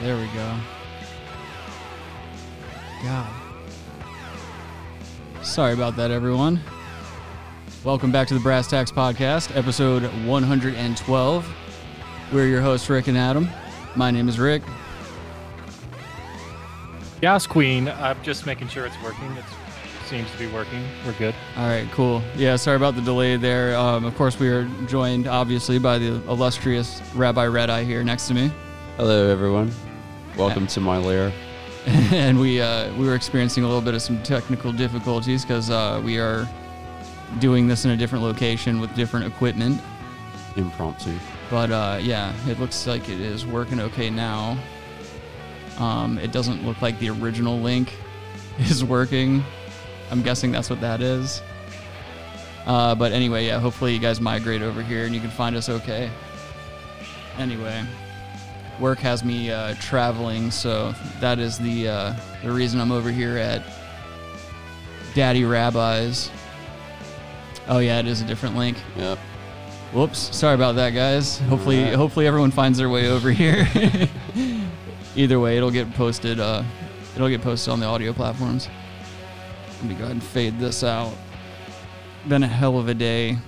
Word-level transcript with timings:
There 0.00 0.16
we 0.16 0.26
go. 0.28 0.56
God. 3.02 3.28
Sorry 5.42 5.72
about 5.72 5.96
that, 5.96 6.12
everyone. 6.12 6.60
Welcome 7.82 8.12
back 8.12 8.28
to 8.28 8.34
the 8.34 8.40
Brass 8.40 8.68
Tacks 8.68 8.92
Podcast, 8.92 9.56
episode 9.56 10.04
112. 10.24 11.54
We're 12.32 12.46
your 12.46 12.60
hosts, 12.60 12.88
Rick 12.88 13.08
and 13.08 13.18
Adam. 13.18 13.48
My 13.96 14.12
name 14.12 14.28
is 14.28 14.38
Rick. 14.38 14.62
Yas 17.20 17.48
Queen, 17.48 17.88
I'm 17.88 18.22
just 18.22 18.46
making 18.46 18.68
sure 18.68 18.86
it's 18.86 19.02
working. 19.02 19.32
It 19.36 19.44
seems 20.06 20.30
to 20.30 20.38
be 20.38 20.46
working. 20.46 20.84
We're 21.04 21.12
good. 21.14 21.34
All 21.56 21.66
right, 21.66 21.88
cool. 21.90 22.22
Yeah, 22.36 22.54
sorry 22.54 22.76
about 22.76 22.94
the 22.94 23.02
delay 23.02 23.36
there. 23.36 23.76
Um, 23.76 24.04
of 24.04 24.14
course, 24.14 24.38
we 24.38 24.48
are 24.48 24.64
joined, 24.86 25.26
obviously, 25.26 25.80
by 25.80 25.98
the 25.98 26.14
illustrious 26.28 27.02
Rabbi 27.16 27.46
Red 27.46 27.68
Eye 27.68 27.82
here 27.82 28.04
next 28.04 28.28
to 28.28 28.34
me. 28.34 28.52
Hello, 28.96 29.28
everyone. 29.28 29.72
Welcome 30.38 30.68
to 30.68 30.80
my 30.80 30.98
lair. 30.98 31.32
and 31.86 32.38
we 32.38 32.60
uh, 32.60 32.94
we 32.94 33.08
were 33.08 33.16
experiencing 33.16 33.64
a 33.64 33.66
little 33.66 33.82
bit 33.82 33.94
of 33.94 34.02
some 34.02 34.22
technical 34.22 34.70
difficulties 34.70 35.44
because 35.44 35.68
uh, 35.68 36.00
we 36.04 36.20
are 36.20 36.48
doing 37.40 37.66
this 37.66 37.84
in 37.84 37.90
a 37.90 37.96
different 37.96 38.22
location 38.22 38.80
with 38.80 38.94
different 38.94 39.26
equipment. 39.26 39.80
Impromptu. 40.54 41.18
But 41.50 41.72
uh, 41.72 41.98
yeah, 42.00 42.32
it 42.46 42.60
looks 42.60 42.86
like 42.86 43.08
it 43.08 43.20
is 43.20 43.46
working 43.46 43.80
okay 43.80 44.10
now. 44.10 44.56
Um, 45.78 46.18
it 46.18 46.30
doesn't 46.30 46.64
look 46.64 46.80
like 46.82 47.00
the 47.00 47.10
original 47.10 47.58
link 47.58 47.96
is 48.60 48.84
working. 48.84 49.42
I'm 50.12 50.22
guessing 50.22 50.52
that's 50.52 50.70
what 50.70 50.80
that 50.82 51.00
is. 51.00 51.42
Uh, 52.64 52.94
but 52.94 53.10
anyway, 53.10 53.46
yeah, 53.46 53.58
hopefully 53.58 53.92
you 53.92 53.98
guys 53.98 54.20
migrate 54.20 54.62
over 54.62 54.82
here 54.82 55.04
and 55.04 55.12
you 55.12 55.20
can 55.20 55.30
find 55.30 55.56
us 55.56 55.68
okay. 55.68 56.08
Anyway, 57.38 57.84
work 58.80 58.98
has 58.98 59.24
me 59.24 59.50
uh, 59.50 59.74
traveling, 59.80 60.50
so 60.50 60.94
that 61.20 61.38
is 61.38 61.58
the 61.58 61.88
uh, 61.88 62.14
the 62.42 62.50
reason 62.50 62.80
I'm 62.80 62.92
over 62.92 63.10
here 63.10 63.36
at 63.36 63.62
Daddy 65.14 65.44
Rabbi's. 65.44 66.30
Oh 67.68 67.78
yeah, 67.78 67.98
it 67.98 68.06
is 68.06 68.22
a 68.22 68.24
different 68.24 68.56
link. 68.56 68.78
Yep. 68.96 69.18
Whoops, 69.92 70.36
sorry 70.36 70.54
about 70.54 70.74
that, 70.76 70.90
guys. 70.90 71.38
Hopefully, 71.40 71.80
Alright. 71.80 71.94
hopefully 71.94 72.26
everyone 72.26 72.50
finds 72.50 72.78
their 72.78 72.90
way 72.90 73.08
over 73.08 73.30
here. 73.30 73.66
Either 75.16 75.40
way, 75.40 75.56
it'll 75.56 75.70
get 75.70 75.92
posted. 75.94 76.40
Uh, 76.40 76.62
it'll 77.14 77.28
get 77.28 77.42
posted 77.42 77.72
on 77.72 77.80
the 77.80 77.86
audio 77.86 78.12
platforms. 78.12 78.68
Let 79.80 79.84
me 79.84 79.94
go 79.94 80.04
ahead 80.04 80.12
and 80.12 80.22
fade 80.22 80.58
this 80.58 80.84
out. 80.84 81.14
Been 82.28 82.42
a 82.42 82.48
hell 82.48 82.78
of 82.78 82.88
a 82.88 82.94
day 82.94 83.38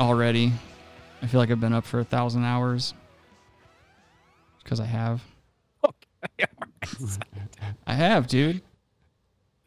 already. 0.00 0.52
I 1.20 1.26
feel 1.26 1.38
like 1.38 1.50
I've 1.50 1.60
been 1.60 1.74
up 1.74 1.84
for 1.84 2.00
a 2.00 2.04
thousand 2.04 2.44
hours. 2.44 2.94
Because 4.62 4.80
I 4.80 4.86
have. 4.86 5.22
I 7.86 7.94
have, 7.94 8.26
dude. 8.26 8.62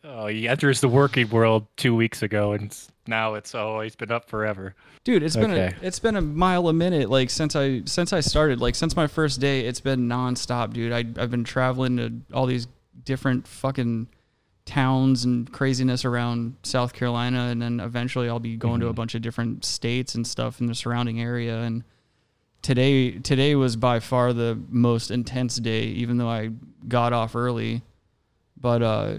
Oh, 0.03 0.27
he 0.27 0.47
enters 0.47 0.81
the 0.81 0.87
working 0.87 1.29
world 1.29 1.65
two 1.77 1.95
weeks 1.95 2.21
ago, 2.21 2.53
and 2.53 2.75
now 3.07 3.33
it's 3.33 3.55
oh, 3.55 3.81
he's 3.81 3.95
been 3.95 4.11
up 4.11 4.29
forever. 4.29 4.75
Dude, 5.03 5.23
it's 5.23 5.35
been 5.35 5.51
a 5.51 5.73
it's 5.81 5.99
been 5.99 6.15
a 6.15 6.21
mile 6.21 6.67
a 6.67 6.73
minute 6.73 7.09
like 7.09 7.29
since 7.29 7.55
I 7.55 7.81
since 7.85 8.13
I 8.13 8.19
started 8.19 8.61
like 8.61 8.75
since 8.75 8.95
my 8.95 9.07
first 9.07 9.39
day 9.39 9.61
it's 9.61 9.79
been 9.79 10.07
nonstop, 10.07 10.73
dude. 10.73 10.91
I 10.91 10.99
I've 11.21 11.31
been 11.31 11.43
traveling 11.43 11.97
to 11.97 12.13
all 12.35 12.45
these 12.45 12.67
different 13.03 13.47
fucking 13.47 14.07
towns 14.65 15.25
and 15.25 15.51
craziness 15.51 16.05
around 16.05 16.55
South 16.63 16.93
Carolina, 16.93 17.45
and 17.45 17.61
then 17.61 17.79
eventually 17.79 18.29
I'll 18.29 18.39
be 18.39 18.57
going 18.57 18.79
to 18.81 18.87
a 18.87 18.89
mm-hmm. 18.89 18.95
bunch 18.95 19.15
of 19.15 19.21
different 19.21 19.65
states 19.65 20.15
and 20.15 20.25
stuff 20.25 20.59
in 20.59 20.67
the 20.67 20.75
surrounding 20.75 21.21
area. 21.21 21.61
And 21.61 21.83
today 22.65 23.11
today 23.19 23.53
was 23.53 23.75
by 23.75 23.99
far 23.99 24.33
the 24.33 24.59
most 24.69 25.11
intense 25.11 25.57
day, 25.57 25.83
even 25.83 26.17
though 26.17 26.27
I 26.27 26.49
got 26.87 27.13
off 27.13 27.35
early. 27.35 27.83
But 28.59 28.81
uh, 28.81 29.15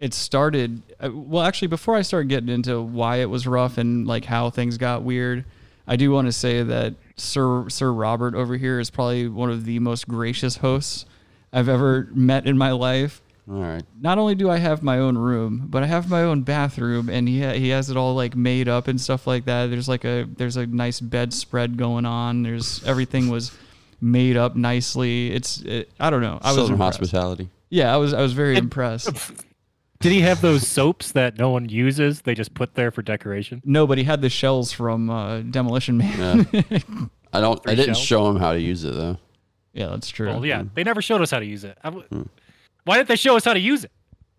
it 0.00 0.14
started 0.14 0.80
uh, 0.98 1.10
well 1.12 1.42
actually 1.42 1.68
before 1.68 1.96
i 1.96 2.02
start 2.02 2.28
getting 2.28 2.50
into 2.50 2.82
why 2.82 3.16
it 3.16 3.30
was 3.30 3.46
rough 3.46 3.78
and 3.78 4.06
like 4.06 4.26
how 4.26 4.50
things 4.50 4.76
got 4.76 5.02
weird 5.02 5.42
i 5.86 5.96
do 5.96 6.10
want 6.10 6.26
to 6.26 6.32
say 6.32 6.62
that 6.62 6.94
sir 7.16 7.66
sir 7.70 7.90
robert 7.90 8.34
over 8.34 8.58
here 8.58 8.78
is 8.78 8.90
probably 8.90 9.26
one 9.26 9.50
of 9.50 9.64
the 9.64 9.78
most 9.78 10.06
gracious 10.06 10.58
hosts 10.58 11.06
i've 11.50 11.68
ever 11.68 12.08
met 12.12 12.46
in 12.46 12.58
my 12.58 12.70
life 12.70 13.22
All 13.48 13.54
right. 13.60 13.82
not 14.00 14.18
only 14.18 14.34
do 14.34 14.50
i 14.50 14.56
have 14.58 14.82
my 14.82 14.98
own 14.98 15.16
room 15.16 15.66
but 15.70 15.84
i 15.84 15.86
have 15.86 16.10
my 16.10 16.22
own 16.22 16.42
bathroom 16.42 17.08
and 17.08 17.28
he, 17.28 17.40
ha- 17.42 17.52
he 17.52 17.68
has 17.68 17.88
it 17.90 17.96
all 17.96 18.14
like 18.14 18.34
made 18.34 18.68
up 18.68 18.88
and 18.88 19.00
stuff 19.00 19.24
like 19.26 19.44
that 19.44 19.66
there's 19.70 19.88
like 19.88 20.04
a 20.04 20.26
there's 20.36 20.56
a 20.56 20.66
nice 20.66 21.00
bedspread 21.00 21.76
going 21.76 22.04
on 22.04 22.42
there's 22.42 22.82
everything 22.84 23.28
was 23.28 23.56
made 24.00 24.36
up 24.36 24.56
nicely 24.56 25.30
it's 25.30 25.60
it, 25.62 25.90
i 26.00 26.10
don't 26.10 26.22
know 26.22 26.38
i 26.42 26.48
was 26.48 26.56
Southern 26.56 26.72
impressed. 26.72 26.98
hospitality. 26.98 27.48
yeah 27.70 27.94
i 27.94 27.96
was 27.96 28.12
i 28.12 28.20
was 28.20 28.32
very 28.32 28.56
impressed 28.56 29.10
Did 30.00 30.12
he 30.12 30.20
have 30.20 30.42
those 30.42 30.68
soaps 30.68 31.12
that 31.12 31.38
no 31.38 31.48
one 31.48 31.70
uses? 31.70 32.20
They 32.20 32.34
just 32.34 32.52
put 32.52 32.74
there 32.74 32.90
for 32.90 33.00
decoration. 33.00 33.62
No, 33.64 33.86
but 33.86 33.96
he 33.96 34.04
had 34.04 34.20
the 34.20 34.28
shells 34.28 34.70
from 34.70 35.08
uh, 35.08 35.40
Demolition 35.40 35.96
Man. 35.96 36.46
Yeah, 36.52 36.62
I 37.32 37.40
don't. 37.40 37.58
I 37.66 37.74
didn't 37.74 37.94
shells? 37.94 37.98
show 38.06 38.28
him 38.28 38.36
how 38.36 38.52
to 38.52 38.60
use 38.60 38.84
it 38.84 38.92
though. 38.92 39.16
Yeah, 39.72 39.86
that's 39.86 40.10
true. 40.10 40.26
Well, 40.28 40.44
yeah, 40.44 40.64
they 40.74 40.84
never 40.84 41.00
showed 41.00 41.22
us 41.22 41.30
how 41.30 41.38
to 41.38 41.46
use 41.46 41.64
it. 41.64 41.78
I 41.82 41.88
w- 41.88 42.28
Why 42.86 42.98
didn't 42.98 43.08
they 43.08 43.16
show 43.16 43.36
us 43.36 43.44
how 43.44 43.52
to 43.52 43.58
use 43.58 43.82
it? 43.82 43.90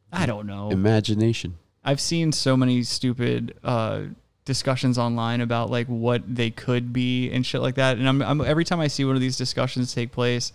I 0.10 0.26
don't 0.26 0.48
know. 0.48 0.70
Imagination. 0.70 1.58
I've 1.84 2.00
seen 2.00 2.32
so 2.32 2.56
many 2.56 2.82
stupid 2.84 3.60
uh, 3.62 4.04
discussions 4.46 4.98
online 4.98 5.42
about 5.42 5.70
like 5.70 5.88
what 5.88 6.24
they 6.34 6.50
could 6.50 6.94
be 6.94 7.30
and 7.30 7.46
shit 7.46 7.60
like 7.62 7.76
that. 7.76 7.98
And 7.98 8.08
I'm, 8.08 8.22
I'm 8.22 8.40
every 8.40 8.64
time 8.64 8.80
I 8.80 8.88
see 8.88 9.04
one 9.04 9.16
of 9.16 9.22
these 9.22 9.36
discussions 9.36 9.94
take 9.94 10.14
place 10.14 10.54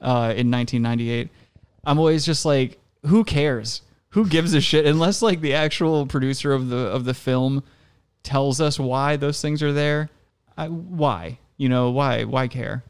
uh, 0.00 0.34
in 0.36 0.50
1998, 0.50 1.28
I'm 1.84 2.00
always 2.00 2.26
just 2.26 2.44
like, 2.44 2.80
who 3.06 3.22
cares? 3.22 3.82
Who 4.10 4.26
gives 4.26 4.52
a 4.52 4.60
shit? 4.60 4.84
Unless 4.84 5.22
like 5.22 5.40
the 5.40 5.54
actual 5.54 6.06
producer 6.06 6.52
of 6.52 6.70
the 6.70 6.88
of 6.88 7.04
the 7.04 7.14
film 7.14 7.62
tells 8.24 8.60
us 8.60 8.80
why 8.80 9.14
those 9.14 9.40
things 9.40 9.62
are 9.62 9.72
there. 9.72 10.10
I, 10.56 10.66
why? 10.66 11.38
You 11.56 11.68
know 11.68 11.90
why? 11.90 12.24
Why 12.24 12.48
care? 12.48 12.82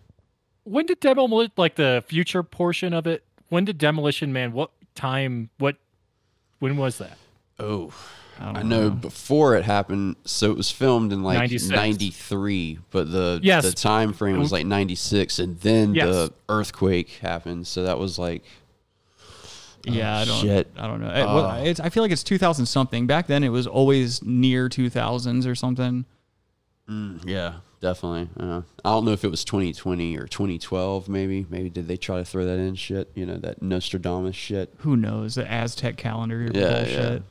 When 0.65 0.87
did 0.87 1.01
demolition 1.01 1.53
like 1.59 1.75
the 1.75 2.03
future 2.07 2.43
portion 2.43 2.95
of 2.95 3.07
it? 3.07 3.25
When 3.49 3.65
did 3.65 3.79
Demolition 3.79 4.33
Man? 4.33 4.53
What 4.53 4.71
time? 4.95 5.51
What? 5.59 5.77
When 6.59 6.77
was 6.77 6.99
that? 6.99 7.17
Oh. 7.59 7.93
I, 8.41 8.61
I 8.61 8.63
know 8.63 8.89
before 8.91 9.57
it 9.57 9.65
happened, 9.65 10.15
so 10.25 10.51
it 10.53 10.57
was 10.57 10.71
filmed 10.71 11.13
in 11.13 11.25
like 11.25 11.39
96. 11.39 11.71
'93, 11.75 12.79
but 12.91 13.11
the 13.11 13.41
Yes. 13.43 13.65
the 13.65 13.73
time 13.73 14.13
frame 14.13 14.39
was 14.39 14.53
like 14.53 14.65
'96, 14.65 15.41
and 15.41 15.59
then 15.61 15.93
Yes. 15.95 16.07
the 16.07 16.33
earthquake 16.49 17.09
happened, 17.21 17.67
so 17.67 17.83
that 17.83 17.99
was 17.99 18.17
like 18.17 18.45
oh, 19.89 19.93
Yeah, 19.93 20.19
I 20.19 20.25
don't. 20.25 20.41
shit. 20.41 20.71
I 20.77 20.87
don't 20.87 21.01
know. 21.01 21.09
It- 21.09 21.25
well, 21.27 21.47
ah. 21.47 21.57
it's, 21.59 21.81
I 21.81 21.89
feel 21.89 22.05
like 22.05 22.13
it's 22.13 22.23
2000 22.23 22.67
something. 22.67 23.09
Back 23.09 23.27
then, 23.27 23.43
it 23.43 23.49
was 23.49 23.67
always 23.67 24.23
near 24.23 24.69
2000s 24.69 25.45
or 25.45 25.57
something. 25.57 26.05
Mm, 26.89 27.21
yeah, 27.27 27.55
definitely. 27.81 28.29
Uh, 28.39 28.63
I 28.85 28.91
don't 28.91 29.05
know 29.05 29.13
if 29.13 29.25
it 29.25 29.31
was 29.31 29.45
2020 29.45 30.17
or 30.19 30.27
2012, 30.27 31.09
maybe. 31.09 31.47
Maybe 31.49 31.71
did 31.71 31.89
they 31.89 31.97
try 31.97 32.19
to 32.19 32.25
throw 32.25 32.45
that 32.45 32.59
in 32.59 32.75
shit? 32.75 33.11
You 33.15 33.27
know 33.27 33.37
that 33.39 33.63
Nostradamus 33.63 34.37
shit. 34.37 34.75
Who 34.79 34.97
knows? 34.97 35.35
The 35.37 35.51
Aztec 35.51 35.97
calendar 35.97 36.51
Yeah, 36.53 36.69
bullshit. 36.79 37.23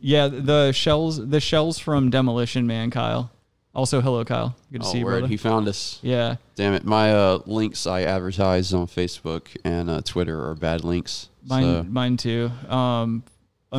Yeah. 0.00 0.28
yeah, 0.28 0.28
the 0.28 0.72
shells. 0.72 1.28
The 1.28 1.40
shells 1.40 1.78
from 1.78 2.10
Demolition 2.10 2.66
Man, 2.66 2.90
Kyle. 2.90 3.30
Also, 3.74 4.00
hello, 4.00 4.24
Kyle. 4.24 4.56
Good 4.72 4.80
to 4.82 4.88
Oh, 4.88 4.90
see 4.92 4.98
you, 5.00 5.04
word. 5.04 5.10
brother. 5.18 5.26
He 5.28 5.36
found 5.36 5.68
us. 5.68 5.98
yeah, 6.02 6.36
Damn 6.54 6.72
it! 6.72 6.84
My 6.84 7.12
uh, 7.12 7.40
links 7.44 7.86
I 7.86 8.02
advertise 8.04 8.72
on 8.72 8.86
Facebook 8.86 9.48
and 9.64 9.90
uh, 9.90 10.00
Twitter 10.02 10.48
are 10.48 10.54
bad 10.54 10.82
links. 10.82 11.28
mine, 11.46 11.62
so, 11.62 11.82
mine 11.82 12.16
too. 12.16 12.50
Um, 12.70 13.22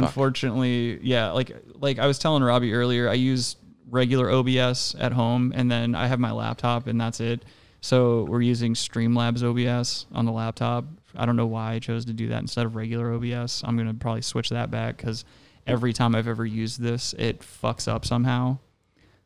unfortunately, 0.02 1.00
yeah. 1.02 1.31
Like, 1.31 1.52
like 1.75 2.00
I 2.00 2.07
was 2.07 2.19
telling 2.19 2.44
Robbie 2.44 2.74
earlier, 2.74 3.09
I 3.09 3.13
use 3.13 3.56
regular 3.90 4.30
OBS 4.30 4.96
at 5.00 5.14
home, 5.14 5.52
and 5.56 5.72
then 5.72 5.96
I 5.96 6.08
have 6.08 6.20
my 6.20 6.31
laptop, 6.31 6.88
and 6.88 7.00
that's 7.00 7.20
it. 7.20 7.44
So 7.81 8.24
we're 8.25 8.42
using 8.42 8.74
Streamlabs 8.74 9.44
OBS 9.44 10.08
on 10.12 10.25
the 10.25 10.31
laptop. 10.31 10.86
I 11.16 11.25
don't 11.25 11.36
know 11.36 11.45
why 11.48 11.74
I 11.74 11.80
chose 11.80 12.06
to 12.06 12.13
do 12.13 12.28
that 12.30 12.42
instead 12.42 12.66
of 12.66 12.75
regular 12.75 13.13
OBS. 13.13 13.63
I'm 13.66 13.78
gonna 13.78 13.94
probably 13.94 14.22
switch 14.24 14.50
that 14.50 14.69
back 14.72 14.98
because 14.98 15.24
every 15.66 15.94
time 15.94 16.16
I've 16.16 16.28
ever 16.28 16.45
used 16.45 16.81
this, 16.81 17.13
it 17.18 17.39
fucks 17.42 17.88
up 17.88 18.06
somehow. 18.06 18.57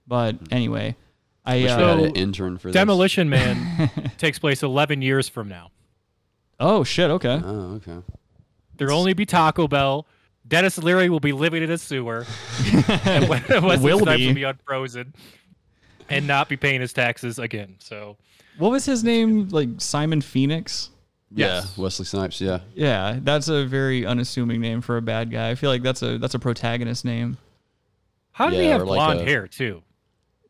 But 0.08 0.38
anyway, 0.52 0.96
I 1.46 1.58
wish 1.62 1.72
uh, 1.72 1.75
we 1.78 1.84
had 1.84 1.98
So, 2.00 2.04
an 2.06 2.16
intern 2.16 2.58
for 2.58 2.68
this. 2.68 2.74
Demolition 2.74 3.30
Man 3.30 3.90
takes 4.18 4.38
place 4.40 4.62
11 4.63 5.02
years 5.02 5.28
from 5.30 5.48
now. 5.48 5.72
oh 6.60 6.84
shit, 6.84 7.10
okay. 7.12 7.42
Oh, 7.44 7.74
okay. 7.75 7.98
There'll 8.78 8.98
only 8.98 9.13
be 9.13 9.25
Taco 9.25 9.68
Bell. 9.68 10.06
Denis 10.51 10.77
Leary 10.77 11.09
will 11.09 11.19
be 11.19 11.31
living 11.31 11.63
in 11.63 11.71
a 11.71 11.77
sewer. 11.77 12.25
and 13.06 13.27
Wesley 13.27 13.59
Will 13.80 14.00
Snipes 14.00 14.18
be. 14.19 14.27
will 14.27 14.36
be 14.36 14.44
unfrozen 14.44 15.13
and 16.09 16.27
not 16.27 16.48
be 16.50 16.57
paying 16.57 16.81
his 16.81 16.94
taxes 16.94 17.39
again. 17.39 17.75
So 17.80 18.18
What 18.57 18.69
was 18.71 18.86
his 18.86 19.03
name? 19.03 19.48
Like 19.50 19.69
Simon 19.80 20.21
Phoenix? 20.21 20.89
Yes. 21.33 21.74
Yeah, 21.77 21.81
Wesley 21.83 22.06
Snipes. 22.06 22.42
Yeah. 22.42 22.59
Yeah, 22.75 23.18
that's 23.24 23.48
a 23.48 23.65
very 23.65 24.06
unassuming 24.06 24.59
name 24.62 24.81
for 24.81 24.98
a 24.98 25.01
bad 25.01 25.31
guy. 25.31 25.50
I 25.50 25.56
feel 25.56 25.69
like 25.69 25.81
that's 25.81 26.01
a 26.03 26.18
that's 26.18 26.33
a 26.36 26.39
protagonist 26.39 27.06
name. 27.06 27.38
how 28.31 28.50
do 28.50 28.57
he 28.57 28.63
Yeah, 28.63 28.74
have 28.74 28.81
or 28.81 28.86
like 28.86 28.98
blonde 28.98 29.21
a- 29.21 29.24
hair 29.25 29.48
too? 29.48 29.81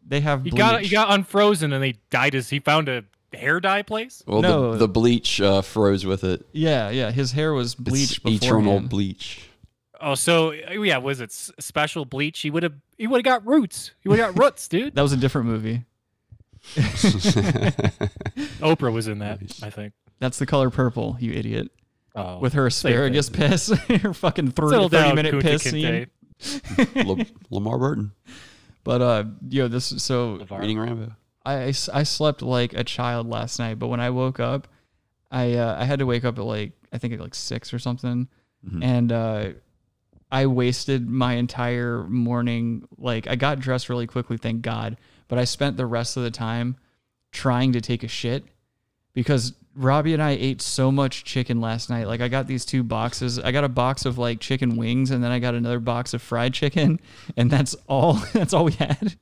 They 0.07 0.19
have 0.21 0.44
He 0.44 0.50
got 0.50 0.81
he 0.81 0.89
got 0.89 1.12
unfrozen 1.12 1.71
and 1.74 1.83
they 1.83 1.94
dyed 2.09 2.33
his. 2.33 2.50
He 2.50 2.59
found 2.59 2.89
a 2.89 3.03
hair 3.31 3.59
dye 3.59 3.83
place? 3.83 4.24
Well, 4.25 4.42
No. 4.42 4.71
the, 4.71 4.80
the 4.80 4.88
bleach 4.88 5.39
uh, 5.39 5.62
froze 5.62 6.03
with 6.07 6.24
it. 6.24 6.44
Yeah, 6.51 6.89
yeah. 6.89 7.12
His 7.12 7.31
hair 7.33 7.53
was 7.53 7.74
It's 7.74 7.75
bleached 7.75 8.19
eternal 8.25 8.62
beforehand. 8.62 8.89
bleach. 8.89 9.48
Oh, 10.01 10.15
so 10.15 10.51
yeah, 10.51 10.98
was 10.98 11.21
it 11.21 11.31
special 11.31 12.06
bleach? 12.06 12.39
He 12.39 12.50
would 12.50 12.63
have 12.63 12.74
he 12.98 13.07
would 13.07 13.25
have 13.25 13.44
got 13.44 13.48
roots. 13.48 13.92
He 14.01 14.09
would 14.09 14.19
have 14.19 14.33
got 14.36 14.44
roots, 14.44 14.68
dude. 14.68 14.95
That 14.95 15.01
was 15.03 15.13
a 15.13 15.18
different 15.18 15.48
movie. 15.48 15.86
Oprah 18.62 18.92
was 18.92 19.07
in 19.07 19.19
that, 19.19 19.39
I 19.63 19.69
think. 19.69 19.94
That's 20.19 20.38
the 20.39 20.45
color 20.45 20.69
purple, 20.69 21.18
you 21.19 21.31
idiot. 21.33 21.71
Oh, 22.13 22.39
With 22.39 22.53
her 22.53 22.68
asparagus 22.68 23.30
piss, 23.30 23.69
her 23.88 24.13
fucking 24.13 24.51
30, 24.51 24.69
Settle 24.69 24.89
30 24.89 25.03
down, 25.07 25.15
minute 25.15 25.33
Kunta 25.36 25.42
piss 25.42 25.63
Kinte. 25.63 26.09
scene. 26.94 27.06
La- 27.07 27.24
Lamar 27.50 27.77
Burton 27.77 28.12
But 28.83 29.01
uh, 29.01 29.24
yo, 29.48 29.68
this 29.68 29.86
so 29.86 30.38
LeVar. 30.39 30.59
Reading 30.59 30.77
Rainbow. 30.80 31.13
I, 31.45 31.53
I 31.53 31.68
s- 31.69 31.89
I 31.89 32.03
slept 32.03 32.42
like 32.42 32.74
a 32.74 32.83
child 32.83 33.27
last 33.30 33.59
night, 33.59 33.80
but 33.80 33.88
when 33.88 34.00
I 34.00 34.09
woke 34.09 34.39
up, 34.39 34.68
I 35.31 35.53
uh, 35.53 35.77
I 35.80 35.86
had 35.86 36.00
to 36.00 36.06
wake 36.06 36.25
up 36.25 36.38
at 36.38 36.44
like 36.44 36.74
I 36.92 36.98
think 36.98 37.13
at 37.13 37.19
like 37.19 37.33
six 37.36 37.74
or 37.74 37.80
something, 37.80 38.27
Mhm. 38.68 38.83
and 38.83 39.12
uh, 39.12 39.50
I 40.31 40.45
wasted 40.45 41.10
my 41.10 41.33
entire 41.33 42.04
morning. 42.04 42.88
Like 42.98 43.28
I 43.28 43.36
got 43.36 43.60
dressed 43.60 43.89
really 43.89 44.07
quickly, 44.07 44.38
thank 44.38 44.62
God, 44.62 44.98
but 45.28 45.38
I 45.38 45.44
spent 45.44 45.78
the 45.78 45.86
rest 45.86 46.18
of 46.18 46.24
the 46.24 46.31
time 46.31 46.78
trying 47.31 47.74
to 47.74 47.81
take 47.81 48.04
a 48.04 48.07
shit 48.07 48.45
because 49.13 49.54
Robbie 49.75 50.13
and 50.13 50.22
I 50.22 50.31
ate 50.31 50.62
so 50.62 50.92
much 50.92 51.24
chicken 51.24 51.62
last 51.62 51.89
night. 51.89 52.07
Like 52.07 52.22
I 52.22 52.28
got 52.28 52.48
these 52.48 52.66
two 52.66 52.83
boxes. 52.83 53.39
I 53.39 53.51
got 53.51 53.63
a 53.63 53.69
box 53.69 54.06
of 54.06 54.18
like 54.18 54.39
chicken 54.39 54.75
wings, 54.78 55.12
and 55.12 55.24
then 55.24 55.31
I 55.31 55.39
got 55.39 55.56
another 55.56 55.80
box 55.80 56.13
of 56.13 56.22
fried 56.22 56.54
chicken, 56.54 57.00
and 57.38 57.50
that's 57.50 57.75
all. 57.88 58.13
That's 58.34 58.54
all 58.54 58.66
we 58.66 58.74
had. 58.74 59.16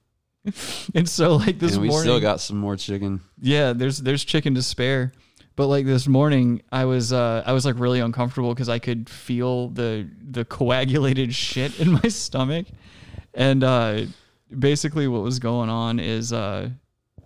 And 0.96 1.08
so 1.08 1.36
like 1.36 1.60
this 1.60 1.74
and 1.74 1.82
we 1.82 1.90
morning, 1.90 2.06
still 2.06 2.20
got 2.22 2.40
some 2.40 2.58
more 2.58 2.78
chicken. 2.78 3.20
yeah, 3.42 3.74
there's 3.74 4.00
there's 4.00 4.24
chicken 4.24 4.56
to 4.56 4.64
spare. 4.64 5.12
But 5.60 5.68
like 5.68 5.86
this 5.86 6.08
morning, 6.08 6.62
I 6.72 6.86
was 6.86 7.12
uh, 7.12 7.44
I 7.46 7.52
was 7.52 7.66
like 7.66 7.78
really 7.78 8.00
uncomfortable 8.00 8.54
because 8.54 8.70
I 8.70 8.80
could 8.80 9.10
feel 9.10 9.68
the 9.68 10.08
the 10.32 10.46
coagulated 10.46 11.36
shit 11.36 11.82
in 11.82 11.92
my 11.92 12.08
stomach, 12.08 12.68
and 13.34 13.62
uh, 13.62 14.04
basically 14.58 15.10
what 15.10 15.22
was 15.22 15.38
going 15.40 15.70
on 15.70 16.00
is 16.00 16.32
uh, 16.32 16.70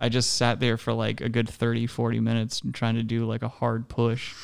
I 0.00 0.08
just 0.08 0.34
sat 0.34 0.58
there 0.58 0.76
for 0.76 0.92
like 0.92 1.20
a 1.20 1.28
good 1.28 1.48
30, 1.48 1.86
40 1.86 2.18
minutes 2.18 2.60
trying 2.72 2.96
to 2.96 3.04
do 3.04 3.24
like 3.24 3.42
a 3.42 3.48
hard 3.48 3.88
push, 3.88 4.34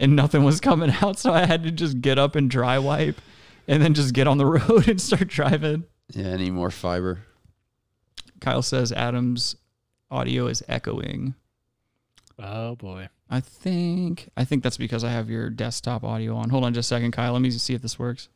and 0.00 0.16
nothing 0.16 0.42
was 0.42 0.58
coming 0.58 0.90
out, 1.00 1.20
so 1.20 1.32
I 1.32 1.46
had 1.46 1.62
to 1.62 1.70
just 1.70 2.00
get 2.00 2.18
up 2.18 2.34
and 2.34 2.50
dry 2.50 2.80
wipe, 2.80 3.20
and 3.68 3.80
then 3.80 3.94
just 3.94 4.12
get 4.12 4.26
on 4.26 4.38
the 4.38 4.46
road 4.58 4.88
and 4.88 5.00
start 5.00 5.28
driving. 5.28 5.84
Yeah, 6.12 6.26
any 6.26 6.50
more 6.50 6.72
fiber? 6.72 7.20
Kyle 8.40 8.62
says 8.62 8.90
Adam's 8.90 9.54
audio 10.10 10.48
is 10.48 10.64
echoing. 10.66 11.36
Oh 12.36 12.74
boy. 12.74 13.08
I 13.30 13.38
think 13.40 14.28
I 14.36 14.44
think 14.44 14.64
that's 14.64 14.76
because 14.76 15.04
I 15.04 15.10
have 15.10 15.30
your 15.30 15.50
desktop 15.50 16.02
audio 16.02 16.34
on. 16.36 16.50
Hold 16.50 16.64
on 16.64 16.74
just 16.74 16.90
a 16.90 16.94
second, 16.94 17.12
Kyle. 17.12 17.32
Let 17.32 17.42
me 17.42 17.50
see 17.52 17.74
if 17.74 17.82
this 17.82 17.98
works. 17.98 18.28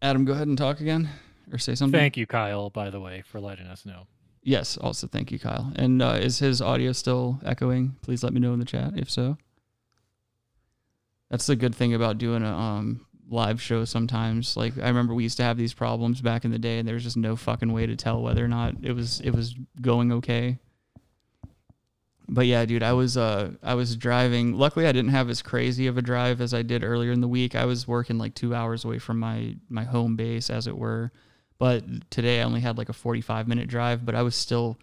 Adam, 0.00 0.24
go 0.24 0.32
ahead 0.32 0.48
and 0.48 0.56
talk 0.56 0.80
again 0.80 1.10
or 1.52 1.58
say 1.58 1.74
something. 1.74 1.98
Thank 1.98 2.16
you, 2.16 2.26
Kyle, 2.26 2.70
by 2.70 2.88
the 2.90 2.98
way, 2.98 3.22
for 3.22 3.40
letting 3.40 3.66
us 3.66 3.84
know. 3.84 4.06
Yes, 4.42 4.78
also 4.78 5.06
thank 5.06 5.30
you, 5.30 5.38
Kyle. 5.38 5.70
And 5.76 6.00
uh, 6.00 6.18
is 6.20 6.38
his 6.38 6.62
audio 6.62 6.92
still 6.92 7.40
echoing? 7.44 7.96
Please 8.02 8.22
let 8.24 8.32
me 8.32 8.40
know 8.40 8.54
in 8.54 8.58
the 8.58 8.64
chat 8.64 8.92
if 8.96 9.10
so. 9.10 9.36
That's 11.30 11.46
the 11.46 11.56
good 11.56 11.74
thing 11.74 11.92
about 11.92 12.16
doing 12.16 12.42
a 12.42 12.50
um, 12.50 13.06
live 13.28 13.60
show 13.60 13.84
sometimes. 13.84 14.56
Like 14.56 14.78
I 14.78 14.88
remember 14.88 15.14
we 15.14 15.22
used 15.22 15.36
to 15.38 15.42
have 15.42 15.56
these 15.56 15.74
problems 15.74 16.20
back 16.20 16.44
in 16.44 16.50
the 16.50 16.58
day 16.58 16.78
and 16.78 16.86
there 16.86 16.94
was 16.94 17.04
just 17.04 17.16
no 17.16 17.36
fucking 17.36 17.72
way 17.72 17.86
to 17.86 17.96
tell 17.96 18.22
whether 18.22 18.44
or 18.44 18.48
not 18.48 18.74
it 18.82 18.92
was 18.92 19.20
it 19.20 19.30
was 19.30 19.54
going 19.80 20.12
okay. 20.12 20.58
But 22.30 22.46
yeah, 22.46 22.64
dude, 22.64 22.82
I 22.82 22.92
was 22.92 23.16
uh 23.16 23.52
I 23.62 23.74
was 23.74 23.96
driving. 23.96 24.54
Luckily 24.54 24.86
I 24.86 24.92
didn't 24.92 25.12
have 25.12 25.30
as 25.30 25.42
crazy 25.42 25.86
of 25.86 25.96
a 25.98 26.02
drive 26.02 26.40
as 26.40 26.52
I 26.52 26.62
did 26.62 26.84
earlier 26.84 27.12
in 27.12 27.20
the 27.20 27.28
week. 27.28 27.54
I 27.54 27.64
was 27.64 27.88
working 27.88 28.18
like 28.18 28.34
2 28.34 28.54
hours 28.54 28.84
away 28.84 28.98
from 28.98 29.18
my 29.18 29.56
my 29.68 29.84
home 29.84 30.16
base 30.16 30.50
as 30.50 30.66
it 30.66 30.76
were. 30.76 31.12
But 31.58 32.10
today 32.10 32.40
I 32.40 32.44
only 32.44 32.60
had 32.60 32.78
like 32.78 32.88
a 32.88 32.92
45 32.92 33.48
minute 33.48 33.68
drive, 33.68 34.04
but 34.06 34.14
I 34.14 34.22
was 34.22 34.36
still 34.36 34.78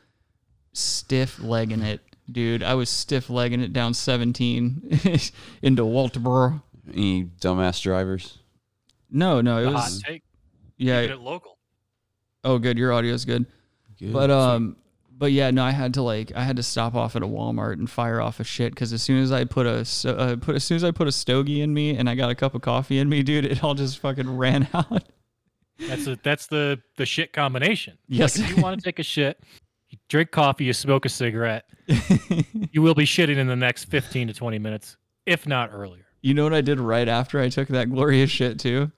stiff 0.74 1.42
legging 1.42 1.82
it, 1.82 2.02
dude. 2.30 2.64
I 2.64 2.76
was 2.76 2.90
stiff 2.90 3.30
legging 3.30 3.62
it 3.62 3.72
down 3.74 3.94
17 3.94 5.00
into 5.62 5.84
Walterboro. 5.84 6.62
Any 6.94 7.26
dumbass 7.42 7.82
drivers? 7.82 8.40
No, 9.10 9.42
no, 9.42 9.58
it 9.60 9.64
The 9.64 9.72
hot 9.72 9.86
was 9.86 10.02
take. 10.04 10.24
yeah. 10.78 11.02
Keeping 11.02 11.18
it 11.18 11.22
local. 11.22 11.58
Oh, 12.44 12.60
good. 12.60 12.78
Your 12.78 12.92
audio 12.94 13.14
is 13.14 13.26
good. 13.26 13.46
Good. 14.00 14.14
But 14.14 14.30
um, 14.30 14.76
but 15.18 15.32
yeah, 15.32 15.50
no, 15.52 15.64
I 15.64 15.72
had 15.72 15.94
to 15.96 16.02
like 16.02 16.32
I 16.36 16.44
had 16.44 16.58
to 16.58 16.64
stop 16.64 16.96
off 16.96 17.16
at 17.16 17.24
a 17.24 17.28
Walmart 17.28 17.74
and 17.74 17.90
fire 17.90 18.20
off 18.22 18.40
a 18.40 18.44
shit 18.44 18.74
because 18.74 18.92
as 18.94 19.02
soon 19.02 19.24
as 19.24 19.32
I 19.32 19.46
put 19.46 19.66
a 19.66 19.86
so, 19.86 20.12
uh, 20.12 20.36
put 20.36 20.56
as 20.56 20.64
soon 20.64 20.76
as 20.76 20.84
I 20.84 20.92
put 20.92 21.08
a 21.08 21.12
stogie 21.12 21.62
in 21.62 21.74
me 21.74 21.96
and 21.96 22.10
I 22.10 22.16
got 22.16 22.30
a 22.30 22.36
cup 22.36 22.54
of 22.56 22.62
coffee 22.62 23.00
in 23.00 23.08
me, 23.10 23.24
dude, 23.24 23.46
it 23.46 23.64
all 23.64 23.74
just 23.74 24.00
fucking 24.00 24.38
ran 24.38 24.68
out. 24.74 25.04
That's 25.80 26.08
a, 26.08 26.18
that's 26.24 26.48
the 26.48 26.80
the 26.98 27.06
shit 27.06 27.32
combination. 27.34 27.98
Yes. 28.08 28.38
Like, 28.38 28.50
if 28.50 28.58
you 28.58 28.64
want 28.64 28.80
to 28.80 28.84
take 28.86 29.00
a 29.00 29.04
shit, 29.04 29.42
you 29.90 29.98
drink 30.10 30.32
coffee, 30.32 30.66
you 30.66 30.74
smoke 30.74 31.06
a 31.06 31.10
cigarette, 31.10 31.66
you 32.72 32.82
will 32.82 32.96
be 32.96 33.06
shitting 33.06 33.38
in 33.38 33.48
the 33.48 33.56
next 33.56 33.86
15 33.86 34.28
to 34.28 34.34
20 34.34 34.60
minutes, 34.60 34.98
if 35.26 35.48
not 35.48 35.70
earlier. 35.74 36.05
You 36.25 36.33
know 36.33 36.44
what 36.44 36.56
I 36.56 36.62
did 36.62 36.80
right 36.80 37.07
after 37.07 37.39
I 37.39 37.50
took 37.50 37.68
that 37.68 37.92
glorious 37.92 38.31
shit 38.31 38.57
too? 38.60 38.92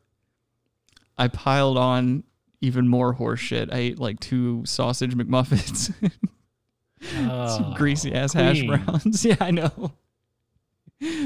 I 1.17 1.27
piled 1.27 1.77
on 1.77 2.23
even 2.61 2.87
more 2.87 3.11
horse 3.11 3.41
shit. 3.41 3.67
I 3.69 3.79
ate 3.79 3.99
like 3.99 4.21
two 4.21 4.63
sausage 4.65 5.13
McMuffins, 5.13 5.93
some 7.01 7.29
Oh, 7.29 7.73
greasy 7.75 8.13
ass 8.13 8.31
hash 8.31 8.63
browns. 8.63 9.25
yeah, 9.25 9.35
I 9.41 9.51
know. 9.51 9.91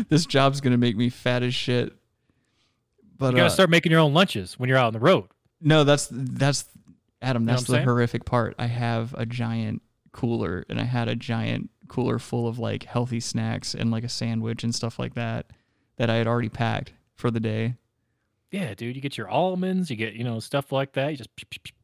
This 0.10 0.26
job's 0.26 0.60
gonna 0.60 0.80
make 0.80 0.98
me 0.98 1.10
fat 1.10 1.44
as 1.44 1.54
shit. 1.54 1.94
But 3.20 3.34
You 3.34 3.38
got 3.38 3.44
to 3.44 3.46
uh, 3.46 3.50
start 3.50 3.70
making 3.70 3.92
your 3.92 4.02
own 4.02 4.16
lunches 4.16 4.58
when 4.58 4.70
you're 4.70 4.80
out 4.80 4.88
on 4.88 4.94
the 4.94 5.00
road. 5.00 5.26
no, 5.62 5.84
that's 5.84 6.08
that's 6.12 6.66
Adam. 7.22 7.46
know 7.46 7.52
That's 7.52 7.62
what 7.62 7.68
the 7.68 7.74
saying? 7.74 7.86
horrific 7.88 8.26
part. 8.26 8.56
I 8.58 8.66
have 8.66 9.14
a 9.14 9.28
giant 9.28 9.84
cooler, 10.14 10.66
and 10.68 10.82
I 10.82 10.86
had 10.86 11.08
a 11.10 11.16
giant 11.16 11.70
cooler 11.88 12.18
full 12.18 12.48
of 12.48 12.58
like 12.58 12.86
healthy 12.86 13.20
snacks 13.20 13.76
and 13.76 13.92
like 13.92 14.04
a 14.04 14.10
sandwich 14.10 14.64
and 14.64 14.74
stuff 14.74 14.98
like 14.98 15.14
that 15.14 15.46
that 16.02 16.10
I 16.10 16.16
had 16.16 16.26
already 16.26 16.50
packed 16.50 16.94
for 17.14 17.30
the 17.30 17.40
day. 17.40 17.76
Yeah, 18.50 18.74
dude, 18.74 18.96
you 18.96 19.04
get 19.04 19.20
your 19.20 19.30
almonds, 19.30 19.92
you 19.92 19.96
get, 19.96 20.16
you 20.16 20.24
know, 20.24 20.40
stuff 20.40 20.72
like 20.72 20.94
that. 20.94 21.12
You 21.12 21.18
just. 21.18 21.30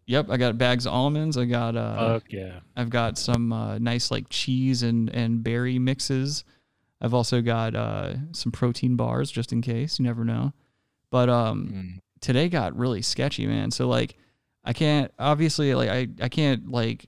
Yep, 0.07 0.31
I 0.31 0.37
got 0.37 0.57
bags 0.57 0.87
of 0.87 0.93
almonds. 0.93 1.37
I 1.37 1.45
got 1.45 1.75
uh, 1.75 2.13
fuck 2.15 2.23
yeah. 2.31 2.61
I've 2.75 2.89
got 2.89 3.19
some 3.19 3.53
uh, 3.53 3.77
nice 3.77 4.09
like 4.09 4.25
cheese 4.29 4.81
and 4.81 5.07
and 5.09 5.43
berry 5.43 5.77
mixes. 5.77 6.43
I've 7.00 7.13
also 7.13 7.41
got 7.41 7.75
uh, 7.75 8.15
some 8.31 8.51
protein 8.51 8.95
bars 8.95 9.29
just 9.29 9.53
in 9.53 9.62
case. 9.62 10.00
You 10.00 10.05
never 10.05 10.25
know. 10.25 10.51
But 11.12 11.29
um, 11.29 11.69
Mm. 11.71 12.00
today 12.19 12.50
got 12.50 12.75
really 12.75 13.03
sketchy, 13.03 13.45
man. 13.45 13.69
So 13.69 13.88
like, 13.88 14.17
I 14.63 14.74
can't 14.74 15.12
obviously 15.19 15.75
like 15.75 15.89
I 15.89 16.07
I 16.21 16.29
can't 16.29 16.71
like 16.71 17.05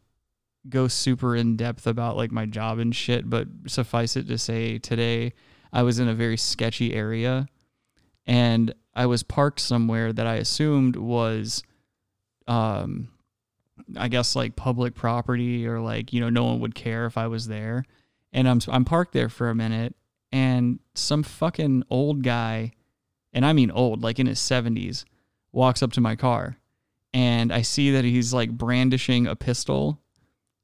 go 0.69 0.87
super 0.87 1.35
in 1.35 1.57
depth 1.57 1.87
about 1.87 2.17
like 2.17 2.31
my 2.31 2.45
job 2.45 2.77
and 2.77 2.95
shit. 2.95 3.27
But 3.27 3.47
suffice 3.65 4.15
it 4.15 4.27
to 4.27 4.37
say, 4.37 4.77
today 4.77 5.33
I 5.71 5.83
was 5.83 5.99
in 5.99 6.07
a 6.07 6.13
very 6.13 6.38
sketchy 6.38 6.93
area, 6.93 7.47
and 8.25 8.73
I 8.95 9.05
was 9.05 9.23
parked 9.23 9.59
somewhere 9.59 10.11
that 10.13 10.27
I 10.27 10.35
assumed 10.35 10.95
was, 10.95 11.63
um, 12.47 13.09
I 13.97 14.07
guess 14.07 14.35
like 14.35 14.55
public 14.55 14.95
property 14.95 15.67
or 15.67 15.79
like 15.79 16.13
you 16.13 16.19
know 16.19 16.29
no 16.29 16.45
one 16.45 16.59
would 16.59 16.75
care 16.75 17.05
if 17.05 17.17
I 17.17 17.27
was 17.27 17.47
there, 17.47 17.85
and 18.33 18.47
I'm 18.47 18.59
I'm 18.67 18.85
parked 18.85 19.13
there 19.13 19.29
for 19.29 19.49
a 19.49 19.55
minute, 19.55 19.95
and 20.31 20.79
some 20.95 21.23
fucking 21.23 21.83
old 21.89 22.23
guy, 22.23 22.71
and 23.33 23.45
I 23.45 23.53
mean 23.53 23.71
old, 23.71 24.01
like 24.03 24.19
in 24.19 24.27
his 24.27 24.39
seventies, 24.39 25.05
walks 25.51 25.83
up 25.83 25.91
to 25.93 26.01
my 26.01 26.15
car, 26.15 26.57
and 27.13 27.53
I 27.53 27.61
see 27.61 27.91
that 27.91 28.05
he's 28.05 28.33
like 28.33 28.51
brandishing 28.51 29.27
a 29.27 29.35
pistol 29.35 30.01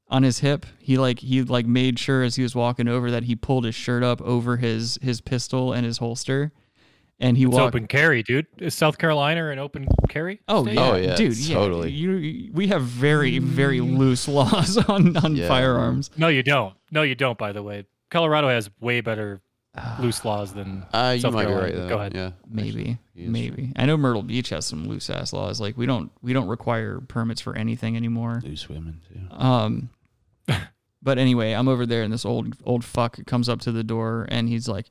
on 0.08 0.22
his 0.22 0.38
hip. 0.40 0.66
He 0.78 0.96
like 0.98 1.18
he 1.20 1.42
like 1.42 1.66
made 1.66 1.98
sure 1.98 2.22
as 2.22 2.36
he 2.36 2.42
was 2.42 2.54
walking 2.54 2.88
over 2.88 3.10
that 3.10 3.24
he 3.24 3.34
pulled 3.36 3.64
his 3.64 3.74
shirt 3.74 4.02
up 4.02 4.20
over 4.22 4.56
his 4.58 4.98
his 5.02 5.20
pistol 5.20 5.72
and 5.72 5.84
his 5.86 5.98
holster, 5.98 6.52
and 7.18 7.36
he 7.36 7.44
It's 7.44 7.54
walked. 7.54 7.74
open 7.74 7.86
carry, 7.86 8.22
dude. 8.22 8.46
Is 8.58 8.74
South 8.74 8.98
Carolina 8.98 9.48
an 9.48 9.58
open 9.58 9.88
carry? 10.08 10.40
Oh 10.48 10.62
state? 10.64 10.74
yeah, 10.74 10.90
Oh, 10.90 10.96
yeah, 10.96 11.16
dude, 11.16 11.36
yeah, 11.36 11.54
totally. 11.54 11.90
You, 11.90 12.50
we 12.52 12.68
have 12.68 12.82
very, 12.82 13.38
very 13.38 13.80
loose 13.80 14.28
laws 14.38 14.76
on 14.76 15.16
on 15.16 15.34
Yeah. 15.36 15.48
firearms. 15.48 16.10
No, 16.16 16.28
you 16.28 16.42
don't. 16.42 16.74
No, 16.90 17.02
you 17.02 17.14
don't, 17.14 17.36
by 17.38 17.52
the 17.52 17.62
way. 17.62 17.84
Colorado 18.10 18.48
has 18.48 18.70
way 18.80 19.00
better 19.00 19.40
loose 20.00 20.24
laws 20.24 20.52
than 20.54 20.84
Uh, 20.92 21.12
you 21.16 21.20
South 21.20 21.34
might 21.34 21.46
be 21.46 21.48
Carolina. 21.48 21.66
right. 21.66 21.74
Though. 21.82 21.88
Go 21.88 21.98
ahead. 21.98 22.14
Yeah, 22.14 22.30
Maybe, 22.48 22.98
he 23.14 23.24
is 23.24 23.30
maybe. 23.30 23.72
I 23.76 23.84
know 23.86 23.96
Myrtle 23.96 24.22
Beach 24.22 24.50
has 24.50 24.64
some 24.64 24.86
loose 24.86 25.10
ass 25.10 25.32
laws. 25.32 25.60
Like 25.60 25.76
we 25.76 25.84
don't, 25.86 26.10
we 26.22 26.32
don't 26.32 26.46
require 26.48 27.00
permits 27.00 27.40
for 27.40 27.56
anything 27.56 27.96
anymore. 27.96 28.40
loose 28.44 28.68
women 28.68 29.00
too. 29.12 29.20
Um, 29.36 29.90
but 31.02 31.18
anyway, 31.18 31.52
I'm 31.52 31.68
over 31.68 31.86
there, 31.86 32.02
and 32.02 32.12
this 32.12 32.24
old 32.24 32.56
old 32.64 32.84
fuck 32.84 33.24
comes 33.26 33.48
up 33.48 33.60
to 33.60 33.72
the 33.72 33.84
door, 33.84 34.26
and 34.28 34.48
he's 34.48 34.68
like, 34.68 34.86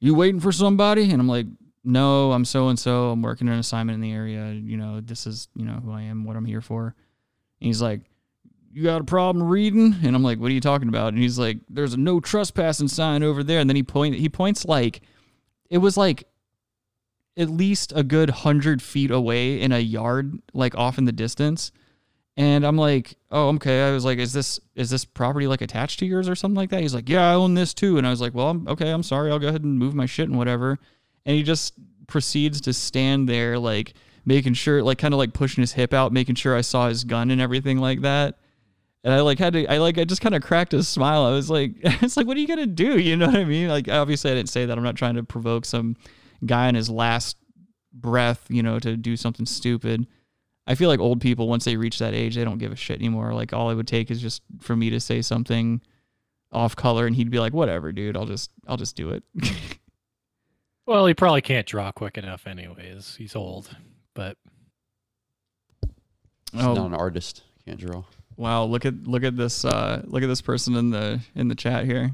"You 0.00 0.14
waiting 0.14 0.40
for 0.40 0.52
somebody?" 0.52 1.10
And 1.10 1.20
I'm 1.20 1.28
like, 1.28 1.46
"No, 1.84 2.32
I'm 2.32 2.44
so 2.44 2.68
and 2.68 2.78
so. 2.78 3.10
I'm 3.10 3.22
working 3.22 3.48
an 3.48 3.58
assignment 3.58 3.96
in 3.96 4.00
the 4.00 4.12
area. 4.12 4.52
You 4.52 4.76
know, 4.76 5.00
this 5.00 5.26
is 5.26 5.48
you 5.54 5.64
know 5.64 5.80
who 5.84 5.92
I 5.92 6.02
am, 6.02 6.24
what 6.24 6.36
I'm 6.36 6.46
here 6.46 6.60
for." 6.60 6.94
he's 7.60 7.80
like, 7.80 8.02
"You 8.72 8.82
got 8.82 9.00
a 9.00 9.04
problem 9.04 9.48
reading?" 9.48 9.96
And 10.02 10.14
I'm 10.14 10.22
like, 10.22 10.38
"What 10.38 10.50
are 10.50 10.54
you 10.54 10.60
talking 10.60 10.88
about?" 10.88 11.14
And 11.14 11.22
he's 11.22 11.38
like, 11.38 11.58
"There's 11.68 11.94
a 11.94 11.98
no 11.98 12.20
trespassing 12.20 12.88
sign 12.88 13.22
over 13.22 13.42
there." 13.42 13.60
And 13.60 13.68
then 13.68 13.76
he 13.76 13.82
point 13.82 14.16
he 14.16 14.28
points 14.28 14.64
like 14.64 15.00
it 15.70 15.78
was 15.78 15.96
like 15.96 16.28
at 17.36 17.50
least 17.50 17.92
a 17.96 18.02
good 18.02 18.30
hundred 18.30 18.80
feet 18.80 19.10
away 19.10 19.60
in 19.60 19.72
a 19.72 19.78
yard, 19.78 20.40
like 20.52 20.74
off 20.76 20.98
in 20.98 21.04
the 21.04 21.12
distance. 21.12 21.72
And 22.36 22.66
I'm 22.66 22.76
like, 22.76 23.14
oh, 23.30 23.48
okay. 23.50 23.88
I 23.88 23.92
was 23.92 24.04
like, 24.04 24.18
is 24.18 24.32
this 24.32 24.58
is 24.74 24.90
this 24.90 25.04
property 25.04 25.46
like 25.46 25.60
attached 25.60 26.00
to 26.00 26.06
yours 26.06 26.28
or 26.28 26.34
something 26.34 26.56
like 26.56 26.70
that? 26.70 26.80
He's 26.80 26.94
like, 26.94 27.08
yeah, 27.08 27.30
I 27.30 27.34
own 27.34 27.54
this 27.54 27.72
too. 27.72 27.96
And 27.96 28.06
I 28.06 28.10
was 28.10 28.20
like, 28.20 28.34
well, 28.34 28.50
I'm 28.50 28.66
okay. 28.68 28.90
I'm 28.90 29.04
sorry. 29.04 29.30
I'll 29.30 29.38
go 29.38 29.48
ahead 29.48 29.62
and 29.62 29.78
move 29.78 29.94
my 29.94 30.06
shit 30.06 30.28
and 30.28 30.36
whatever. 30.36 30.78
And 31.26 31.36
he 31.36 31.42
just 31.42 31.74
proceeds 32.08 32.60
to 32.62 32.72
stand 32.72 33.28
there, 33.28 33.58
like 33.58 33.94
making 34.24 34.54
sure, 34.54 34.82
like 34.82 34.98
kind 34.98 35.14
of 35.14 35.18
like 35.18 35.32
pushing 35.32 35.62
his 35.62 35.72
hip 35.72 35.92
out, 35.92 36.12
making 36.12 36.34
sure 36.34 36.56
I 36.56 36.62
saw 36.62 36.88
his 36.88 37.04
gun 37.04 37.30
and 37.30 37.40
everything 37.40 37.78
like 37.78 38.00
that. 38.00 38.38
And 39.04 39.12
I 39.12 39.20
like 39.20 39.38
had 39.38 39.52
to, 39.52 39.66
I 39.66 39.78
like, 39.78 39.98
I 39.98 40.04
just 40.04 40.22
kind 40.22 40.34
of 40.34 40.42
cracked 40.42 40.74
a 40.74 40.82
smile. 40.82 41.24
I 41.24 41.30
was 41.30 41.50
like, 41.50 41.72
it's 41.82 42.16
like, 42.16 42.26
what 42.26 42.36
are 42.36 42.40
you 42.40 42.48
gonna 42.48 42.66
do? 42.66 42.98
You 42.98 43.16
know 43.16 43.26
what 43.26 43.36
I 43.36 43.44
mean? 43.44 43.68
Like, 43.68 43.88
obviously, 43.88 44.32
I 44.32 44.34
didn't 44.34 44.48
say 44.48 44.66
that. 44.66 44.76
I'm 44.76 44.84
not 44.84 44.96
trying 44.96 45.14
to 45.14 45.22
provoke 45.22 45.66
some 45.66 45.96
guy 46.44 46.68
in 46.68 46.74
his 46.74 46.90
last 46.90 47.36
breath, 47.92 48.46
you 48.48 48.62
know, 48.62 48.78
to 48.80 48.96
do 48.96 49.16
something 49.16 49.46
stupid. 49.46 50.06
I 50.66 50.74
feel 50.74 50.88
like 50.88 51.00
old 51.00 51.20
people, 51.20 51.46
once 51.48 51.64
they 51.64 51.76
reach 51.76 51.98
that 51.98 52.14
age, 52.14 52.34
they 52.36 52.44
don't 52.44 52.58
give 52.58 52.72
a 52.72 52.76
shit 52.76 52.98
anymore. 52.98 53.34
Like, 53.34 53.52
all 53.52 53.70
it 53.70 53.74
would 53.74 53.86
take 53.88 54.10
is 54.10 54.20
just 54.22 54.42
for 54.60 54.74
me 54.74 54.88
to 54.90 54.98
say 55.00 55.20
something 55.22 55.82
off 56.52 56.74
color, 56.74 57.06
and 57.06 57.14
he'd 57.16 57.30
be 57.30 57.38
like, 57.40 57.52
"Whatever, 57.52 57.92
dude. 57.92 58.16
I'll 58.16 58.24
just, 58.26 58.50
I'll 58.66 58.76
just 58.76 58.96
do 58.96 59.10
it." 59.10 59.22
Well, 60.86 61.06
he 61.06 61.14
probably 61.14 61.40
can't 61.40 61.66
draw 61.66 61.90
quick 61.92 62.18
enough, 62.18 62.46
anyways. 62.46 63.16
He's 63.16 63.34
old, 63.34 63.74
but 64.12 64.36
He's 66.52 66.62
Oh. 66.62 66.74
not 66.74 66.86
an 66.88 66.94
artist. 66.94 67.42
Can't 67.66 67.80
draw. 67.80 68.04
Wow, 68.36 68.64
look 68.64 68.84
at 68.84 69.04
look 69.04 69.24
at 69.24 69.34
this 69.34 69.64
uh 69.64 70.02
look 70.04 70.22
at 70.22 70.26
this 70.26 70.42
person 70.42 70.74
in 70.76 70.90
the 70.90 71.20
in 71.34 71.48
the 71.48 71.54
chat 71.54 71.86
here. 71.86 72.12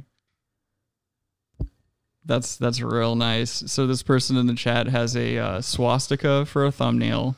That's 2.24 2.56
that's 2.56 2.80
real 2.80 3.16
nice. 3.16 3.64
So 3.66 3.88
this 3.88 4.02
person 4.04 4.36
in 4.36 4.46
the 4.46 4.54
chat 4.54 4.86
has 4.86 5.16
a 5.16 5.38
uh, 5.38 5.60
swastika 5.62 6.46
for 6.46 6.64
a 6.64 6.70
thumbnail, 6.70 7.34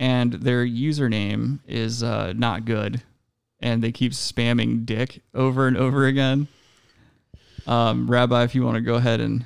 and 0.00 0.32
their 0.32 0.66
username 0.66 1.60
is 1.68 2.02
uh, 2.02 2.32
not 2.34 2.64
good, 2.64 3.02
and 3.60 3.84
they 3.84 3.92
keep 3.92 4.12
spamming 4.12 4.86
dick 4.86 5.22
over 5.34 5.68
and 5.68 5.76
over 5.76 6.06
again. 6.06 6.48
Um, 7.66 8.10
Rabbi, 8.10 8.42
if 8.42 8.54
you 8.54 8.64
want 8.64 8.76
to 8.76 8.80
go 8.80 8.94
ahead 8.94 9.20
and 9.20 9.44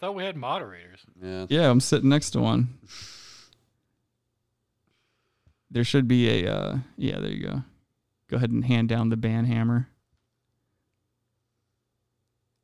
thought 0.00 0.14
we 0.14 0.24
had 0.24 0.36
moderators. 0.36 1.00
Yeah. 1.22 1.46
yeah, 1.48 1.70
I'm 1.70 1.80
sitting 1.80 2.08
next 2.08 2.30
to 2.30 2.40
one. 2.40 2.78
There 5.70 5.84
should 5.84 6.08
be 6.08 6.44
a 6.44 6.52
uh 6.52 6.78
yeah, 6.96 7.20
there 7.20 7.30
you 7.30 7.46
go. 7.46 7.62
Go 8.28 8.38
ahead 8.38 8.50
and 8.50 8.64
hand 8.64 8.88
down 8.88 9.10
the 9.10 9.16
ban 9.16 9.44
hammer. 9.44 9.88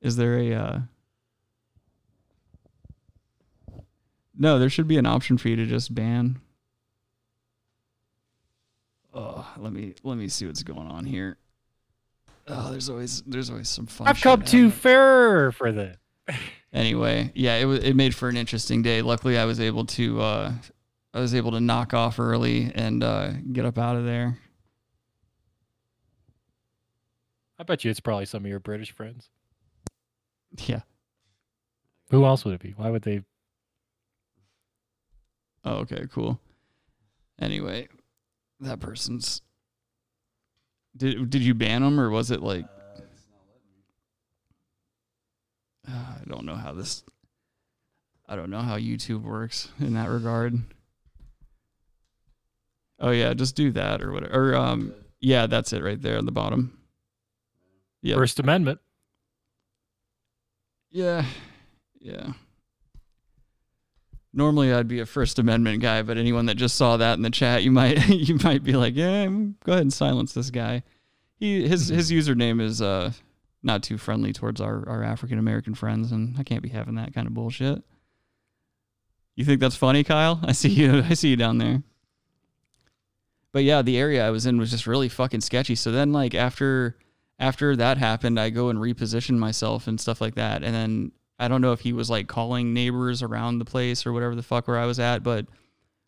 Is 0.00 0.16
there 0.16 0.38
a 0.38 0.54
uh 0.54 0.80
No, 4.40 4.58
there 4.58 4.70
should 4.70 4.88
be 4.88 4.98
an 4.98 5.06
option 5.06 5.36
for 5.36 5.48
you 5.48 5.56
to 5.56 5.66
just 5.66 5.94
ban. 5.94 6.40
Oh, 9.14 9.46
let 9.56 9.72
me 9.72 9.94
let 10.02 10.16
me 10.18 10.28
see 10.28 10.46
what's 10.46 10.62
going 10.62 10.86
on 10.88 11.04
here. 11.04 11.38
Oh, 12.46 12.70
there's 12.70 12.88
always 12.88 13.22
there's 13.22 13.50
always 13.50 13.68
some 13.68 13.86
fun. 13.86 14.08
I've 14.08 14.20
come 14.20 14.42
too 14.42 14.70
fair 14.70 15.52
for 15.52 15.72
this. 15.72 15.96
Anyway, 16.70 17.32
yeah, 17.34 17.56
it 17.56 17.64
was 17.64 17.82
it 17.82 17.96
made 17.96 18.14
for 18.14 18.28
an 18.28 18.36
interesting 18.36 18.82
day. 18.82 19.00
Luckily, 19.00 19.38
I 19.38 19.46
was 19.46 19.58
able 19.58 19.86
to 19.86 20.20
uh, 20.20 20.52
I 21.14 21.18
was 21.18 21.34
able 21.34 21.52
to 21.52 21.60
knock 21.60 21.94
off 21.94 22.18
early 22.18 22.70
and 22.74 23.02
uh, 23.02 23.32
get 23.54 23.64
up 23.64 23.78
out 23.78 23.96
of 23.96 24.04
there. 24.04 24.38
I 27.58 27.62
bet 27.62 27.84
you 27.84 27.90
it's 27.90 28.00
probably 28.00 28.26
some 28.26 28.44
of 28.44 28.50
your 28.50 28.60
British 28.60 28.92
friends. 28.92 29.30
Yeah. 30.66 30.82
Who 32.10 32.24
else 32.24 32.44
would 32.44 32.54
it 32.54 32.60
be? 32.60 32.74
Why 32.76 32.90
would 32.90 33.02
they? 33.02 33.22
Oh, 35.64 35.76
okay, 35.76 36.06
cool. 36.12 36.38
Anyway, 37.40 37.88
that 38.60 38.80
person's. 38.80 39.42
Did 40.96 41.30
did 41.30 41.42
you 41.42 41.54
ban 41.54 41.82
them 41.82 42.00
or 42.00 42.10
was 42.10 42.30
it 42.30 42.42
like? 42.42 42.64
Uh, 45.86 45.92
I 45.92 46.22
don't 46.28 46.44
know 46.44 46.56
how 46.56 46.72
this. 46.72 47.04
I 48.26 48.36
don't 48.36 48.50
know 48.50 48.60
how 48.60 48.76
YouTube 48.76 49.22
works 49.22 49.68
in 49.80 49.94
that 49.94 50.10
regard. 50.10 50.60
Oh 53.00 53.10
yeah, 53.10 53.32
just 53.34 53.54
do 53.54 53.70
that 53.72 54.02
or 54.02 54.12
whatever. 54.12 54.52
Or 54.52 54.56
um, 54.56 54.92
yeah, 55.20 55.46
that's 55.46 55.72
it 55.72 55.82
right 55.82 56.00
there 56.00 56.18
on 56.18 56.26
the 56.26 56.32
bottom. 56.32 56.78
Yeah. 58.02 58.16
First 58.16 58.40
Amendment. 58.40 58.80
Yeah, 60.90 61.24
yeah. 62.00 62.32
Normally, 64.32 64.72
I'd 64.72 64.88
be 64.88 65.00
a 65.00 65.06
First 65.06 65.38
Amendment 65.38 65.80
guy, 65.80 66.02
but 66.02 66.18
anyone 66.18 66.46
that 66.46 66.56
just 66.56 66.76
saw 66.76 66.96
that 66.98 67.14
in 67.14 67.22
the 67.22 67.30
chat, 67.30 67.62
you 67.62 67.70
might 67.70 68.08
you 68.08 68.36
might 68.42 68.62
be 68.62 68.74
like, 68.74 68.94
yeah, 68.94 69.26
mm, 69.26 69.54
go 69.64 69.72
ahead 69.72 69.82
and 69.82 69.92
silence 69.92 70.32
this 70.32 70.50
guy. 70.50 70.82
He 71.36 71.66
his 71.66 71.88
his 71.88 72.10
username 72.10 72.60
is 72.60 72.82
uh 72.82 73.12
not 73.62 73.82
too 73.82 73.98
friendly 73.98 74.32
towards 74.32 74.60
our 74.60 74.88
our 74.88 75.02
African 75.02 75.38
American 75.38 75.74
friends, 75.74 76.12
and 76.12 76.36
I 76.38 76.42
can't 76.42 76.62
be 76.62 76.68
having 76.68 76.96
that 76.96 77.14
kind 77.14 77.26
of 77.26 77.34
bullshit. 77.34 77.82
You 79.34 79.44
think 79.44 79.60
that's 79.60 79.76
funny, 79.76 80.04
Kyle? 80.04 80.40
I 80.42 80.52
see 80.52 80.70
you. 80.70 81.02
I 81.08 81.14
see 81.14 81.28
you 81.28 81.36
down 81.36 81.58
there. 81.58 81.82
But 83.52 83.64
yeah, 83.64 83.82
the 83.82 83.96
area 83.96 84.26
I 84.26 84.30
was 84.30 84.46
in 84.46 84.58
was 84.58 84.70
just 84.70 84.86
really 84.86 85.08
fucking 85.08 85.40
sketchy. 85.40 85.74
So 85.74 85.90
then, 85.90 86.12
like 86.12 86.34
after 86.34 86.96
after 87.38 87.76
that 87.76 87.98
happened, 87.98 88.38
I 88.38 88.50
go 88.50 88.68
and 88.68 88.78
reposition 88.78 89.38
myself 89.38 89.86
and 89.86 90.00
stuff 90.00 90.20
like 90.20 90.34
that. 90.34 90.62
And 90.62 90.74
then 90.74 91.12
I 91.38 91.48
don't 91.48 91.60
know 91.60 91.72
if 91.72 91.80
he 91.80 91.92
was 91.92 92.10
like 92.10 92.26
calling 92.26 92.72
neighbors 92.72 93.22
around 93.22 93.58
the 93.58 93.64
place 93.64 94.06
or 94.06 94.12
whatever 94.12 94.34
the 94.34 94.42
fuck 94.42 94.66
where 94.66 94.78
I 94.78 94.86
was 94.86 94.98
at, 94.98 95.22
but 95.22 95.46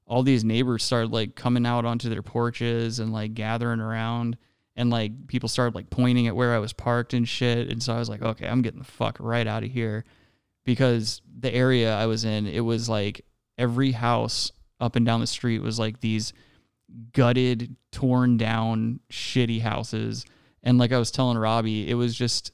all 0.07 0.23
these 0.23 0.45
neighbors 0.45 0.83
started 0.83 1.13
like 1.13 1.37
coming 1.37 1.65
out 1.65 1.85
onto 1.85 2.09
their 2.09 2.23
porches 2.23 2.99
and 2.99 3.13
like 3.13 3.35
gathering 3.35 3.81
around 3.81 4.37
and 4.75 4.91
like 4.91 5.29
people 5.29 5.49
started 5.49 5.75
like 5.75 5.91
pointing 5.91 6.27
at 6.27 6.35
where 6.35 6.55
I 6.55 6.59
was 6.59 6.73
parked 6.73 7.15
and 7.15 7.29
shit. 7.29 7.71
And 7.71 7.83
so 7.83 7.95
I 7.95 7.99
was 7.99 8.09
like, 8.09 8.23
okay, 8.23 8.49
I'm 8.49 8.63
getting 8.63 8.81
the 8.81 8.85
fuck 8.85 9.17
right 9.21 9.47
out 9.47 9.63
of 9.63 9.71
here 9.71 10.05
because 10.65 11.23
the 11.39 11.53
area 11.55 11.95
I 11.95 12.07
was 12.07 12.25
in, 12.25 12.47
it 12.47 12.61
was 12.61 12.89
like 12.89 13.25
every 13.57 13.93
house 13.93 14.51
up 14.81 14.97
and 14.97 15.05
down 15.05 15.21
the 15.21 15.27
street 15.27 15.61
was 15.61 15.79
like 15.79 16.01
these 16.01 16.33
gutted, 17.13 17.77
torn 17.93 18.37
down, 18.37 19.01
shitty 19.11 19.61
houses. 19.61 20.25
And 20.63 20.79
like 20.79 20.93
I 20.93 20.99
was 20.99 21.11
telling 21.11 21.39
Robbie, 21.39 21.89
it 21.89 21.95
was 21.95 22.15
just 22.15 22.53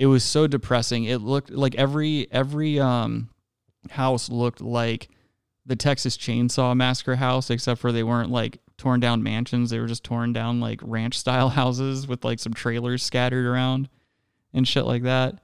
it 0.00 0.06
was 0.06 0.24
so 0.24 0.46
depressing. 0.46 1.04
It 1.04 1.18
looked 1.20 1.50
like 1.50 1.74
every 1.76 2.26
every 2.32 2.80
um 2.80 3.28
house 3.90 4.28
looked 4.30 4.60
like 4.60 5.08
the 5.66 5.76
Texas 5.76 6.16
Chainsaw 6.16 6.74
Massacre 6.74 7.16
house, 7.16 7.50
except 7.50 7.80
for 7.80 7.92
they 7.92 8.02
weren't 8.02 8.30
like 8.30 8.58
torn 8.78 8.98
down 8.98 9.22
mansions. 9.22 9.68
They 9.70 9.78
were 9.78 9.86
just 9.86 10.02
torn 10.02 10.32
down 10.32 10.58
like 10.58 10.80
ranch 10.82 11.18
style 11.18 11.48
houses 11.60 12.08
with 12.08 12.24
like 12.24 12.38
some 12.40 12.54
trailers 12.54 13.02
scattered 13.02 13.44
around 13.46 13.88
and 14.54 14.66
shit 14.66 14.86
like 14.86 15.02
that. 15.02 15.38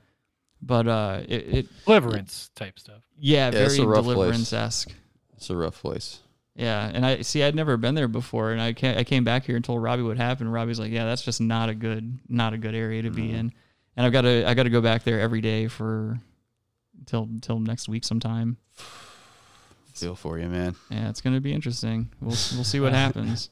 But 0.63 0.89
uh 0.89 1.23
it, 1.29 1.55
it 1.55 1.67
Deliverance 1.85 2.51
type 2.55 2.79
stuff. 2.79 3.03
yeah, 3.19 3.47
Yeah, 3.47 3.51
very 3.69 3.79
a 3.79 3.87
rough 3.87 4.05
place. 4.05 4.15
deliverance 4.15 4.53
esque. 4.55 4.91
It's 5.37 5.51
a 5.51 5.57
rough 5.57 5.81
place. 5.83 6.21
Yeah, 6.55 6.91
and 6.93 7.05
I 7.05 7.21
see 7.21 7.43
I'd 7.43 7.55
never 7.55 7.77
been 7.77 7.95
there 7.95 8.09
before, 8.09 8.53
and 8.53 8.63
I 8.63 8.73
can 8.73 8.97
I 8.97 9.05
came 9.05 9.23
back 9.25 9.45
here 9.45 9.57
and 9.57 9.63
told 9.65 9.83
Robbie 9.83 10.03
what 10.03 10.17
happened. 10.17 10.51
Robbie's 10.51 10.81
like, 10.81 10.91
"Yeah, 10.91 11.05
that's 11.05 11.21
just 11.21 11.43
not 11.43 11.69
a 11.69 11.75
good 11.75 12.19
not 12.31 12.55
a 12.55 12.59
good 12.59 12.75
area 12.75 13.03
to 13.03 13.11
be 13.11 13.31
in," 13.31 13.53
and 13.97 14.07
I've 14.07 14.13
got 14.13 14.23
to 14.23 14.49
I 14.49 14.55
got 14.55 14.65
to 14.65 14.71
go 14.71 14.81
back 14.81 15.05
there 15.05 15.21
every 15.21 15.41
day 15.41 15.69
for 15.69 16.19
till 17.07 17.29
till 17.41 17.59
next 17.59 17.89
week 17.89 18.05
sometime. 18.05 18.57
Feel 19.95 20.15
for 20.15 20.39
you, 20.39 20.49
man. 20.49 20.75
Yeah, 20.91 21.09
it's 21.09 21.21
gonna 21.23 21.41
be 21.41 21.53
interesting. 21.55 22.11
We'll 22.21 22.37
we'll 22.55 22.65
see 22.65 22.81
what 22.81 22.93
happens. 23.05 23.51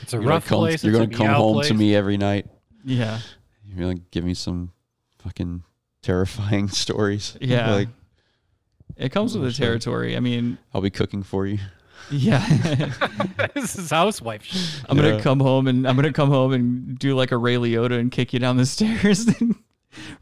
It's 0.00 0.12
a 0.12 0.16
You're 0.16 0.22
gonna 0.22 0.34
rough 0.36 0.46
come, 0.46 0.58
place. 0.60 0.82
You're 0.82 0.94
it's 0.94 1.16
gonna 1.16 1.16
come 1.16 1.34
home 1.34 1.54
place. 1.56 1.68
to 1.68 1.74
me 1.74 1.94
every 1.94 2.16
night. 2.16 2.46
Yeah, 2.84 3.18
You're 3.66 3.78
gonna 3.78 4.00
give 4.10 4.24
me 4.24 4.34
some 4.34 4.72
fucking 5.18 5.62
terrifying 6.02 6.68
stories. 6.70 7.36
yeah. 7.40 7.70
like 7.74 7.88
it 8.96 9.10
comes 9.10 9.36
oh, 9.36 9.40
with 9.40 9.52
the 9.52 9.58
territory. 9.58 10.16
I 10.16 10.20
mean, 10.20 10.58
I'll 10.72 10.80
be 10.80 10.90
cooking 10.90 11.22
for 11.22 11.46
you. 11.46 11.58
Yeah. 12.12 12.46
this 13.54 13.76
is 13.76 13.90
housewife 13.90 14.44
shit. 14.44 14.84
I'm 14.88 14.96
gonna 14.96 15.16
Yeah. 15.16 15.20
come 15.20 15.40
home 15.40 15.66
and 15.66 15.86
I'm 15.88 15.96
gonna 15.96 16.12
come 16.12 16.30
home 16.30 16.52
and 16.52 16.98
do 16.98 17.14
like 17.14 17.32
a 17.32 17.36
Ray 17.36 17.56
Liotta 17.56 17.98
and 17.98 18.10
kick 18.12 18.32
you 18.32 18.38
down 18.38 18.56
the 18.56 18.66
stairs. 18.76 19.26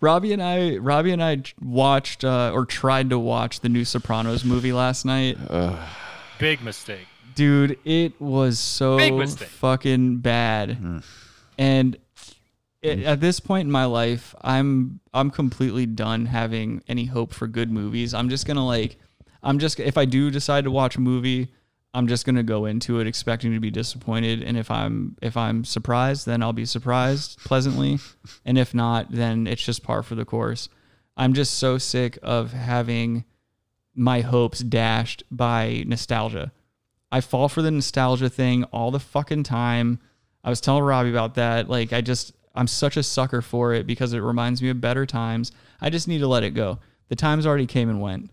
Robbie 0.00 0.32
and 0.32 0.42
I, 0.42 0.76
Robbie 0.78 1.12
and 1.12 1.22
I 1.22 1.42
watched 1.60 2.24
uh, 2.24 2.50
or 2.52 2.64
tried 2.66 3.10
to 3.10 3.18
watch 3.18 3.60
the 3.60 3.68
new 3.68 3.84
Sopranos 3.84 4.44
movie 4.44 4.72
last 4.72 5.04
night. 5.04 5.38
Ugh. 5.48 5.78
Big 6.38 6.62
mistake. 6.62 7.06
Dude, 7.34 7.78
it 7.84 8.20
was 8.20 8.58
so 8.58 8.96
Big 8.96 9.14
mistake. 9.14 9.48
fucking 9.48 10.18
bad. 10.18 10.70
Mm. 10.80 11.04
And 11.58 11.96
it, 12.82 13.00
at 13.04 13.20
this 13.20 13.38
point 13.40 13.66
in 13.66 13.70
my 13.70 13.84
life, 13.84 14.34
I'm 14.42 15.00
I'm 15.14 15.30
completely 15.30 15.86
done 15.86 16.26
having 16.26 16.82
any 16.88 17.04
hope 17.04 17.32
for 17.32 17.46
good 17.46 17.70
movies. 17.70 18.12
I'm 18.14 18.28
just 18.30 18.46
gonna 18.46 18.66
like, 18.66 18.96
I'm 19.42 19.58
just 19.58 19.78
if 19.78 19.96
I 19.98 20.04
do 20.06 20.30
decide 20.30 20.64
to 20.64 20.70
watch 20.70 20.96
a 20.96 21.00
movie, 21.00 21.52
I'm 21.92 22.06
just 22.06 22.24
gonna 22.24 22.42
go 22.42 22.66
into 22.66 23.00
it 23.00 23.06
expecting 23.06 23.52
to 23.52 23.60
be 23.60 23.70
disappointed, 23.70 24.42
and 24.42 24.56
if 24.56 24.70
I'm 24.70 25.16
if 25.20 25.36
I'm 25.36 25.64
surprised, 25.64 26.26
then 26.26 26.42
I'll 26.42 26.52
be 26.52 26.64
surprised 26.64 27.38
pleasantly, 27.40 27.98
and 28.44 28.56
if 28.56 28.74
not, 28.74 29.10
then 29.10 29.46
it's 29.46 29.64
just 29.64 29.82
par 29.82 30.02
for 30.02 30.14
the 30.14 30.24
course. 30.24 30.68
I'm 31.16 31.34
just 31.34 31.58
so 31.58 31.78
sick 31.78 32.18
of 32.22 32.52
having 32.52 33.24
my 33.94 34.20
hopes 34.20 34.60
dashed 34.60 35.24
by 35.30 35.84
nostalgia. 35.86 36.52
I 37.12 37.20
fall 37.20 37.48
for 37.48 37.60
the 37.60 37.70
nostalgia 37.70 38.28
thing 38.28 38.64
all 38.64 38.90
the 38.90 39.00
fucking 39.00 39.42
time. 39.42 39.98
I 40.44 40.48
was 40.48 40.60
telling 40.60 40.84
Robbie 40.84 41.10
about 41.10 41.34
that. 41.34 41.68
Like 41.68 41.92
I 41.92 42.00
just 42.00 42.32
I'm 42.54 42.66
such 42.66 42.96
a 42.96 43.02
sucker 43.02 43.42
for 43.42 43.74
it 43.74 43.86
because 43.86 44.12
it 44.12 44.20
reminds 44.20 44.62
me 44.62 44.70
of 44.70 44.80
better 44.80 45.06
times. 45.06 45.52
I 45.80 45.90
just 45.90 46.08
need 46.08 46.18
to 46.18 46.28
let 46.28 46.44
it 46.44 46.50
go. 46.50 46.78
The 47.08 47.16
times 47.16 47.46
already 47.46 47.66
came 47.66 47.90
and 47.90 48.00
went. 48.00 48.30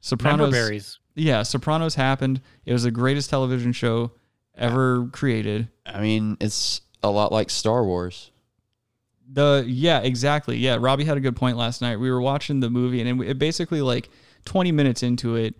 Sopranos 0.00 0.50
berries. 0.50 0.98
Yeah, 1.14 1.42
Sopranos 1.42 1.94
happened. 1.94 2.40
It 2.64 2.72
was 2.72 2.84
the 2.84 2.90
greatest 2.90 3.30
television 3.30 3.72
show 3.72 4.12
ever 4.56 5.08
created. 5.12 5.68
I 5.86 6.00
mean, 6.00 6.36
it's 6.40 6.80
a 7.02 7.10
lot 7.10 7.32
like 7.32 7.50
Star 7.50 7.84
Wars. 7.84 8.30
The 9.30 9.64
yeah, 9.66 10.00
exactly. 10.00 10.58
Yeah, 10.58 10.76
Robbie 10.78 11.04
had 11.04 11.16
a 11.16 11.20
good 11.20 11.36
point 11.36 11.56
last 11.56 11.80
night. 11.80 11.96
We 11.96 12.10
were 12.10 12.20
watching 12.20 12.60
the 12.60 12.70
movie, 12.70 13.00
and 13.00 13.22
it, 13.22 13.38
basically 13.38 13.80
like 13.80 14.10
20 14.44 14.72
minutes 14.72 15.02
into 15.02 15.36
it, 15.36 15.54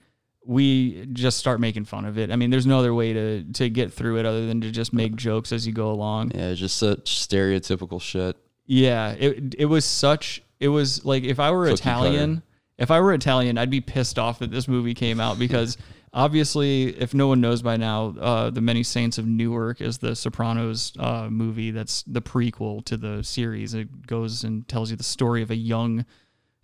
we 0.45 1.07
just 1.13 1.39
start 1.39 1.61
making 1.61 1.85
fun 1.85 2.05
of 2.05 2.19
it. 2.19 2.31
I 2.31 2.37
mean, 2.37 2.51
there's 2.51 2.67
no 2.67 2.79
other 2.79 2.93
way 2.93 3.13
to 3.13 3.45
to 3.45 3.71
get 3.71 3.93
through 3.93 4.19
it 4.19 4.27
other 4.27 4.47
than 4.47 4.61
to 4.63 4.71
just 4.71 4.93
make 4.93 5.15
jokes 5.17 5.53
as 5.53 5.67
you 5.67 5.73
go 5.73 5.91
along. 5.91 6.33
Yeah, 6.35 6.53
just 6.55 6.77
such 6.77 7.27
stereotypical 7.29 8.01
shit. 8.01 8.37
Yeah, 8.67 9.13
it 9.13 9.55
it 9.59 9.67
was 9.67 9.85
such. 9.85 10.43
It 10.61 10.69
was 10.69 11.05
like 11.05 11.25
if 11.25 11.41
I 11.41 11.51
were 11.51 11.67
Cookie 11.67 11.81
Italian, 11.81 12.43
if 12.83 12.91
I 12.91 13.01
were 13.01 13.15
Italian, 13.15 13.57
I'd 13.57 13.71
be 13.71 13.81
pissed 13.81 14.19
off 14.19 14.41
that 14.41 14.51
this 14.51 14.69
movie 14.69 14.93
came 14.95 15.21
out 15.21 15.39
because 15.39 15.77
obviously, 16.13 16.89
if 16.99 17.15
no 17.15 17.29
one 17.29 17.41
knows 17.41 17.63
by 17.63 17.77
now, 17.77 18.15
uh, 18.21 18.51
the 18.51 18.61
Many 18.61 18.83
Saints 18.83 19.17
of 19.19 19.27
Newark 19.27 19.81
is 19.81 19.99
the 19.99 20.15
Sopranos 20.15 20.93
uh, 20.99 21.29
movie. 21.31 21.71
That's 21.71 22.03
the 22.03 22.21
prequel 22.21 22.85
to 22.87 22.97
the 22.97 23.23
series. 23.23 23.73
It 23.75 24.07
goes 24.07 24.45
and 24.45 24.67
tells 24.69 24.91
you 24.91 24.97
the 24.97 25.03
story 25.05 25.43
of 25.43 25.51
a 25.51 25.57
young 25.57 26.05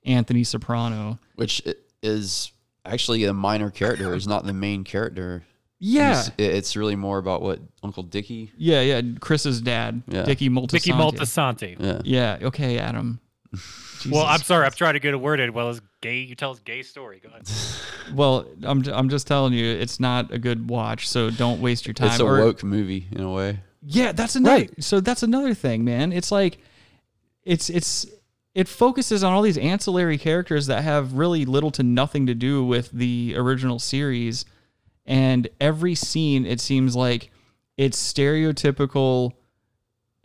Anthony 0.05 0.45
Soprano. 0.45 1.19
which 1.37 1.63
is 2.03 2.53
actually 2.85 3.25
a 3.25 3.33
minor 3.33 3.71
character. 3.71 4.15
Is 4.15 4.27
not 4.29 4.45
the 4.45 4.53
main 4.53 4.85
character. 4.85 5.45
Yeah, 5.81 6.15
He's- 6.15 6.31
it's 6.39 6.77
really 6.77 6.97
more 6.97 7.19
about 7.19 7.41
what 7.41 7.61
Uncle 7.85 8.03
Dickie. 8.03 8.51
yeah, 8.59 8.81
yeah. 8.81 9.01
Chris's 9.21 9.61
dad, 9.61 10.03
Yeah. 10.09 10.25
Dickie 10.25 10.49
Moltisanti. 10.51 10.73
Mickey 10.73 10.91
Maltasanti. 10.93 11.77
Yeah, 11.79 12.01
Yeah. 12.05 12.47
Okay, 12.49 12.79
Adam. 12.79 13.21
Well, 14.11 14.25
I'm 14.25 14.41
sorry. 14.41 14.65
I'm 14.67 14.73
trying 14.73 14.95
to 14.95 15.01
get 15.01 15.15
a 15.15 15.19
word 15.19 15.41
in. 15.41 15.53
Well, 15.53 15.71
it's 15.71 15.81
gay. 16.01 16.19
You 16.21 16.35
tell 16.35 16.51
us 16.53 16.59
gay 16.61 16.83
story. 16.83 17.21
Go 17.23 17.29
ahead. 17.31 17.43
Well, 18.15 18.47
I'm 18.63 18.83
I'm 18.89 19.11
just 19.11 19.27
telling 19.27 19.53
you, 19.53 19.67
it's 19.67 20.01
not 20.01 20.33
a 20.33 20.39
good 20.39 20.71
watch. 20.71 21.07
So 21.07 21.29
don't 21.31 21.61
waste 21.61 21.87
your 21.87 21.93
time. 21.93 22.07
it's 22.09 22.21
a 22.21 22.25
Or- 22.25 22.39
woke 22.41 22.65
movie 22.65 23.07
in 23.13 23.21
a 23.21 23.31
way. 23.31 23.61
Yeah, 23.83 24.13
that's 24.13 24.35
another. 24.35 24.55
Right. 24.57 24.83
So 24.83 25.01
that's 25.01 25.23
another 25.23 25.53
thing, 25.53 25.85
man. 25.85 26.11
It's 26.13 26.33
like, 26.33 26.57
it's 27.45 27.69
it's 27.69 28.07
it 28.55 28.67
focuses 28.67 29.23
on 29.23 29.35
all 29.35 29.43
these 29.43 29.59
ancillary 29.59 30.17
characters 30.17 30.69
that 30.69 30.85
have 30.85 31.13
really 31.13 31.45
little 31.45 31.71
to 31.73 31.83
nothing 31.83 32.27
to 32.29 32.35
do 32.35 32.65
with 32.65 32.91
the 32.93 33.35
original 33.37 33.79
series, 33.79 34.47
and 35.05 35.47
every 35.61 35.95
scene 35.95 36.47
it 36.47 36.61
seems 36.63 36.97
like 36.97 37.31
it's 37.77 37.99
stereotypical 38.13 39.33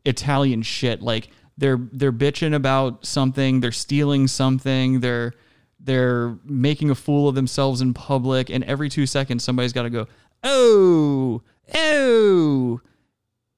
Italian 0.06 0.62
shit. 0.62 1.02
Like 1.02 1.30
they're 1.58 1.80
they're 1.92 2.12
bitching 2.12 2.56
about 2.56 3.06
something, 3.06 3.60
they're 3.60 3.72
stealing 3.72 4.28
something, 4.28 5.00
they're 5.00 5.34
they're 5.80 6.38
making 6.46 6.90
a 6.90 6.96
fool 6.96 7.28
of 7.28 7.36
themselves 7.36 7.82
in 7.82 7.94
public, 7.94 8.50
and 8.50 8.64
every 8.64 8.90
two 8.90 9.06
seconds 9.06 9.44
somebody's 9.44 9.74
got 9.74 9.84
to 9.84 9.90
go, 9.90 10.08
oh, 10.44 11.42
oh. 11.76 12.82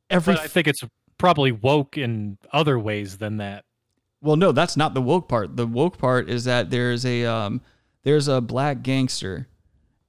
Every 0.10 0.36
But 0.36 0.44
I 0.44 0.48
think 0.48 0.68
it's 0.68 0.84
probably 1.18 1.52
woke 1.52 1.98
in 1.98 2.38
other 2.52 2.78
ways 2.78 3.18
than 3.18 3.38
that. 3.38 3.64
well, 4.22 4.36
no, 4.36 4.52
that's 4.52 4.76
not 4.76 4.94
the 4.94 5.02
woke 5.02 5.30
part. 5.30 5.56
The 5.56 5.68
woke 5.68 5.98
part 5.98 6.30
is 6.30 6.46
that 6.46 6.70
there's 6.70 7.06
a 7.06 7.26
um, 7.26 7.62
there's 8.04 8.28
a 8.28 8.42
black 8.42 8.82
gangster, 8.84 9.48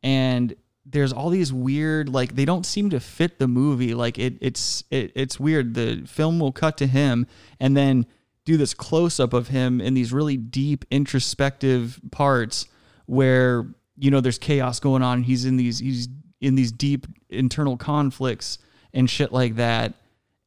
and 0.03 0.55
there's 0.89 1.13
all 1.13 1.31
these 1.31 1.53
weird 1.53 2.09
like 2.09 2.37
they 2.37 2.45
don't 2.45 2.65
seem 2.65 2.91
to 2.91 3.01
fit 3.01 3.39
the 3.39 3.49
movie. 3.49 3.95
Like 3.95 4.19
it 4.19 4.35
it's 4.41 4.85
it, 4.91 5.13
it's 5.15 5.41
weird. 5.41 5.75
The 5.75 6.05
film 6.07 6.39
will 6.39 6.53
cut 6.53 6.77
to 6.79 6.87
him 6.87 7.27
and 7.59 7.77
then 7.77 8.07
do 8.45 8.57
this 8.57 8.73
close 8.75 9.19
up 9.19 9.33
of 9.33 9.49
him 9.49 9.81
in 9.81 9.95
these 9.95 10.13
really 10.13 10.37
deep 10.37 10.85
introspective 10.91 12.01
parts 12.13 12.67
where 13.07 13.67
you 13.99 14.11
know 14.11 14.21
there's 14.21 14.39
chaos 14.39 14.79
going 14.81 15.03
on. 15.03 15.25
He's 15.25 15.45
in 15.45 15.57
these 15.57 15.81
he's 15.81 16.09
in 16.41 16.55
these 16.55 16.71
deep 16.71 17.07
internal 17.31 17.77
conflicts 17.77 18.59
and 18.95 19.11
shit 19.11 19.33
like 19.33 19.57
that, 19.57 19.95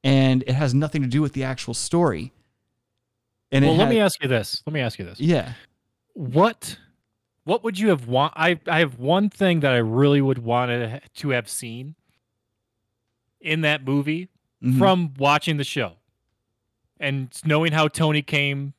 and 0.03 0.43
it 0.43 0.53
has 0.53 0.73
nothing 0.73 1.01
to 1.01 1.07
do 1.07 1.21
with 1.21 1.33
the 1.33 1.43
actual 1.43 1.73
story. 1.73 2.31
And 3.51 3.65
well, 3.65 3.75
let 3.75 3.87
had- 3.87 3.89
me 3.89 3.99
ask 3.99 4.21
you 4.21 4.29
this. 4.29 4.61
Let 4.65 4.73
me 4.73 4.79
ask 4.79 4.97
you 4.99 5.05
this. 5.05 5.19
yeah. 5.19 5.53
What 6.13 6.77
what 7.49 7.63
would 7.63 7.77
you 7.79 7.89
have 7.89 8.07
want 8.07 8.33
I 8.35 8.59
I 8.67 8.79
have 8.79 8.99
one 8.99 9.29
thing 9.29 9.59
that 9.61 9.73
I 9.73 9.77
really 9.77 10.21
would 10.21 10.39
want 10.39 10.69
to, 10.71 11.29
have 11.31 11.49
seen 11.49 11.95
in 13.41 13.61
that 13.61 13.83
movie 13.83 14.29
Mhm. 14.63 14.77
from 14.77 15.13
watching 15.17 15.57
the 15.57 15.63
show 15.63 15.93
and 16.99 17.29
knowing 17.45 17.71
how 17.71 17.87
Tony 17.87 18.21
came 18.21 18.73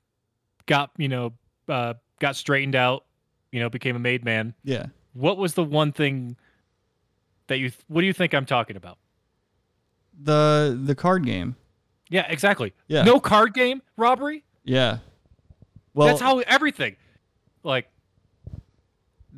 got, 0.67 0.91
you 0.99 1.09
know, 1.09 1.33
uh, 1.69 1.95
got 2.21 2.37
straightened 2.37 2.75
out, 2.77 3.07
you 3.51 3.59
know, 3.61 3.71
became 3.71 3.97
a 3.97 3.99
made 3.99 4.25
man. 4.25 4.55
yeah. 4.63 4.87
What 5.15 5.39
was 5.39 5.55
the 5.55 5.65
one 5.65 5.91
thing 5.91 6.37
that 7.49 7.59
you 7.59 7.73
what 7.89 8.03
do 8.03 8.07
you 8.07 8.13
think 8.13 8.33
I'm 8.35 8.47
talking 8.47 8.77
about? 8.77 8.99
The 10.23 10.79
the 10.81 10.95
card 10.95 11.25
game. 11.25 11.57
Yeah, 12.11 12.27
exactly. 12.29 12.73
Yeah. 12.89 13.03
No 13.03 13.19
card 13.21 13.55
game 13.55 13.83
robbery? 13.97 14.45
Yeah. 14.65 14.99
Well, 15.95 16.09
That's 16.09 16.21
how 16.21 16.39
everything 16.41 16.97
like 17.65 17.89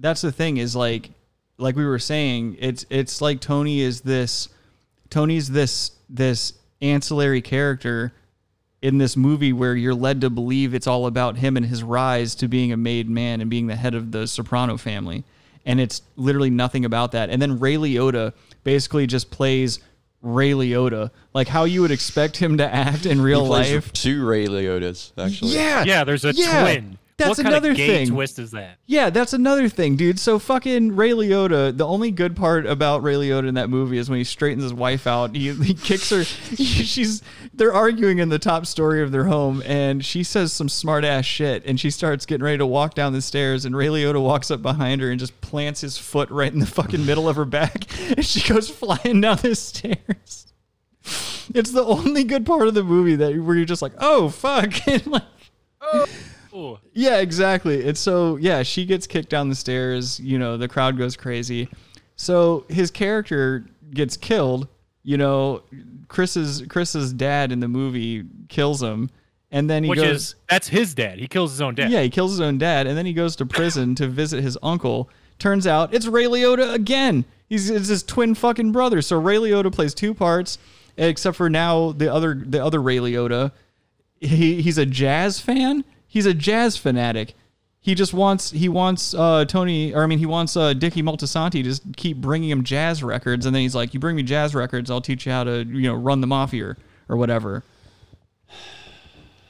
that's 0.01 0.21
the 0.23 0.33
thing 0.33 0.57
is 0.57 0.75
like 0.77 1.11
like 1.59 1.77
we 1.77 1.85
were 1.85 1.99
saying 1.99 2.57
it's 2.59 2.85
it's 2.91 3.21
like 3.21 3.41
tony 3.41 3.81
is 3.81 4.01
this 4.01 4.49
tony's 5.11 5.49
this 5.51 5.93
this 6.09 6.55
ancillary 6.81 7.41
character 7.41 8.13
in 8.81 8.99
this 8.99 9.17
movie 9.17 9.53
where 9.53 9.77
you're 9.77 9.95
led 9.95 10.21
to 10.21 10.29
believe 10.31 10.75
it's 10.75 10.87
all 10.89 11.07
about 11.07 11.37
him 11.37 11.57
and 11.57 11.67
his 11.67 11.83
rise 11.83 12.35
to 12.35 12.49
being 12.49 12.73
a 12.73 12.77
made 12.77 13.09
man 13.09 13.41
and 13.41 13.49
being 13.49 13.67
the 13.69 13.77
head 13.77 13.95
of 13.95 14.11
the 14.11 14.27
soprano 14.27 14.77
family 14.77 15.23
and 15.65 15.81
it's 15.81 16.03
literally 16.17 16.51
nothing 16.51 16.85
about 16.85 17.13
that 17.13 17.31
and 17.31 17.41
then 17.41 17.59
ray 17.61 17.77
liotta 17.77 18.33
basically 18.65 19.07
just 19.07 19.31
plays 19.31 19.79
ray 20.21 20.51
liotta 20.53 21.11
like 21.35 21.47
how 21.49 21.63
you 21.65 21.81
would 21.83 21.91
expect 21.93 22.37
him 22.37 22.59
to 22.59 22.75
act 22.75 23.07
in 23.07 23.21
real 23.21 23.43
He 23.43 23.49
plays 23.49 23.73
life 23.75 23.93
two 23.93 24.25
Ray 24.27 24.47
Liottas 24.47 25.13
actually. 25.19 25.53
yeah 25.55 25.85
yeah, 25.85 26.05
there's 26.05 26.25
a 26.25 26.33
Yeah. 26.33 26.63
twin. 26.63 26.99
That's 27.19 27.31
what 27.31 27.37
kind 27.45 27.49
another 27.49 27.71
of 27.73 27.77
gay 27.77 27.87
thing. 28.05 28.09
twist 28.15 28.39
is 28.39 28.51
that? 28.53 28.79
Yeah, 28.87 29.11
that's 29.11 29.33
another 29.33 29.69
thing, 29.69 29.97
dude. 29.97 30.19
So 30.19 30.39
fucking 30.39 30.97
Ray 30.97 31.11
Liotta. 31.11 31.77
The 31.77 31.87
only 31.87 32.11
good 32.11 32.35
part 32.35 32.67
about 32.67 33.03
Ray 33.03 33.15
Liotta 33.15 33.49
in 33.49 33.55
that 33.55 33.71
movie 33.71 33.99
is 33.99 34.09
when 34.11 34.19
he 34.19 34.25
straightens 34.25 34.63
his 34.63 34.75
wife 34.75 35.07
out. 35.07 35.37
He, 35.37 35.53
he 35.53 35.75
kicks 35.83 36.11
her. 36.11 36.25
she's 36.25 37.23
they're 37.55 37.73
arguing 37.73 38.19
in 38.19 38.29
the 38.29 38.39
top 38.39 38.67
story 38.67 39.03
of 39.03 39.13
their 39.13 39.25
home, 39.25 39.63
and 39.67 40.05
she 40.05 40.23
says 40.23 40.53
some 40.53 40.69
smart 40.69 41.05
ass 41.05 41.25
shit, 41.25 41.65
and 41.67 41.79
she 41.79 41.91
starts 41.91 42.27
getting 42.27 42.45
ready 42.45 42.59
to 42.59 42.67
walk 42.67 42.95
down 42.95 43.13
the 43.13 43.23
stairs, 43.23 43.65
and 43.65 43.77
Ray 43.77 43.87
Liotta 43.89 44.21
walks 44.23 44.51
up 44.51 44.63
behind 44.63 45.01
her 45.01 45.11
and 45.11 45.21
just 45.21 45.39
plants 45.41 45.83
his 45.83 45.99
foot 45.99 46.31
right 46.31 46.53
in 46.53 46.59
the 46.59 46.67
fucking 46.67 47.05
middle 47.05 47.29
of 47.29 47.37
her 47.37 47.45
back, 47.45 47.87
and 48.17 48.25
she 48.25 48.47
goes 48.49 48.69
flying 48.69 49.21
down 49.21 49.37
the 49.39 49.55
stairs. 49.55 50.47
It's 51.55 51.73
the 51.73 51.85
only 51.85 52.25
good 52.25 52.47
part 52.47 52.69
of 52.69 52.75
the 52.75 52.85
movie 52.85 53.17
that 53.17 53.37
where 53.37 53.57
you're 53.57 53.65
just 53.65 53.83
like, 53.83 53.93
oh 53.99 54.29
fuck, 54.29 54.87
and 54.89 55.07
like. 55.07 55.23
Oh. 55.81 56.07
Yeah, 56.93 57.19
exactly. 57.19 57.87
And 57.89 57.97
so, 57.97 58.37
yeah, 58.37 58.63
she 58.63 58.85
gets 58.85 59.07
kicked 59.07 59.29
down 59.31 59.49
the 59.49 59.55
stairs. 59.55 60.21
You 60.21 60.39
know, 60.39 60.57
the 60.57 60.69
crowd 60.69 60.99
goes 60.99 61.17
crazy. 61.17 61.69
So 62.17 62.65
his 62.69 62.91
character 62.91 63.65
gets 63.93 64.17
killed. 64.17 64.69
You 65.03 65.17
know, 65.17 65.63
Chris's 66.09 66.63
Chris's 66.69 67.13
dad 67.13 67.51
in 67.51 67.61
the 67.61 67.69
movie 67.69 68.25
kills 68.49 68.83
him, 68.83 69.11
and 69.51 69.69
then 69.69 69.83
he 69.83 69.91
Which 69.91 69.99
goes. 69.99 70.17
is 70.17 70.35
that's 70.49 70.69
his 70.69 70.95
dad. 70.95 71.19
He 71.19 71.27
kills 71.27 71.51
his 71.51 71.61
own 71.61 71.75
dad. 71.75 71.91
Yeah, 71.91 72.03
he 72.03 72.11
kills 72.11 72.31
his 72.31 72.41
own 72.41 72.59
dad, 72.59 72.87
and 72.87 72.97
then 72.97 73.07
he 73.07 73.13
goes 73.13 73.35
to 73.37 73.47
prison 73.47 73.95
to 73.97 74.07
visit 74.07 74.43
his 74.43 74.57
uncle. 74.63 75.09
Turns 75.39 75.67
out 75.67 75.93
it's 75.93 76.07
Ray 76.07 76.27
Liotta 76.27 76.73
again. 76.75 77.25
He's 77.49 77.69
it's 77.69 77.89
his 77.89 78.03
twin 78.05 78.35
fucking 78.37 78.71
brother. 78.71 79.03
So 79.03 79.19
Ray 79.19 79.37
Liotta 79.37 79.73
plays 79.73 79.93
two 79.95 80.15
parts, 80.15 80.59
except 80.97 81.37
for 81.37 81.51
now 81.51 81.91
the 81.93 82.13
other 82.13 82.35
the 82.35 82.65
other 82.65 82.81
Ray 82.81 82.99
Liotta. 82.99 83.51
He 84.21 84.63
he's 84.63 84.79
a 84.79 84.87
jazz 84.87 85.41
fan. 85.41 85.85
He's 86.13 86.27
a 86.27 86.35
jazz 86.35 86.77
fanatic. 86.77 87.33
He 87.81 87.95
just 87.95 88.13
wants 88.13 88.51
he 88.51 88.69
wants 88.69 89.15
uh, 89.15 89.47
Tony 89.47 89.95
or 89.95 90.03
I 90.05 90.07
mean 90.07 90.19
he 90.19 90.27
wants 90.27 90.57
uh, 90.59 90.75
Dickie 90.75 91.03
Moltisanti 91.03 91.53
to 91.53 91.63
just 91.63 91.83
keep 91.97 92.19
bringing 92.19 92.51
him 92.51 92.65
jazz 92.65 93.03
records, 93.03 93.47
and 93.47 93.55
then 93.55 93.63
he's 93.63 93.75
like, 93.75 93.95
"You 93.95 93.99
bring 93.99 94.15
me 94.15 94.23
jazz 94.23 94.55
records, 94.55 94.91
I'll 94.91 95.01
teach 95.01 95.25
you 95.25 95.33
how 95.33 95.43
to 95.45 95.65
you 95.67 95.89
know 95.89 95.95
run 95.95 96.21
the 96.21 96.27
mafia 96.27 96.77
or 97.09 97.17
whatever." 97.17 97.65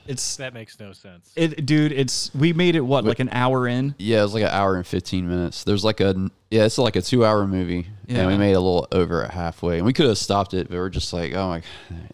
It's 0.05 0.37
That 0.37 0.53
makes 0.53 0.81
no 0.81 0.93
sense. 0.93 1.33
it, 1.37 1.65
dude. 1.65 1.93
It's 1.93 2.35
we 2.35 2.53
made 2.53 2.75
it 2.75 2.81
what 2.81 3.05
Wait. 3.05 3.11
like 3.11 3.21
an 3.21 3.29
hour 3.31 3.69
in. 3.69 3.95
Yeah, 3.99 4.21
it 4.21 4.23
was 4.23 4.35
like 4.35 4.43
an 4.43 4.49
hour 4.51 4.75
and 4.77 4.85
fifteen 4.87 5.29
minutes. 5.29 5.63
There's 5.63 5.85
like 5.85 6.01
a 6.01 6.29
yeah, 6.51 6.65
it's 6.65 6.77
like 6.79 6.97
a 6.97 7.03
two 7.03 7.25
hour 7.25 7.47
movie, 7.47 7.87
and 8.09 8.27
we 8.27 8.37
made 8.37 8.53
a 8.55 8.61
little 8.61 8.89
over 8.91 9.25
at 9.25 9.31
halfway, 9.31 9.77
and 9.77 9.87
we 9.87 9.93
could 9.93 10.07
have 10.07 10.19
stopped 10.19 10.55
it, 10.55 10.69
but 10.69 10.77
we're 10.77 10.89
just 10.91 11.13
like, 11.13 11.35
oh 11.35 11.49
my, 11.49 11.63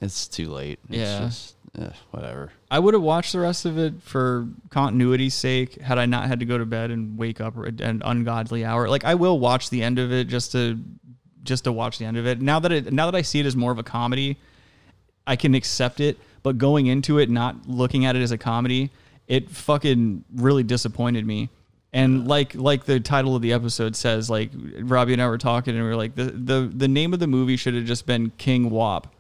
it's 0.03 0.29
too 0.29 0.51
late. 0.51 0.81
It's 0.89 0.99
Yeah. 0.99 1.19
just, 1.21 1.55
eh, 1.79 1.91
whatever. 2.11 2.53
I 2.71 2.79
would 2.79 2.95
have 2.95 3.03
watched 3.03 3.33
the 3.33 3.41
rest 3.41 3.65
of 3.65 3.79
it 3.79 4.03
for 4.03 4.49
continuity's 4.71 5.35
sake 5.35 5.81
had 5.81 5.99
I 5.99 6.07
not 6.07 6.29
had 6.29 6.41
to 6.41 6.47
go 6.47 6.59
to 6.59 6.67
bed 6.67 6.91
and 6.91 7.19
wake 7.19 7.41
up 7.41 7.57
at 7.59 7.81
an 7.81 8.03
ungodly 8.05 8.65
hour. 8.65 8.89
Like 8.89 9.05
I 9.05 9.15
will 9.15 9.39
watch 9.39 9.71
the 9.71 9.83
end 9.83 9.99
of 9.99 10.13
it 10.13 10.29
just 10.29 10.53
to 10.53 10.79
just 11.43 11.65
to 11.65 11.73
watch 11.73 11.99
the 11.99 12.05
end 12.05 12.17
of 12.17 12.27
it. 12.27 12.41
Now 12.41 12.61
that 12.61 12.73
it 12.73 12.93
now 12.93 13.11
that 13.11 13.17
I 13.17 13.23
see 13.23 13.41
it 13.41 13.47
as 13.47 13.57
more 13.57 13.73
of 13.73 13.79
a 13.79 13.83
comedy, 13.83 14.37
I 15.27 15.37
can 15.37 15.55
accept 15.55 16.01
it. 16.01 16.19
But 16.43 16.59
going 16.59 16.87
into 16.87 17.19
it 17.19 17.29
not 17.29 17.69
looking 17.69 18.05
at 18.05 18.17
it 18.17 18.23
as 18.23 18.31
a 18.31 18.39
comedy, 18.39 18.91
it 19.27 19.51
fucking 19.51 20.25
really 20.35 20.63
disappointed 20.63 21.27
me. 21.27 21.51
And 21.93 22.29
like 22.29 22.55
like 22.55 22.85
the 22.85 23.01
title 23.01 23.35
of 23.35 23.43
the 23.43 23.53
episode 23.53 23.97
says, 23.97 24.29
like 24.29 24.51
Robbie 24.81 25.15
and 25.15 25.23
I 25.23 25.29
were 25.29 25.39
talking 25.39 25.75
and 25.75 25.83
we 25.83 25.89
were 25.89 25.97
like 25.97 26.15
the 26.15 26.25
the, 26.25 26.71
the 26.75 26.89
name 26.89 27.13
of 27.15 27.19
the 27.19 27.27
movie 27.27 27.57
should 27.57 27.75
have 27.75 27.85
just 27.85 28.07
been 28.07 28.31
King 28.37 28.71
Wop. 28.71 29.15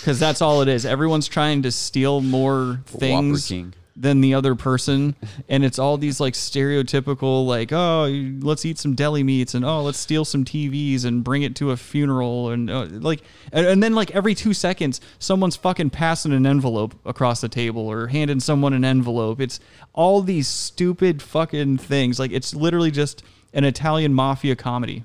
Because 0.00 0.18
that's 0.18 0.40
all 0.42 0.62
it 0.62 0.68
is. 0.68 0.86
Everyone's 0.86 1.28
trying 1.28 1.62
to 1.62 1.72
steal 1.72 2.20
more 2.20 2.80
things 2.86 3.52
than 3.96 4.20
the 4.22 4.32
other 4.32 4.54
person, 4.54 5.14
and 5.48 5.64
it's 5.64 5.78
all 5.78 5.98
these 5.98 6.20
like 6.20 6.32
stereotypical 6.32 7.46
like 7.46 7.70
oh 7.72 8.06
let's 8.40 8.64
eat 8.64 8.78
some 8.78 8.94
deli 8.94 9.22
meats 9.22 9.52
and 9.52 9.64
oh 9.64 9.82
let's 9.82 9.98
steal 9.98 10.24
some 10.24 10.44
TVs 10.44 11.04
and 11.04 11.22
bring 11.22 11.42
it 11.42 11.54
to 11.56 11.70
a 11.70 11.76
funeral 11.76 12.48
and 12.50 12.70
uh, 12.70 12.86
like 12.90 13.20
and, 13.52 13.66
and 13.66 13.82
then 13.82 13.94
like 13.94 14.10
every 14.12 14.34
two 14.34 14.54
seconds 14.54 15.00
someone's 15.18 15.56
fucking 15.56 15.90
passing 15.90 16.32
an 16.32 16.46
envelope 16.46 16.94
across 17.04 17.42
the 17.42 17.48
table 17.48 17.86
or 17.86 18.06
handing 18.06 18.40
someone 18.40 18.72
an 18.72 18.84
envelope. 18.84 19.40
It's 19.40 19.60
all 19.92 20.22
these 20.22 20.48
stupid 20.48 21.20
fucking 21.20 21.78
things. 21.78 22.18
Like 22.18 22.32
it's 22.32 22.54
literally 22.54 22.90
just 22.90 23.22
an 23.52 23.64
Italian 23.64 24.14
mafia 24.14 24.56
comedy. 24.56 25.04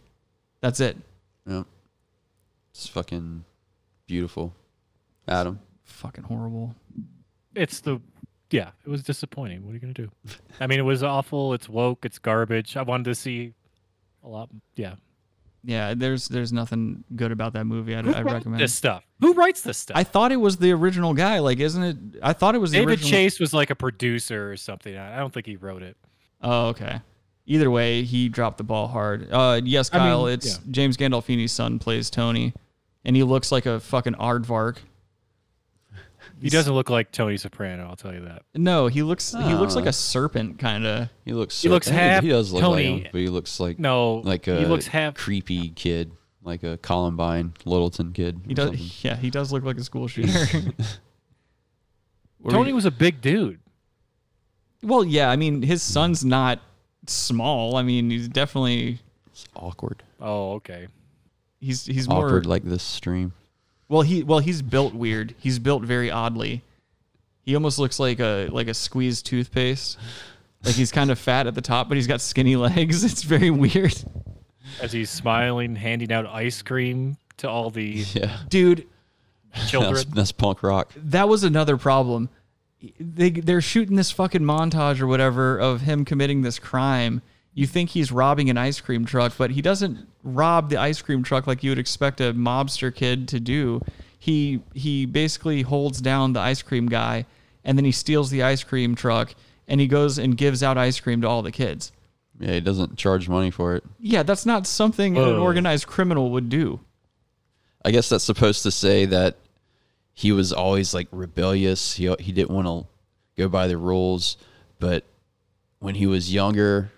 That's 0.62 0.80
it. 0.80 0.96
Yeah. 1.46 1.64
It's 2.72 2.88
fucking 2.88 3.44
beautiful. 4.08 4.54
Adam. 5.28 5.60
Fucking 5.84 6.24
horrible. 6.24 6.76
It's 7.56 7.80
the 7.82 8.00
yeah, 8.52 8.70
it 8.86 8.90
was 8.90 9.04
disappointing. 9.04 9.64
What 9.66 9.72
are 9.72 9.74
you 9.74 9.80
gonna 9.80 9.94
do? 9.94 10.10
I 10.60 10.68
mean, 10.68 10.80
it 10.80 10.84
was 10.84 11.04
awful. 11.04 11.54
It's 11.54 11.68
woke. 11.70 12.06
It's 12.06 12.20
garbage. 12.20 12.78
I 12.78 12.82
wanted 12.84 13.06
to 13.06 13.16
see 13.16 13.54
a 14.24 14.28
lot. 14.28 14.50
Yeah, 14.76 14.96
Yeah, 15.64 15.94
there's 15.96 16.28
there's 16.28 16.52
nothing 16.54 17.04
good 17.16 17.32
about 17.32 17.54
that 17.54 17.66
movie. 17.66 17.96
I'd, 17.96 18.06
Who 18.06 18.14
I'd 18.14 18.26
wrote 18.26 18.34
recommend. 18.34 18.62
this 18.62 18.74
stuff. 18.74 19.04
Who 19.22 19.34
writes 19.34 19.62
this 19.62 19.78
stuff? 19.78 19.98
I 19.98 20.04
thought 20.04 20.32
it 20.32 20.38
was 20.38 20.58
the 20.58 20.72
original 20.74 21.14
guy. 21.14 21.40
Like, 21.40 21.60
isn't 21.60 21.84
it? 21.84 21.98
I 22.22 22.34
thought 22.34 22.56
it 22.56 22.60
was 22.60 22.72
the 22.72 22.80
David 22.80 22.92
original. 23.00 23.10
Chase 23.12 23.40
was 23.40 23.54
like 23.54 23.70
a 23.70 23.76
producer 23.76 24.52
or 24.52 24.58
something. 24.58 24.96
I 24.96 25.16
I 25.16 25.20
don't 25.20 25.34
think 25.34 25.46
he 25.46 25.56
wrote 25.56 25.82
it. 25.84 25.98
Oh, 26.42 26.68
okay. 26.68 27.02
Either 27.48 27.70
way, 27.70 28.02
he 28.04 28.28
dropped 28.28 28.58
the 28.58 28.64
ball 28.64 28.88
hard. 28.88 29.32
Uh, 29.32 29.62
yes, 29.64 29.92
I 29.94 29.98
mean, 30.00 30.08
Kyle. 30.08 30.28
it's 30.28 30.48
yeah. 30.58 30.64
James 30.72 30.98
Gandolfini's 30.98 31.52
son 31.52 31.78
plays 31.78 32.10
Tony, 32.10 32.54
and 33.06 33.16
he 33.16 33.24
looks 33.24 33.52
like 33.52 33.66
a 33.66 33.80
fucking 33.80 34.16
aardvark. 34.16 34.78
He 36.42 36.50
doesn't 36.50 36.74
look 36.74 36.90
like 36.90 37.12
Tony 37.12 37.38
Soprano. 37.38 37.88
I'll 37.88 37.96
tell 37.96 38.14
you 38.14 38.22
that. 38.26 38.42
No, 38.56 38.88
he 38.88 39.04
looks 39.04 39.32
he 39.32 39.54
looks 39.54 39.76
like 39.76 39.86
Ah. 39.86 39.90
a 39.90 39.94
serpent, 39.94 40.60
kind 40.60 40.86
of. 40.86 41.10
He 41.24 41.32
looks. 41.34 41.62
He 41.62 41.70
looks 41.70 41.88
half 41.88 42.24
He 42.24 42.30
does 42.30 42.52
look 42.52 42.62
Tony. 42.62 42.94
like 42.94 43.04
him, 43.04 43.10
but 43.14 43.22
he 43.22 43.28
looks 43.30 43.60
like 43.60 43.80
No, 43.80 44.16
like 44.26 44.48
a 44.48 44.60
he 44.60 44.66
looks 44.66 44.88
half. 44.88 45.14
creepy 45.16 45.70
kid, 45.70 46.12
like 46.44 46.64
a 46.64 46.78
Columbine 46.78 47.54
Littleton 47.64 48.12
kid. 48.12 48.42
He 48.48 48.54
does. 48.54 48.68
something. 48.70 48.86
Yeah, 49.02 49.16
he 49.16 49.30
does 49.30 49.54
look 49.54 49.64
like 49.64 49.78
a 49.78 49.84
school 49.84 50.08
shooter. 50.08 50.32
Were 52.42 52.52
Tony 52.52 52.68
we- 52.68 52.74
was 52.74 52.86
a 52.86 52.92
big 52.92 53.22
dude. 53.22 53.60
well, 54.84 55.04
yeah. 55.06 55.30
I 55.30 55.36
mean, 55.36 55.62
his 55.62 55.82
son's 55.82 56.24
not 56.26 56.60
small. 57.08 57.78
I 57.78 57.82
mean, 57.84 58.10
he's 58.10 58.28
definitely 58.28 59.00
It's 59.28 59.46
awkward. 59.56 60.04
Oh, 60.20 60.54
okay. 60.54 60.88
He's 61.60 61.86
he's 61.86 62.08
more 62.08 62.26
Awkward 62.26 62.46
like 62.46 62.64
this 62.64 62.84
stream. 62.84 63.34
Well, 63.88 64.02
he 64.02 64.24
well 64.24 64.40
he's 64.40 64.62
built 64.62 64.94
weird. 64.94 65.36
He's 65.40 65.60
built 65.60 65.84
very 65.84 66.10
oddly. 66.12 66.62
He 67.42 67.54
almost 67.56 67.78
looks 67.80 68.00
like 68.00 68.20
a 68.20 68.48
like 68.52 68.68
a 68.68 68.74
squeezed 68.74 69.26
toothpaste. 69.26 69.98
Like 70.64 70.74
he's 70.76 70.92
kind 70.92 71.12
of 71.12 71.20
fat 71.20 71.46
at 71.46 71.54
the 71.54 71.62
top, 71.62 71.88
but 71.88 71.96
he's 71.96 72.08
got 72.08 72.22
skinny 72.22 72.56
legs. 72.56 73.04
It's 73.04 73.22
very 73.24 73.52
weird, 73.52 73.94
As 74.82 74.92
he's 74.92 75.12
smiling, 75.12 75.76
handing 75.76 76.12
out 76.12 76.26
ice 76.26 76.62
cream 76.64 77.18
to 77.38 77.50
all 77.50 77.70
the 77.70 78.04
Yeah. 78.14 78.38
dude. 78.50 78.88
children. 79.68 79.94
That's, 79.94 80.06
that's 80.06 80.32
punk 80.32 80.64
rock. 80.64 80.92
That 80.96 81.30
was 81.30 81.44
another 81.44 81.78
problem. 81.78 82.30
They 83.00 83.30
they're 83.30 83.62
shooting 83.62 83.96
this 83.96 84.10
fucking 84.12 84.42
montage 84.42 85.00
or 85.00 85.08
whatever 85.08 85.58
of 85.60 85.82
him 85.82 86.04
committing 86.06 86.42
this 86.42 86.58
crime. 86.58 87.22
You 87.54 87.68
think 87.68 87.92
he's 87.92 88.12
robbing 88.12 88.50
an 88.50 88.58
ice 88.58 88.82
cream 88.82 89.06
truck, 89.06 89.34
but 89.38 89.52
he 89.52 89.62
doesn't 89.62 90.08
rob 90.26 90.70
the 90.70 90.78
ice 90.78 91.02
cream 91.02 91.24
truck 91.24 91.48
like 91.48 91.64
you 91.64 91.72
would 91.72 91.80
expect 91.80 92.20
a 92.20 92.34
mobster 92.34 92.94
kid 92.94 93.30
to 93.30 93.40
do. 93.40 93.82
He 94.20 94.62
he 94.74 95.06
basically 95.06 95.62
holds 95.62 96.02
down 96.02 96.34
the 96.34 96.42
ice 96.42 96.62
cream 96.62 96.88
guy 96.88 97.26
and 97.64 97.78
then 97.78 97.86
he 97.86 97.92
steals 97.92 98.30
the 98.32 98.44
ice 98.44 98.64
cream 98.64 98.96
truck 98.96 99.34
and 99.68 99.80
he 99.80 99.88
goes 99.88 100.18
and 100.18 100.36
gives 100.36 100.62
out 100.64 100.78
ice 100.78 101.00
cream 101.00 101.22
to 101.22 101.28
all 101.28 101.42
the 101.42 101.52
kids. 101.52 101.92
Yeah, 102.40 102.54
he 102.54 102.60
doesn't 102.60 102.98
charge 102.98 103.30
money 103.30 103.52
for 103.52 103.76
it. 103.76 103.84
Yeah, 104.00 104.24
that's 104.24 104.46
not 104.46 104.68
something 104.68 105.16
an 105.16 105.24
oh. 105.24 105.42
organized 105.42 105.88
criminal 105.88 106.32
would 106.32 106.50
do. 106.50 106.82
I 107.84 107.92
guess 107.92 108.10
that's 108.10 108.24
supposed 108.24 108.64
to 108.64 108.72
say 108.72 109.06
that 109.06 109.38
he 110.14 110.32
was 110.32 110.52
always 110.52 110.94
like 110.94 111.08
rebellious. 111.12 111.96
He 111.96 112.14
he 112.20 112.32
didn't 112.32 112.52
want 112.52 112.68
to 112.68 112.88
go 113.42 113.48
by 113.48 113.68
the 113.68 113.78
rules, 113.78 114.38
but 114.80 115.06
when 115.80 115.96
he 115.96 116.08
was 116.08 116.34
younger, 116.34 116.92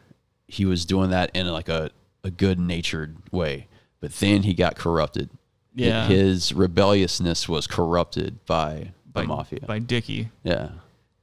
he 0.47 0.65
was 0.65 0.85
doing 0.85 1.09
that 1.09 1.31
in 1.33 1.45
like 1.47 1.67
a 1.67 1.91
a 2.23 2.31
good 2.31 2.59
natured 2.59 3.17
way. 3.31 3.67
But 3.99 4.13
then 4.13 4.43
he 4.43 4.53
got 4.53 4.75
corrupted. 4.75 5.29
Yeah. 5.73 6.07
his 6.07 6.53
rebelliousness 6.53 7.47
was 7.47 7.67
corrupted 7.67 8.43
by 8.45 8.93
by 9.13 9.21
the 9.21 9.27
mafia. 9.27 9.59
by 9.67 9.77
Dickie. 9.77 10.29
yeah, 10.43 10.69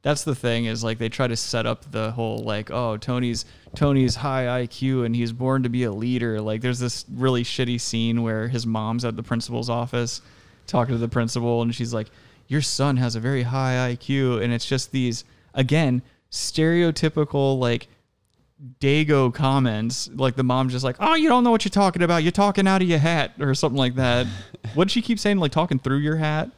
That's 0.03 0.23
the 0.23 0.35
thing 0.37 0.67
is 0.67 0.85
like 0.85 0.99
they 0.99 1.09
try 1.09 1.27
to 1.27 1.37
set 1.37 1.67
up 1.67 1.91
the 1.91 2.13
whole 2.13 2.39
like 2.39 2.71
oh 2.71 2.97
Tony's 2.97 3.45
Tony's 3.75 4.15
high 4.15 4.65
IQ 4.65 5.07
and 5.07 5.17
he's 5.17 5.33
born 5.33 5.65
to 5.65 5.69
be 5.69 5.83
a 5.85 5.91
leader. 5.93 6.41
Like 6.41 6.61
there's 6.61 6.79
this 6.79 7.05
really 7.13 7.43
shitty 7.43 7.81
scene 7.81 8.23
where 8.23 8.47
his 8.47 8.65
mom's 8.65 9.05
at 9.05 9.17
the 9.17 9.25
principal's 9.25 9.69
office 9.69 10.21
talking 10.69 10.95
to 10.95 10.99
the 10.99 11.09
principal 11.09 11.61
and 11.63 11.75
she's 11.75 11.93
like 11.93 12.09
your 12.47 12.63
son 12.63 12.97
has 12.97 13.17
a 13.17 13.21
very 13.21 13.43
high 13.43 13.95
IQ 13.97 14.41
and 14.43 14.53
it's 14.53 14.67
just 14.67 14.93
these 14.93 15.25
again 15.55 16.01
stereotypical 16.31 17.59
like 17.59 17.89
Dago 18.81 19.33
comments 19.33 20.09
like 20.15 20.37
the 20.37 20.43
mom's 20.45 20.73
just 20.73 20.85
like 20.85 20.97
oh 20.99 21.15
you 21.15 21.29
don't 21.29 21.45
know 21.45 21.51
what 21.51 21.65
you're 21.65 21.71
talking 21.71 22.03
about 22.03 22.23
you're 22.23 22.33
talking 22.33 22.67
out 22.67 22.81
of 22.81 22.89
your 22.89 22.99
hat 22.99 23.33
or 23.41 23.55
something 23.55 23.79
like 23.79 23.97
that. 23.97 24.27
what 24.75 24.85
did 24.85 24.93
she 24.93 25.03
keep 25.03 25.19
saying 25.19 25.39
like 25.39 25.53
talking 25.53 25.79
through 25.79 25.99
your 25.99 26.17
hat? 26.17 26.51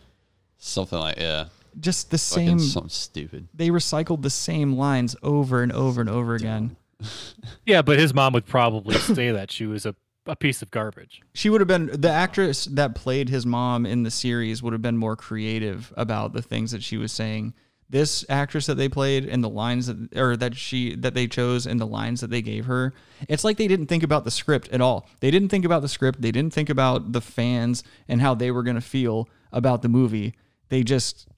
something 0.59 0.99
like 0.99 1.19
yeah, 1.19 1.47
Just 1.81 2.11
the 2.11 2.19
fucking 2.19 2.59
same 2.59 2.59
something 2.59 2.89
stupid. 2.91 3.49
they 3.55 3.69
recycled 3.69 4.23
the 4.23 4.31
same 4.31 4.73
lines 4.75 5.15
over 5.23 5.63
and 5.63 5.73
over 5.73 6.01
and 6.01 6.09
over 6.11 6.35
again. 6.35 6.77
yeah, 7.67 7.83
but 7.83 7.99
his 7.99 8.15
mom 8.15 8.33
would 8.33 8.47
probably 8.47 8.97
say 8.99 9.31
that 9.33 9.51
she 9.51 9.67
was 9.67 9.85
a, 9.85 9.95
a 10.27 10.35
piece 10.35 10.63
of 10.63 10.71
garbage. 10.71 11.21
She 11.35 11.51
would 11.51 11.61
have 11.61 11.69
been 11.69 11.91
the 11.93 12.11
actress 12.11 12.65
that 12.67 12.95
played 12.95 13.29
his 13.29 13.45
mom 13.45 13.85
in 13.85 14.03
the 14.03 14.11
series 14.11 14.63
would 14.63 14.73
have 14.73 14.83
been 14.83 14.97
more 14.97 15.15
creative 15.17 15.93
about 15.97 16.33
the 16.33 16.43
things 16.43 16.71
that 16.71 16.83
she 16.83 16.97
was 16.97 17.13
saying. 17.13 17.53
This 17.89 18.25
actress 18.29 18.67
that 18.67 18.75
they 18.75 18.89
played 18.89 19.27
and 19.27 19.45
the 19.45 19.49
lines 19.49 19.87
that 19.87 20.17
or 20.17 20.37
that 20.37 20.57
she 20.57 20.97
that 20.97 21.15
they 21.15 21.29
chose 21.29 21.67
and 21.67 21.81
the 21.81 21.87
lines 21.87 22.21
that 22.21 22.31
they 22.31 22.43
gave 22.43 22.67
her, 22.67 22.95
it's 23.29 23.45
like 23.45 23.59
they 23.59 23.69
didn't 23.69 23.87
think 23.87 24.03
about 24.03 24.25
the 24.25 24.31
script 24.31 24.69
at 24.71 24.81
all. 24.81 25.09
They 25.21 25.31
didn't 25.31 25.51
think 25.51 25.65
about 25.65 25.83
the 25.83 25.89
script. 25.89 26.21
They 26.21 26.33
didn't 26.33 26.53
think 26.53 26.69
about 26.69 27.13
the 27.13 27.21
fans 27.21 27.85
and 28.09 28.21
how 28.21 28.35
they 28.35 28.51
were 28.51 28.65
going 28.65 28.75
to 28.75 28.81
feel 28.81 29.29
about 29.53 29.83
the 29.83 29.89
movie. 29.89 30.35
They 30.69 30.83
just 30.83 31.29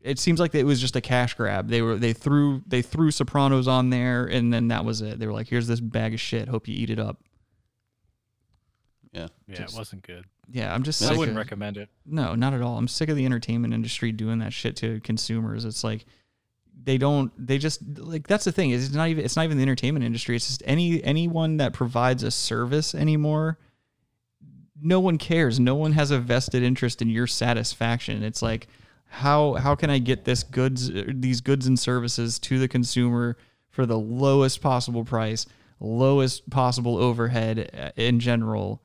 it 0.00 0.20
seems 0.20 0.38
like 0.38 0.54
it 0.54 0.64
was 0.64 0.80
just 0.80 0.94
a 0.94 1.00
cash 1.00 1.34
grab. 1.34 1.68
They 1.68 1.82
were 1.82 1.96
they 1.96 2.12
threw 2.12 2.62
they 2.66 2.82
threw 2.82 3.10
Sopranos 3.10 3.66
on 3.66 3.90
there 3.90 4.26
and 4.26 4.52
then 4.52 4.68
that 4.68 4.84
was 4.84 5.00
it. 5.00 5.18
They 5.18 5.26
were 5.26 5.32
like, 5.32 5.48
"Here's 5.48 5.66
this 5.66 5.80
bag 5.80 6.14
of 6.14 6.20
shit. 6.20 6.48
Hope 6.48 6.68
you 6.68 6.74
eat 6.76 6.90
it 6.90 7.00
up." 7.00 7.20
Yeah, 9.16 9.28
Yeah, 9.48 9.56
Just- 9.56 9.74
it 9.74 9.78
wasn't 9.78 10.02
good. 10.06 10.24
Yeah, 10.48 10.72
I'm 10.72 10.84
just 10.84 11.02
I 11.02 11.06
sick 11.08 11.16
wouldn't 11.18 11.36
of- 11.36 11.42
recommend 11.42 11.76
it. 11.76 11.88
No, 12.04 12.34
not 12.36 12.54
at 12.54 12.62
all. 12.62 12.78
I'm 12.78 12.86
sick 12.86 13.08
of 13.08 13.16
the 13.16 13.24
entertainment 13.24 13.74
industry 13.74 14.12
doing 14.12 14.38
that 14.38 14.52
shit 14.52 14.76
to 14.76 15.00
consumers. 15.00 15.64
It's 15.64 15.82
like 15.82 16.04
they 16.84 16.98
don't 16.98 17.32
they 17.44 17.58
just 17.58 17.80
like 17.98 18.28
that's 18.28 18.44
the 18.44 18.52
thing 18.52 18.70
is 18.70 18.86
it's 18.86 18.94
not 18.94 19.08
even 19.08 19.24
it's 19.24 19.34
not 19.34 19.44
even 19.44 19.56
the 19.56 19.62
entertainment 19.64 20.04
industry. 20.04 20.36
It's 20.36 20.46
just 20.46 20.62
any 20.66 21.02
anyone 21.02 21.56
that 21.56 21.72
provides 21.72 22.22
a 22.22 22.30
service 22.30 22.94
anymore. 22.94 23.58
No 24.80 25.00
one 25.00 25.18
cares. 25.18 25.58
No 25.58 25.74
one 25.74 25.92
has 25.92 26.10
a 26.10 26.18
vested 26.20 26.62
interest 26.62 27.00
in 27.02 27.08
your 27.08 27.26
satisfaction. 27.26 28.22
It's 28.22 28.42
like 28.42 28.68
how 29.06 29.54
how 29.54 29.74
can 29.74 29.90
I 29.90 29.98
get 29.98 30.24
this 30.26 30.42
goods 30.44 30.90
these 30.92 31.40
goods 31.40 31.66
and 31.66 31.78
services 31.78 32.38
to 32.40 32.58
the 32.58 32.68
consumer 32.68 33.36
for 33.70 33.84
the 33.86 33.98
lowest 33.98 34.60
possible 34.60 35.04
price, 35.04 35.46
lowest 35.80 36.48
possible 36.50 36.98
overhead 36.98 37.70
uh, 37.76 37.90
in 38.00 38.20
general 38.20 38.82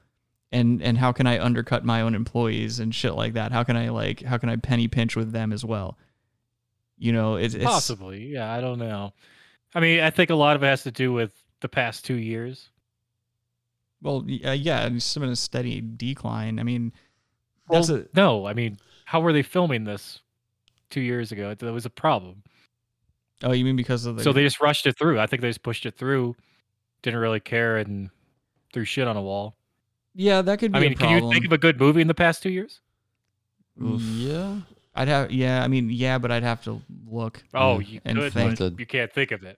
and 0.51 0.81
and 0.81 0.97
how 0.97 1.11
can 1.11 1.27
I 1.27 1.39
undercut 1.39 1.85
my 1.85 2.01
own 2.01 2.15
employees 2.15 2.79
and 2.79 2.93
shit 2.93 3.15
like 3.15 3.33
that? 3.33 3.51
How 3.51 3.63
can 3.63 3.77
I 3.77 3.89
like 3.89 4.21
how 4.21 4.37
can 4.37 4.49
I 4.49 4.57
penny 4.57 4.87
pinch 4.87 5.15
with 5.15 5.31
them 5.31 5.53
as 5.53 5.63
well? 5.63 5.97
You 6.97 7.13
know, 7.13 7.35
it, 7.35 7.55
it's 7.55 7.65
Possibly, 7.65 8.27
yeah. 8.27 8.53
I 8.53 8.61
don't 8.61 8.77
know. 8.77 9.13
I 9.73 9.79
mean, 9.79 10.01
I 10.01 10.09
think 10.11 10.29
a 10.29 10.35
lot 10.35 10.55
of 10.55 10.63
it 10.63 10.67
has 10.67 10.83
to 10.83 10.91
do 10.91 11.11
with 11.11 11.33
the 11.61 11.69
past 11.69 12.05
two 12.05 12.15
years. 12.15 12.69
well, 14.01 14.25
uh, 14.45 14.51
yeah, 14.51 14.85
it's 14.87 15.17
been 15.17 15.29
a 15.29 15.35
steady 15.35 15.81
decline. 15.81 16.59
I 16.59 16.63
mean, 16.63 16.91
Well, 17.67 17.89
a 17.89 18.05
no, 18.13 18.45
I 18.45 18.53
mean, 18.53 18.77
how 19.05 19.21
were 19.21 19.33
they 19.33 19.41
filming 19.43 19.85
this 19.85 20.19
two 20.89 21.01
years 21.01 21.31
ago? 21.31 21.55
That 21.55 21.73
was 21.73 21.85
a 21.85 21.89
problem. 21.89 22.43
oh, 23.43 23.53
you 23.53 23.65
mean 23.65 23.77
because 23.77 24.05
of 24.05 24.17
the 24.17 24.23
So 24.23 24.33
they 24.33 24.43
just 24.43 24.61
rushed 24.61 24.85
it 24.85 24.97
through. 24.97 25.19
I 25.19 25.25
think 25.25 25.41
they 25.41 25.49
just 25.49 25.63
pushed 25.63 25.85
it 25.85 25.97
through, 25.97 26.35
didn't 27.01 27.19
really 27.19 27.39
care, 27.39 27.77
and 27.77 28.09
threw 28.73 28.85
shit 28.85 29.07
on 29.07 29.17
a 29.17 29.21
wall. 29.21 29.55
Yeah, 30.15 30.41
that 30.41 30.59
could 30.59 30.71
be 30.71 30.77
I 30.77 30.81
mean, 30.81 30.91
a 30.93 30.95
can 30.95 31.09
you 31.23 31.31
think 31.31 31.45
of 31.45 31.51
a 31.51 31.57
good 31.57 31.79
movie 31.79 32.01
in 32.01 32.07
the 32.07 32.13
past 32.13 32.41
two 32.43 32.49
years? 32.49 32.81
Oof. 33.81 34.01
Yeah, 34.01 34.57
I'd 34.95 35.07
have. 35.07 35.31
Yeah, 35.31 35.63
I 35.63 35.67
mean, 35.67 35.89
yeah, 35.89 36.17
but 36.17 36.31
I'd 36.31 36.43
have 36.43 36.63
to 36.65 36.81
look. 37.09 37.41
Oh, 37.53 37.79
Yeah. 37.79 37.87
you 37.87 38.01
And 38.05 38.17
could, 38.17 38.33
think. 38.33 38.59
but 38.59 38.79
you 38.79 38.85
can't 38.85 39.11
think 39.11 39.31
of 39.31 39.43
it. 39.43 39.57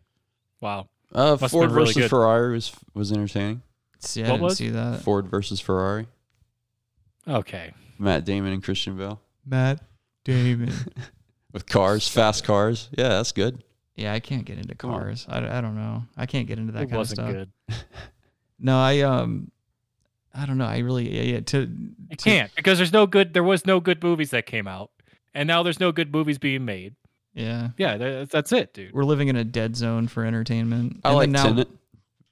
Wow. 0.62 0.88
Uh, 1.14 1.32
Must've 1.40 1.52
Ford 1.52 1.70
been 1.70 1.76
really 1.76 1.86
versus 1.88 2.04
good. 2.04 2.10
Ferrari 2.10 2.54
was 2.54 2.74
was 2.94 3.12
entertaining. 3.12 3.62
See, 4.00 4.22
I 4.24 4.28
What 4.28 4.32
didn't 4.34 4.44
was? 4.44 4.58
see 4.58 4.70
that. 4.70 5.02
Ford 5.02 5.28
versus 5.28 5.60
Ferrari. 5.60 6.08
Okay. 7.28 7.74
Matt 8.00 8.26
Damon 8.26 8.52
and 8.54 8.64
Christian 8.64 8.98
Bale 8.98 9.22
Matt 9.46 9.80
Damon. 10.24 10.74
with 11.54 11.66
cars, 11.68 12.08
fast 12.08 12.44
cars. 12.44 12.90
Yeah, 12.98 13.10
that's 13.10 13.32
good. 13.32 13.64
yeah, 13.96 14.14
I 14.14 14.20
can't 14.20 14.44
get 14.46 14.58
into 14.58 14.76
cars. 14.76 15.26
I, 15.30 15.58
I 15.58 15.62
don't 15.62 15.76
know. 15.76 16.04
I 16.18 16.26
can't 16.26 16.48
get 16.48 16.58
into 16.60 16.74
that 16.74 16.84
it 16.84 16.88
kind 16.88 16.98
wasn't 16.98 17.20
of 17.20 17.26
stuff. 17.26 17.48
good. 17.70 17.76
No, 18.60 18.78
I 18.80 19.02
um, 19.02 19.52
I 20.34 20.46
don't 20.46 20.58
know. 20.58 20.66
I 20.66 20.80
really 20.80 21.10
yeah, 21.16 21.36
yeah 21.36 21.40
to 21.42 21.60
You 21.60 22.16
to- 22.16 22.24
can't 22.24 22.56
because 22.56 22.78
there's 22.80 22.94
no 22.94 23.06
good. 23.06 23.34
There 23.34 23.44
was 23.44 23.66
no 23.66 23.80
good 23.80 24.02
movies 24.04 24.32
that 24.32 24.46
came 24.46 24.68
out, 24.68 24.90
and 25.34 25.48
now 25.48 25.62
there's 25.64 25.80
no 25.80 25.92
good 25.92 26.12
movies 26.12 26.38
being 26.38 26.66
made. 26.66 26.96
Yeah, 27.36 27.70
Yeah, 27.78 27.98
that, 27.98 28.30
that's 28.30 28.52
it, 28.52 28.76
dude. 28.76 28.94
we're 28.94 29.06
living 29.06 29.28
in 29.28 29.36
a 29.36 29.44
dead 29.44 29.76
zone 29.76 30.08
for 30.08 30.24
entertainment. 30.24 31.02
I 31.04 31.10
And 31.10 31.18
like 31.18 31.30
now, 31.32 31.44
Tenet. 31.46 31.68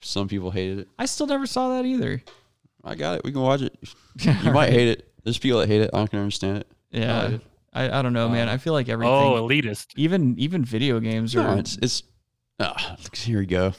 Some 0.01 0.27
people 0.27 0.51
hated 0.51 0.77
it. 0.79 0.87
I 0.99 1.05
still 1.05 1.25
never 1.27 1.47
saw 1.47 1.69
that 1.75 1.85
either. 1.87 2.21
I 2.83 2.93
got 2.95 3.15
it. 3.17 3.23
We 3.23 3.31
can 3.31 3.41
watch 3.41 3.61
it. 3.61 3.75
You 4.43 4.51
might 4.51 4.71
hate 4.71 4.87
it. 4.89 5.11
There's 5.23 5.37
people 5.39 5.59
that 5.59 5.67
hate 5.69 5.81
it. 5.81 5.89
I 5.93 5.97
don't 5.97 6.09
can 6.09 6.19
understand 6.19 6.57
it. 6.59 6.67
Yeah, 6.91 7.23
like 7.23 7.31
it. 7.33 7.41
I, 7.73 7.99
I 7.99 8.01
don't 8.01 8.13
know, 8.13 8.29
man. 8.29 8.47
Uh, 8.49 8.53
I 8.53 8.57
feel 8.57 8.73
like 8.73 8.89
everything, 8.89 9.13
Oh, 9.13 9.41
elitist. 9.47 9.87
even 9.95 10.37
even 10.37 10.63
video 10.65 10.99
games 10.99 11.33
No, 11.35 11.43
are 11.43 11.57
it's 11.57 11.77
it's. 11.81 12.03
ah, 12.59 12.95
here 13.15 13.39
we 13.39 13.45
go. 13.45 13.73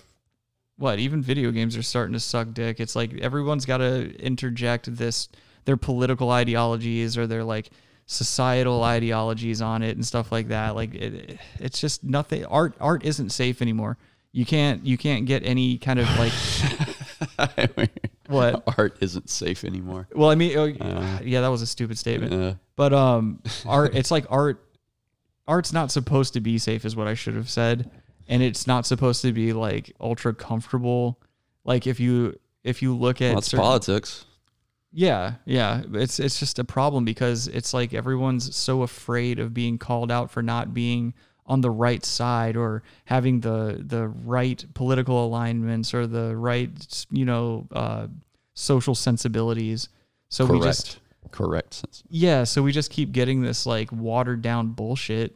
What 0.76 0.98
even 0.98 1.22
video 1.22 1.50
games 1.50 1.76
are 1.76 1.82
starting 1.82 2.12
to 2.14 2.20
suck 2.20 2.52
dick. 2.54 2.80
It's 2.80 2.96
like 2.96 3.14
everyone's 3.20 3.66
got 3.66 3.78
to 3.78 4.14
interject 4.16 4.94
this 4.96 5.28
their 5.64 5.76
political 5.76 6.30
ideologies 6.30 7.16
or 7.16 7.26
their 7.26 7.44
like 7.44 7.70
societal 8.06 8.82
ideologies 8.82 9.62
on 9.62 9.82
it 9.82 9.96
and 9.96 10.04
stuff 10.06 10.32
like 10.32 10.48
that. 10.48 10.74
Like 10.74 10.94
it, 10.94 11.38
it's 11.60 11.80
just 11.80 12.02
nothing 12.04 12.44
art 12.46 12.74
art 12.80 13.04
isn't 13.04 13.30
safe 13.30 13.62
anymore. 13.62 13.96
You 14.32 14.44
can't 14.46 14.84
you 14.86 14.96
can't 14.98 15.26
get 15.26 15.44
any 15.44 15.78
kind 15.78 16.00
of 16.00 16.08
like 16.18 16.32
what? 18.28 18.62
Art 18.78 18.96
isn't 19.00 19.28
safe 19.30 19.64
anymore. 19.64 20.08
well 20.14 20.30
i 20.30 20.34
mean 20.34 20.56
oh, 20.56 20.64
Uh, 20.84 21.18
yeah 21.22 21.40
that 21.42 21.48
was 21.48 21.62
a 21.62 21.66
stupid 21.66 21.98
statement. 21.98 22.32
Uh, 22.32 22.54
but 22.76 22.92
um 22.92 23.40
art 23.66 23.94
it's 23.94 24.10
like 24.10 24.24
art 24.30 24.64
art's 25.46 25.72
not 25.72 25.90
supposed 25.90 26.32
to 26.34 26.40
be 26.40 26.56
safe 26.58 26.84
is 26.84 26.94
what 26.96 27.06
i 27.08 27.14
should 27.14 27.34
have 27.34 27.50
said 27.50 27.90
and 28.28 28.42
it's 28.42 28.66
not 28.66 28.86
supposed 28.86 29.22
to 29.22 29.32
be 29.32 29.52
like 29.52 29.92
ultra 30.00 30.34
comfortable 30.34 31.18
like 31.64 31.86
if 31.86 32.00
you 32.00 32.38
if 32.64 32.82
you 32.82 32.94
look 32.96 33.20
at 33.20 33.26
well, 33.28 33.34
that's 33.36 33.48
certain- 33.48 33.62
politics. 33.64 34.24
yeah 34.92 35.34
yeah 35.44 35.82
it's 35.94 36.18
it's 36.20 36.38
just 36.38 36.58
a 36.58 36.64
problem 36.64 37.04
because 37.04 37.48
it's 37.48 37.72
like 37.74 37.94
everyone's 37.94 38.54
so 38.54 38.82
afraid 38.82 39.38
of 39.38 39.52
being 39.54 39.78
called 39.78 40.10
out 40.10 40.30
for 40.30 40.42
not 40.42 40.72
being 40.74 41.14
on 41.46 41.60
the 41.60 41.70
right 41.70 42.04
side 42.04 42.56
or 42.56 42.82
having 43.06 43.40
the 43.40 43.82
the 43.84 44.06
right 44.08 44.64
political 44.74 45.24
alignments 45.24 45.92
or 45.92 46.06
the 46.06 46.36
right 46.36 47.04
you 47.10 47.24
know 47.24 47.66
uh 47.72 48.06
social 48.54 48.94
sensibilities 48.94 49.88
so 50.28 50.46
Correct. 50.46 50.60
we 50.62 50.66
just 50.68 50.98
Correct. 51.30 51.74
sense. 51.74 52.02
yeah, 52.10 52.44
so 52.44 52.62
we 52.62 52.72
just 52.72 52.90
keep 52.90 53.12
getting 53.12 53.40
this 53.42 53.64
like 53.64 53.90
watered 53.92 54.42
down 54.42 54.68
bullshit 54.68 55.34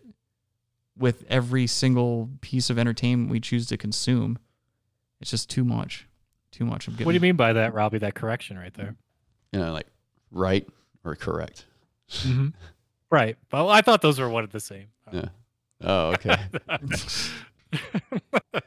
with 0.98 1.24
every 1.28 1.66
single 1.66 2.30
piece 2.40 2.70
of 2.70 2.78
entertainment 2.78 3.30
we 3.30 3.40
choose 3.40 3.66
to 3.66 3.76
consume. 3.76 4.38
It's 5.20 5.30
just 5.30 5.50
too 5.50 5.64
much. 5.64 6.06
Too 6.52 6.64
much. 6.64 6.88
I'm 6.88 6.94
getting 6.94 7.06
What 7.06 7.12
do 7.12 7.16
you 7.16 7.20
mean 7.20 7.36
by 7.36 7.52
that, 7.54 7.74
Robbie? 7.74 7.98
That 7.98 8.14
correction 8.14 8.58
right 8.58 8.72
there. 8.74 8.96
You 9.52 9.60
know, 9.60 9.72
like 9.72 9.86
right 10.30 10.66
or 11.04 11.14
correct. 11.16 11.66
Mm-hmm. 12.10 12.48
Right. 13.10 13.36
Well, 13.52 13.68
I 13.68 13.82
thought 13.82 14.02
those 14.02 14.18
were 14.18 14.28
one 14.28 14.44
and 14.44 14.52
the 14.52 14.60
same. 14.60 14.86
Yeah. 15.12 15.28
Oh, 15.82 16.14
okay. 16.14 16.38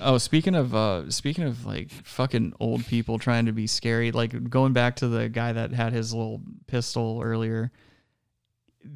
Oh, 0.00 0.18
speaking 0.18 0.54
of 0.54 0.74
uh 0.74 1.10
speaking 1.10 1.44
of 1.44 1.64
like 1.64 1.90
fucking 1.90 2.54
old 2.60 2.86
people 2.86 3.18
trying 3.18 3.46
to 3.46 3.52
be 3.52 3.66
scary, 3.66 4.12
like 4.12 4.50
going 4.50 4.72
back 4.72 4.96
to 4.96 5.08
the 5.08 5.28
guy 5.28 5.52
that 5.52 5.72
had 5.72 5.92
his 5.92 6.12
little 6.12 6.42
pistol 6.66 7.20
earlier. 7.22 7.72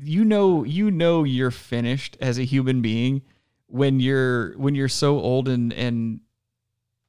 You 0.03 0.25
know 0.25 0.65
you 0.65 0.91
know 0.91 1.25
you're 1.25 1.51
finished 1.51 2.17
as 2.21 2.39
a 2.39 2.43
human 2.45 2.83
being 2.83 3.23
when 3.67 4.01
you're 4.01 4.57
when 4.59 4.75
you're 4.75 4.89
so 4.89 5.19
old 5.19 5.49
and 5.49 5.73
and 5.73 6.21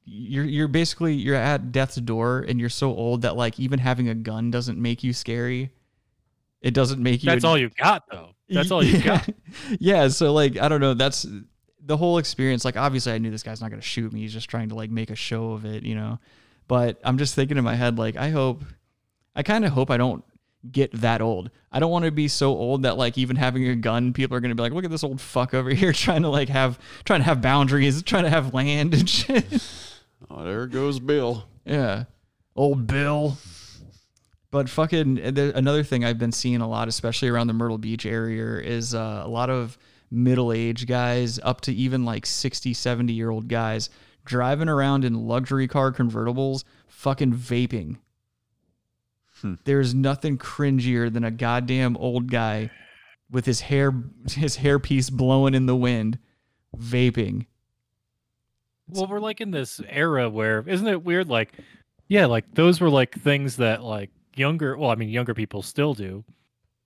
you're 0.04 0.44
you're 0.44 0.68
basically 0.68 1.14
you're 1.14 1.36
at 1.36 1.72
death's 1.72 1.96
door 1.96 2.44
and 2.46 2.58
you're 2.58 2.68
so 2.68 2.94
old 2.94 3.22
that 3.22 3.36
like 3.36 3.60
even 3.60 3.78
having 3.78 4.08
a 4.08 4.14
gun 4.14 4.50
doesn't 4.50 4.80
make 4.80 5.04
you 5.04 5.12
scary. 5.12 5.72
It 6.60 6.74
doesn't 6.74 7.02
make 7.02 7.22
you 7.22 7.30
That's 7.30 7.44
all 7.44 7.56
you 7.56 7.70
got, 7.70 8.04
though. 8.10 8.34
That's 8.48 8.70
all 8.70 8.82
you 8.82 8.98
yeah. 8.98 9.04
got. 9.04 9.30
yeah, 9.78 10.08
so 10.08 10.32
like 10.32 10.58
I 10.58 10.68
don't 10.68 10.80
know, 10.80 10.94
that's 10.94 11.26
the 11.82 11.96
whole 11.96 12.18
experience. 12.18 12.64
Like 12.64 12.76
obviously 12.76 13.12
I 13.12 13.18
knew 13.18 13.30
this 13.30 13.42
guy's 13.42 13.60
not 13.60 13.70
going 13.70 13.80
to 13.80 13.86
shoot 13.86 14.12
me. 14.12 14.20
He's 14.20 14.32
just 14.32 14.50
trying 14.50 14.68
to 14.70 14.74
like 14.74 14.90
make 14.90 15.10
a 15.10 15.16
show 15.16 15.52
of 15.52 15.64
it, 15.64 15.84
you 15.84 15.94
know. 15.94 16.18
But 16.68 17.00
I'm 17.04 17.18
just 17.18 17.34
thinking 17.34 17.56
in 17.56 17.64
my 17.64 17.74
head 17.74 17.98
like 17.98 18.16
I 18.16 18.30
hope 18.30 18.64
I 19.34 19.42
kind 19.42 19.64
of 19.64 19.72
hope 19.72 19.90
I 19.90 19.96
don't 19.96 20.24
get 20.70 20.92
that 20.92 21.20
old. 21.20 21.50
I 21.72 21.78
don't 21.78 21.90
want 21.90 22.04
to 22.04 22.10
be 22.10 22.28
so 22.28 22.50
old 22.50 22.82
that 22.82 22.96
like 22.96 23.16
even 23.16 23.36
having 23.36 23.66
a 23.68 23.76
gun 23.76 24.12
people 24.12 24.36
are 24.36 24.40
going 24.40 24.50
to 24.50 24.54
be 24.54 24.62
like 24.62 24.72
look 24.72 24.84
at 24.84 24.90
this 24.90 25.04
old 25.04 25.20
fuck 25.20 25.54
over 25.54 25.70
here 25.74 25.92
trying 25.92 26.22
to 26.22 26.28
like 26.28 26.48
have 26.48 26.78
trying 27.04 27.20
to 27.20 27.24
have 27.24 27.40
boundaries, 27.40 28.02
trying 28.02 28.24
to 28.24 28.30
have 28.30 28.54
land 28.54 28.94
and 28.94 29.08
shit. 29.10 29.46
oh, 30.30 30.44
there 30.44 30.66
goes 30.66 30.98
Bill. 31.00 31.44
Yeah. 31.64 32.04
Old 32.56 32.86
Bill. 32.86 33.36
But 34.50 34.68
fucking 34.68 35.34
there, 35.34 35.52
another 35.54 35.84
thing 35.84 36.04
I've 36.04 36.18
been 36.18 36.32
seeing 36.32 36.60
a 36.60 36.68
lot, 36.68 36.88
especially 36.88 37.28
around 37.28 37.46
the 37.46 37.52
Myrtle 37.52 37.78
Beach 37.78 38.04
area, 38.04 38.58
is 38.58 38.94
uh, 38.94 39.22
a 39.24 39.28
lot 39.28 39.48
of 39.48 39.78
middle 40.10 40.52
aged 40.52 40.88
guys, 40.88 41.38
up 41.42 41.60
to 41.62 41.72
even 41.72 42.04
like 42.04 42.26
60, 42.26 42.74
70 42.74 43.12
year 43.12 43.30
old 43.30 43.48
guys, 43.48 43.90
driving 44.24 44.68
around 44.68 45.04
in 45.04 45.26
luxury 45.26 45.68
car 45.68 45.92
convertibles, 45.92 46.64
fucking 46.88 47.32
vaping. 47.32 47.98
Hmm. 49.40 49.54
There's 49.64 49.94
nothing 49.94 50.38
cringier 50.38 51.12
than 51.12 51.24
a 51.24 51.30
goddamn 51.30 51.96
old 51.96 52.30
guy 52.30 52.70
with 53.30 53.46
his 53.46 53.60
hair 53.60 53.92
his 54.30 54.58
hairpiece 54.58 55.10
blowing 55.10 55.54
in 55.54 55.66
the 55.66 55.76
wind, 55.76 56.18
vaping. 56.76 57.46
Well, 58.88 59.06
we're 59.06 59.20
like 59.20 59.40
in 59.40 59.50
this 59.50 59.80
era 59.88 60.28
where 60.28 60.68
isn't 60.68 60.86
it 60.86 61.04
weird? 61.04 61.28
Like, 61.28 61.52
yeah, 62.08 62.26
like 62.26 62.54
those 62.54 62.80
were 62.80 62.90
like 62.90 63.14
things 63.14 63.56
that 63.56 63.82
like 63.82 64.10
younger. 64.34 64.76
Well, 64.76 64.90
I 64.90 64.96
mean, 64.96 65.08
younger 65.08 65.34
people 65.34 65.62
still 65.62 65.94
do, 65.94 66.24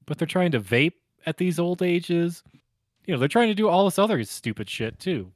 but 0.07 0.19
they're 0.19 0.27
trying 0.27 0.53
to 0.53 0.61
vape 0.61 0.95
at 1.27 1.39
these 1.39 1.59
old 1.59 1.83
ages. 1.83 2.43
You 3.07 3.15
know, 3.15 3.21
they're 3.21 3.29
trying 3.29 3.49
to 3.49 3.55
do 3.55 3.69
all 3.69 3.85
this 3.85 3.99
other 3.99 4.23
stupid 4.25 4.69
shit 4.69 4.99
too. 4.99 5.33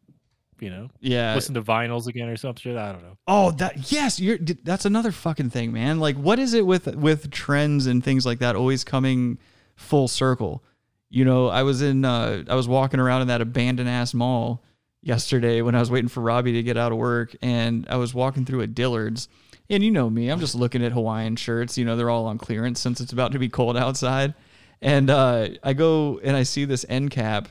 You 0.61 0.71
know, 0.71 0.89
Yeah. 1.01 1.35
listen 1.35 1.55
to 1.55 1.63
vinyls 1.63 2.07
again 2.09 2.29
or 2.29 2.37
some 2.37 2.57
shit. 2.57 2.77
I 2.77 2.93
don't 2.93 3.03
know. 3.03 3.17
Oh, 3.29 3.51
that 3.53 3.93
yes, 3.93 4.19
you're 4.19 4.39
that's 4.39 4.85
another 4.85 5.13
fucking 5.13 5.51
thing, 5.51 5.73
man. 5.73 6.01
Like 6.01 6.17
what 6.17 6.39
is 6.39 6.53
it 6.55 6.67
with 6.67 6.95
with 6.97 7.31
trends 7.31 7.87
and 7.87 8.03
things 8.03 8.27
like 8.27 8.41
that 8.41 8.57
always 8.57 8.83
coming 8.85 9.39
full 9.77 10.09
circle? 10.09 10.65
You 11.11 11.25
know, 11.25 11.49
I 11.49 11.63
was 11.63 11.81
in 11.81 12.05
uh 12.05 12.43
I 12.49 12.55
was 12.55 12.67
walking 12.69 12.99
around 13.01 13.23
in 13.23 13.29
that 13.29 13.41
abandoned 13.41 13.89
ass 13.89 14.15
mall 14.15 14.63
yesterday 15.01 15.63
when 15.63 15.75
I 15.75 15.79
was 15.81 15.91
waiting 15.91 16.09
for 16.09 16.21
Robbie 16.21 16.53
to 16.55 16.63
get 16.63 16.77
out 16.77 16.91
of 16.93 16.99
work 16.99 17.35
and 17.41 17.87
I 17.89 17.97
was 17.97 18.13
walking 18.13 18.45
through 18.45 18.61
a 18.63 18.67
Dillard's 18.67 19.29
and 19.71 19.83
you 19.85 19.91
know 19.91 20.11
me, 20.11 20.29
I'm 20.29 20.41
just 20.41 20.55
looking 20.55 20.83
at 20.85 20.93
Hawaiian 20.93 21.37
shirts, 21.37 21.79
you 21.79 21.85
know, 21.85 21.95
they're 21.97 22.11
all 22.11 22.27
on 22.27 22.37
clearance 22.39 22.81
since 22.81 23.01
it's 23.01 23.13
about 23.13 23.33
to 23.33 23.39
be 23.39 23.49
cold 23.49 23.77
outside. 23.77 24.35
And 24.83 25.09
uh 25.09 25.51
I 25.63 25.73
go 25.73 26.19
and 26.25 26.37
I 26.37 26.43
see 26.43 26.65
this 26.65 26.85
end 26.89 27.11
cap 27.13 27.49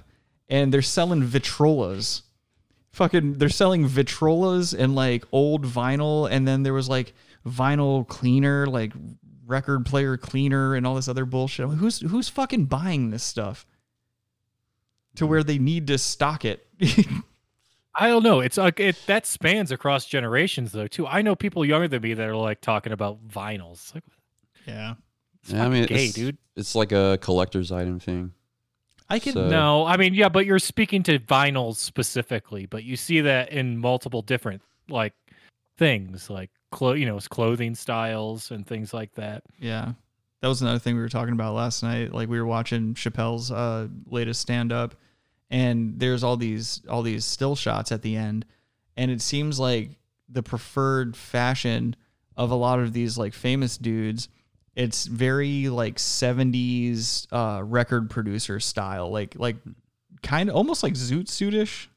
and 0.49 0.73
they're 0.73 0.81
selling 0.81 1.23
Vitrolas 1.23 2.21
fucking 2.97 3.33
they're 3.33 3.47
selling 3.47 3.87
vitrolas 3.87 4.77
and 4.77 4.95
like 4.95 5.23
old 5.31 5.65
vinyl 5.65 6.29
and 6.29 6.47
then 6.47 6.63
there 6.63 6.73
was 6.73 6.89
like 6.89 7.13
vinyl 7.45 8.07
cleaner 8.07 8.65
like 8.65 8.91
record 9.45 9.85
player 9.85 10.17
cleaner 10.17 10.75
and 10.75 10.85
all 10.85 10.95
this 10.95 11.07
other 11.07 11.23
bullshit 11.23 11.63
I'm 11.63 11.69
like, 11.69 11.79
who's 11.79 11.99
who's 11.99 12.27
fucking 12.27 12.65
buying 12.65 13.11
this 13.11 13.23
stuff 13.23 13.65
to 15.15 15.27
where 15.27 15.43
they 15.43 15.59
need 15.59 15.87
to 15.87 15.97
stock 15.97 16.43
it 16.43 16.67
I 17.99 18.09
don't 18.09 18.21
know. 18.21 18.41
It's 18.41 18.57
like 18.57 18.79
it 18.79 18.95
that 19.07 19.25
spans 19.25 19.71
across 19.71 20.05
generations 20.05 20.71
though 20.71 20.85
too. 20.85 21.07
I 21.07 21.23
know 21.23 21.35
people 21.35 21.65
younger 21.65 21.87
than 21.87 22.03
me 22.03 22.13
that 22.13 22.27
are 22.27 22.35
like 22.35 22.61
talking 22.61 22.93
about 22.93 23.27
vinyls. 23.27 23.93
Like, 23.95 24.03
yeah 24.67 24.93
Yeah, 25.47 25.65
I 25.65 25.69
mean, 25.69 25.85
gay, 25.85 26.05
it's, 26.05 26.13
dude. 26.13 26.37
It's 26.55 26.75
like 26.75 26.91
a 26.91 27.17
collector's 27.21 27.71
item 27.71 27.99
thing. 27.99 28.33
I 29.09 29.19
can 29.19 29.33
So- 29.33 29.47
No, 29.49 29.85
I 29.85 29.97
mean, 29.97 30.13
yeah, 30.13 30.29
but 30.29 30.45
you're 30.45 30.59
speaking 30.59 31.03
to 31.03 31.19
vinyls 31.19 31.75
specifically, 31.77 32.65
but 32.65 32.83
you 32.83 32.95
see 32.97 33.21
that 33.21 33.51
in 33.51 33.77
multiple 33.77 34.21
different 34.21 34.61
like 34.89 35.13
things, 35.77 36.29
like 36.29 36.49
clo- 36.71 36.93
you 36.93 37.05
know, 37.05 37.17
it's 37.17 37.27
clothing 37.27 37.75
styles 37.75 38.51
and 38.51 38.65
things 38.65 38.93
like 38.93 39.13
that. 39.15 39.43
Yeah. 39.59 39.93
That 40.41 40.47
was 40.49 40.61
another 40.61 40.79
thing 40.79 40.95
we 40.95 41.01
were 41.01 41.09
talking 41.09 41.33
about 41.33 41.55
last 41.55 41.83
night. 41.83 42.13
Like 42.13 42.29
we 42.29 42.39
were 42.39 42.45
watching 42.45 42.93
Chappelle's 42.93 43.51
uh, 43.51 43.87
latest 44.07 44.41
stand 44.41 44.71
up 44.71 44.95
and 45.49 45.97
there's 45.99 46.23
all 46.23 46.35
these 46.37 46.81
all 46.89 47.01
these 47.01 47.23
still 47.25 47.55
shots 47.55 47.91
at 47.91 48.01
the 48.01 48.15
end 48.17 48.45
and 48.97 49.09
it 49.09 49.21
seems 49.21 49.59
like 49.59 49.91
the 50.27 50.43
preferred 50.43 51.15
fashion 51.15 51.95
of 52.35 52.51
a 52.51 52.55
lot 52.55 52.79
of 52.79 52.91
these 52.93 53.17
like 53.17 53.33
famous 53.33 53.77
dudes 53.77 54.27
it's 54.77 55.05
very 55.07 55.67
like 55.69 55.95
70s 55.95 57.27
uh, 57.33 57.61
record 57.63 58.09
producer 58.09 58.59
style 58.59 59.11
like 59.11 59.35
like 59.37 59.57
kind 60.21 60.49
of 60.49 60.55
almost 60.55 60.83
like 60.83 60.93
zoot 60.93 61.25
suitish 61.25 61.87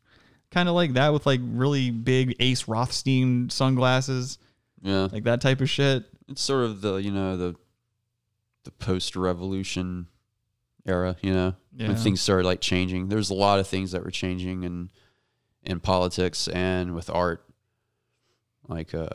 kind 0.51 0.69
of 0.69 0.75
like 0.75 0.95
that 0.95 1.13
with 1.13 1.27
like 1.27 1.41
really 1.45 1.91
big 1.91 2.35
ace 2.41 2.67
rothstein 2.67 3.49
sunglasses 3.51 4.39
Yeah, 4.83 5.09
like 5.13 5.25
that 5.25 5.41
type 5.41 5.61
of 5.61 5.71
shit 5.71 6.05
it's 6.29 6.43
sort 6.43 6.65
of 6.65 6.81
the 6.81 6.97
you 6.97 7.11
know 7.11 7.37
the 7.37 7.55
the 8.65 8.71
post-revolution 8.71 10.07
era. 10.87 11.17
You 11.21 11.33
know, 11.33 11.55
yeah 11.75 11.89
when 11.89 11.97
things 11.97 12.21
started 12.21 12.47
like 12.47 12.61
changing. 12.61 13.09
There's 13.09 13.31
a 13.31 13.35
lot 13.35 13.59
of 13.59 13.67
things 13.67 13.93
that 13.93 14.05
were 14.05 14.11
changing 14.11 14.63
in 14.63 14.91
in 15.63 15.81
politics 15.81 16.49
and 16.49 16.95
with 16.95 17.11
art, 17.11 17.45
like 18.69 18.95
uh, 18.95 19.09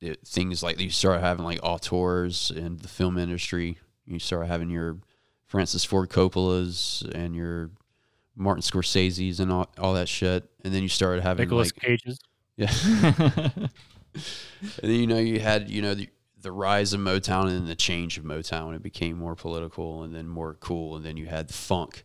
it, 0.00 0.26
things 0.26 0.62
like 0.62 0.78
you 0.80 0.90
start 0.90 1.20
having 1.20 1.44
like 1.44 1.60
auteurs 1.62 2.50
in 2.54 2.76
the 2.78 2.88
film 2.88 3.18
industry. 3.18 3.78
You 4.04 4.18
start 4.18 4.46
having 4.46 4.70
your 4.70 4.98
Francis 5.46 5.84
Ford 5.84 6.10
Coppola's 6.10 7.04
and 7.14 7.34
your 7.34 7.70
Martin 8.36 8.62
Scorsese's 8.62 9.40
and 9.40 9.50
all, 9.50 9.70
all 9.78 9.94
that 9.94 10.08
shit, 10.08 10.48
and 10.64 10.74
then 10.74 10.82
you 10.82 10.88
started 10.88 11.22
having 11.22 11.44
Nicholas 11.44 11.72
like 11.74 11.82
Cage's. 11.82 12.20
yeah. 12.56 12.70
and 13.54 13.70
then 14.82 14.90
you 14.90 15.06
know 15.06 15.18
you 15.18 15.40
had 15.40 15.70
you 15.70 15.82
know 15.82 15.94
the, 15.94 16.08
the 16.40 16.52
rise 16.52 16.92
of 16.92 17.00
Motown 17.00 17.42
and 17.42 17.50
then 17.50 17.66
the 17.66 17.74
change 17.74 18.18
of 18.18 18.24
Motown. 18.24 18.66
When 18.66 18.74
it 18.74 18.82
became 18.82 19.16
more 19.16 19.34
political 19.34 20.02
and 20.02 20.14
then 20.14 20.28
more 20.28 20.54
cool, 20.54 20.96
and 20.96 21.04
then 21.04 21.16
you 21.16 21.26
had 21.26 21.48
the 21.48 21.54
funk 21.54 22.04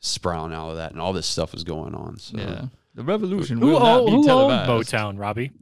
sprouting 0.00 0.56
out 0.56 0.70
of 0.70 0.76
that, 0.76 0.92
and 0.92 1.00
all 1.00 1.12
this 1.12 1.26
stuff 1.26 1.52
was 1.52 1.64
going 1.64 1.94
on. 1.94 2.18
So, 2.18 2.38
Yeah. 2.38 2.64
The 2.94 3.04
revolution 3.04 3.58
Who, 3.58 3.68
will 3.68 3.80
not 3.80 4.00
oh, 4.00 4.06
be 4.06 4.10
who 4.10 4.16
owned 4.16 4.26
televised. 4.26 4.92
Motown, 4.92 5.20
Robbie? 5.20 5.52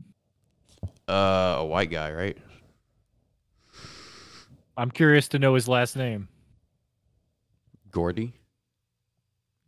Uh, 1.09 1.57
a 1.59 1.64
white 1.66 1.90
guy, 1.90 2.12
right? 2.12 2.37
I'm 4.77 4.90
curious 4.90 5.29
to 5.29 5.38
know 5.38 5.55
his 5.55 5.69
last 5.69 5.97
name. 5.97 6.29
Gordy, 7.90 8.35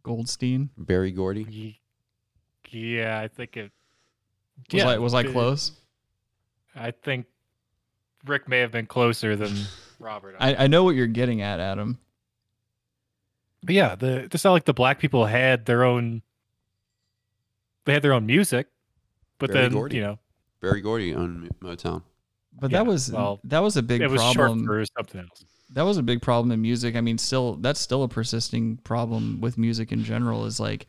Goldstein. 0.03 0.71
Berry 0.77 1.13
Gordy. 1.13 1.47
Ye- 1.49 1.81
Yeah, 2.71 3.19
I 3.21 3.29
think 3.29 3.57
it. 3.57 3.71
Was 4.73 4.83
yeah, 4.83 4.89
I 4.89 4.99
was 4.99 5.15
I 5.15 5.21
it- 5.23 5.33
close? 5.33 5.73
I 6.75 6.91
think 6.91 7.27
Rick 8.27 8.49
may 8.49 8.59
have 8.59 8.71
been 8.71 8.87
closer 8.87 9.35
than 9.37 9.55
Robert. 9.99 10.37
I, 10.39 10.55
I 10.55 10.67
know 10.67 10.85
what 10.85 10.95
you're 10.95 11.07
getting 11.07 11.41
at, 11.41 11.59
Adam. 11.61 11.99
But 13.63 13.75
yeah, 13.75 13.95
the 13.95 14.25
it's 14.25 14.45
not 14.45 14.53
like 14.53 14.65
the 14.65 14.75
black 14.75 14.99
people 14.99 15.25
had 15.27 15.65
their 15.65 15.85
own. 15.85 16.23
They 17.87 17.95
had 17.95 18.03
their 18.03 18.13
own 18.13 18.27
music, 18.27 18.67
but 19.39 19.51
Berry 19.51 19.63
then 19.63 19.73
Gordy. 19.73 19.97
you 19.97 20.03
know 20.03 20.19
Berry 20.61 20.81
Gordy 20.81 21.15
on 21.15 21.49
Motown. 21.63 22.03
But 22.61 22.71
Yeah, 22.71 22.79
that 22.79 22.87
was 22.87 23.11
well, 23.13 23.41
that 23.45 23.61
was 23.61 23.77
a 23.77 23.83
big 23.83 24.01
it 24.01 24.11
was 24.11 24.21
problem. 24.21 24.61
short 24.67 24.67
for 24.67 24.85
something 24.99 25.21
else. 25.21 25.45
that 25.71 25.83
was 25.83 25.97
a 25.99 26.03
big 26.03 26.21
problem 26.23 26.51
in 26.51 26.61
music. 26.61 26.97
I 26.97 27.01
mean, 27.01 27.19
still 27.19 27.57
that's 27.57 27.81
still 27.81 28.03
a 28.03 28.09
persisting 28.09 28.79
problem 28.79 29.41
with 29.41 29.57
music 29.59 29.93
in 29.93 30.03
general. 30.05 30.45
Is 30.47 30.59
like 30.59 30.87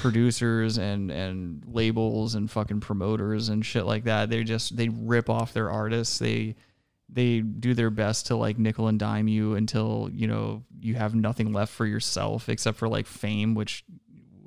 producers 0.00 0.78
and 0.78 1.10
and 1.10 1.64
labels 1.66 2.34
and 2.34 2.50
fucking 2.50 2.80
promoters 2.80 3.48
and 3.48 3.64
shit 3.66 3.84
like 3.86 4.04
that. 4.04 4.30
They 4.30 4.44
just 4.44 4.76
they 4.76 4.88
rip 4.88 5.28
off 5.28 5.52
their 5.52 5.70
artists. 5.70 6.18
They 6.18 6.54
they 7.08 7.40
do 7.40 7.74
their 7.74 7.90
best 7.90 8.26
to 8.28 8.36
like 8.36 8.58
nickel 8.58 8.86
and 8.86 8.98
dime 8.98 9.26
you 9.28 9.54
until 9.56 10.08
you 10.12 10.26
know 10.28 10.62
you 10.78 10.94
have 10.94 11.14
nothing 11.14 11.52
left 11.52 11.72
for 11.72 11.86
yourself 11.86 12.48
except 12.48 12.78
for 12.78 12.88
like 12.88 13.06
fame, 13.06 13.54
which 13.54 13.84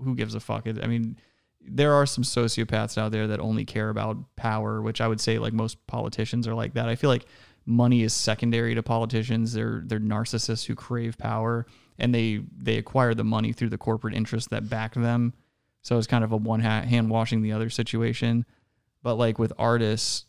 who 0.03 0.15
gives 0.15 0.33
a 0.35 0.39
fuck? 0.39 0.67
I 0.67 0.87
mean, 0.87 1.17
there 1.65 1.93
are 1.93 2.05
some 2.05 2.23
sociopaths 2.23 2.97
out 2.97 3.11
there 3.11 3.27
that 3.27 3.39
only 3.39 3.65
care 3.65 3.89
about 3.89 4.17
power, 4.35 4.81
which 4.81 5.01
I 5.01 5.07
would 5.07 5.21
say 5.21 5.39
like 5.39 5.53
most 5.53 5.85
politicians 5.87 6.47
are 6.47 6.53
like 6.53 6.73
that. 6.73 6.89
I 6.89 6.95
feel 6.95 7.09
like 7.09 7.25
money 7.65 8.03
is 8.03 8.13
secondary 8.13 8.75
to 8.75 8.83
politicians. 8.83 9.53
They're 9.53 9.81
they're 9.85 9.99
narcissists 9.99 10.65
who 10.65 10.75
crave 10.75 11.17
power 11.17 11.65
and 11.97 12.13
they 12.13 12.41
they 12.57 12.77
acquire 12.77 13.13
the 13.13 13.23
money 13.23 13.53
through 13.53 13.69
the 13.69 13.77
corporate 13.77 14.13
interests 14.13 14.49
that 14.49 14.69
back 14.69 14.93
them. 14.93 15.33
So 15.81 15.97
it's 15.97 16.07
kind 16.07 16.23
of 16.23 16.31
a 16.31 16.37
one 16.37 16.61
ha- 16.61 16.81
hand 16.81 17.09
washing 17.09 17.41
the 17.41 17.51
other 17.51 17.69
situation. 17.69 18.45
But 19.01 19.15
like 19.15 19.37
with 19.37 19.51
artists, 19.57 20.25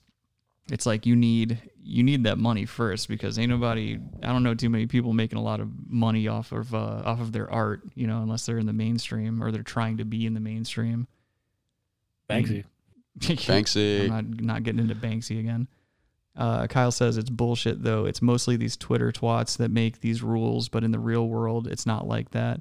it's 0.71 0.87
like 0.87 1.07
you 1.07 1.17
need 1.17 1.61
you 1.83 2.03
need 2.03 2.25
that 2.25 2.39
money 2.39 2.65
first 2.65 3.09
because 3.09 3.39
ain't 3.39 3.51
nobody 3.51 3.99
I 4.23 4.29
don't 4.29 4.43
know 4.43 4.55
too 4.55 4.71
many 4.71 4.87
people 4.87 5.13
making 5.13 5.39
a 5.39 5.43
lot 5.43 5.61
of 5.61 5.69
money 5.89 6.29
off 6.29 6.53
of 6.53 6.75
uh, 6.75 7.03
off 7.05 7.21
of 7.21 7.33
their 7.33 7.51
art, 7.51 7.83
you 7.95 8.07
know, 8.07 8.23
unless 8.23 8.47
they're 8.47 8.59
in 8.59 8.67
the 8.67 8.73
mainstream 8.73 9.43
or 9.43 9.51
they're 9.51 9.63
trying 9.63 9.99
to 9.99 10.05
be 10.05 10.27
in 10.27 10.35
the 10.35 10.41
mainstream. 10.41 11.07
Banksy. 12.29 12.65
Banksy. 13.19 14.03
I'm 14.03 14.09
not 14.09 14.41
not 14.41 14.63
getting 14.63 14.81
into 14.81 14.95
Banksy 14.95 15.39
again. 15.41 15.69
Uh, 16.37 16.67
Kyle 16.67 16.91
says 16.91 17.17
it's 17.17 17.31
bullshit 17.31 17.83
though. 17.83 18.07
It's 18.07 18.21
mostly 18.21 18.57
these 18.57 18.77
Twitter 18.77 19.13
twats 19.13 19.57
that 19.59 19.71
make 19.71 20.01
these 20.01 20.23
rules, 20.23 20.69
but 20.69 20.83
in 20.83 20.91
the 20.91 20.99
real 20.99 21.29
world, 21.29 21.69
it's 21.69 21.87
not 21.87 22.09
like 22.09 22.31
that. 22.31 22.61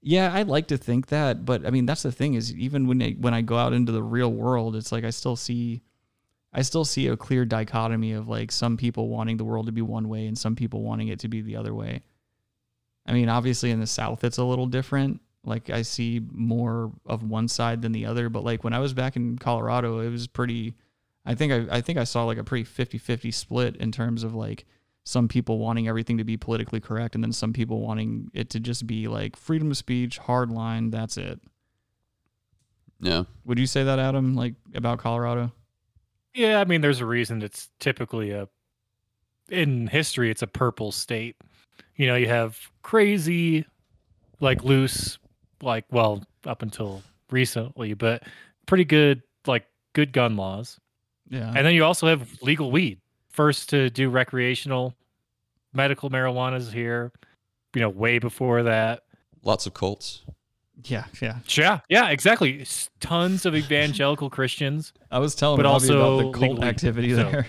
Yeah, 0.00 0.32
I'd 0.34 0.48
like 0.48 0.68
to 0.68 0.78
think 0.78 1.08
that, 1.08 1.44
but 1.44 1.66
I 1.66 1.70
mean 1.70 1.86
that's 1.86 2.02
the 2.02 2.12
thing 2.12 2.34
is 2.34 2.54
even 2.54 2.88
when 2.88 3.02
I, 3.02 3.10
when 3.12 3.34
I 3.34 3.42
go 3.42 3.56
out 3.56 3.72
into 3.72 3.92
the 3.92 4.02
real 4.02 4.32
world, 4.32 4.76
it's 4.76 4.92
like 4.92 5.04
I 5.04 5.10
still 5.10 5.36
see 5.36 5.82
I 6.54 6.62
still 6.62 6.84
see 6.84 7.06
a 7.08 7.16
clear 7.16 7.44
dichotomy 7.44 8.12
of 8.12 8.28
like 8.28 8.50
some 8.50 8.76
people 8.76 9.08
wanting 9.08 9.36
the 9.36 9.44
world 9.44 9.66
to 9.66 9.72
be 9.72 9.82
one 9.82 10.08
way 10.08 10.26
and 10.26 10.36
some 10.36 10.56
people 10.56 10.82
wanting 10.82 11.08
it 11.08 11.20
to 11.20 11.28
be 11.28 11.40
the 11.40 11.56
other 11.56 11.74
way. 11.74 12.02
I 13.06 13.12
mean, 13.12 13.28
obviously 13.28 13.70
in 13.70 13.80
the 13.80 13.86
South 13.86 14.24
it's 14.24 14.38
a 14.38 14.44
little 14.44 14.66
different. 14.66 15.20
Like 15.44 15.70
I 15.70 15.82
see 15.82 16.20
more 16.30 16.92
of 17.04 17.22
one 17.22 17.48
side 17.48 17.82
than 17.82 17.92
the 17.92 18.06
other, 18.06 18.28
but 18.28 18.44
like 18.44 18.62
when 18.64 18.72
I 18.72 18.78
was 18.78 18.94
back 18.94 19.16
in 19.16 19.38
Colorado, 19.38 20.00
it 20.00 20.10
was 20.10 20.26
pretty 20.26 20.74
I 21.24 21.34
think 21.34 21.52
I, 21.52 21.76
I 21.76 21.80
think 21.80 21.98
I 21.98 22.04
saw 22.04 22.24
like 22.24 22.38
a 22.38 22.44
pretty 22.44 22.64
50-50 22.64 23.32
split 23.32 23.76
in 23.76 23.92
terms 23.92 24.24
of 24.24 24.34
like 24.34 24.66
some 25.04 25.28
people 25.28 25.58
wanting 25.58 25.88
everything 25.88 26.18
to 26.18 26.24
be 26.24 26.36
politically 26.36 26.80
correct 26.80 27.14
and 27.14 27.22
then 27.22 27.32
some 27.32 27.52
people 27.52 27.80
wanting 27.80 28.30
it 28.34 28.50
to 28.50 28.60
just 28.60 28.86
be 28.86 29.08
like 29.08 29.36
freedom 29.36 29.70
of 29.70 29.76
speech, 29.76 30.18
hard 30.18 30.50
line, 30.50 30.90
that's 30.90 31.16
it. 31.16 31.40
Yeah. 33.00 33.24
Would 33.44 33.58
you 33.58 33.66
say 33.66 33.82
that 33.82 33.98
Adam 33.98 34.34
like 34.34 34.54
about 34.74 34.98
Colorado? 34.98 35.52
Yeah, 36.34 36.60
I 36.60 36.64
mean, 36.64 36.80
there's 36.80 37.00
a 37.00 37.06
reason 37.06 37.42
it's 37.42 37.68
typically 37.78 38.30
a 38.30 38.48
in 39.48 39.88
history 39.88 40.30
it's 40.30 40.42
a 40.42 40.46
purple 40.46 40.92
state. 40.92 41.36
You 41.96 42.06
know, 42.06 42.14
you 42.14 42.28
have 42.28 42.58
crazy, 42.82 43.66
like 44.40 44.64
loose, 44.64 45.18
like 45.62 45.84
well 45.90 46.22
up 46.46 46.62
until 46.62 47.02
recently, 47.30 47.94
but 47.94 48.22
pretty 48.66 48.84
good, 48.84 49.22
like 49.46 49.64
good 49.94 50.12
gun 50.12 50.36
laws. 50.36 50.78
Yeah. 51.30 51.52
And 51.56 51.64
then 51.66 51.74
you 51.74 51.84
also 51.84 52.06
have 52.08 52.28
legal 52.42 52.70
weed. 52.70 53.00
First 53.30 53.70
to 53.70 53.88
do 53.88 54.10
recreational 54.10 54.94
medical 55.72 56.10
marijuana's 56.10 56.70
here. 56.70 57.12
You 57.74 57.80
know, 57.80 57.88
way 57.88 58.18
before 58.18 58.64
that. 58.64 59.04
Lots 59.42 59.66
of 59.66 59.72
cults. 59.72 60.22
Yeah, 60.84 61.04
yeah. 61.22 61.38
Yeah, 61.48 61.80
yeah, 61.88 62.10
exactly. 62.10 62.60
S- 62.62 62.90
Tons 63.00 63.46
of 63.46 63.54
evangelical 63.54 64.28
Christians. 64.28 64.92
I 65.10 65.20
was 65.20 65.34
telling 65.34 65.56
But 65.56 65.64
Robbie 65.64 65.72
also 65.74 66.18
about 66.20 66.32
the 66.32 66.38
cult 66.46 66.62
activity 66.64 67.10
so- 67.10 67.16
there. 67.30 67.46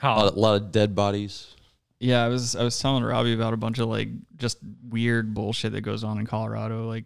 A 0.00 0.06
Huh. 0.06 0.30
a 0.32 0.38
lot 0.38 0.62
of 0.62 0.70
dead 0.70 0.94
bodies. 0.94 1.56
Yeah, 2.00 2.24
I 2.24 2.28
was 2.28 2.54
I 2.54 2.62
was 2.62 2.78
telling 2.78 3.02
Robbie 3.02 3.34
about 3.34 3.54
a 3.54 3.56
bunch 3.56 3.78
of 3.78 3.88
like 3.88 4.08
just 4.36 4.58
weird 4.88 5.34
bullshit 5.34 5.72
that 5.72 5.80
goes 5.80 6.04
on 6.04 6.18
in 6.18 6.26
Colorado. 6.26 6.86
Like 6.86 7.04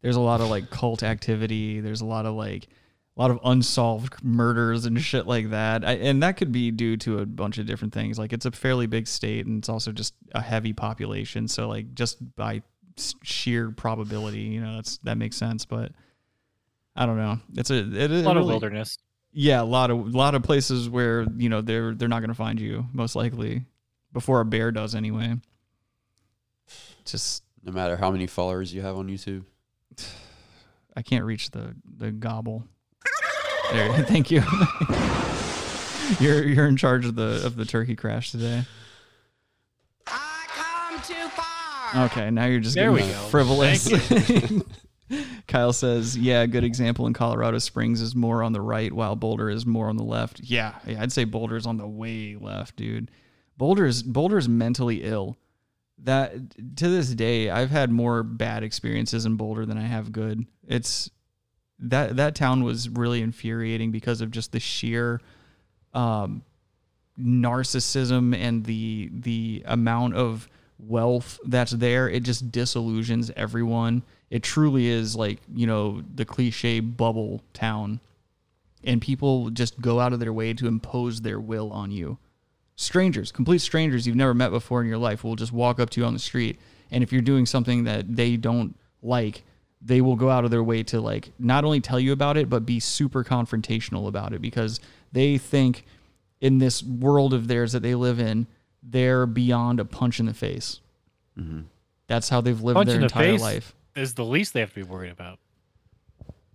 there's 0.00 0.16
a 0.16 0.20
lot 0.20 0.40
of 0.40 0.48
like 0.48 0.70
cult 0.70 1.02
activity. 1.02 1.80
There's 1.80 2.00
a 2.02 2.06
lot 2.06 2.26
of 2.26 2.34
like 2.34 2.68
a 3.16 3.20
lot 3.20 3.30
of 3.30 3.40
unsolved 3.44 4.22
murders 4.22 4.84
and 4.84 5.00
shit 5.00 5.26
like 5.26 5.50
that. 5.50 5.84
I, 5.84 5.92
and 5.94 6.22
that 6.22 6.36
could 6.36 6.52
be 6.52 6.70
due 6.70 6.96
to 6.98 7.18
a 7.18 7.26
bunch 7.26 7.58
of 7.58 7.66
different 7.66 7.92
things. 7.92 8.18
Like 8.18 8.32
it's 8.32 8.46
a 8.46 8.50
fairly 8.52 8.86
big 8.86 9.06
state 9.06 9.46
and 9.46 9.58
it's 9.58 9.68
also 9.68 9.92
just 9.92 10.14
a 10.34 10.40
heavy 10.40 10.72
population. 10.72 11.48
So 11.48 11.68
like 11.68 11.94
just 11.94 12.18
by 12.36 12.62
sheer 13.22 13.70
probability, 13.70 14.40
you 14.40 14.60
know, 14.60 14.76
that's 14.76 14.98
that 14.98 15.18
makes 15.18 15.36
sense, 15.36 15.64
but 15.64 15.92
I 16.94 17.06
don't 17.06 17.16
know. 17.16 17.38
It's 17.56 17.70
a 17.70 17.78
it, 17.78 18.10
a 18.10 18.14
lot 18.22 18.36
of 18.36 18.46
wilderness. 18.46 18.98
yeah, 19.32 19.60
a 19.60 19.64
lot 19.64 19.90
of 19.90 19.98
a 19.98 20.16
lot 20.16 20.34
of 20.34 20.42
places 20.42 20.88
where 20.88 21.26
you 21.36 21.48
know 21.48 21.60
they're 21.60 21.94
they're 21.94 22.08
not 22.08 22.20
going 22.20 22.28
to 22.28 22.34
find 22.34 22.60
you 22.60 22.86
most 22.92 23.16
likely 23.16 23.64
before 24.12 24.40
a 24.40 24.44
bear 24.44 24.70
does 24.72 24.94
anyway. 24.94 25.34
Just 27.04 27.42
No 27.64 27.72
matter 27.72 27.96
how 27.96 28.10
many 28.10 28.26
followers 28.26 28.72
you 28.74 28.82
have 28.82 28.96
on 28.96 29.08
YouTube. 29.08 29.44
I 30.96 31.02
can't 31.02 31.24
reach 31.24 31.50
the 31.50 31.74
the 31.98 32.10
gobble. 32.12 32.64
There, 33.72 33.90
thank 34.04 34.30
you. 34.30 34.42
you're 36.20 36.44
you're 36.46 36.66
in 36.66 36.76
charge 36.76 37.06
of 37.06 37.14
the 37.14 37.42
of 37.46 37.56
the 37.56 37.64
turkey 37.64 37.96
crash 37.96 38.30
today. 38.30 38.64
I 40.06 40.44
come 40.48 41.00
too 41.02 41.28
far 41.30 42.04
Okay, 42.06 42.30
now 42.30 42.44
you're 42.46 42.60
just 42.60 42.74
There 42.74 42.90
getting 42.92 43.06
we 43.08 43.12
go. 43.12 43.18
frivolous. 43.28 43.88
Kyle 45.46 45.72
says, 45.74 46.16
"Yeah, 46.16 46.40
a 46.42 46.46
good 46.46 46.64
example 46.64 47.06
in 47.06 47.12
Colorado 47.12 47.58
Springs 47.58 48.00
is 48.00 48.14
more 48.14 48.42
on 48.42 48.52
the 48.52 48.60
right, 48.62 48.90
while 48.92 49.14
Boulder 49.16 49.50
is 49.50 49.66
more 49.66 49.88
on 49.88 49.96
the 49.96 50.04
left." 50.04 50.40
Yeah, 50.40 50.74
yeah, 50.86 51.02
I'd 51.02 51.12
say 51.12 51.24
Boulder 51.24 51.56
is 51.56 51.66
on 51.66 51.76
the 51.76 51.86
way 51.86 52.36
left, 52.40 52.76
dude. 52.76 53.10
Boulder's 53.56 54.02
Boulder's 54.02 54.48
mentally 54.48 55.02
ill. 55.02 55.36
That 55.98 56.76
to 56.76 56.88
this 56.88 57.10
day, 57.10 57.50
I've 57.50 57.70
had 57.70 57.90
more 57.90 58.22
bad 58.22 58.62
experiences 58.62 59.24
in 59.24 59.36
Boulder 59.36 59.66
than 59.66 59.78
I 59.78 59.86
have 59.86 60.12
good. 60.12 60.46
It's 60.66 61.10
that 61.78 62.16
that 62.16 62.34
town 62.34 62.64
was 62.64 62.88
really 62.88 63.22
infuriating 63.22 63.90
because 63.90 64.20
of 64.20 64.30
just 64.30 64.52
the 64.52 64.60
sheer 64.60 65.20
um, 65.94 66.42
narcissism 67.18 68.36
and 68.36 68.64
the 68.64 69.10
the 69.12 69.62
amount 69.66 70.14
of 70.14 70.48
wealth 70.78 71.38
that's 71.44 71.72
there. 71.72 72.08
It 72.08 72.22
just 72.22 72.50
disillusions 72.50 73.30
everyone. 73.36 74.02
It 74.30 74.42
truly 74.42 74.86
is 74.86 75.14
like 75.14 75.40
you 75.54 75.66
know 75.66 76.02
the 76.14 76.24
cliche 76.24 76.80
bubble 76.80 77.42
town, 77.52 78.00
and 78.84 79.00
people 79.00 79.50
just 79.50 79.80
go 79.80 80.00
out 80.00 80.12
of 80.12 80.20
their 80.20 80.32
way 80.32 80.54
to 80.54 80.66
impose 80.66 81.20
their 81.20 81.40
will 81.40 81.70
on 81.72 81.90
you. 81.90 82.18
Strangers, 82.82 83.30
complete 83.30 83.60
strangers 83.60 84.08
you've 84.08 84.16
never 84.16 84.34
met 84.34 84.50
before 84.50 84.80
in 84.82 84.88
your 84.88 84.98
life, 84.98 85.22
will 85.22 85.36
just 85.36 85.52
walk 85.52 85.78
up 85.78 85.88
to 85.90 86.00
you 86.00 86.04
on 86.04 86.14
the 86.14 86.18
street, 86.18 86.58
and 86.90 87.04
if 87.04 87.12
you're 87.12 87.22
doing 87.22 87.46
something 87.46 87.84
that 87.84 88.16
they 88.16 88.36
don't 88.36 88.76
like, 89.02 89.44
they 89.80 90.00
will 90.00 90.16
go 90.16 90.28
out 90.28 90.44
of 90.44 90.50
their 90.50 90.64
way 90.64 90.82
to 90.82 91.00
like 91.00 91.30
not 91.38 91.64
only 91.64 91.80
tell 91.80 92.00
you 92.00 92.12
about 92.12 92.36
it 92.36 92.50
but 92.50 92.66
be 92.66 92.80
super 92.80 93.22
confrontational 93.22 94.08
about 94.08 94.32
it 94.32 94.42
because 94.42 94.80
they 95.12 95.38
think 95.38 95.84
in 96.40 96.58
this 96.58 96.82
world 96.82 97.32
of 97.32 97.46
theirs 97.46 97.70
that 97.70 97.84
they 97.84 97.94
live 97.94 98.18
in 98.18 98.48
they're 98.82 99.26
beyond 99.26 99.78
a 99.78 99.84
punch 99.84 100.18
in 100.18 100.26
the 100.26 100.34
face. 100.34 100.80
Mm-hmm. 101.38 101.60
That's 102.08 102.28
how 102.28 102.40
they've 102.40 102.60
lived 102.60 102.74
Punch 102.74 102.88
their 102.88 102.96
in 102.96 103.00
the 103.02 103.06
entire 103.06 103.32
face 103.32 103.40
life. 103.40 103.74
is 103.94 104.14
the 104.14 104.24
least 104.24 104.54
they 104.54 104.60
have 104.60 104.70
to 104.70 104.74
be 104.74 104.82
worried 104.82 105.12
about. 105.12 105.38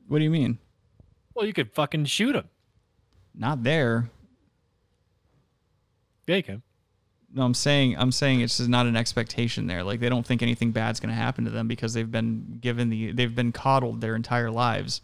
what 0.09 0.17
do 0.17 0.25
you 0.25 0.30
mean? 0.30 0.57
Well, 1.34 1.45
you 1.45 1.53
could 1.53 1.71
fucking 1.71 2.03
shoot 2.05 2.36
him. 2.36 2.49
not 3.34 3.63
there 3.63 4.09
Yeah, 6.28 6.36
you 6.36 6.43
can. 6.43 6.61
no 7.34 7.43
i'm 7.43 7.53
saying 7.53 7.97
i'm 7.97 8.11
saying 8.11 8.41
it's 8.41 8.57
just 8.57 8.69
not 8.69 8.86
an 8.86 8.95
expectation 8.95 9.67
there 9.67 9.84
like 9.84 9.99
they 9.99 10.09
don't 10.09 10.25
think 10.25 10.41
anything 10.41 10.71
bad's 10.71 10.99
going 10.99 11.09
to 11.09 11.15
happen 11.15 11.45
to 11.45 11.51
them 11.51 11.67
because 11.67 11.93
they've 11.93 12.11
been 12.11 12.57
given 12.61 12.89
the 12.89 13.11
they've 13.11 13.36
been 13.36 13.51
coddled 13.51 14.01
their 14.01 14.15
entire 14.15 14.51
lives 14.51 15.01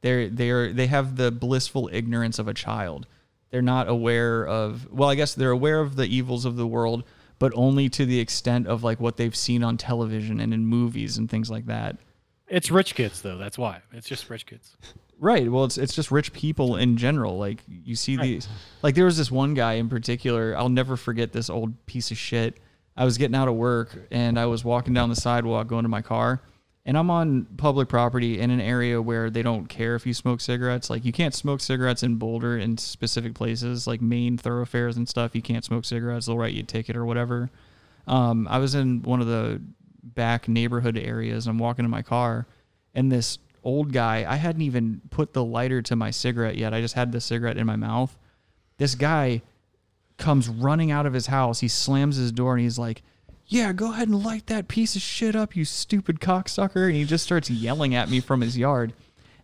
they're 0.00 0.28
they're 0.28 0.72
they 0.72 0.86
have 0.88 1.16
the 1.16 1.30
blissful 1.30 1.88
ignorance 1.92 2.38
of 2.38 2.48
a 2.48 2.54
child 2.54 3.06
they're 3.50 3.62
not 3.62 3.88
aware 3.88 4.46
of 4.46 4.90
well 4.90 5.08
i 5.08 5.14
guess 5.14 5.34
they're 5.34 5.50
aware 5.50 5.80
of 5.80 5.96
the 5.96 6.06
evils 6.06 6.44
of 6.44 6.56
the 6.56 6.66
world 6.66 7.04
but 7.38 7.52
only 7.54 7.88
to 7.88 8.04
the 8.06 8.20
extent 8.20 8.66
of 8.66 8.82
like 8.84 9.00
what 9.00 9.16
they've 9.16 9.36
seen 9.36 9.62
on 9.64 9.76
television 9.76 10.38
and 10.40 10.52
in 10.54 10.64
movies 10.66 11.18
and 11.18 11.30
things 11.30 11.50
like 11.50 11.66
that 11.66 11.96
It's 12.48 12.70
rich 12.70 12.94
kids 12.94 13.22
though. 13.22 13.38
That's 13.38 13.56
why. 13.58 13.80
It's 13.92 14.06
just 14.06 14.28
rich 14.30 14.44
kids. 14.46 14.76
Right. 15.22 15.48
Well, 15.48 15.62
it's 15.62 15.78
it's 15.78 15.94
just 15.94 16.10
rich 16.10 16.32
people 16.32 16.74
in 16.74 16.96
general. 16.96 17.38
Like 17.38 17.62
you 17.68 17.94
see 17.94 18.16
these, 18.16 18.48
like 18.82 18.96
there 18.96 19.04
was 19.04 19.16
this 19.16 19.30
one 19.30 19.54
guy 19.54 19.74
in 19.74 19.88
particular. 19.88 20.56
I'll 20.56 20.68
never 20.68 20.96
forget 20.96 21.32
this 21.32 21.48
old 21.48 21.86
piece 21.86 22.10
of 22.10 22.18
shit. 22.18 22.56
I 22.96 23.04
was 23.04 23.18
getting 23.18 23.36
out 23.36 23.46
of 23.46 23.54
work 23.54 23.96
and 24.10 24.36
I 24.36 24.46
was 24.46 24.64
walking 24.64 24.94
down 24.94 25.10
the 25.10 25.14
sidewalk 25.14 25.68
going 25.68 25.84
to 25.84 25.88
my 25.88 26.02
car, 26.02 26.42
and 26.84 26.98
I'm 26.98 27.08
on 27.08 27.44
public 27.56 27.88
property 27.88 28.40
in 28.40 28.50
an 28.50 28.60
area 28.60 29.00
where 29.00 29.30
they 29.30 29.42
don't 29.42 29.68
care 29.68 29.94
if 29.94 30.04
you 30.06 30.12
smoke 30.12 30.40
cigarettes. 30.40 30.90
Like 30.90 31.04
you 31.04 31.12
can't 31.12 31.36
smoke 31.36 31.60
cigarettes 31.60 32.02
in 32.02 32.16
Boulder 32.16 32.58
in 32.58 32.76
specific 32.76 33.34
places, 33.34 33.86
like 33.86 34.02
main 34.02 34.36
thoroughfares 34.36 34.96
and 34.96 35.08
stuff. 35.08 35.36
You 35.36 35.42
can't 35.42 35.64
smoke 35.64 35.84
cigarettes. 35.84 36.26
They'll 36.26 36.36
write 36.36 36.54
you 36.54 36.64
a 36.64 36.66
ticket 36.66 36.96
or 36.96 37.04
whatever. 37.04 37.48
Um, 38.08 38.48
I 38.50 38.58
was 38.58 38.74
in 38.74 39.02
one 39.02 39.20
of 39.20 39.28
the 39.28 39.62
back 40.02 40.48
neighborhood 40.48 40.98
areas. 40.98 41.46
I'm 41.46 41.58
walking 41.58 41.84
to 41.84 41.88
my 41.88 42.02
car, 42.02 42.48
and 42.92 43.12
this 43.12 43.38
old 43.64 43.92
guy, 43.92 44.24
I 44.28 44.36
hadn't 44.36 44.62
even 44.62 45.00
put 45.10 45.32
the 45.32 45.44
lighter 45.44 45.82
to 45.82 45.96
my 45.96 46.10
cigarette 46.10 46.56
yet. 46.56 46.74
I 46.74 46.80
just 46.80 46.94
had 46.94 47.12
the 47.12 47.20
cigarette 47.20 47.56
in 47.56 47.66
my 47.66 47.76
mouth. 47.76 48.16
This 48.78 48.94
guy 48.94 49.42
comes 50.18 50.48
running 50.48 50.90
out 50.90 51.06
of 51.06 51.12
his 51.12 51.26
house. 51.26 51.60
He 51.60 51.68
slams 51.68 52.16
his 52.16 52.32
door 52.32 52.54
and 52.54 52.62
he's 52.62 52.78
like, 52.78 53.02
Yeah, 53.46 53.72
go 53.72 53.92
ahead 53.92 54.08
and 54.08 54.22
light 54.22 54.46
that 54.46 54.68
piece 54.68 54.96
of 54.96 55.02
shit 55.02 55.36
up, 55.36 55.56
you 55.56 55.64
stupid 55.64 56.20
cocksucker. 56.20 56.86
And 56.86 56.96
he 56.96 57.04
just 57.04 57.24
starts 57.24 57.50
yelling 57.50 57.94
at 57.94 58.10
me 58.10 58.20
from 58.20 58.40
his 58.40 58.56
yard. 58.56 58.92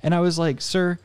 And 0.03 0.15
I 0.15 0.21
was 0.21 0.39
like, 0.39 0.61
Sir, 0.61 0.99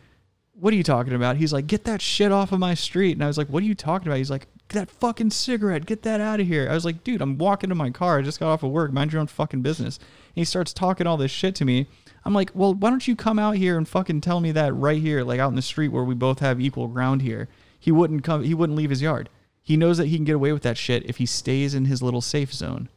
what 0.53 0.73
are 0.73 0.77
you 0.77 0.83
talking 0.83 1.13
about? 1.13 1.37
He's 1.37 1.53
like, 1.53 1.67
Get 1.67 1.83
that 1.85 2.01
shit 2.01 2.31
off 2.31 2.51
of 2.51 2.59
my 2.59 2.73
street. 2.73 3.13
And 3.13 3.23
I 3.23 3.27
was 3.27 3.37
like, 3.37 3.47
What 3.47 3.63
are 3.63 3.67
you 3.67 3.75
talking 3.75 4.07
about? 4.07 4.17
He's 4.17 4.31
like, 4.31 4.47
That 4.69 4.89
fucking 4.89 5.31
cigarette, 5.31 5.85
get 5.85 6.03
that 6.03 6.21
out 6.21 6.39
of 6.39 6.47
here. 6.47 6.67
I 6.69 6.73
was 6.73 6.85
like, 6.85 7.03
Dude, 7.03 7.21
I'm 7.21 7.37
walking 7.37 7.69
to 7.69 7.75
my 7.75 7.89
car. 7.89 8.19
I 8.19 8.21
just 8.21 8.39
got 8.39 8.49
off 8.49 8.63
of 8.63 8.71
work. 8.71 8.91
Mind 8.93 9.11
your 9.11 9.21
own 9.21 9.27
fucking 9.27 9.61
business. 9.61 9.97
And 9.97 10.35
he 10.35 10.45
starts 10.45 10.73
talking 10.73 11.07
all 11.07 11.17
this 11.17 11.31
shit 11.31 11.55
to 11.55 11.65
me. 11.65 11.87
I'm 12.25 12.33
like, 12.33 12.51
Well, 12.53 12.73
why 12.73 12.89
don't 12.89 13.07
you 13.07 13.15
come 13.15 13.39
out 13.39 13.55
here 13.55 13.77
and 13.77 13.87
fucking 13.87 14.21
tell 14.21 14.39
me 14.39 14.51
that 14.51 14.73
right 14.73 15.01
here, 15.01 15.23
like 15.23 15.39
out 15.39 15.49
in 15.49 15.55
the 15.55 15.61
street 15.61 15.89
where 15.89 16.03
we 16.03 16.15
both 16.15 16.39
have 16.39 16.59
equal 16.61 16.87
ground 16.87 17.21
here? 17.21 17.47
He 17.79 17.91
wouldn't 17.91 18.23
come, 18.23 18.43
he 18.43 18.53
wouldn't 18.53 18.77
leave 18.77 18.89
his 18.89 19.01
yard. 19.01 19.29
He 19.61 19.77
knows 19.77 19.97
that 19.97 20.07
he 20.07 20.15
can 20.15 20.25
get 20.25 20.35
away 20.35 20.51
with 20.51 20.63
that 20.63 20.77
shit 20.77 21.03
if 21.05 21.17
he 21.17 21.25
stays 21.25 21.73
in 21.73 21.85
his 21.85 22.01
little 22.01 22.21
safe 22.21 22.53
zone. 22.53 22.89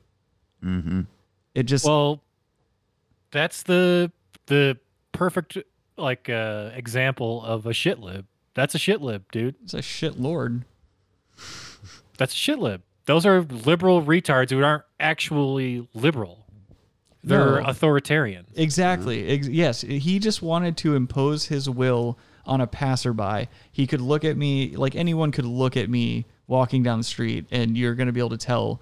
Mm-hmm. 0.65 1.03
It 1.55 1.65
just, 1.65 1.85
Well, 1.85 2.23
that's 3.31 3.63
the 3.63 4.11
the 4.47 4.79
perfect 5.13 5.59
like 5.97 6.29
uh, 6.29 6.71
example 6.75 7.43
of 7.45 7.67
a 7.67 7.73
shit 7.73 7.99
lib. 7.99 8.27
That's 8.55 8.75
a 8.75 8.79
shit 8.79 9.01
lib, 9.03 9.31
dude. 9.33 9.57
it's 9.63 9.75
a 9.75 9.83
shit 9.83 10.19
lord. 10.19 10.65
That's 12.19 12.33
a 12.33 12.37
shit 12.37 12.59
lib. 12.59 12.83
Those 13.05 13.27
are 13.27 13.43
liberal 13.43 14.03
retards 14.03 14.51
who 14.51 14.63
aren't 14.63 14.85
actually 14.99 15.87
liberal. 15.95 16.46
They're 17.27 17.61
No. 17.61 17.67
authoritarian. 17.67 18.47
Exactly. 18.55 19.23
Mm-hmm. 19.23 19.31
Ex- 19.33 19.49
yes, 19.49 19.81
he 19.83 20.19
just 20.19 20.41
wanted 20.43 20.77
to 20.79 20.95
impose 20.95 21.45
his 21.47 21.69
will 21.69 22.17
on 22.47 22.61
a 22.61 22.67
passerby. 22.67 23.49
He 23.73 23.87
could 23.87 24.01
look 24.01 24.25
at 24.25 24.37
me 24.37 24.77
like 24.77 24.95
anyone 24.95 25.33
could 25.33 25.45
look 25.45 25.77
at 25.77 25.91
me 25.91 26.25
walking 26.47 26.83
down 26.85 26.99
the 26.99 27.05
street, 27.05 27.47
and 27.51 27.77
you're 27.77 27.95
going 27.97 28.07
to 28.07 28.13
be 28.13 28.21
able 28.21 28.31
to 28.31 28.37
tell 28.39 28.81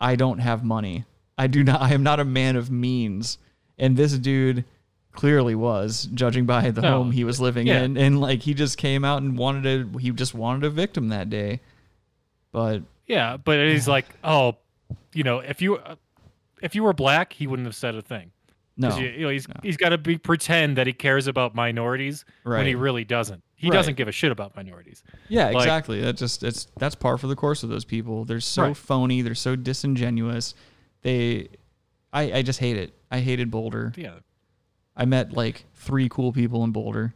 I 0.00 0.14
don't 0.16 0.38
have 0.38 0.62
money. 0.64 1.04
I 1.36 1.48
do 1.48 1.64
not. 1.64 1.82
I 1.82 1.92
am 1.92 2.04
not 2.04 2.20
a 2.20 2.24
man 2.24 2.54
of 2.56 2.70
means. 2.70 3.38
And 3.76 3.96
this 3.96 4.16
dude 4.18 4.64
clearly 5.10 5.56
was, 5.56 6.08
judging 6.14 6.46
by 6.46 6.70
the 6.70 6.80
No, 6.82 6.90
home 6.98 7.10
he 7.10 7.24
was 7.24 7.40
living 7.40 7.66
yeah. 7.66 7.82
in, 7.82 7.96
and 7.96 8.20
like 8.20 8.42
he 8.42 8.54
just 8.54 8.78
came 8.78 9.04
out 9.04 9.22
and 9.22 9.36
wanted 9.36 9.92
to. 9.92 9.98
He 9.98 10.10
just 10.12 10.32
wanted 10.34 10.62
a 10.64 10.70
victim 10.70 11.08
that 11.08 11.28
day. 11.28 11.60
But 12.52 12.82
Yeah, 13.08 13.36
but 13.36 13.58
he's 13.66 13.88
like, 13.88 14.06
oh, 14.22 14.56
you 15.12 15.24
know, 15.24 15.40
if 15.40 15.60
you 15.60 15.80
if 16.64 16.74
you 16.74 16.82
were 16.82 16.92
black, 16.92 17.32
he 17.32 17.46
wouldn't 17.46 17.66
have 17.66 17.74
said 17.76 17.94
a 17.94 18.02
thing. 18.02 18.32
no, 18.76 18.96
You, 18.96 19.06
you 19.08 19.20
know, 19.22 19.28
he's 19.28 19.46
he's 19.62 19.76
got 19.76 19.90
to 19.90 19.98
be 19.98 20.18
pretend 20.18 20.76
that 20.78 20.86
he 20.88 20.92
cares 20.92 21.26
about 21.28 21.54
minorities 21.54 22.24
when 22.42 22.66
he 22.66 22.74
really 22.74 23.04
doesn't. 23.04 23.42
He 23.54 23.68
Right. 23.70 23.76
doesn't 23.76 23.96
give 23.96 24.08
a 24.08 24.12
shit 24.12 24.32
about 24.32 24.56
minorities. 24.56 25.02
Yeah, 25.28 25.46
Like- 25.50 25.56
exactly. 25.64 26.00
That 26.00 26.16
just 26.16 26.42
it's 26.42 26.66
that's 26.76 26.94
par 26.96 27.16
for 27.18 27.28
the 27.28 27.36
course 27.36 27.62
of 27.62 27.68
those 27.70 27.84
people. 27.84 28.24
They're 28.24 28.40
so 28.40 28.62
Right. 28.64 28.76
phony. 28.76 29.22
They're 29.22 29.34
so 29.36 29.54
disingenuous. 29.56 30.54
They, 31.02 31.48
I 32.12 32.32
I 32.38 32.42
just 32.42 32.58
hate 32.60 32.76
it. 32.76 32.94
I 33.10 33.20
hated 33.20 33.50
Boulder. 33.50 33.92
Yeah, 33.96 34.14
I 34.96 35.04
met 35.04 35.32
like 35.32 35.66
three 35.74 36.08
cool 36.08 36.32
people 36.32 36.64
in 36.64 36.72
Boulder, 36.72 37.14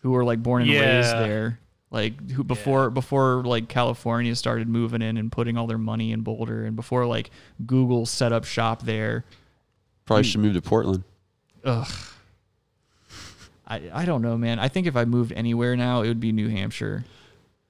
who 0.00 0.10
were 0.10 0.24
like 0.24 0.42
born 0.42 0.62
and 0.62 0.70
raised 0.72 1.12
there. 1.12 1.60
Like 1.94 2.28
who 2.32 2.42
before 2.42 2.90
before 2.90 3.44
like 3.44 3.68
California 3.68 4.34
started 4.34 4.68
moving 4.68 5.00
in 5.00 5.16
and 5.16 5.30
putting 5.30 5.56
all 5.56 5.68
their 5.68 5.78
money 5.78 6.10
in 6.10 6.22
Boulder, 6.22 6.64
and 6.64 6.74
before 6.74 7.06
like 7.06 7.30
Google 7.64 8.04
set 8.04 8.32
up 8.32 8.44
shop 8.44 8.82
there. 8.82 9.24
Probably 10.04 10.24
should 10.24 10.40
move 10.40 10.54
to 10.54 10.60
Portland. 10.60 11.04
Ugh. 11.64 11.88
I 13.68 13.82
I 13.92 14.04
don't 14.06 14.22
know, 14.22 14.36
man. 14.36 14.58
I 14.58 14.66
think 14.66 14.88
if 14.88 14.96
I 14.96 15.04
moved 15.04 15.34
anywhere 15.34 15.76
now, 15.76 16.02
it 16.02 16.08
would 16.08 16.18
be 16.18 16.32
New 16.32 16.48
Hampshire. 16.48 17.04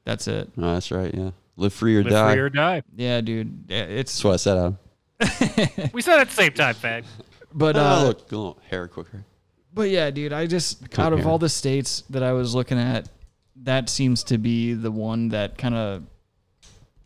That's 0.04 0.26
it. 0.26 0.50
Oh, 0.56 0.72
that's 0.72 0.90
right. 0.90 1.14
Yeah, 1.14 1.32
live 1.58 1.74
free 1.74 1.94
or 1.94 2.02
live 2.02 2.12
die. 2.14 2.32
free 2.32 2.40
or 2.40 2.48
die. 2.48 2.82
Yeah, 2.96 3.20
dude. 3.20 3.70
It's 3.70 4.22
That's 4.22 4.24
what 4.24 4.32
I 4.32 4.36
said. 4.36 4.56
Adam. 4.56 5.90
We 5.92 6.00
said 6.00 6.18
at 6.18 6.30
the 6.30 6.34
same 6.34 6.54
time, 6.54 6.76
Fag. 6.76 7.04
but 7.52 7.76
oh, 7.76 7.80
uh, 7.80 8.04
look, 8.04 8.32
a 8.32 8.36
little 8.36 8.58
hair 8.70 8.88
quicker. 8.88 9.22
But 9.74 9.90
yeah, 9.90 10.10
dude, 10.10 10.32
I 10.32 10.46
just 10.46 10.90
Come 10.90 11.04
out 11.04 11.12
of 11.12 11.26
all 11.26 11.36
the 11.36 11.50
states 11.50 12.04
that 12.08 12.22
I 12.22 12.32
was 12.32 12.54
looking 12.54 12.78
at, 12.78 13.06
that 13.62 13.88
seems 13.88 14.24
to 14.24 14.38
be 14.38 14.74
the 14.74 14.90
one 14.90 15.28
that 15.28 15.56
kind 15.58 15.74
of 15.74 16.04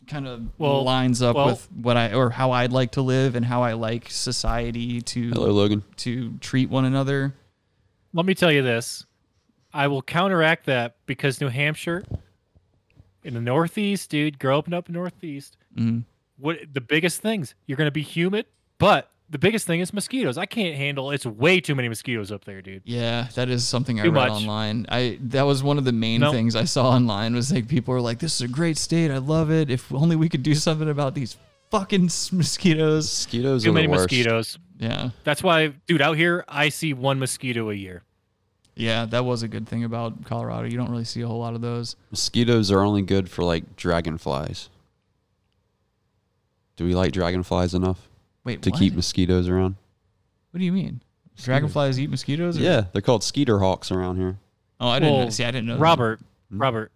kind 0.07 0.27
of 0.27 0.47
Well- 0.57 0.83
lines 0.83 1.21
up 1.21 1.35
well- 1.35 1.47
with 1.49 1.71
what 1.71 1.95
I 1.95 2.13
or 2.13 2.31
how 2.31 2.51
I'd 2.51 2.71
like 2.71 2.91
to 2.93 3.01
live 3.03 3.35
and 3.35 3.45
how 3.45 3.61
I 3.61 3.73
like 3.73 4.09
society 4.09 5.01
to 5.01 5.29
Hello, 5.29 5.51
Logan. 5.51 5.83
to 5.97 6.33
treat 6.39 6.69
one 6.69 6.83
another. 6.85 7.35
Let 8.13 8.25
me 8.25 8.33
tell 8.33 8.51
you 8.51 8.63
this. 8.63 9.05
I 9.71 9.87
will 9.87 10.01
counteract 10.01 10.65
that 10.65 10.95
because 11.05 11.39
New 11.39 11.49
Hampshire, 11.49 12.03
in 13.23 13.35
the 13.35 13.41
Northeast, 13.41 14.09
dude, 14.09 14.39
growing 14.39 14.73
up 14.73 14.89
in 14.89 14.93
Northeast, 14.93 15.57
Mhm. 15.75 16.05
what 16.37 16.57
the 16.73 16.81
biggest 16.81 17.21
things 17.21 17.53
you're 17.67 17.75
going 17.77 17.85
to 17.87 17.91
be 17.91 18.01
humid, 18.01 18.47
but 18.79 19.11
the 19.29 19.37
biggest 19.37 19.67
thing 19.67 19.79
is 19.79 19.93
mosquitoes. 19.93 20.37
I 20.37 20.45
can't 20.45 20.75
handle. 20.75 21.11
It's 21.11 21.25
way 21.25 21.59
too 21.61 21.75
many 21.75 21.87
mosquitoes 21.89 22.31
up 22.31 22.45
there, 22.45 22.61
dude. 22.61 22.81
Yeah, 22.85 23.27
that 23.35 23.49
is 23.49 23.67
something 23.67 23.99
I 23.99 24.03
read 24.03 24.13
much. 24.13 24.31
online. 24.31 24.85
I 24.89 25.17
that 25.21 25.43
was 25.43 25.61
one 25.63 25.77
of 25.77 25.85
the 25.85 25.91
main 25.91 26.21
Nope. 26.21 26.33
things 26.33 26.55
I 26.55 26.63
saw 26.65 26.89
online 26.89 27.35
was 27.35 27.51
like 27.51 27.67
people 27.67 27.93
were 27.93 28.01
like, 28.01 28.19
"This 28.19 28.35
is 28.35 28.41
a 28.41 28.47
great 28.47 28.77
state. 28.77 29.11
I 29.11 29.17
love 29.19 29.51
it. 29.51 29.69
If 29.69 29.93
only 29.93 30.15
we 30.15 30.29
could 30.29 30.43
do 30.43 30.55
something 30.55 30.89
about 30.89 31.13
these 31.15 31.37
fucking 31.71 32.09
mosquitoes. 32.31 33.05
Mosquitoes 33.05 33.63
Too 33.63 33.69
are 33.69 33.73
many 33.73 33.85
the 33.87 33.91
worst. 33.91 34.03
mosquitoes. 34.11 34.57
Yeah. 34.79 35.09
That's 35.23 35.43
why, 35.43 35.67
dude, 35.87 36.01
out 36.01 36.17
here 36.17 36.43
I 36.47 36.69
see 36.69 36.93
one 36.93 37.19
mosquito 37.19 37.69
a 37.69 37.73
year. 37.75 38.03
Yeah, 38.75 39.05
that 39.07 39.25
was 39.25 39.43
a 39.43 39.47
good 39.47 39.67
thing 39.67 39.83
about 39.83 40.23
Colorado. 40.25 40.67
You 40.67 40.77
don't 40.77 40.89
really 40.89 41.03
see 41.03 41.21
a 41.21 41.27
whole 41.27 41.39
lot 41.39 41.53
of 41.53 41.61
those. 41.61 41.95
Mosquitoes 42.11 42.71
are 42.71 42.79
only 42.79 43.01
good 43.01 43.29
for 43.29 43.43
like 43.43 43.75
dragonflies. 43.75 44.69
Do 46.77 46.85
we 46.85 46.95
like 46.95 47.11
dragonflies 47.11 47.73
enough 47.73 48.08
Wait, 48.43 48.61
to 48.63 48.69
what? 48.69 48.79
keep 48.79 48.93
mosquitoes 48.93 49.47
around? 49.47 49.75
What 50.51 50.59
do 50.59 50.65
you 50.65 50.71
mean? 50.71 51.01
Dragonflies 51.41 51.99
eat 51.99 52.09
mosquitoes? 52.09 52.57
or- 52.57 52.61
Yeah, 52.61 52.85
they're 52.91 53.01
called 53.01 53.23
skeeter 53.23 53.59
hawks 53.59 53.91
around 53.91 54.17
here. 54.17 54.37
Oh, 54.79 54.89
I 54.89 54.99
didn't 54.99 55.11
know. 55.13 55.19
Well, 55.19 55.31
see. 55.31 55.43
I 55.43 55.51
didn't 55.51 55.67
know. 55.67 55.75
that. 55.75 55.81
Robert, 55.81 56.19
Hmm? 56.51 56.61
Robert, 56.61 56.91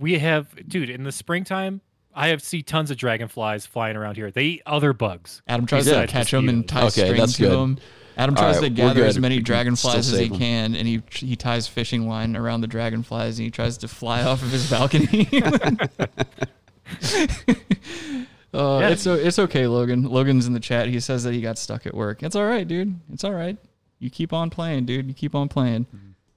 we 0.00 0.18
have, 0.18 0.48
dude, 0.68 0.90
in 0.90 1.04
the 1.04 1.12
springtime, 1.12 1.80
I 2.14 2.28
have 2.28 2.42
see 2.42 2.62
tons 2.62 2.90
of 2.90 2.96
dragonflies 2.96 3.66
flying 3.66 3.96
around 3.96 4.16
here. 4.16 4.30
They 4.30 4.44
eat 4.44 4.62
other 4.66 4.92
bugs. 4.92 5.42
Adam 5.46 5.66
tries 5.66 5.84
to 5.84 5.90
Besides 5.90 6.12
catch 6.12 6.30
them 6.30 6.48
and 6.48 6.58
mosquitoes. 6.62 6.94
tie 6.94 7.00
Okay, 7.02 7.08
string 7.08 7.20
that's 7.20 7.36
to 7.36 7.42
good. 7.42 7.50
them. 7.52 7.78
Adam 8.16 8.34
All 8.36 8.42
tries 8.42 8.56
right, 8.56 8.74
to 8.74 8.82
we're 8.82 8.88
gather 8.88 9.04
as 9.04 9.14
good. 9.16 9.20
many 9.22 9.40
dragonflies 9.40 10.06
still 10.06 10.16
as 10.16 10.20
he 10.20 10.24
save 10.26 10.32
'em. 10.32 10.38
can, 10.38 10.74
and 10.74 10.88
he 10.88 11.02
he 11.12 11.36
ties 11.36 11.68
fishing 11.68 12.08
line 12.08 12.36
around 12.36 12.62
the 12.62 12.66
dragonflies, 12.66 13.38
and 13.38 13.44
he 13.44 13.50
tries 13.52 13.78
to 13.78 13.86
fly 13.88 14.22
off 14.24 14.42
of 14.42 14.50
his 14.50 14.68
balcony. 14.68 15.28
uh, 18.54 18.78
Yeah. 18.80 18.88
It's 18.90 19.06
it's 19.06 19.38
okay, 19.38 19.66
Logan. 19.66 20.04
Logan's 20.04 20.46
in 20.46 20.52
the 20.52 20.60
chat. 20.60 20.86
He 20.88 21.00
says 21.00 21.24
that 21.24 21.34
he 21.34 21.40
got 21.40 21.58
stuck 21.58 21.86
at 21.86 21.94
work. 21.94 22.22
It's 22.22 22.36
all 22.36 22.46
right, 22.46 22.66
dude. 22.66 22.98
It's 23.12 23.24
all 23.24 23.32
right. 23.34 23.56
You 23.98 24.10
keep 24.10 24.32
on 24.32 24.48
playing, 24.50 24.86
dude. 24.86 25.08
You 25.08 25.14
keep 25.14 25.34
on 25.34 25.48
playing. 25.48 25.86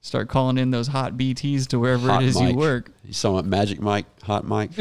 Start 0.00 0.28
calling 0.28 0.58
in 0.58 0.72
those 0.72 0.88
hot 0.88 1.16
BTs 1.16 1.68
to 1.68 1.78
wherever 1.78 2.08
Hot 2.08 2.22
it 2.24 2.26
is 2.26 2.40
mic. 2.40 2.50
you 2.52 2.56
work. 2.58 2.90
You 3.04 3.12
saw 3.12 3.32
what 3.34 3.44
Magic 3.46 3.80
Mike, 3.80 4.06
Hot 4.24 4.44
Mike? 4.44 4.72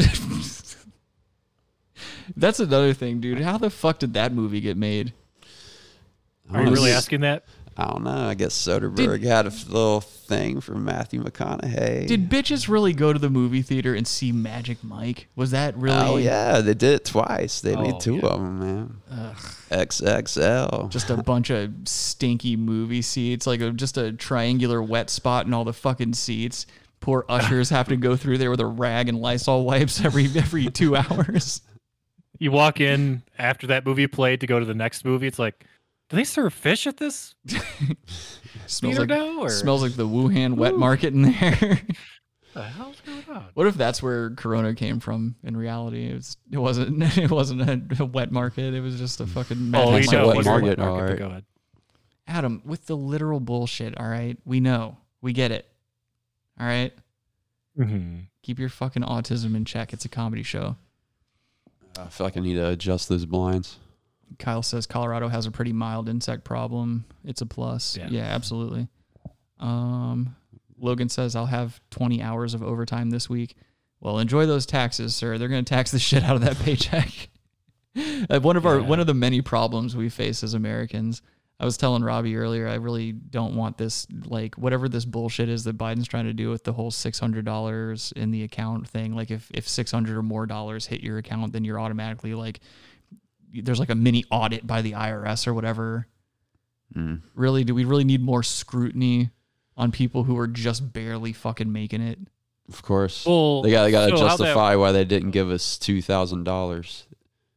That's 2.35 2.59
another 2.59 2.93
thing, 2.93 3.19
dude. 3.19 3.39
How 3.41 3.57
the 3.57 3.69
fuck 3.69 3.99
did 3.99 4.13
that 4.15 4.33
movie 4.33 4.61
get 4.61 4.77
made? 4.77 5.13
Are 6.51 6.63
you 6.63 6.71
really 6.71 6.91
asking 6.91 7.21
that? 7.21 7.45
I 7.81 7.89
don't 7.91 8.03
know. 8.03 8.27
I 8.27 8.33
guess 8.35 8.53
Soderbergh 8.53 9.23
had 9.23 9.45
a 9.45 9.49
little 9.49 10.01
thing 10.01 10.61
for 10.61 10.75
Matthew 10.75 11.23
McConaughey. 11.23 12.05
Did 12.07 12.29
bitches 12.29 12.67
really 12.67 12.93
go 12.93 13.11
to 13.11 13.17
the 13.19 13.29
movie 13.29 13.61
theater 13.61 13.93
and 13.95 14.07
see 14.07 14.31
Magic 14.31 14.83
Mike? 14.83 15.27
Was 15.35 15.51
that 15.51 15.75
really? 15.77 15.97
Oh 15.97 16.17
yeah, 16.17 16.61
they 16.61 16.73
did 16.73 16.93
it 16.95 17.05
twice. 17.05 17.59
They 17.61 17.75
Oh, 17.75 17.81
made 17.81 17.99
two 17.99 18.17
yeah. 18.17 18.25
of 18.27 18.39
them, 18.39 18.59
man. 18.59 19.01
XXL. 19.71 20.89
Just 20.89 21.09
a 21.09 21.17
bunch 21.17 21.49
of 21.49 21.71
stinky 21.85 22.55
movie 22.55 23.01
seats, 23.01 23.47
like 23.47 23.61
a, 23.61 23.71
just 23.71 23.97
a 23.97 24.11
triangular 24.13 24.81
wet 24.81 25.09
spot 25.09 25.45
in 25.45 25.53
all 25.53 25.63
the 25.63 25.73
fucking 25.73 26.13
seats. 26.13 26.65
Poor 26.99 27.25
ushers 27.29 27.69
have 27.69 27.87
to 27.87 27.97
go 27.97 28.15
through 28.15 28.37
there 28.37 28.51
with 28.51 28.59
a 28.59 28.65
rag 28.65 29.09
and 29.09 29.19
Lysol 29.19 29.65
wipes 29.65 30.03
every 30.03 30.25
every 30.35 30.67
two 30.69 30.95
hours. 30.97 31.61
You 32.39 32.51
walk 32.51 32.79
in 32.79 33.23
after 33.37 33.67
that 33.67 33.85
movie 33.85 34.07
played 34.07 34.41
to 34.41 34.47
go 34.47 34.59
to 34.59 34.65
the 34.65 34.73
next 34.73 35.05
movie. 35.05 35.27
It's 35.27 35.37
like, 35.39 35.65
do 36.11 36.17
they 36.17 36.25
serve 36.25 36.53
fish 36.53 36.85
at 36.87 36.97
this 36.97 37.35
smells 38.67 38.99
like 38.99 39.07
now? 39.07 39.39
Or 39.39 39.49
smells 39.49 39.81
like 39.81 39.93
the 39.93 40.05
Wuhan 40.05 40.57
wet 40.57 40.75
market 40.75 41.13
in 41.13 41.21
there. 41.21 41.31
what 42.53 42.53
the 42.53 42.63
hell's 42.63 43.01
going 43.05 43.23
on? 43.29 43.45
what 43.53 43.65
if 43.65 43.75
that's 43.75 44.03
where 44.03 44.31
Corona 44.31 44.75
came 44.75 44.99
from? 44.99 45.37
In 45.41 45.55
reality, 45.55 46.09
it 46.09 46.15
was 46.15 46.37
it 46.51 46.57
wasn't 46.57 47.17
it 47.17 47.31
wasn't 47.31 47.61
a, 47.61 48.03
a 48.03 48.05
wet 48.05 48.29
market. 48.29 48.73
It 48.73 48.81
was 48.81 48.97
just 48.97 49.21
a 49.21 49.25
fucking. 49.25 49.73
Oh, 49.73 49.91
Magic 49.91 50.11
we 50.11 50.17
know 50.17 50.27
wet 50.27 50.35
it 50.35 50.37
was 50.37 50.47
a 50.47 50.49
market, 50.49 50.67
wet 50.67 50.77
market. 50.79 50.91
alright. 50.91 51.09
but 51.11 51.19
Go 51.19 51.27
ahead. 51.27 51.45
Adam, 52.27 52.61
with 52.65 52.87
the 52.87 52.97
literal 52.97 53.39
bullshit, 53.39 53.97
all 53.97 54.07
right? 54.07 54.37
We 54.43 54.59
know. 54.59 54.97
We 55.21 55.31
get 55.31 55.51
it. 55.51 55.65
All 56.59 56.65
right? 56.65 56.93
Mm-hmm. 57.79 58.19
Keep 58.43 58.59
your 58.59 58.69
fucking 58.69 59.03
autism 59.03 59.55
in 59.55 59.63
check. 59.63 59.93
It's 59.93 60.03
a 60.03 60.09
comedy 60.09 60.43
show. 60.43 60.75
I 61.97 62.07
feel 62.07 62.27
like 62.27 62.35
I 62.35 62.41
need 62.41 62.55
to 62.55 62.67
adjust 62.67 63.07
those 63.07 63.25
blinds. 63.25 63.77
Kyle 64.39 64.63
says 64.63 64.85
Colorado 64.85 65.27
has 65.27 65.45
a 65.45 65.51
pretty 65.51 65.73
mild 65.73 66.09
insect 66.09 66.43
problem. 66.43 67.05
It's 67.23 67.41
a 67.41 67.45
plus. 67.45 67.97
Yeah. 67.97 68.07
Yeah, 68.09 68.23
absolutely. 68.23 68.87
Um, 69.59 70.35
Logan 70.77 71.09
says 71.09 71.35
I'll 71.35 71.45
have 71.45 71.79
20 71.91 72.21
hours 72.21 72.53
of 72.53 72.63
overtime 72.63 73.11
this 73.11 73.29
week. 73.29 73.55
Well, 73.99 74.17
enjoy 74.19 74.47
those 74.47 74.65
taxes, 74.65 75.15
sir. 75.15 75.37
They're 75.37 75.47
going 75.47 75.63
to 75.63 75.69
tax 75.69 75.91
the 75.91 75.99
shit 75.99 76.23
out 76.23 76.35
of 76.35 76.41
that 76.41 76.57
paycheck. 76.59 77.29
One 78.29 78.55
of 78.55 78.65
our 78.65 78.81
one 78.81 79.01
of 79.01 79.07
the 79.07 79.13
many 79.13 79.41
problems 79.41 79.97
we 79.97 80.07
face 80.07 80.43
as 80.43 80.53
Americans. 80.53 81.21
I 81.59 81.65
was 81.65 81.75
telling 81.75 82.03
Robbie 82.03 82.37
earlier, 82.37 82.67
I 82.67 82.75
really 82.75 83.11
don't 83.11 83.55
want 83.55 83.77
this 83.77 84.07
like 84.25 84.55
whatever 84.55 84.87
this 84.87 85.03
bullshit 85.03 85.49
is 85.49 85.65
that 85.65 85.77
Biden's 85.77 86.07
trying 86.07 86.25
to 86.25 86.33
do 86.33 86.49
with 86.49 86.63
the 86.63 86.71
whole 86.71 86.89
six 86.89 87.19
hundred 87.19 87.43
dollars 87.43 88.13
in 88.15 88.31
the 88.31 88.43
account 88.43 88.87
thing. 88.87 89.13
Like 89.13 89.29
if 89.29 89.51
if 89.53 89.67
six 89.67 89.91
hundred 89.91 90.17
or 90.17 90.23
more 90.23 90.45
dollars 90.45 90.87
hit 90.87 91.01
your 91.01 91.17
account, 91.17 91.51
then 91.51 91.65
you're 91.65 91.79
automatically 91.79 92.33
like 92.33 92.61
there's 93.53 93.79
like 93.79 93.89
a 93.89 93.95
mini 93.95 94.23
audit 94.31 94.65
by 94.65 94.81
the 94.81 94.93
IRS 94.93 95.47
or 95.47 95.53
whatever. 95.53 96.07
Mm. 96.95 97.21
Really, 97.35 97.63
do 97.63 97.73
we 97.73 97.85
really 97.85 98.03
need 98.03 98.21
more 98.21 98.43
scrutiny 98.43 99.31
on 99.77 99.91
people 99.91 100.23
who 100.23 100.37
are 100.37 100.47
just 100.47 100.93
barely 100.93 101.33
fucking 101.33 101.71
making 101.71 102.01
it? 102.01 102.19
Of 102.69 102.81
course. 102.83 103.25
Well, 103.25 103.61
they 103.61 103.71
got 103.71 103.83
they 103.83 103.91
got 103.91 104.09
to 104.09 104.17
so 104.17 104.27
how 104.27 104.35
that- 104.37 104.43
justify 104.43 104.75
why 104.75 104.91
they 104.91 105.05
didn't 105.05 105.31
give 105.31 105.49
us 105.49 105.77
two 105.77 106.01
thousand 106.01 106.43
dollars, 106.43 107.05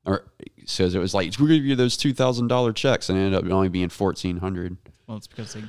or 0.04 0.24
says 0.66 0.94
it 0.94 0.98
was 0.98 1.14
like 1.14 1.32
we're 1.38 1.46
gonna 1.46 1.58
give 1.58 1.66
you 1.66 1.76
those 1.76 1.96
two 1.96 2.12
thousand 2.12 2.48
dollar 2.48 2.72
checks, 2.72 3.08
and 3.08 3.18
it 3.18 3.22
ended 3.22 3.44
up 3.44 3.50
only 3.50 3.68
being 3.68 3.88
fourteen 3.88 4.38
hundred. 4.38 4.76
Well, 5.06 5.16
it's 5.16 5.26
because 5.26 5.54
they. 5.54 5.62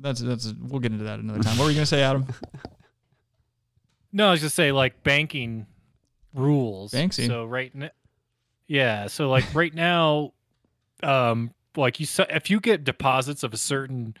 That's 0.00 0.20
that's. 0.20 0.52
We'll 0.60 0.80
get 0.80 0.92
into 0.92 1.04
that 1.04 1.18
another 1.18 1.42
time. 1.42 1.56
What 1.58 1.64
were 1.64 1.70
you 1.70 1.76
gonna 1.76 1.86
say, 1.86 2.02
Adam? 2.02 2.26
No, 4.12 4.28
I 4.28 4.30
was 4.30 4.40
just 4.40 4.56
going 4.56 4.68
to 4.68 4.70
say 4.70 4.72
like 4.72 5.02
banking 5.02 5.66
rules. 6.32 6.92
Banksy. 6.92 7.26
So 7.26 7.44
right 7.44 7.74
now, 7.74 7.90
yeah. 8.66 9.06
So 9.06 9.28
like 9.28 9.44
right 9.54 9.74
now, 9.74 10.32
um, 11.02 11.52
like 11.76 12.00
you 12.00 12.06
said, 12.06 12.26
if 12.30 12.50
you 12.50 12.60
get 12.60 12.84
deposits 12.84 13.42
of 13.42 13.52
a 13.52 13.56
certain 13.56 14.16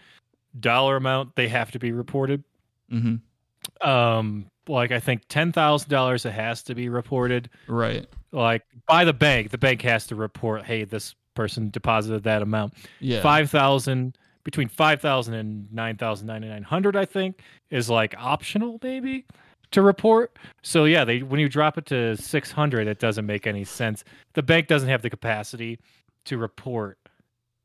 dollar 0.58 0.96
amount, 0.96 1.36
they 1.36 1.48
have 1.48 1.70
to 1.72 1.78
be 1.78 1.92
reported. 1.92 2.44
Mm-hmm. 2.92 3.88
Um, 3.88 4.50
like 4.68 4.92
I 4.92 5.00
think 5.00 5.22
ten 5.28 5.52
thousand 5.52 5.90
dollars, 5.90 6.24
it 6.24 6.32
has 6.32 6.62
to 6.64 6.74
be 6.74 6.88
reported. 6.88 7.50
Right. 7.66 8.06
Like 8.32 8.62
by 8.86 9.04
the 9.04 9.12
bank, 9.12 9.50
the 9.50 9.58
bank 9.58 9.82
has 9.82 10.06
to 10.08 10.16
report, 10.16 10.64
hey, 10.64 10.84
this 10.84 11.14
person 11.34 11.70
deposited 11.70 12.24
that 12.24 12.42
amount. 12.42 12.74
Yeah. 13.00 13.22
Five 13.22 13.50
thousand 13.50 14.18
between 14.44 14.68
five 14.68 15.00
thousand 15.00 15.34
and 15.34 15.72
nine 15.72 15.96
thousand 15.96 16.26
ninety 16.26 16.48
nine 16.48 16.62
hundred, 16.62 16.96
I 16.96 17.04
think, 17.04 17.40
is 17.70 17.88
like 17.90 18.14
optional 18.18 18.78
maybe 18.82 19.24
to 19.72 19.82
report. 19.82 20.36
So 20.62 20.84
yeah, 20.84 21.04
they 21.04 21.22
when 21.22 21.40
you 21.40 21.48
drop 21.48 21.76
it 21.78 21.86
to 21.86 22.16
six 22.16 22.50
hundred, 22.52 22.86
it 22.88 22.98
doesn't 22.98 23.26
make 23.26 23.46
any 23.46 23.64
sense. 23.64 24.04
The 24.34 24.42
bank 24.42 24.68
doesn't 24.68 24.88
have 24.88 25.02
the 25.02 25.10
capacity 25.10 25.78
to 26.26 26.38
report 26.38 26.98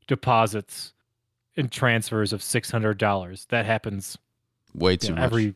deposits 0.06 0.92
and 1.56 1.70
transfers 1.70 2.32
of 2.32 2.42
six 2.42 2.70
hundred 2.70 2.98
dollars. 2.98 3.46
That 3.50 3.66
happens 3.66 4.18
Way 4.74 4.92
you 4.92 4.96
too 4.98 5.08
know, 5.10 5.14
much. 5.16 5.24
every 5.24 5.54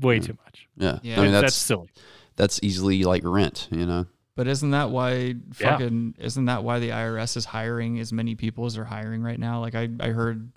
way 0.00 0.16
Yeah. 0.16 0.20
too 0.22 0.38
much. 0.44 0.68
yeah. 0.76 0.98
Yeah. 1.02 1.20
I 1.20 1.22
mean 1.24 1.32
that's, 1.32 1.42
that's 1.42 1.54
silly. 1.56 1.90
that's 2.36 2.60
easily 2.62 3.04
like 3.04 3.22
rent. 3.24 3.68
You 3.70 3.86
know. 3.86 4.06
But 4.36 4.46
isn't 4.46 4.70
that 4.70 4.90
why 4.90 5.12
Yeah. 5.12 5.34
fucking 5.72 6.14
isn't 6.18 6.44
that 6.44 6.62
why 6.62 6.78
the 6.78 6.90
IRS 6.90 7.36
is 7.36 7.44
hiring 7.44 7.98
as 7.98 8.12
many 8.12 8.36
people 8.36 8.64
as 8.66 8.74
they're 8.74 8.84
hiring 8.84 9.22
right 9.22 9.38
now? 9.38 9.60
Like 9.60 9.74
I, 9.74 9.88
I 10.00 10.08
heard 10.10 10.50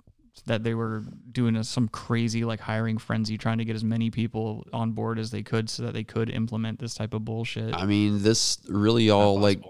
that 0.46 0.64
they 0.64 0.74
were 0.74 1.04
doing 1.30 1.56
a, 1.56 1.64
some 1.64 1.88
crazy 1.88 2.44
like 2.44 2.60
hiring 2.60 2.98
frenzy 2.98 3.38
trying 3.38 3.58
to 3.58 3.64
get 3.64 3.76
as 3.76 3.84
many 3.84 4.10
people 4.10 4.66
on 4.72 4.92
board 4.92 5.18
as 5.18 5.30
they 5.30 5.42
could 5.42 5.68
so 5.68 5.82
that 5.82 5.94
they 5.94 6.04
could 6.04 6.30
implement 6.30 6.78
this 6.78 6.94
type 6.94 7.14
of 7.14 7.24
bullshit. 7.24 7.74
I 7.74 7.86
mean, 7.86 8.22
this 8.22 8.58
really 8.68 9.10
all 9.10 9.38
like 9.38 9.62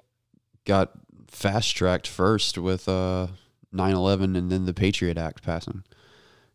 got 0.65 0.93
fast 1.29 1.75
tracked 1.77 2.07
first 2.07 2.59
with 2.59 2.89
uh 2.89 3.29
9/11 3.75 4.37
and 4.37 4.51
then 4.51 4.67
the 4.67 4.75
Patriot 4.75 5.19
Act 5.19 5.43
passing. 5.43 5.85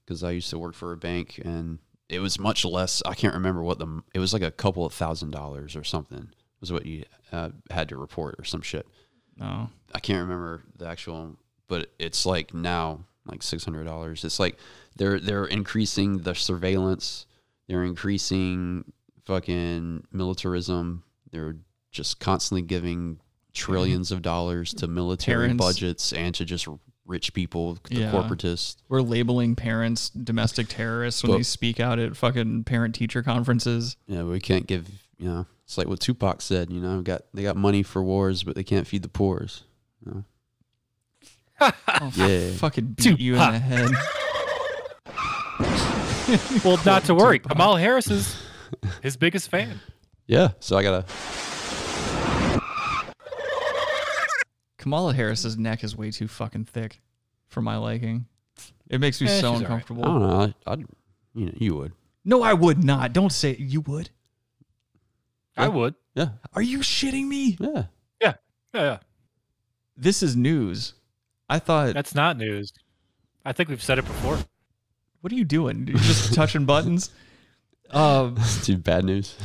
Because 0.06 0.24
I 0.24 0.32
used 0.32 0.50
to 0.52 0.60
work 0.60 0.74
for 0.74 0.94
a 0.94 0.98
bank 0.98 1.42
and 1.44 1.80
it 2.08 2.20
was 2.20 2.40
much 2.40 2.64
less. 2.64 3.04
I 3.06 3.14
can't 3.14 3.34
remember 3.34 3.62
what 3.62 3.80
the 3.80 4.02
it 4.14 4.20
was 4.20 4.34
like 4.34 4.42
a 4.42 4.52
couple 4.52 4.86
of 4.86 4.94
thousand 4.94 5.32
dollars 5.32 5.76
or 5.76 5.84
something 5.84 6.30
was 6.60 6.72
what 6.72 6.86
you 6.86 7.04
uh, 7.32 7.50
had 7.70 7.90
to 7.90 7.98
report 7.98 8.36
or 8.40 8.44
some 8.44 8.62
shit. 8.62 8.88
no. 9.38 9.70
I 9.94 10.00
can't 10.00 10.22
remember 10.22 10.64
the 10.78 10.88
actual, 10.88 11.38
but 11.68 11.92
it's 11.98 12.26
like 12.26 12.54
now 12.54 13.06
like 13.28 13.44
six 13.44 13.64
hundred 13.66 13.86
dollars. 13.86 14.24
It's 14.24 14.40
like 14.40 14.58
they're 14.96 15.20
they're 15.20 15.46
increasing 15.46 16.20
the 16.20 16.34
surveillance. 16.36 17.26
They're 17.68 17.84
increasing 17.84 18.92
fucking 19.26 20.06
militarism. 20.12 21.04
They're 21.32 21.58
just 21.92 22.20
constantly 22.20 22.62
giving 22.62 23.20
trillions 23.54 24.12
of 24.12 24.22
dollars 24.22 24.74
to 24.76 24.88
military 24.88 25.48
Parents. 25.48 25.66
budgets 25.66 26.14
and 26.14 26.34
to 26.36 26.46
just 26.46 26.68
rich 27.06 27.34
people, 27.34 27.78
the 27.90 27.96
Yeah. 28.02 28.12
corporatists. 28.12 28.78
We're 28.90 29.02
labeling 29.02 29.56
parents 29.56 30.10
domestic 30.10 30.68
terrorists 30.68 31.24
when 31.24 31.32
But- 31.32 31.38
they 31.38 31.44
speak 31.44 31.80
out 31.80 32.00
at 32.00 32.16
fucking 32.18 32.66
parent 32.66 32.96
teacher 32.96 33.24
conferences. 33.24 33.96
Yeah, 34.08 34.24
we 34.24 34.40
can't 34.40 34.68
give. 34.68 34.88
You 35.18 35.28
know, 35.30 35.46
it's 35.66 35.78
like 35.78 35.88
what 35.88 36.00
Tupac 36.00 36.42
said. 36.42 36.70
You 36.70 36.80
know, 36.80 37.02
got 37.02 37.24
they 37.34 37.42
got 37.44 37.56
money 37.58 37.82
for 37.84 38.04
wars, 38.04 38.44
but 38.44 38.56
they 38.56 38.64
can't 38.64 38.86
feed 38.86 39.02
the 39.02 39.10
poors. 39.10 39.64
You 40.06 40.12
know? 40.12 40.24
I'll 41.60 42.12
Yeah. 42.16 42.52
fucking 42.52 42.96
beat 42.98 43.20
you 43.20 43.34
in 43.34 43.40
the 43.40 43.60
head. 43.60 43.90
well, 46.66 46.80
not 46.86 47.04
to 47.06 47.16
worry. 47.16 47.40
Kamal 47.40 47.76
Harris 47.78 48.10
is 48.12 48.36
his 49.02 49.18
biggest 49.18 49.50
fan. 49.50 49.80
Yeah, 50.28 50.50
so 50.60 50.78
I 50.78 50.84
gotta. 50.84 51.06
Kamala 54.78 55.14
Harris's 55.14 55.58
neck 55.58 55.84
is 55.84 55.96
way 55.98 56.12
too 56.12 56.28
fucking 56.28 56.66
thick 56.66 57.02
for 57.48 57.62
my 57.62 57.78
liking. 57.78 58.26
It 58.90 59.00
makes 59.02 59.20
me 59.20 59.28
Eh, 59.28 59.30
so 59.30 59.36
she's 59.36 59.44
all 59.44 59.54
right. 59.54 59.62
uncomfortable. 59.62 60.04
I 60.06 60.08
don't 60.08 60.22
know. 60.22 60.54
I, 60.66 60.72
I'd, 60.74 60.80
you 61.34 61.46
know, 61.48 61.52
you 61.58 61.76
would. 61.76 61.92
No, 62.24 62.44
I 62.44 62.54
would 62.54 62.84
not. 62.84 63.14
Don't 63.14 63.32
say 63.32 63.52
it. 63.52 63.60
you 63.60 63.82
would. 63.82 64.10
I 65.56 65.68
would. 65.70 65.96
Yeah. 66.14 66.30
Are 66.54 66.62
you 66.62 66.80
shitting 66.80 67.28
me? 67.28 67.58
Yeah. 67.60 67.86
Yeah. 68.22 68.34
Yeah, 68.74 68.82
yeah. 68.82 68.98
This 69.96 70.22
is 70.22 70.36
news. 70.36 70.94
I 71.50 71.60
thought. 71.60 71.94
That's 71.94 72.16
not 72.16 72.38
news. 72.38 72.74
I 73.46 73.54
think 73.54 73.70
we've 73.70 73.82
said 73.84 74.00
it 74.00 74.06
before. 74.06 74.38
what 75.22 75.32
are 75.32 75.36
you 75.36 75.46
doing? 75.46 75.88
You're 75.88 75.98
just 75.98 76.34
touching 76.36 76.66
buttons. 76.66 77.10
Um, 77.92 78.36
It's 78.40 78.66
too 78.66 78.78
bad 78.78 79.06
news. 79.06 79.36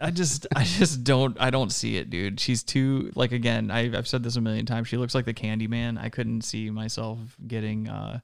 I 0.00 0.10
just, 0.10 0.46
I 0.54 0.64
just 0.64 1.04
don't, 1.04 1.36
I 1.40 1.50
don't 1.50 1.70
see 1.70 1.96
it, 1.96 2.10
dude. 2.10 2.40
She's 2.40 2.62
too, 2.62 3.12
like, 3.14 3.32
again, 3.32 3.70
I, 3.70 3.96
I've 3.96 4.08
said 4.08 4.22
this 4.22 4.36
a 4.36 4.40
million 4.40 4.66
times. 4.66 4.88
She 4.88 4.96
looks 4.96 5.14
like 5.14 5.24
the 5.24 5.34
Candy 5.34 5.66
Man. 5.66 5.96
I 5.98 6.08
couldn't 6.08 6.42
see 6.42 6.70
myself 6.70 7.18
getting 7.46 7.88
uh, 7.88 8.20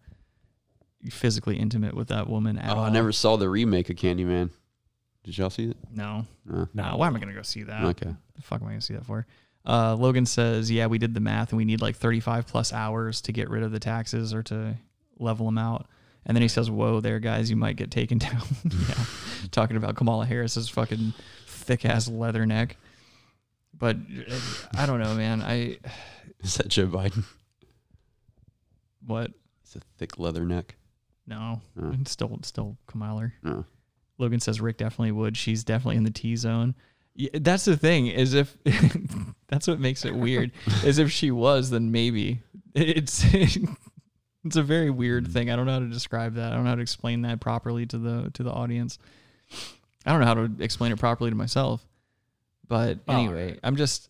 physically 1.11 1.57
intimate 1.59 1.95
with 1.95 2.09
that 2.09 2.29
woman 2.29 2.59
at 2.59 2.71
oh, 2.71 2.77
all. 2.79 2.85
I 2.85 2.91
never 2.91 3.13
saw 3.13 3.37
the 3.37 3.49
remake 3.49 3.91
of 3.91 3.97
Candyman. 3.97 4.51
Did 5.25 5.39
y'all 5.39 5.51
see 5.51 5.71
it? 5.71 5.77
No, 5.95 6.27
No. 6.45 6.69
no. 6.75 6.97
Why 6.97 7.07
am 7.07 7.15
I 7.15 7.21
gonna 7.21 7.33
go 7.33 7.43
see 7.43 7.63
that? 7.63 7.85
Okay. 7.85 8.13
The 8.35 8.43
fuck 8.43 8.61
am 8.61 8.67
I 8.67 8.71
gonna 8.73 8.81
see 8.81 8.95
that 8.95 9.07
for? 9.07 9.27
Uh, 9.67 9.95
Logan 9.95 10.27
says, 10.27 10.71
"Yeah, 10.71 10.87
we 10.87 10.99
did 10.99 11.15
the 11.15 11.21
math, 11.21 11.51
and 11.51 11.57
we 11.57 11.65
need 11.65 11.81
like 11.81 11.97
35 11.97 12.47
plus 12.47 12.73
hours 12.73 13.21
to 13.23 13.33
get 13.33 13.49
rid 13.49 13.63
of 13.63 13.71
the 13.73 13.79
taxes 13.79 14.35
or 14.35 14.43
to 14.45 14.77
level 15.19 15.47
them 15.47 15.59
out." 15.59 15.87
And 16.27 16.37
then 16.37 16.43
he 16.43 16.49
says, 16.49 16.71
"Whoa, 16.71 17.01
there, 17.01 17.21
guys, 17.21 17.51
you 17.51 17.57
might 17.57 17.77
get 17.77 17.91
taken 17.91 18.19
down." 18.19 18.43
yeah, 18.65 19.05
talking 19.51 19.77
about 19.77 19.95
Kamala 19.97 20.27
Harris's 20.27 20.69
fucking 20.69 21.13
thick 21.47 21.85
ass 21.85 22.09
leather 22.09 22.45
neck. 22.47 22.77
But 23.79 23.97
uh, 24.31 24.35
I 24.77 24.87
don't 24.87 25.01
know, 25.01 25.15
man. 25.15 25.43
I 25.43 25.79
Is 26.43 26.57
that 26.57 26.69
Joe 26.69 26.89
Biden? 26.89 27.25
what? 29.07 29.31
It's 29.63 29.77
a 29.77 29.81
thick 29.99 30.19
leather 30.19 30.45
neck. 30.45 30.75
No, 31.27 31.61
it's 31.77 32.11
still 32.11 32.39
still 32.43 32.77
Kamala. 32.89 33.31
Oh. 33.45 33.65
Logan 34.19 34.41
says 34.41 34.61
Rick 34.61 34.77
definitely 34.79 35.13
would. 35.13 35.37
She's 35.37 35.63
definitely 35.65 35.97
in 35.97 36.05
the 36.05 36.11
T 36.11 36.35
zone. 36.37 36.75
Yeah, 37.15 37.31
that's 37.35 37.65
the 37.65 37.77
thing. 37.77 38.07
Is 38.07 38.35
if 38.35 38.57
that's 39.49 39.69
what 39.69 39.81
makes 39.81 40.05
it 40.05 40.15
weird. 40.15 40.53
is 40.85 40.99
if 40.99 41.11
she 41.13 41.31
was, 41.31 41.71
then 41.71 41.93
maybe 41.93 42.41
it's 42.75 43.25
it's 44.45 44.57
a 44.57 44.63
very 44.63 44.91
weird 44.91 45.29
thing. 45.29 45.51
I 45.51 45.57
don't 45.57 45.67
know 45.67 45.73
how 45.73 45.79
to 45.81 45.89
describe 45.89 46.35
that. 46.35 46.53
I 46.53 46.55
don't 46.55 46.65
know 46.65 46.71
how 46.71 46.77
to 46.77 46.83
explain 46.83 47.23
that 47.23 47.41
properly 47.41 47.87
to 47.87 47.99
the 47.99 48.31
to 48.35 48.43
the 48.43 48.51
audience. 48.51 48.99
I 50.05 50.11
don't 50.13 50.21
know 50.21 50.27
how 50.27 50.35
to 50.35 50.51
explain 50.61 50.93
it 50.93 50.99
properly 50.99 51.31
to 51.31 51.37
myself. 51.37 51.87
But 52.67 53.01
Oh, 53.07 53.15
anyway, 53.15 53.51
right. 53.51 53.61
I'm 53.63 53.77
just 53.77 54.09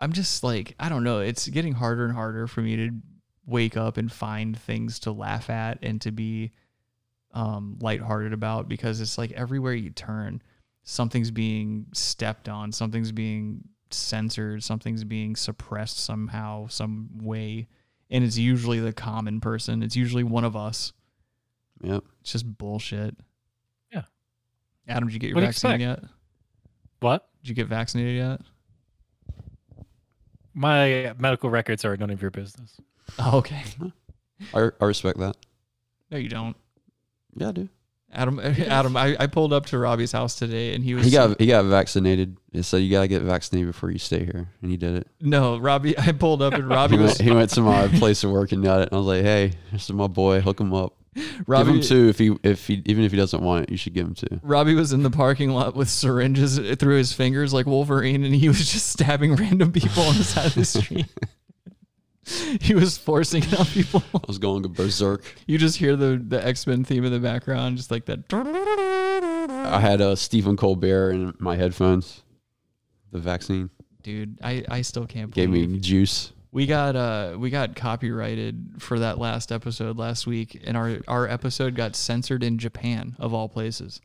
I'm 0.00 0.12
just 0.12 0.44
like 0.44 0.74
I 0.78 0.88
don't 0.90 1.04
know. 1.04 1.20
It's 1.20 1.48
getting 1.48 1.72
harder 1.72 2.04
and 2.04 2.14
harder 2.14 2.46
for 2.46 2.60
me 2.60 2.76
to 2.76 2.90
wake 3.46 3.76
up 3.76 3.96
and 3.96 4.10
find 4.12 4.58
things 4.58 4.98
to 5.00 5.12
laugh 5.12 5.48
at 5.50 5.78
and 5.82 6.00
to 6.02 6.10
be 6.10 6.52
um 7.32 7.78
lighthearted 7.80 8.32
about 8.32 8.68
because 8.68 9.00
it's 9.00 9.18
like 9.18 9.32
everywhere 9.32 9.74
you 9.74 9.90
turn 9.90 10.40
something's 10.84 11.30
being 11.30 11.86
stepped 11.92 12.48
on, 12.48 12.70
something's 12.70 13.10
being 13.10 13.64
censored, 13.90 14.62
something's 14.62 15.04
being 15.04 15.34
suppressed 15.34 15.98
somehow, 15.98 16.68
some 16.68 17.08
way. 17.20 17.68
And 18.10 18.22
it's 18.22 18.38
usually 18.38 18.80
the 18.80 18.92
common 18.92 19.40
person. 19.40 19.82
It's 19.82 19.96
usually 19.96 20.22
one 20.22 20.44
of 20.44 20.54
us. 20.54 20.92
Yep. 21.82 22.04
It's 22.20 22.32
just 22.32 22.58
bullshit. 22.58 23.16
Yeah. 23.92 24.02
Adam, 24.86 25.08
did 25.08 25.14
you 25.14 25.20
get 25.20 25.28
your 25.28 25.36
What 25.36 25.40
do 25.40 25.46
you 25.46 25.52
vaccine 25.52 25.80
yet? 25.80 26.02
What? 27.00 27.28
Did 27.42 27.48
you 27.48 27.54
get 27.54 27.66
vaccinated 27.66 28.16
yet? 28.16 28.40
My 30.52 31.14
medical 31.18 31.50
records 31.50 31.84
are 31.84 31.96
none 31.96 32.10
of 32.10 32.22
your 32.22 32.30
business. 32.30 32.80
Oh, 33.18 33.38
okay. 33.38 33.62
I, 34.54 34.70
I 34.80 34.84
respect 34.84 35.18
that. 35.18 35.36
No, 36.10 36.18
you 36.18 36.28
don't. 36.28 36.56
Yeah, 37.36 37.48
I 37.48 37.52
do. 37.52 37.68
Adam, 38.14 38.40
Adam, 38.68 38.96
I, 38.96 39.16
I 39.18 39.26
pulled 39.26 39.52
up 39.52 39.66
to 39.66 39.78
Robbie's 39.78 40.12
house 40.12 40.36
today 40.36 40.74
and 40.74 40.84
he 40.84 40.94
was 40.94 41.04
He 41.04 41.10
got 41.10 41.40
he 41.40 41.46
got 41.46 41.64
vaccinated. 41.64 42.36
It 42.52 42.62
said 42.62 42.78
you 42.78 42.90
gotta 42.90 43.08
get 43.08 43.22
vaccinated 43.22 43.72
before 43.72 43.90
you 43.90 43.98
stay 43.98 44.24
here, 44.24 44.48
and 44.62 44.70
he 44.70 44.76
did 44.76 44.94
it. 44.94 45.08
no, 45.20 45.58
Robbie. 45.58 45.98
I 45.98 46.12
pulled 46.12 46.42
up 46.42 46.54
and 46.54 46.68
Robbie 46.68 46.96
He 46.96 47.02
was 47.02 47.18
went, 47.18 47.20
he 47.20 47.30
went 47.32 47.50
to 47.50 47.60
my 47.60 47.88
place 47.98 48.22
of 48.24 48.30
work 48.30 48.52
and 48.52 48.62
got 48.62 48.80
it. 48.80 48.88
And 48.88 48.94
I 48.94 48.96
was 48.96 49.06
like, 49.06 49.22
"Hey, 49.22 49.52
this 49.72 49.84
is 49.84 49.92
my 49.92 50.06
boy. 50.06 50.40
Hook 50.40 50.60
him 50.60 50.72
up. 50.72 50.94
Robbie, 51.46 51.66
give 51.66 51.74
him 51.76 51.82
two 51.82 52.08
if 52.08 52.18
he 52.18 52.36
if 52.42 52.66
he 52.66 52.82
even 52.86 53.04
if 53.04 53.12
he 53.12 53.16
doesn't 53.16 53.42
want 53.42 53.64
it, 53.64 53.70
you 53.70 53.76
should 53.76 53.94
give 53.94 54.06
him 54.06 54.14
two. 54.14 54.40
Robbie 54.42 54.74
was 54.74 54.92
in 54.92 55.02
the 55.02 55.10
parking 55.10 55.50
lot 55.50 55.76
with 55.76 55.88
syringes 55.88 56.58
through 56.78 56.96
his 56.96 57.12
fingers 57.12 57.52
like 57.52 57.66
Wolverine, 57.66 58.24
and 58.24 58.34
he 58.34 58.48
was 58.48 58.70
just 58.70 58.88
stabbing 58.88 59.36
random 59.36 59.70
people 59.72 60.02
on 60.02 60.16
the 60.16 60.24
side 60.24 60.46
of 60.46 60.54
the 60.54 60.64
street. 60.64 61.06
he 62.60 62.74
was 62.74 62.96
forcing 62.98 63.42
it 63.42 63.58
on 63.58 63.66
people. 63.66 64.02
I 64.14 64.20
was 64.26 64.38
going 64.38 64.62
berserk. 64.72 65.24
You 65.46 65.58
just 65.58 65.76
hear 65.78 65.96
the 65.96 66.22
the 66.26 66.44
X 66.44 66.66
Men 66.66 66.84
theme 66.84 67.04
in 67.04 67.12
the 67.12 67.20
background, 67.20 67.76
just 67.76 67.90
like 67.90 68.06
that. 68.06 68.24
I 68.32 69.80
had 69.80 70.00
a 70.00 70.16
Stephen 70.16 70.56
Colbert 70.56 71.10
in 71.10 71.34
my 71.38 71.56
headphones. 71.56 72.22
The 73.12 73.18
vaccine 73.20 73.70
Dude, 74.02 74.38
I, 74.42 74.64
I 74.68 74.82
still 74.82 75.06
can't 75.06 75.32
believe 75.32 75.48
it. 75.48 75.56
gave 75.56 75.70
me 75.70 75.78
juice. 75.78 76.32
we 76.52 76.66
got 76.66 76.94
uh 76.96 77.36
we 77.38 77.48
got 77.48 77.74
copyrighted 77.76 78.72
for 78.80 78.98
that 78.98 79.18
last 79.18 79.52
episode 79.52 79.96
last 79.96 80.26
week, 80.26 80.60
and 80.64 80.76
our 80.76 80.98
our 81.08 81.28
episode 81.28 81.74
got 81.74 81.94
censored 81.96 82.42
in 82.42 82.58
Japan 82.58 83.16
of 83.18 83.32
all 83.32 83.48
places. 83.48 84.00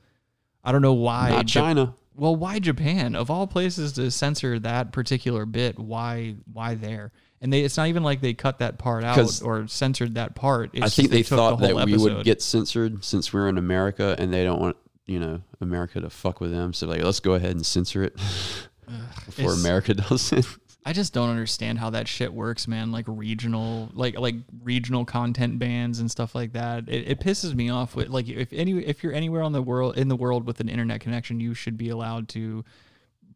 I 0.64 0.72
don't 0.72 0.82
know 0.82 0.94
why. 0.94 1.30
Not 1.32 1.54
Ja- 1.54 1.62
China. 1.62 1.96
well, 2.16 2.36
why 2.36 2.60
Japan 2.60 3.16
of 3.16 3.32
all 3.32 3.48
places 3.48 3.94
to 3.94 4.12
censor 4.12 4.60
that 4.60 4.92
particular 4.92 5.46
bit? 5.46 5.80
Why 5.80 6.36
why 6.54 6.76
there? 6.76 7.12
And 7.42 7.54
they 7.54 7.62
it's 7.62 7.78
not 7.78 7.88
even 7.88 8.04
like 8.04 8.22
they 8.22 8.34
cut 8.34 8.60
that 8.60 8.78
part 8.78 9.04
out 9.04 9.42
or 9.42 9.68
censored 9.68 10.16
that 10.16 10.36
part. 10.36 10.72
It's 10.74 10.86
I 10.86 10.90
think 10.90 11.10
they 11.10 11.24
took 11.24 11.30
the 11.30 11.36
thought 11.38 11.60
that 11.62 11.76
we 11.86 11.98
would 11.98 12.26
get 12.26 12.42
censored 12.42 13.04
since 13.04 13.32
we're 13.34 13.48
in 13.48 13.58
America, 13.58 14.16
and 14.20 14.34
they 14.34 14.44
don't 14.44 14.60
want 14.60 14.78
you 15.06 15.20
know 15.20 15.42
America 15.62 16.02
to 16.02 16.10
fuck 16.10 16.42
with 16.42 16.52
them. 16.52 16.74
So 16.74 16.88
like, 16.88 17.02
let's 17.02 17.20
go 17.20 17.34
ahead 17.34 17.52
and 17.52 17.66
censor 17.66 18.04
it 18.04 18.16
before 19.26 19.52
It's- 19.52 19.60
America 19.60 19.94
does 20.10 20.32
it. 20.34 20.46
I 20.86 20.94
just 20.94 21.14
don't 21.14 21.30
understand 21.30 21.78
how 21.78 21.90
that 21.92 22.08
shit 22.08 22.34
works, 22.34 22.68
man. 22.68 22.92
Like 22.92 23.06
regional, 23.08 23.90
like 23.94 24.18
like 24.18 24.36
regional 24.64 25.06
content 25.06 25.60
bans 25.60 26.00
and 26.00 26.10
stuff 26.10 26.34
like 26.34 26.54
that. 26.54 26.88
It, 26.88 27.12
it 27.12 27.20
pisses 27.20 27.54
me 27.54 27.70
off. 27.70 27.96
With 27.96 28.08
like 28.10 28.28
if 28.28 28.52
any 28.54 28.84
if 28.86 29.04
you're 29.04 29.14
anywhere 29.14 29.44
on 29.44 29.52
the 29.52 29.62
world 29.62 29.98
in 29.98 30.08
the 30.08 30.16
world 30.16 30.48
with 30.48 30.60
an 30.62 30.70
internet 30.70 31.02
connection, 31.02 31.40
you 31.40 31.54
should 31.54 31.78
be 31.78 31.90
allowed 31.90 32.30
to 32.30 32.64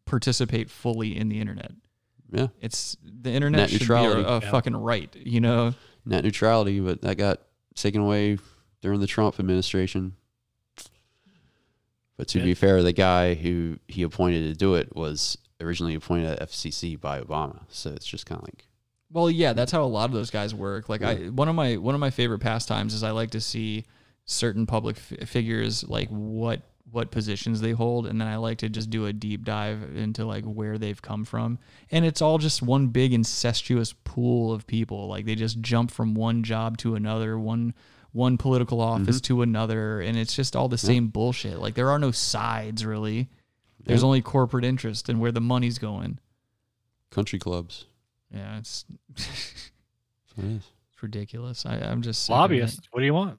participate 0.04 0.70
fully 0.70 1.16
in 1.16 1.28
the 1.28 1.38
internet. 1.38 1.72
Yeah, 2.32 2.48
It's 2.60 2.96
the 3.02 3.30
internet 3.30 3.60
Net 3.62 3.70
should 3.70 3.80
neutrality. 3.82 4.22
be 4.22 4.28
a, 4.28 4.32
a 4.32 4.40
Yeah. 4.40 4.50
fucking 4.50 4.76
right, 4.76 5.14
you 5.16 5.40
know. 5.40 5.74
net 6.04 6.24
neutrality, 6.24 6.80
but 6.80 7.00
that 7.02 7.16
got 7.16 7.40
taken 7.74 8.00
away 8.00 8.38
during 8.82 9.00
the 9.00 9.06
Trump 9.06 9.38
administration. 9.40 10.14
But 12.16 12.28
to 12.28 12.38
Yeah. 12.38 12.44
be 12.44 12.54
fair, 12.54 12.82
the 12.82 12.92
guy 12.92 13.34
who 13.34 13.78
he 13.88 14.02
appointed 14.02 14.42
to 14.48 14.54
do 14.54 14.74
it 14.74 14.94
was 14.94 15.36
originally 15.60 15.94
appointed 15.94 16.26
at 16.26 16.40
FCC 16.42 16.94
by 17.00 17.20
Obama. 17.20 17.62
So 17.68 17.90
it's 17.90 18.06
just 18.06 18.26
kind 18.26 18.40
of 18.40 18.44
like, 18.46 18.68
Well, 19.10 19.30
yeah, 19.30 19.52
that's 19.52 19.72
how 19.72 19.82
a 19.82 19.86
lot 19.86 20.06
of 20.06 20.12
those 20.12 20.30
guys 20.30 20.54
work. 20.54 20.88
Like 20.88 21.02
I, 21.02 21.14
one 21.28 21.48
of 21.48 21.54
my 21.54 21.76
one 21.76 21.94
of 21.94 22.00
my 22.00 22.10
favorite 22.10 22.40
pastimes 22.40 22.94
is 22.94 23.02
I 23.02 23.10
like 23.12 23.30
to 23.30 23.40
see 23.40 23.84
certain 24.26 24.66
public 24.66 24.96
f- 24.96 25.28
figures 25.28 25.84
like 25.88 26.08
what 26.08 26.62
what 26.90 27.10
positions 27.10 27.60
they 27.60 27.72
hold, 27.72 28.06
and 28.06 28.20
then 28.20 28.28
I 28.28 28.36
like 28.36 28.58
to 28.58 28.68
just 28.68 28.90
do 28.90 29.06
a 29.06 29.12
deep 29.12 29.44
dive 29.44 29.82
into 29.96 30.24
like 30.24 30.44
where 30.44 30.78
they've 30.78 31.00
come 31.00 31.24
from, 31.24 31.58
and 31.90 32.04
it's 32.04 32.22
all 32.22 32.38
just 32.38 32.62
one 32.62 32.88
big 32.88 33.12
incestuous 33.12 33.92
pool 34.04 34.52
of 34.52 34.66
people. 34.66 35.08
Like 35.08 35.24
they 35.24 35.34
just 35.34 35.60
jump 35.60 35.90
from 35.90 36.14
one 36.14 36.42
job 36.42 36.78
to 36.78 36.94
another, 36.94 37.38
one 37.38 37.74
one 38.12 38.38
political 38.38 38.78
mm-hmm. 38.78 39.02
office 39.02 39.20
to 39.22 39.42
another, 39.42 40.00
and 40.00 40.16
it's 40.16 40.34
just 40.34 40.54
all 40.54 40.68
the 40.68 40.78
same 40.78 41.08
bullshit. 41.08 41.58
Like 41.58 41.74
there 41.74 41.90
are 41.90 41.98
no 41.98 42.10
sides 42.12 42.84
really. 42.84 43.28
There's 43.84 44.00
Yeah. 44.00 44.06
only 44.06 44.22
corporate 44.22 44.64
interest 44.64 45.08
and 45.08 45.20
where 45.20 45.32
the 45.32 45.40
money's 45.40 45.78
going. 45.78 46.18
country 47.10 47.38
clubs. 47.38 47.84
Yeah, 48.32 48.58
it's. 48.58 48.84
It 50.36 50.44
is. 50.44 50.62
Ridiculous. 51.00 51.66
I, 51.66 51.76
I'm 51.76 52.02
just 52.02 52.24
sick 52.24 52.32
of 52.32 52.36
it. 52.36 52.40
Lobbyist. 52.40 52.88
What 52.90 53.00
do 53.00 53.06
you 53.06 53.14
want? 53.14 53.38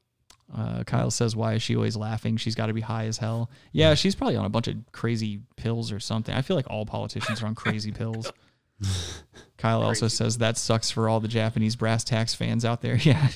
Uh, 0.53 0.83
Kyle 0.83 1.09
says, 1.11 1.35
"Why 1.35 1.53
is 1.53 1.63
she 1.63 1.75
always 1.75 1.95
laughing? 1.97 2.37
She's 2.37 2.55
got 2.55 2.67
to 2.67 2.73
be 2.73 2.81
high 2.81 3.05
as 3.05 3.17
hell." 3.17 3.49
Yeah, 3.71 3.93
she's 3.95 4.15
probably 4.15 4.35
on 4.35 4.45
a 4.45 4.49
bunch 4.49 4.67
of 4.67 4.77
crazy 4.91 5.41
pills 5.55 5.91
or 5.91 5.99
something. 5.99 6.33
I 6.35 6.41
feel 6.41 6.55
like 6.55 6.69
all 6.69 6.85
politicians 6.85 7.41
are 7.41 7.47
on 7.47 7.55
crazy 7.55 7.91
pills. 7.91 8.31
Kyle 9.57 9.81
also 9.81 10.07
says 10.07 10.37
that 10.39 10.57
sucks 10.57 10.91
for 10.91 11.07
all 11.09 11.19
the 11.19 11.27
Japanese 11.27 11.75
brass 11.75 12.03
tacks 12.03 12.35
fans 12.35 12.65
out 12.65 12.81
there. 12.81 12.95
Yeah, 13.03 13.29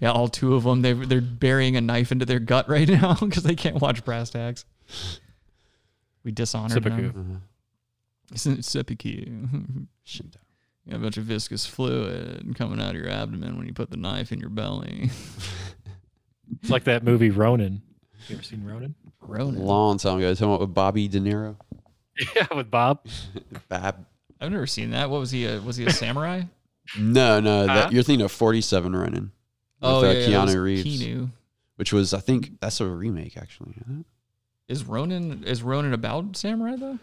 yeah, 0.00 0.10
all 0.12 0.28
two 0.28 0.54
of 0.54 0.64
them. 0.64 0.82
They 0.82 0.92
they're 0.92 1.20
burying 1.20 1.76
a 1.76 1.80
knife 1.80 2.12
into 2.12 2.24
their 2.26 2.40
gut 2.40 2.68
right 2.68 2.88
now 3.00 3.14
because 3.14 3.42
they 3.44 3.54
can't 3.54 3.80
watch 3.80 4.04
brass 4.04 4.30
tacks. 4.30 4.64
We 6.24 6.32
dishonored 6.32 6.72
Seppuku. 6.72 7.12
them. 7.12 7.42
Uh-huh. 8.34 8.56
Seppuku. 8.60 9.86
Shit. 10.04 10.36
You 10.84 10.92
got 10.92 10.96
a 10.96 11.00
bunch 11.00 11.16
of 11.18 11.24
viscous 11.24 11.66
fluid 11.66 12.54
coming 12.56 12.80
out 12.80 12.94
of 12.94 13.00
your 13.00 13.10
abdomen 13.10 13.56
when 13.56 13.66
you 13.66 13.72
put 13.72 13.90
the 13.90 13.96
knife 13.96 14.32
in 14.32 14.40
your 14.40 14.50
belly. 14.50 15.10
It's 16.62 16.70
like 16.70 16.84
that 16.84 17.04
movie 17.04 17.30
Ronin. 17.30 17.82
You 18.28 18.34
ever 18.36 18.42
seen 18.42 18.64
Ronin? 18.64 18.94
Ronan. 19.20 19.62
Long 19.64 19.98
time 19.98 20.18
ago, 20.18 20.32
talking 20.34 20.48
about 20.48 20.60
with 20.60 20.74
Bobby 20.74 21.08
De 21.08 21.20
Niro. 21.20 21.56
Yeah, 22.36 22.46
with 22.54 22.70
Bob. 22.70 23.06
Bob. 23.68 24.04
I've 24.40 24.50
never 24.50 24.66
seen 24.66 24.90
that. 24.90 25.08
What 25.08 25.20
was 25.20 25.30
he? 25.30 25.46
A, 25.46 25.58
was 25.60 25.76
he 25.76 25.86
a 25.86 25.90
samurai? 25.90 26.42
No, 26.98 27.38
no, 27.40 27.66
Huh? 27.68 27.74
that, 27.74 27.92
you're 27.92 28.02
thinking 28.02 28.24
of 28.24 28.32
47 28.32 28.94
Ronin. 28.96 29.12
With, 29.14 29.30
Oh, 29.80 29.98
uh, 30.04 30.10
yeah, 30.12 30.26
yeah, 30.26 30.26
Keanu 30.44 30.60
Reeves, 30.62 30.84
Keanu. 31.02 31.30
which 31.76 31.92
was 31.92 32.12
I 32.12 32.18
think 32.20 32.58
that's 32.60 32.80
a 32.80 32.86
remake 32.86 33.36
actually. 33.36 33.74
isn't 33.82 34.00
it? 34.00 34.72
Is 34.72 34.84
Ronin 34.84 35.44
is 35.44 35.62
Ronin 35.62 35.92
about 35.94 36.36
samurai 36.36 36.74
though? 36.76 36.98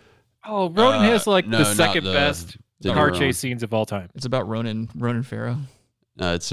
Oh, 0.46 0.70
Ronin 0.70 1.02
Uh, 1.02 1.04
has 1.12 1.26
like 1.26 1.48
no, 1.48 1.60
the 1.60 1.66
second 1.74 2.04
the 2.04 2.12
best 2.14 2.58
De 2.82 2.94
car 2.94 3.12
chase 3.12 3.38
scenes 3.38 3.64
of 3.64 3.74
all 3.74 3.86
time. 3.86 4.10
It's 4.14 4.26
about 4.26 4.48
Ronin 4.48 4.90
Ronan 4.96 5.24
Farrow. 5.24 5.58
No, 6.18 6.34
it's 6.34 6.52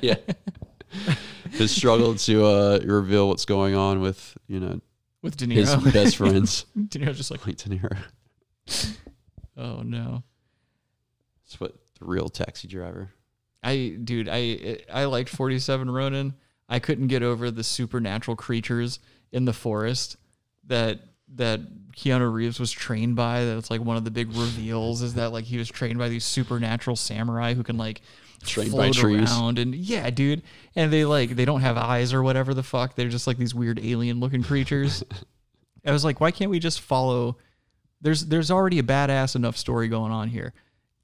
yeah. 0.00 0.14
His 1.52 1.70
struggle 1.70 2.14
to 2.14 2.44
uh, 2.44 2.80
reveal 2.84 3.28
what's 3.28 3.44
going 3.44 3.74
on 3.74 4.00
with 4.00 4.36
you 4.46 4.60
know 4.60 4.80
With 5.22 5.36
De 5.36 5.46
his 5.46 5.74
best 5.76 6.16
friends, 6.18 6.64
De 6.88 6.98
Niro's 6.98 7.16
just 7.16 7.30
like, 7.30 7.46
like 7.46 7.56
De 7.56 7.68
Niro. 7.68 7.96
oh 9.56 9.82
no. 9.82 10.22
That's 11.44 11.60
what 11.60 11.74
the 11.98 12.04
real 12.04 12.28
taxi 12.28 12.68
driver. 12.68 13.10
I 13.62 13.96
dude, 14.02 14.28
I 14.30 14.78
I 14.92 15.04
liked 15.04 15.28
47 15.28 15.90
Ronin. 15.90 16.34
I 16.68 16.78
couldn't 16.78 17.08
get 17.08 17.22
over 17.22 17.50
the 17.50 17.64
supernatural 17.64 18.36
creatures 18.36 19.00
in 19.32 19.44
the 19.44 19.52
forest 19.52 20.16
that 20.66 21.00
that 21.36 21.60
Keanu 21.92 22.32
Reeves 22.32 22.58
was 22.60 22.70
trained 22.70 23.16
by. 23.16 23.44
That's 23.44 23.70
like 23.70 23.80
one 23.80 23.96
of 23.96 24.04
the 24.04 24.10
big 24.10 24.28
reveals 24.34 25.02
is 25.02 25.14
that 25.14 25.32
like 25.32 25.44
he 25.44 25.58
was 25.58 25.68
trained 25.68 25.98
by 25.98 26.08
these 26.08 26.24
supernatural 26.24 26.96
samurai 26.96 27.54
who 27.54 27.62
can 27.62 27.76
like 27.76 28.00
Trained 28.44 28.72
by 28.72 28.90
float 28.90 28.94
trees. 28.94 29.30
around 29.30 29.58
and 29.58 29.74
yeah, 29.74 30.08
dude. 30.08 30.42
And 30.74 30.90
they 30.92 31.04
like 31.04 31.30
they 31.36 31.44
don't 31.44 31.60
have 31.60 31.76
eyes 31.76 32.14
or 32.14 32.22
whatever 32.22 32.54
the 32.54 32.62
fuck. 32.62 32.94
They're 32.94 33.08
just 33.08 33.26
like 33.26 33.36
these 33.36 33.54
weird 33.54 33.78
alien 33.82 34.18
looking 34.18 34.42
creatures. 34.42 35.04
I 35.86 35.92
was 35.92 36.04
like, 36.04 36.20
why 36.20 36.30
can't 36.30 36.50
we 36.50 36.58
just 36.58 36.80
follow? 36.80 37.36
There's 38.00 38.26
there's 38.26 38.50
already 38.50 38.78
a 38.78 38.82
badass 38.82 39.36
enough 39.36 39.56
story 39.58 39.88
going 39.88 40.10
on 40.12 40.28
here. 40.28 40.54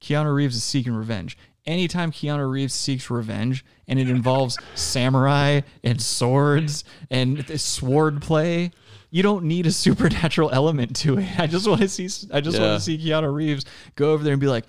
Keanu 0.01 0.33
Reeves 0.33 0.55
is 0.55 0.63
seeking 0.63 0.93
revenge. 0.93 1.37
Anytime 1.65 2.11
Keanu 2.11 2.49
Reeves 2.49 2.73
seeks 2.73 3.09
revenge 3.09 3.65
and 3.87 3.99
it 3.99 4.09
involves 4.09 4.57
samurai 4.73 5.61
and 5.83 6.01
swords 6.01 6.85
and 7.11 7.47
sword 7.59 8.21
play, 8.21 8.71
you 9.17 9.23
don't 9.23 9.45
need 9.45 9.65
a 9.65 9.71
supernatural 9.85 10.51
element 10.51 10.95
to 10.97 11.17
it. 11.17 11.39
I 11.39 11.47
just 11.47 11.67
want 11.67 11.81
to 11.81 11.89
see 11.89 12.05
I 12.31 12.39
just 12.39 12.59
want 12.59 12.77
to 12.77 12.79
see 12.79 12.97
Keanu 12.99 13.33
Reeves 13.33 13.65
go 13.95 14.11
over 14.11 14.23
there 14.23 14.33
and 14.33 14.39
be 14.39 14.47
like, 14.47 14.65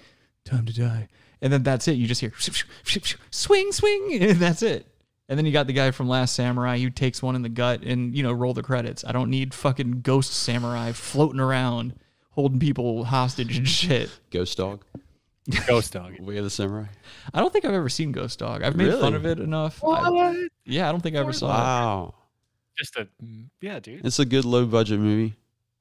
"Time 0.46 0.64
to 0.64 0.72
die." 0.72 1.08
And 1.42 1.52
then 1.52 1.62
that's 1.62 1.86
it. 1.86 1.92
You 1.92 2.06
just 2.06 2.20
hear 2.22 2.32
swing 3.30 3.72
swing 3.72 4.18
and 4.22 4.38
that's 4.38 4.62
it. 4.62 4.86
And 5.28 5.36
then 5.38 5.44
you 5.44 5.52
got 5.52 5.66
the 5.66 5.74
guy 5.74 5.90
from 5.90 6.08
Last 6.08 6.34
Samurai 6.34 6.78
who 6.78 6.88
takes 6.88 7.22
one 7.22 7.36
in 7.36 7.42
the 7.42 7.50
gut 7.50 7.82
and, 7.82 8.14
you 8.16 8.22
know, 8.22 8.32
roll 8.32 8.54
the 8.54 8.62
credits. 8.62 9.04
I 9.04 9.12
don't 9.12 9.28
need 9.28 9.52
fucking 9.52 10.00
ghost 10.00 10.32
samurai 10.32 10.92
floating 10.92 11.38
around 11.38 11.94
holding 12.30 12.58
people 12.58 13.04
hostage 13.04 13.58
and 13.58 13.68
shit. 13.80 14.08
Ghost 14.30 14.56
Dog. 14.56 14.84
Ghost 15.66 15.92
Dog. 15.92 16.18
Way 16.20 16.38
of 16.38 16.44
the 16.44 16.50
Samurai. 16.50 16.86
I 17.34 17.40
don't 17.40 17.52
think 17.52 17.66
I've 17.66 17.74
ever 17.74 17.88
seen 17.90 18.10
Ghost 18.10 18.38
Dog. 18.38 18.62
I've 18.62 18.76
made 18.76 18.92
fun 18.94 19.14
of 19.14 19.26
it 19.26 19.38
enough. 19.38 19.82
I- 19.84 20.48
yeah, 20.64 20.88
I 20.88 20.92
don't 20.92 21.02
think 21.02 21.14
I 21.16 21.20
ever 21.20 21.32
saw 21.34 21.46
it. 21.46 21.50
Wow, 21.50 22.14
Just 22.78 22.96
a 22.96 23.08
mm, 23.22 23.46
yeah, 23.60 23.80
dude. 23.80 24.06
it's 24.06 24.18
a 24.18 24.24
good 24.24 24.44
low 24.44 24.64
budget 24.66 25.00
movie. 25.00 25.34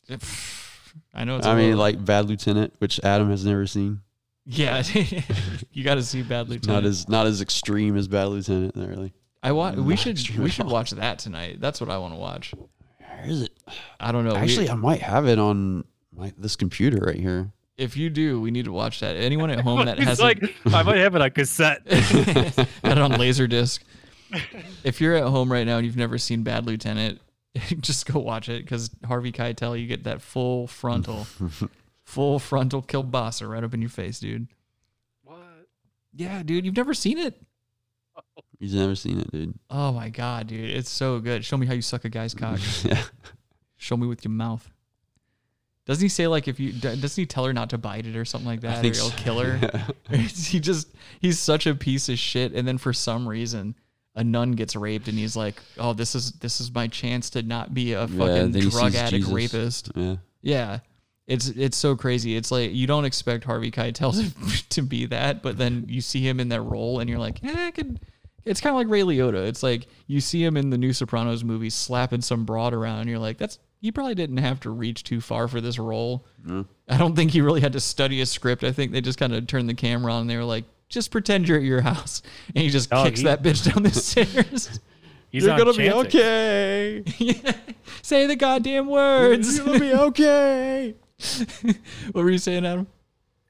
it. 0.08 0.22
I 1.14 1.24
know 1.26 1.38
it's 1.38 1.46
I 1.46 1.54
a 1.54 1.56
mean, 1.56 1.66
little- 1.66 1.80
like 1.80 2.04
Bad 2.04 2.26
Lieutenant, 2.28 2.74
which 2.80 3.00
Adam 3.04 3.30
has 3.30 3.46
never 3.46 3.68
seen. 3.68 4.02
yeah, 4.46 4.82
you 5.72 5.84
got 5.84 5.96
to 5.96 6.04
see 6.04 6.24
Bad 6.24 6.50
Lieutenant. 6.50 6.84
Not 6.84 6.86
as 6.86 7.08
not 7.08 7.28
as 7.28 7.42
extreme 7.42 7.96
as 7.98 8.08
Bad 8.08 8.26
Lieutenant, 8.30 8.76
really. 8.76 9.14
I 9.44 9.52
wa- 9.52 9.72
we 9.74 9.96
should 9.96 10.18
we 10.38 10.50
should 10.50 10.66
watch 10.68 10.92
that 10.92 11.20
tonight. 11.20 11.62
That's 11.62 11.80
what 11.80 11.90
I 11.92 11.98
want 12.00 12.14
to 12.14 12.20
watch. 12.20 12.54
Where 12.98 13.26
is 13.26 13.44
it? 13.44 13.52
I 14.00 14.12
don't 14.12 14.26
know. 14.26 14.32
We- 14.34 14.38
Actually, 14.40 14.70
I 14.70 14.76
might 14.76 15.02
have 15.02 15.28
it 15.28 15.38
on 15.38 15.84
my 16.16 16.34
this 16.38 16.56
computer 16.56 16.98
right 17.06 17.20
here. 17.20 17.52
if 17.78 17.96
you 17.96 18.10
do, 18.10 18.42
we 18.42 18.50
need 18.50 18.66
to 18.66 18.72
watch 18.72 19.02
that. 19.02 19.16
Anyone 19.16 19.52
at 19.52 19.60
home 19.68 19.86
that 19.86 20.00
has 20.00 20.20
like, 20.20 20.42
I 20.66 20.82
might 20.82 20.98
have 20.98 21.14
it 21.16 21.22
on 21.22 21.30
cassette. 21.30 21.86
got 21.86 22.98
it 22.98 22.98
on 22.98 23.12
Laserdisc. 23.14 23.80
If 24.84 25.02
you're 25.02 25.16
at 25.16 25.24
home 25.24 25.52
right 25.52 25.66
now 25.66 25.78
and 25.78 25.86
you've 25.86 25.98
never 25.98 26.18
seen 26.18 26.44
Bad 26.44 26.66
Lieutenant, 26.66 27.20
just 27.80 28.12
go 28.12 28.20
watch 28.20 28.50
it 28.50 28.64
because 28.64 28.90
Harvey 29.06 29.32
Keitel, 29.32 29.80
you 29.80 29.88
get 29.88 30.04
that 30.04 30.22
full 30.22 30.68
frontal, 30.68 31.28
full 32.04 32.40
frontal 32.40 32.82
kill 32.82 33.04
kielbasa 33.04 33.50
right 33.50 33.64
up 33.64 33.74
in 33.74 33.82
your 33.82 33.90
face, 33.90 34.20
dude. 34.20 34.48
what? 35.24 35.38
Yeah, 36.14 36.44
dude, 36.44 36.66
you've 36.66 36.76
never 36.76 36.94
seen 36.94 37.18
it? 37.18 37.42
You've 38.60 38.74
never 38.74 38.96
seen 38.96 39.20
it, 39.20 39.32
dude. 39.32 39.54
Oh 39.70 39.92
my 39.92 40.10
god, 40.10 40.48
dude, 40.48 40.70
it's 40.72 40.90
so 40.90 41.20
good. 41.20 41.46
Show 41.46 41.58
me 41.58 41.68
how 41.68 41.74
you 41.74 41.82
suck 41.82 42.06
a 42.06 42.10
guy's 42.10 42.34
cock. 42.34 42.60
yeah. 42.84 43.04
Show 43.78 43.98
me 43.98 44.08
with 44.08 44.26
your 44.26 44.32
mouth. 44.32 44.68
Doesn't 45.86 46.04
he 46.04 46.10
say 46.10 46.28
like 46.28 46.48
if 46.48 46.60
you 46.60 46.74
doesn't 46.74 47.16
he 47.16 47.26
tell 47.26 47.46
her 47.46 47.54
not 47.54 47.70
to 47.70 47.78
bite 47.78 48.06
it 48.06 48.16
or 48.18 48.26
something 48.26 48.48
like 48.48 48.62
that, 48.62 48.80
or 48.84 48.90
he'll 48.90 48.94
so. 48.94 49.16
kill 49.16 49.40
her? 49.40 49.60
he 50.12 50.60
just 50.60 50.90
he's 51.22 51.40
such 51.40 51.66
a 51.66 51.76
piece 51.76 52.10
of 52.10 52.20
shit 52.20 52.54
and 52.54 52.68
then 52.68 52.78
for 52.78 52.92
some 52.92 53.28
reason 53.28 53.76
a 54.18 54.24
nun 54.24 54.52
gets 54.52 54.76
raped 54.76 55.08
and 55.08 55.18
he's 55.18 55.36
like 55.36 55.62
oh 55.78 55.94
this 55.94 56.16
is 56.16 56.34
this 56.34 56.60
is 56.60 56.74
my 56.74 56.88
chance 56.88 57.30
to 57.30 57.42
not 57.42 57.74
be 57.74 57.94
a 57.94 58.08
fucking 58.08 58.54
he 58.54 58.70
drug 58.70 58.94
addict 58.96 59.26
Jesus. 59.26 59.34
rapist 59.34 59.92
yeah. 59.96 60.16
yeah 60.42 60.80
it's 61.28 61.48
it's 61.50 61.78
so 61.78 61.96
crazy 61.96 62.36
it's 62.36 62.52
like 62.52 62.74
you 62.74 62.88
don't 62.88 63.06
expect 63.06 63.44
harvey 63.44 63.72
keitel 63.72 64.14
to, 64.14 64.64
to 64.70 64.82
be 64.82 65.06
that 65.06 65.42
but 65.42 65.58
then 65.58 65.86
you 65.88 66.02
see 66.02 66.28
him 66.28 66.40
in 66.40 66.50
that 66.50 66.62
role 66.62 67.00
and 67.00 67.10
you're 67.10 67.20
like 67.20 67.44
eh, 67.44 67.68
I 67.68 67.72
could 67.72 68.00
it's 68.48 68.62
kind 68.62 68.74
of 68.74 68.78
like 68.78 68.90
Ray 68.90 69.02
Liotta. 69.02 69.46
It's 69.46 69.62
like 69.62 69.88
you 70.08 70.22
see 70.22 70.44
him 70.44 70.58
in 70.58 70.70
the 70.70 70.78
new 70.78 70.94
Sopranos 70.94 71.44
movie 71.44 71.70
slapping 71.70 72.22
some 72.22 72.46
broad 72.46 72.74
around, 72.74 73.02
and 73.02 73.10
you're 73.10 73.20
like, 73.20 73.38
"That's 73.38 73.60
he 73.82 73.92
probably 73.92 74.16
didn't 74.16 74.38
have 74.38 74.60
to 74.62 74.70
reach 74.70 75.04
too 75.04 75.22
far 75.22 75.48
for 75.48 75.60
this 75.60 75.78
role." 75.78 76.26
I 76.88 76.98
don't 76.98 77.16
think 77.16 77.32
he 77.32 77.42
really 77.42 77.62
had 77.62 77.74
to 77.74 77.80
study 77.80 78.22
a 78.22 78.26
script. 78.26 78.64
I 78.64 78.72
think 78.72 78.92
they 78.92 79.02
just 79.02 79.20
kind 79.20 79.34
of 79.34 79.46
turned 79.48 79.70
the 79.70 79.74
camera 79.74 80.14
on 80.14 80.22
and 80.22 80.30
they 80.30 80.38
were 80.38 80.46
like, 80.46 80.64
just 80.90 81.12
pretend 81.12 81.48
you're 81.48 81.58
at 81.58 81.64
your 81.64 81.82
house. 81.82 82.22
And 82.56 82.64
he 82.64 82.70
just 82.70 82.92
Oh, 82.94 83.04
kicks 83.04 83.20
he- 83.20 83.26
that 83.26 83.42
bitch 83.44 83.72
down 83.74 83.84
the 83.84 83.92
stairs. 83.92 84.80
He's 85.30 85.44
You're 85.46 85.58
gonna 85.58 85.74
be 85.74 85.90
Chantix. 85.90 86.06
okay. 86.06 87.04
Say 88.02 88.28
the 88.28 88.38
goddamn 88.38 88.88
words. 88.88 89.58
You're 89.58 89.66
gonna 89.66 89.80
be 89.80 89.94
okay. 89.94 90.96
what 92.14 92.24
were 92.24 92.30
you 92.32 92.38
saying, 92.38 92.66
Adam? 92.66 92.88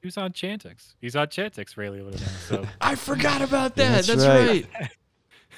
Who's 0.02 0.16
on 0.16 0.32
Chantix? 0.32 0.94
He's 1.00 1.14
on 1.14 1.28
Chantix, 1.28 1.76
really. 1.76 2.00
Liotta 2.00 2.20
now. 2.20 2.26
So 2.48 2.66
I 2.80 2.96
forgot 2.96 3.42
about 3.42 3.76
that. 3.76 4.04
That's 4.04 4.06
That's, 4.08 4.26
right. 4.26 4.66
right. 4.80 4.90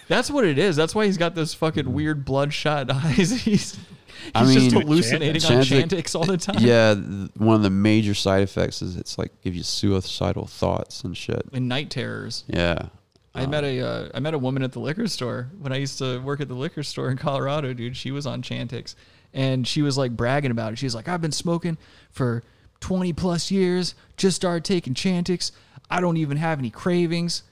That's 0.09 0.31
what 0.31 0.45
it 0.45 0.59
is. 0.59 0.77
That's 0.77 0.95
why 0.95 1.07
he's 1.07 1.17
got 1.17 1.35
those 1.35 1.55
fucking 1.55 1.91
weird 1.91 2.27
bloodshot 2.27 2.91
eyes. 2.93 3.31
he's 3.43 3.79
he's 4.23 4.33
I 4.35 4.45
just 4.55 4.73
mean- 4.75 4.83
hallucinating 4.87 5.45
on 5.45 5.63
Chantix- 5.63 5.83
Chantix 5.89 6.15
all 6.15 6.25
the 6.25 6.37
time. 6.37 6.57
Yeah, 6.61 6.95
one 7.37 7.57
of 7.57 7.63
the 7.63 7.71
major 7.71 8.15
side 8.15 8.43
effects 8.43 8.83
is 8.83 8.97
it's 8.97 9.19
like 9.19 9.41
give 9.43 9.55
you 9.55 9.63
suicidal 9.63 10.47
thoughts 10.47 11.03
and 11.05 11.17
shit. 11.17 11.43
And 11.53 11.69
night 11.69 11.91
terrors. 11.91 12.45
Yeah. 12.49 12.89
I 13.35 13.47
met 13.47 13.63
a 13.63 13.81
uh, 13.81 14.09
I 14.13 14.19
met 14.21 14.35
a 14.35 14.39
woman 14.39 14.63
at 14.65 14.73
the 14.73 14.81
liquor 14.81 15.07
store 15.07 15.51
when 15.61 15.73
I 15.73 15.77
used 15.77 15.99
to 15.99 16.19
work 16.19 16.41
at 16.41 16.49
the 16.49 16.55
liquor 16.55 16.83
store 16.83 17.11
in 17.11 17.17
Colorado, 17.17 17.73
dude. 17.73 17.97
She 17.97 18.11
was 18.11 18.27
on 18.27 18.43
Chantix, 18.43 18.97
and 19.33 19.67
she 19.69 19.83
was 19.83 19.97
like 19.97 20.17
bragging 20.17 20.51
about 20.51 20.73
it. 20.73 20.79
She's 20.81 20.97
like, 20.97 21.07
"I've 21.09 21.21
been 21.23 21.31
smoking 21.31 21.79
for 22.11 22.43
20 22.81 23.13
plus 23.13 23.51
years. 23.53 23.95
Just 24.17 24.35
started 24.35 24.65
taking 24.65 24.95
Chantix. 24.95 25.53
I 25.89 26.01
don't 26.01 26.17
even 26.17 26.39
have 26.39 26.59
any 26.59 26.71
cravings." 26.71 27.45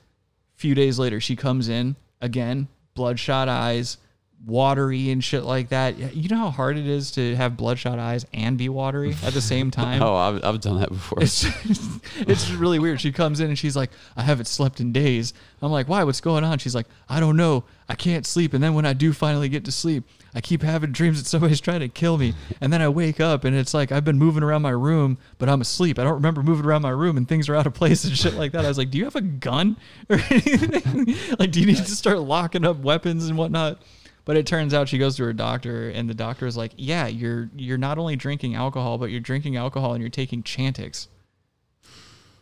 A 0.57 0.59
few 0.59 0.75
days 0.75 0.99
later, 0.99 1.21
she 1.21 1.37
comes 1.37 1.69
in 1.69 1.95
again, 2.21 2.67
bloodshot 2.95 3.49
eyes, 3.49 3.99
watery 4.47 5.11
and 5.11 5.23
shit 5.23 5.43
like 5.43 5.71
that. 5.71 5.99
You 6.15 6.29
know 6.29 6.37
how 6.37 6.51
hard 6.51 6.79
it 6.79 6.87
is 6.87 7.11
to 7.13 7.35
have 7.37 7.57
bloodshot 7.57 7.99
eyes 7.99 8.25
and 8.33 8.57
be 8.57 8.69
watery 8.69 9.15
at 9.25 9.35
the 9.35 9.41
same 9.41 9.71
time. 9.71 10.03
Oh, 10.09 10.15
I've, 10.15 10.45
I've 10.45 10.61
done 10.61 10.81
that 10.81 10.91
before. 10.91 11.21
It's 11.23 11.45
it's 11.65 12.47
just 12.47 12.55
really 12.55 12.79
weird. 12.79 13.01
She 13.01 13.11
comes 13.13 13.41
in 13.41 13.49
and 13.49 13.59
she's 13.59 13.77
like, 13.77 13.91
I 14.17 14.23
haven't 14.23 14.47
slept 14.47 14.81
in 14.81 14.93
days. 14.93 15.35
I'm 15.61 15.73
like, 15.73 15.89
why? 15.89 16.05
What's 16.05 16.21
going 16.21 16.45
on? 16.45 16.59
She's 16.59 16.75
like, 16.75 16.87
I 17.09 17.21
don't 17.21 17.37
know. 17.37 17.65
I 17.89 17.95
can't 17.95 18.25
sleep. 18.25 18.55
And 18.55 18.63
then 18.63 18.75
when 18.75 18.87
I 18.87 18.93
do 18.93 19.13
finally 19.13 19.49
get 19.49 19.65
to 19.65 19.73
sleep, 19.73 20.05
I 20.35 20.41
keep 20.41 20.63
having 20.63 20.93
dreams 20.93 21.21
that 21.21 21.29
somebody's 21.29 21.61
trying 21.61 21.81
to 21.81 21.89
kill 21.89 22.17
me. 22.17 22.35
And 22.61 22.73
then 22.73 22.81
I 22.81 22.89
wake 22.89 23.19
up 23.19 23.45
and 23.45 23.57
it's 23.57 23.75
like 23.75 23.91
I've 23.91 24.05
been 24.05 24.19
moving 24.19 24.43
around 24.43 24.63
my 24.63 24.71
room, 24.71 25.19
but 25.39 25.49
I'm 25.49 25.61
asleep. 25.61 25.99
I 25.99 26.05
don't 26.05 26.15
remember 26.15 26.43
moving 26.43 26.65
around 26.65 26.83
my 26.83 26.91
room 26.91 27.17
and 27.17 27.27
things 27.29 27.49
are 27.49 27.57
out 27.57 27.67
of 27.67 27.75
place 27.75 28.05
and 28.05 28.17
shit 28.17 28.35
like 28.35 28.53
that. 28.53 28.65
I 28.65 28.69
was 28.69 28.79
like, 28.79 28.91
Do 28.91 28.99
you 28.99 29.05
have 29.05 29.17
a 29.17 29.21
gun 29.21 29.77
or 30.09 30.17
anything? 30.31 31.17
like, 31.39 31.51
do 31.51 31.61
you 31.61 31.67
need 31.67 31.77
to 31.77 31.85
start 31.85 32.19
locking 32.21 32.65
up 32.65 32.79
weapons 32.79 33.29
and 33.29 33.37
whatnot? 33.37 33.83
But 34.29 34.37
it 34.37 34.47
turns 34.47 34.75
out 34.75 34.91
she 34.91 34.99
goes 34.99 35.17
to 35.17 35.25
her 35.25 35.33
doctor, 35.33 35.89
and 35.89 36.07
the 36.07 36.13
doctor 36.13 36.47
is 36.47 36.55
like, 36.55 36.73
"Yeah, 36.77 37.07
you're 37.07 37.49
you're 37.57 37.79
not 37.79 37.97
only 37.97 38.15
drinking 38.15 38.55
alcohol, 38.57 38.99
but 38.99 39.07
you're 39.07 39.21
drinking 39.21 39.57
alcohol 39.57 39.95
and 39.95 40.03
you're 40.03 40.11
taking 40.11 40.43
Chantix. 40.43 41.07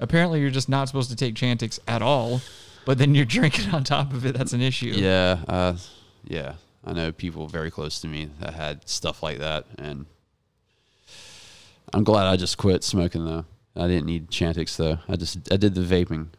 Apparently, 0.01 0.41
you're 0.41 0.51
just 0.51 0.69
not 0.69 0.89
supposed 0.89 1.11
to 1.11 1.17
take 1.17 1.37
Chantix 1.37 1.79
at 1.87 2.03
all, 2.03 2.41
but 2.87 2.99
then 2.99 3.15
you're 3.15 3.25
drinking 3.39 3.73
on 3.73 3.85
top 3.85 4.13
of 4.13 4.27
it. 4.27 4.37
That's 4.37 4.53
an 4.53 4.63
issue. 4.63 4.95
yeah. 4.97 5.39
Uh, 5.47 5.77
yeah. 6.25 6.55
I 6.85 6.93
know 6.93 7.13
people 7.13 7.47
very 7.47 7.71
close 7.71 8.01
to 8.01 8.09
me 8.09 8.31
that 8.41 8.55
had 8.55 8.89
stuff 8.89 9.23
like 9.23 9.39
that, 9.39 9.67
and 9.79 10.07
I'm 11.95 12.03
glad 12.03 12.27
I 12.27 12.35
just 12.35 12.59
quit 12.59 12.83
smoking 12.83 13.25
though. 13.25 13.45
I 13.77 13.87
didn't 13.87 14.07
need 14.07 14.33
Chantix 14.33 14.77
though. 14.77 14.99
I 15.09 15.15
just 15.15 15.53
I 15.53 15.57
did 15.57 15.77
the 15.77 15.83
vaping. 15.83 16.31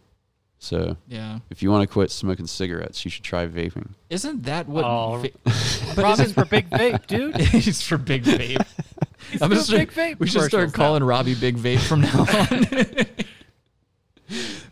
So 0.59 0.97
Yeah. 1.07 1.39
if 1.51 1.61
you 1.61 1.69
want 1.69 1.87
to 1.87 1.93
quit 1.93 2.09
smoking 2.11 2.47
cigarettes, 2.47 3.05
you 3.05 3.11
should 3.11 3.23
try 3.23 3.45
vaping. 3.47 3.89
Isn't 4.09 4.43
that 4.43 4.67
what? 4.67 4.83
Oh, 4.83 5.17
va- 5.45 5.93
Promise 5.95 6.31
for 6.33 6.45
Big 6.45 6.69
Vape, 6.71 7.05
dude. 7.07 7.35
He's 7.41 7.81
for 7.83 7.97
Big 7.97 8.23
Vape. 8.23 8.57
I'm 9.33 9.37
doing 9.39 9.49
gonna 9.51 9.61
start, 9.61 9.79
Big 9.79 9.91
Vape 9.91 10.19
we 10.19 10.27
should 10.27 10.41
start 10.41 10.51
commercials 10.51 10.73
now. 10.73 10.83
calling 10.85 11.03
Robbie 11.03 11.35
Big 11.35 11.57
Vape 11.57 11.79
from 11.79 12.01
now 12.01 12.19
on. 12.21 13.05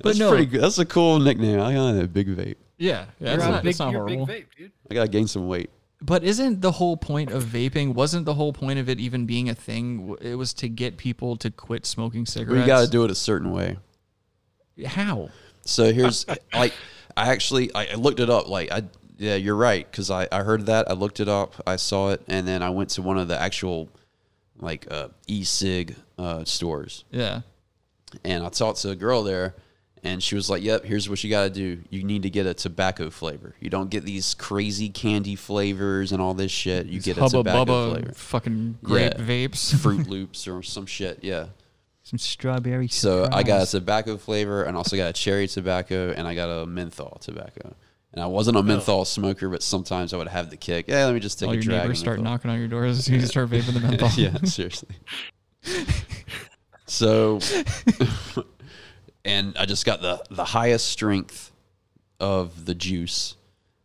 That's 0.04 0.18
no. 0.20 0.30
pretty 0.30 0.46
good. 0.48 0.62
That's 0.62 0.78
a 0.80 0.86
cool 0.86 1.20
nickname. 1.20 1.60
I 1.60 1.74
got 1.74 1.96
a 1.96 2.08
big 2.08 2.28
vape. 2.36 2.56
Yeah, 2.78 3.06
yeah, 3.20 3.28
You're 3.30 3.34
it's 3.36 3.46
not, 3.46 3.64
big, 3.64 3.70
it's 3.70 3.80
not 3.80 3.92
you're 3.92 4.04
a 4.04 4.06
big 4.06 4.18
horrible. 4.20 4.34
vape, 4.34 4.46
dude. 4.58 4.72
I 4.92 4.94
gotta 4.94 5.08
gain 5.10 5.28
some 5.28 5.48
weight. 5.48 5.70
But 6.02 6.24
isn't 6.24 6.62
the 6.62 6.72
whole 6.74 6.98
point 6.98 7.32
of 7.32 7.44
vaping? 7.46 7.94
Wasn't 7.94 8.26
the 8.26 8.34
whole 8.34 8.52
point 8.54 8.80
of 8.80 8.90
it 8.90 9.00
even 9.00 9.26
being 9.26 9.50
a 9.50 9.56
thing? 9.56 10.16
It 10.22 10.36
was 10.36 10.54
to 10.56 10.68
get 10.68 10.98
people 10.98 11.38
to 11.38 11.50
quit 11.50 11.86
smoking 11.86 12.24
But 12.24 12.30
cigarettes. 12.30 12.62
you 12.62 12.68
gotta 12.68 12.88
do 12.90 13.04
it 13.06 13.12
a 13.12 13.16
certain 13.16 13.52
way. 13.52 13.78
How? 14.86 15.30
So 15.66 15.92
here's 15.92 16.26
like 16.54 16.74
I 17.18 17.32
actually 17.32 17.74
I, 17.76 17.88
I 17.88 17.96
looked 17.96 18.20
it 18.20 18.30
up. 18.30 18.48
Like 18.48 18.72
I 18.72 18.84
yeah, 19.18 19.36
you're 19.36 19.56
right 19.56 19.90
because 19.90 20.12
I 20.12 20.28
I 20.32 20.44
heard 20.44 20.68
that 20.68 20.90
I 20.90 20.94
looked 20.94 21.20
it 21.20 21.28
up. 21.30 21.56
I 21.66 21.76
saw 21.78 22.12
it 22.12 22.22
and 22.28 22.48
then 22.48 22.62
I 22.64 22.70
went 22.70 22.90
to 22.92 23.02
one 23.02 23.18
of 23.18 23.28
the 23.28 23.40
actual 23.40 23.90
like 24.60 24.88
uh, 24.90 25.10
e-cig 25.28 25.96
uh, 26.18 26.46
stores 26.46 27.04
Yeah. 27.12 27.42
and 28.24 28.44
I 28.46 28.48
talked 28.50 28.80
to 28.84 28.92
a 28.92 28.96
girl 28.96 29.22
there, 29.24 29.54
and 30.02 30.24
she 30.24 30.36
was 30.36 30.50
like, 30.50 30.64
"Yep, 30.64 30.86
here's 30.86 31.10
what 31.10 31.22
you 31.26 31.30
got 31.30 31.44
to 31.44 31.50
do. 31.50 31.82
You 31.90 32.04
need 32.06 32.24
to 32.24 32.30
get 32.30 32.46
a 32.46 32.54
tobacco 32.54 33.10
flavor. 33.10 33.54
You 33.60 33.70
don't 33.70 33.90
get 33.90 34.06
these 34.06 34.34
crazy 34.34 34.88
candy 34.90 35.36
flavors 35.36 36.14
and 36.14 36.22
all 36.22 36.34
this 36.34 36.52
shit. 36.54 36.86
You 36.86 37.02
get 37.02 37.18
a 37.18 37.22
Hubba 37.22 37.32
tobacco 37.40 37.66
bubba 37.66 37.92
flavor, 37.92 38.12
fucking 38.14 38.78
grape 38.82 39.14
Yeah. 39.18 39.24
vapes. 39.26 39.78
Fruit 39.78 40.08
Loops 40.10 40.48
or 40.48 40.64
some 40.64 40.86
shit. 40.86 41.20
Yeah. 41.22 41.48
Some 42.06 42.20
strawberry. 42.20 42.88
So 42.88 43.28
I 43.32 43.42
got 43.42 43.64
a 43.64 43.66
tobacco 43.66 44.18
flavor, 44.18 44.62
and 44.64 44.78
also 44.78 44.96
got 44.96 45.10
a 45.10 45.14
cherry 45.14 45.48
tobacco, 45.48 46.14
and 46.16 46.28
I 46.28 46.36
got 46.36 46.50
a 46.50 46.68
menthol 46.68 47.18
tobacco. 47.20 47.74
And 48.14 48.22
I 48.22 48.28
wasn't 48.28 48.58
a 48.58 48.64
menthol 48.64 49.06
smoker, 49.06 49.50
but 49.50 49.64
sometimes 49.64 50.14
I 50.14 50.18
would 50.18 50.28
have 50.28 50.52
the 50.52 50.56
kick. 50.56 50.86
Yeah, 50.88 51.06
let 51.06 51.16
me 51.16 51.20
just 51.20 51.40
take 51.40 51.48
All 51.48 51.54
a 51.54 51.56
your 51.56 51.64
drag. 51.64 51.82
neighbors 51.82 52.00
start 52.00 52.18
menthol." 52.20 52.34
knocking 52.34 52.52
on 52.52 52.60
your 52.60 52.68
doors 52.68 53.00
as 53.00 53.06
soon 53.06 53.16
as 53.16 53.22
you 53.24 53.28
start 53.28 53.50
vaping 53.50 53.74
the 53.74 53.80
menthol. 53.80 54.10
yeah, 54.18 54.38
seriously. 54.44 54.96
so, 56.86 57.40
and 59.26 59.58
I 59.58 59.66
just 59.66 59.86
got 59.86 60.02
the 60.02 60.24
the 60.30 60.46
highest 60.46 60.86
strength 60.88 61.52
of 62.20 62.66
the 62.66 62.76
juice, 62.76 63.36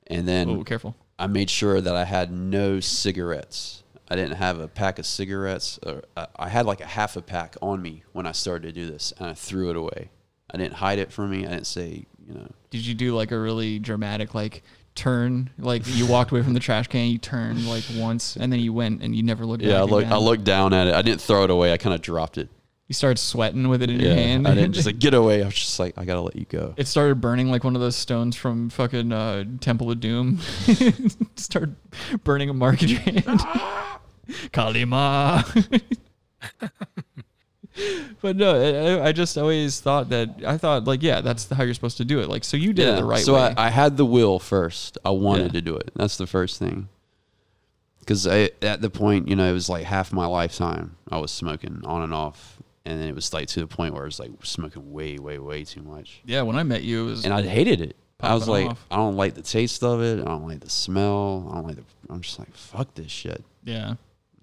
and 0.06 0.28
then 0.28 0.50
Oh, 0.50 0.62
careful. 0.62 0.94
I 1.18 1.26
made 1.26 1.48
sure 1.50 1.80
that 1.80 1.94
I 1.96 2.04
had 2.04 2.30
no 2.30 2.80
cigarettes. 2.80 3.82
I 4.10 4.16
didn't 4.16 4.36
have 4.36 4.58
a 4.58 4.66
pack 4.68 4.98
of 4.98 5.06
cigarettes. 5.06 5.78
Or 5.86 6.02
I- 6.16 6.26
I 6.36 6.48
had 6.48 6.66
like 6.66 6.80
a 6.80 6.86
half 6.86 7.16
a 7.16 7.22
pack 7.22 7.56
on 7.62 7.80
me 7.80 8.02
when 8.12 8.26
I 8.26 8.32
started 8.32 8.66
to 8.66 8.72
do 8.72 8.90
this, 8.90 9.12
and 9.18 9.28
I 9.28 9.34
threw 9.34 9.70
it 9.70 9.76
away. 9.76 10.10
I 10.52 10.58
didn't 10.58 10.74
hide 10.74 10.98
it 10.98 11.12
from 11.12 11.30
me. 11.30 11.46
I 11.46 11.50
didn't 11.50 11.66
say, 11.68 12.06
you 12.26 12.34
know, 12.34 12.48
Did 12.70 12.84
you 12.84 12.94
do 12.94 13.14
like 13.14 13.30
a 13.30 13.38
really 13.38 13.78
dramatic 13.78 14.34
like 14.34 14.64
turn? 14.96 15.50
Like 15.58 15.82
you 15.86 16.06
walked 16.06 16.32
away 16.32 16.42
from 16.42 16.54
the 16.54 16.60
trash 16.60 16.88
can, 16.88 17.08
you 17.08 17.18
turned 17.18 17.66
like 17.68 17.84
once, 17.96 18.36
and 18.36 18.52
then 18.52 18.58
you 18.58 18.72
went 18.72 19.00
and 19.02 19.14
you 19.14 19.22
never 19.22 19.46
looked 19.46 19.62
yeah. 19.62 19.78
I 19.78 19.82
looked. 19.82 20.08
I 20.10 20.16
looked 20.16 20.42
down 20.44 20.72
at 20.72 20.88
it. 20.88 20.94
I 20.94 21.02
didn't 21.02 21.20
throw 21.20 21.44
it 21.44 21.50
away. 21.50 21.72
I 21.72 21.76
kind 21.76 21.94
of 21.94 22.02
dropped 22.02 22.36
it. 22.36 22.48
You 22.88 22.94
started 22.94 23.18
sweating 23.20 23.68
with 23.68 23.82
it 23.84 23.90
in 23.90 24.00
Yeah, 24.00 24.06
your 24.06 24.14
hand. 24.16 24.48
I 24.48 24.54
didn't 24.56 24.72
just 24.78 24.86
like 24.86 24.98
get 24.98 25.14
away. 25.14 25.42
I 25.42 25.46
was 25.46 25.54
just 25.54 25.78
like, 25.78 25.96
I 25.96 26.04
gotta 26.04 26.22
let 26.22 26.34
you 26.34 26.46
go. 26.46 26.74
It 26.76 26.88
started 26.88 27.20
burning 27.20 27.48
like 27.48 27.62
one 27.62 27.76
of 27.76 27.80
those 27.80 27.94
stones 27.94 28.34
from 28.34 28.68
fucking 28.70 29.12
uh, 29.12 29.44
Temple 29.60 29.92
of 29.92 30.00
Doom. 30.00 30.40
started 31.36 31.76
burning 32.24 32.50
a 32.50 32.52
mark 32.54 32.82
in 32.82 32.88
your 32.88 32.98
hand. 32.98 33.40
Kali 34.52 34.84
Ma. 34.84 35.42
but 38.20 38.36
no, 38.36 38.98
I, 39.02 39.08
I 39.08 39.12
just 39.12 39.36
always 39.38 39.80
thought 39.80 40.08
that 40.10 40.28
I 40.46 40.58
thought 40.58 40.84
like 40.84 41.02
yeah, 41.02 41.20
that's 41.20 41.48
how 41.48 41.62
you're 41.62 41.74
supposed 41.74 41.96
to 41.98 42.04
do 42.04 42.20
it. 42.20 42.28
Like 42.28 42.44
so 42.44 42.56
you 42.56 42.72
did 42.72 42.88
it 42.88 42.96
the 42.96 43.04
right 43.04 43.24
so 43.24 43.34
way. 43.34 43.54
I, 43.56 43.66
I 43.66 43.70
had 43.70 43.96
the 43.96 44.04
will 44.04 44.38
first. 44.38 44.98
I 45.04 45.10
wanted 45.10 45.46
Yeah. 45.46 45.52
to 45.52 45.60
do 45.62 45.76
it. 45.76 45.90
That's 45.94 46.16
the 46.16 46.26
first 46.26 46.58
thing. 46.58 46.88
Because 48.00 48.26
at 48.26 48.80
the 48.80 48.90
point, 48.90 49.28
you 49.28 49.36
know, 49.36 49.48
it 49.48 49.52
was 49.52 49.68
like 49.68 49.84
half 49.84 50.12
my 50.12 50.26
lifetime 50.26 50.96
I 51.10 51.18
was 51.18 51.30
smoking 51.30 51.82
on 51.84 52.02
and 52.02 52.12
off, 52.12 52.56
and 52.84 53.00
then 53.00 53.08
it 53.08 53.14
was 53.14 53.32
like 53.32 53.46
to 53.48 53.60
the 53.60 53.66
point 53.68 53.94
where 53.94 54.02
I 54.02 54.06
was 54.06 54.18
like 54.18 54.30
smoking 54.42 54.92
way, 54.92 55.18
way, 55.18 55.38
way 55.38 55.64
too 55.64 55.82
much, 55.82 56.20
yeah, 56.24 56.42
when 56.42 56.56
I 56.56 56.64
met 56.64 56.82
you, 56.82 57.02
it 57.06 57.10
was 57.10 57.24
and 57.24 57.32
I 57.32 57.42
hated 57.42 57.80
it. 57.80 57.96
I 58.22 58.34
was 58.34 58.48
like, 58.48 58.66
off. 58.68 58.84
I 58.90 58.96
don't 58.96 59.16
like 59.16 59.34
the 59.34 59.42
taste 59.42 59.82
of 59.82 60.02
it. 60.02 60.20
I 60.20 60.24
don't 60.24 60.46
like 60.46 60.60
the 60.60 60.68
smell. 60.68 61.48
I 61.50 61.54
don't 61.54 61.66
like 61.68 61.76
the. 61.76 61.84
I'm 62.10 62.20
just 62.20 62.38
like, 62.38 62.54
fuck 62.54 62.92
this 62.94 63.10
shit. 63.10 63.42
yeah. 63.64 63.94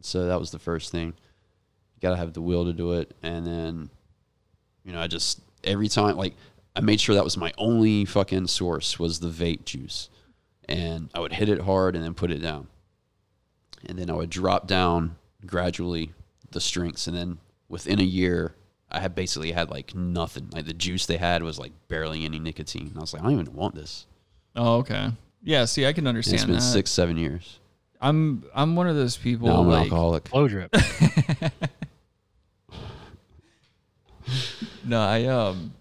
So 0.08 0.26
that 0.28 0.40
was 0.40 0.52
the 0.52 0.60
first 0.60 0.92
thing. 0.92 1.08
You 1.08 2.02
gotta 2.02 2.16
have 2.18 2.34
the 2.34 2.42
will 2.42 2.66
to 2.66 2.74
do 2.74 2.94
it, 2.94 3.16
and 3.22 3.46
then, 3.46 3.90
you 4.84 4.94
know, 4.94 5.02
I 5.02 5.08
just 5.08 5.42
every 5.64 5.88
time 5.88 6.16
like 6.16 6.36
I 6.76 6.82
made 6.82 7.02
sure 7.02 7.16
that 7.16 7.24
was 7.24 7.38
my 7.38 7.52
only 7.58 8.06
fucking 8.06 8.48
source 8.48 9.00
was 9.00 9.20
the 9.20 9.30
vape 9.30 9.66
juice, 9.66 10.10
and 10.70 11.10
I 11.14 11.20
would 11.20 11.34
hit 11.34 11.50
it 11.50 11.62
hard 11.62 11.96
and 11.96 12.04
then 12.04 12.14
put 12.14 12.32
it 12.32 12.40
down, 12.40 12.68
and 13.86 13.98
then 13.98 14.10
I 14.10 14.14
would 14.14 14.30
drop 14.30 14.68
down 14.68 15.18
gradually 15.46 16.14
the 16.52 16.62
strengths, 16.62 17.08
and 17.08 17.16
then 17.16 17.38
within 17.70 18.00
a 18.00 18.04
year. 18.04 18.54
I 18.90 19.02
had 19.02 19.16
basically 19.16 19.52
had 19.52 19.70
like 19.70 19.94
nothing. 19.94 20.48
Like 20.54 20.66
the 20.66 20.74
juice 20.74 21.06
they 21.08 21.18
had 21.18 21.44
was 21.44 21.60
like 21.60 21.74
barely 21.90 22.24
any 22.24 22.40
nicotine. 22.40 22.94
I 22.96 23.02
was 23.02 23.12
like, 23.12 23.22
I 23.22 23.26
don't 23.26 23.34
even 23.34 23.54
want 23.54 23.76
this. 23.76 24.06
Oh 24.56 24.78
okay. 24.78 25.12
Yeah, 25.44 25.66
see, 25.66 25.86
I 25.86 25.92
can 25.92 26.08
And 26.08 26.18
it's 26.18 26.30
been 26.30 26.56
that. 26.56 26.62
six, 26.62 26.90
seven 26.90 27.18
years. 27.18 27.60
I'm 28.00 28.44
I'm 28.54 28.76
one 28.76 28.88
of 28.88 28.96
those 28.96 29.18
people 29.18 29.48
Now 29.48 29.62
I'm 29.62 29.68
an 29.70 29.74
alcoholic. 29.84 30.28
Flow 30.28 30.48
drip. 30.48 30.74
No, 34.84 35.02
I 35.02 35.26
um 35.26 35.74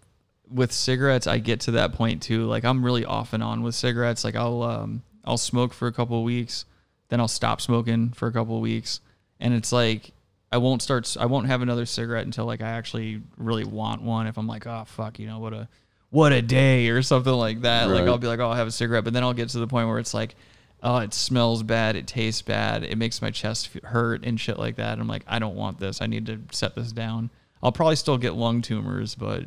with 0.51 0.73
cigarettes 0.73 1.27
I 1.27 1.39
get 1.39 1.61
to 1.61 1.73
that 1.73 1.93
point 1.93 2.23
too. 2.23 2.45
Like 2.47 2.65
I'm 2.65 2.85
really 2.85 3.05
off 3.05 3.33
and 3.33 3.43
on 3.43 3.63
with 3.63 3.75
cigarettes. 3.75 4.25
Like 4.25 4.37
I'll 4.37 4.63
um 4.63 5.03
I'll 5.25 5.39
smoke 5.39 5.73
for 5.73 5.89
a 5.89 5.93
couple 5.93 6.19
of 6.19 6.25
weeks, 6.25 6.65
then 7.09 7.21
I'll 7.21 7.29
stop 7.29 7.61
smoking 7.61 8.11
for 8.11 8.29
a 8.29 8.33
couple 8.33 8.57
of 8.57 8.63
weeks, 8.63 9.01
and 9.41 9.55
it's 9.55 9.73
like 9.73 10.13
I 10.53 10.59
won't 10.59 10.83
start 10.83 11.05
s- 11.07 11.17
I 11.17 11.27
won't 11.27 11.47
have 11.49 11.63
another 11.63 11.87
cigarette 11.87 12.25
until 12.27 12.47
like 12.47 12.63
I 12.63 12.69
actually 12.71 13.23
really 13.37 13.65
want 13.65 14.03
one 14.03 14.27
if 14.29 14.39
I'm 14.39 14.47
like, 14.47 14.67
"Oh 14.67 14.85
fuck, 14.87 15.19
you 15.19 15.27
know, 15.27 15.39
what 15.41 15.53
a 15.53 15.69
what 16.11 16.33
a 16.33 16.43
day" 16.43 16.89
or 16.89 17.03
something 17.03 17.33
like 17.33 17.63
that. 17.63 17.89
Like 17.89 18.07
I'll 18.09 18.19
be 18.19 18.29
like, 18.29 18.39
"Oh, 18.41 18.51
I'll 18.51 18.55
have 18.55 18.69
a 18.69 18.73
cigarette," 18.73 19.03
but 19.05 19.13
then 19.13 19.23
I'll 19.25 19.35
get 19.35 19.49
to 19.51 19.59
the 19.59 19.67
point 19.67 19.89
where 19.89 19.99
it's 19.99 20.15
like 20.15 20.37
Oh, 20.83 20.99
it 20.99 21.15
smells 21.15 21.63
bad. 21.63 21.97
It 21.97 22.07
tastes 22.07 22.43
bad. 22.43 22.85
It 22.85 22.97
makes 22.99 23.21
my 23.23 23.31
chest 23.31 23.71
hurt 23.83 24.25
and 24.25 24.39
shit 24.39 24.59
like 24.59 24.77
that. 24.77 24.99
I'm 24.99 25.09
like, 25.09 25.25
I 25.27 25.39
don't 25.39 25.57
want 25.57 25.79
this. 25.81 26.01
I 26.03 26.07
need 26.07 26.27
to 26.27 26.41
set 26.53 26.75
this 26.77 26.93
down. 26.93 27.31
I'll 27.63 27.73
probably 27.73 27.97
still 27.97 28.19
get 28.19 28.35
lung 28.35 28.61
tumors, 28.63 29.15
but 29.15 29.45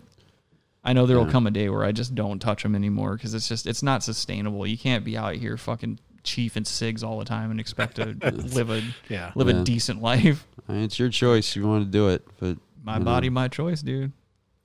I 0.83 0.93
know 0.93 1.05
there 1.05 1.17
will 1.17 1.25
Yeah. 1.27 1.31
come 1.31 1.47
a 1.47 1.51
day 1.51 1.69
where 1.69 1.85
I 1.85 1.91
just 1.91 2.15
don't 2.15 2.39
touch 2.39 2.63
them 2.63 2.73
anymore 2.75 3.15
because 3.15 3.33
it's 3.33 3.47
just 3.47 3.67
it's 3.67 3.83
not 3.83 4.03
sustainable. 4.03 4.65
You 4.65 4.77
can't 4.77 5.05
be 5.05 5.17
out 5.17 5.35
here 5.35 5.55
fucking 5.55 5.99
chiefing 6.23 6.65
cigs 6.65 7.03
all 7.03 7.19
the 7.19 7.25
time 7.25 7.51
and 7.51 7.59
expect 7.59 7.95
to 7.97 8.05
live 8.53 8.69
a 8.71 8.81
Yeah. 9.07 9.31
live 9.35 9.47
Yeah. 9.47 9.61
a 9.61 9.63
decent 9.63 10.01
life. 10.01 10.47
I 10.67 10.73
mean, 10.73 10.83
it's 10.83 10.99
your 10.99 11.09
choice. 11.09 11.55
You 11.55 11.65
want 11.67 11.85
to 11.85 11.91
do 11.91 12.09
it, 12.09 12.27
but 12.39 12.57
My 12.83 12.93
you 12.93 12.99
know. 12.99 13.05
body, 13.05 13.29
my 13.29 13.47
choice, 13.47 13.81
dude. 13.81 14.11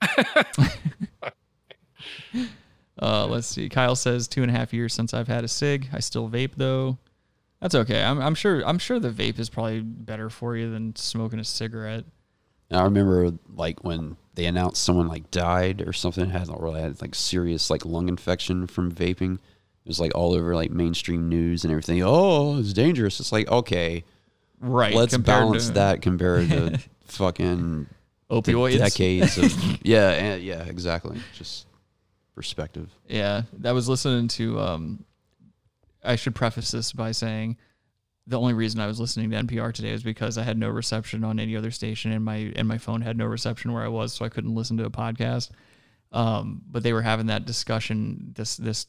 uh, 3.03 3.27
let's 3.27 3.47
see. 3.47 3.69
Kyle 3.69 3.97
says 3.97 4.29
two 4.29 4.43
and 4.43 4.51
a 4.51 4.55
half 4.55 4.73
years 4.73 4.93
since 4.95 5.13
I've 5.15 5.29
had 5.29 5.45
a 5.45 5.49
cig. 5.49 5.89
I 5.93 6.01
still 6.01 6.29
vape 6.29 6.53
though. 6.57 6.99
That's 7.61 7.75
okay. 7.75 8.03
I'm, 8.05 8.21
I'm 8.21 8.35
sure. 8.35 8.63
I'm 8.67 8.79
sure 8.79 8.99
the 9.01 9.11
vape 9.11 9.39
is 9.39 9.49
probably 9.49 9.81
better 9.81 10.29
for 10.31 10.57
you 10.57 10.71
than 10.71 10.95
smoking 10.97 11.39
a 11.39 11.45
cigarette. 11.45 12.05
And 12.71 12.81
I 12.81 12.85
remember 12.85 13.33
like 13.55 13.83
when 13.85 14.17
they 14.35 14.47
announced 14.47 14.83
someone 14.83 15.09
like 15.09 15.31
died 15.31 15.83
or 15.87 15.93
something 15.93 16.31
had 16.31 16.49
really 16.49 16.81
had 16.83 17.01
like 17.01 17.15
serious 17.15 17.71
like 17.71 17.85
lung 17.85 18.09
infection 18.09 18.67
from 18.67 18.93
vaping. 18.93 19.35
It 19.35 19.89
was 19.89 20.01
like 20.01 20.15
all 20.15 20.35
over 20.35 20.55
like 20.55 20.71
mainstream 20.71 21.29
news 21.29 21.65
and 21.65 21.71
everything. 21.71 22.03
Oh, 22.03 22.59
it's 22.59 22.73
dangerous. 22.73 23.21
It's 23.21 23.33
like 23.33 23.49
okay, 23.49 24.05
Right. 24.61 24.95
let's 24.95 25.17
balance 25.19 25.67
to 25.69 25.73
that 25.75 26.01
compared 26.03 26.49
to 26.51 26.79
fucking 27.05 27.87
Opioids. 28.31 28.79
decades 28.79 29.37
of 29.39 29.53
yeah, 29.87 30.35
yeah, 30.37 30.63
exactly. 30.65 31.19
Just 31.35 31.67
perspective. 32.35 32.91
Yeah, 33.09 33.43
I 33.65 33.73
was 33.73 33.89
listening 33.89 34.29
to. 34.29 34.61
Um, 34.61 35.05
I 36.05 36.17
should 36.17 36.35
preface 36.35 36.71
this 36.71 36.93
by 36.93 37.13
saying 37.13 37.57
the 38.27 38.39
only 38.39 38.55
reason 38.55 38.81
I 38.81 38.87
was 38.87 39.01
listening 39.01 39.31
to 39.31 39.37
NPR 39.37 39.73
today 39.73 39.91
is 39.91 40.03
because 40.03 40.39
I 40.39 40.43
had 40.43 40.59
no 40.59 40.69
reception 40.69 41.25
on 41.25 41.39
any 41.39 41.57
other 41.57 41.71
station, 41.71 42.13
and 42.13 42.25
my 42.25 42.53
and 42.57 42.67
my 42.67 42.79
phone 42.79 43.03
had 43.03 43.17
no 43.17 43.27
reception 43.27 43.73
where 43.73 43.85
I 43.85 43.89
was, 43.89 44.13
so 44.13 44.25
I 44.25 44.31
couldn't 44.31 44.55
listen 44.55 44.77
to 44.79 44.85
a 44.85 44.91
podcast. 44.91 45.51
Um, 46.13 46.63
but 46.71 46.83
they 46.83 46.93
were 46.93 47.03
having 47.03 47.27
that 47.27 47.45
discussion, 47.45 48.33
this 48.35 48.57
this 48.57 48.87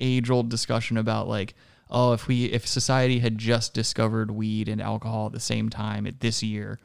age 0.00 0.30
old 0.30 0.48
discussion 0.48 0.96
about 0.96 1.28
like, 1.28 1.54
oh, 1.90 2.12
if 2.12 2.28
we 2.28 2.46
if 2.46 2.66
society 2.66 3.18
had 3.18 3.36
just 3.36 3.74
discovered 3.74 4.30
weed 4.30 4.68
and 4.68 4.80
alcohol 4.80 5.26
at 5.26 5.32
the 5.32 5.40
same 5.40 5.68
time 5.68 6.06
at 6.06 6.20
this 6.20 6.42
year, 6.42 6.78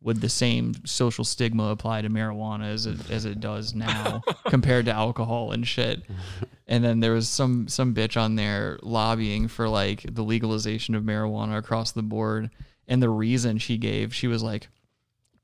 would 0.00 0.20
the 0.20 0.28
same 0.28 0.74
social 0.84 1.24
stigma 1.24 1.64
apply 1.64 2.02
to 2.02 2.08
marijuana 2.08 2.72
as 2.72 2.86
it 2.86 3.10
as 3.10 3.24
it 3.24 3.40
does 3.40 3.74
now 3.74 4.22
compared 4.46 4.84
to 4.86 4.92
alcohol 4.92 5.52
and 5.52 5.66
shit? 5.66 6.02
And 6.66 6.84
then 6.84 7.00
there 7.00 7.12
was 7.12 7.28
some 7.28 7.68
some 7.68 7.94
bitch 7.94 8.20
on 8.20 8.36
there 8.36 8.78
lobbying 8.82 9.48
for 9.48 9.68
like 9.68 10.14
the 10.14 10.22
legalization 10.22 10.94
of 10.94 11.02
marijuana 11.02 11.58
across 11.58 11.92
the 11.92 12.02
board. 12.02 12.50
And 12.86 13.02
the 13.02 13.10
reason 13.10 13.58
she 13.58 13.76
gave, 13.76 14.14
she 14.14 14.28
was 14.28 14.42
like, 14.42 14.68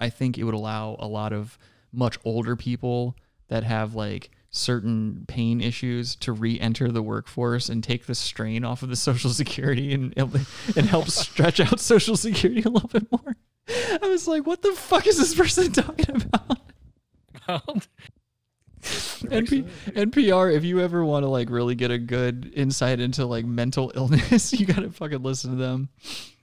I 0.01 0.09
think 0.09 0.39
it 0.39 0.45
would 0.45 0.55
allow 0.55 0.97
a 0.99 1.07
lot 1.07 1.33
of 1.33 1.59
much 1.93 2.19
older 2.25 2.57
people 2.57 3.17
that 3.49 3.65
have 3.65 3.95
like 3.95 4.31
certain 4.55 5.25
pain 5.27 5.61
issues 5.61 6.15
to 6.15 6.33
re-enter 6.33 6.91
the 6.93 7.03
workforce 7.03 7.69
and 7.69 7.83
take 7.83 8.07
the 8.07 8.15
strain 8.15 8.65
off 8.65 8.83
of 8.83 8.89
the 8.89 8.97
social 8.97 9.31
security 9.31 9.93
and 9.93 10.15
and 10.17 10.87
help 10.87 11.09
stretch 11.09 11.59
out 11.61 11.81
social 11.81 12.17
security 12.17 12.63
a 12.63 12.69
little 12.69 12.89
bit 12.89 13.11
more. 13.11 13.37
I 13.69 14.07
was 14.09 14.29
like, 14.29 14.47
what 14.47 14.63
the 14.63 14.73
fuck 14.73 15.07
is 15.07 15.19
this 15.19 15.35
person 15.35 15.73
talking 15.73 16.23
about? 16.23 16.59
NP, 19.25 19.67
NPR, 19.89 20.55
if 20.55 20.63
you 20.63 20.81
ever 20.81 21.05
want 21.05 21.25
to 21.25 21.29
like 21.29 21.51
really 21.51 21.75
get 21.75 21.91
a 21.91 21.99
good 21.99 22.53
insight 22.55 23.01
into 23.01 23.27
like 23.27 23.45
mental 23.45 23.91
illness, 23.95 24.53
you 24.59 24.67
gotta 24.67 24.91
fucking 24.91 25.23
listen 25.23 25.53
to 25.53 25.57
them. 25.57 25.89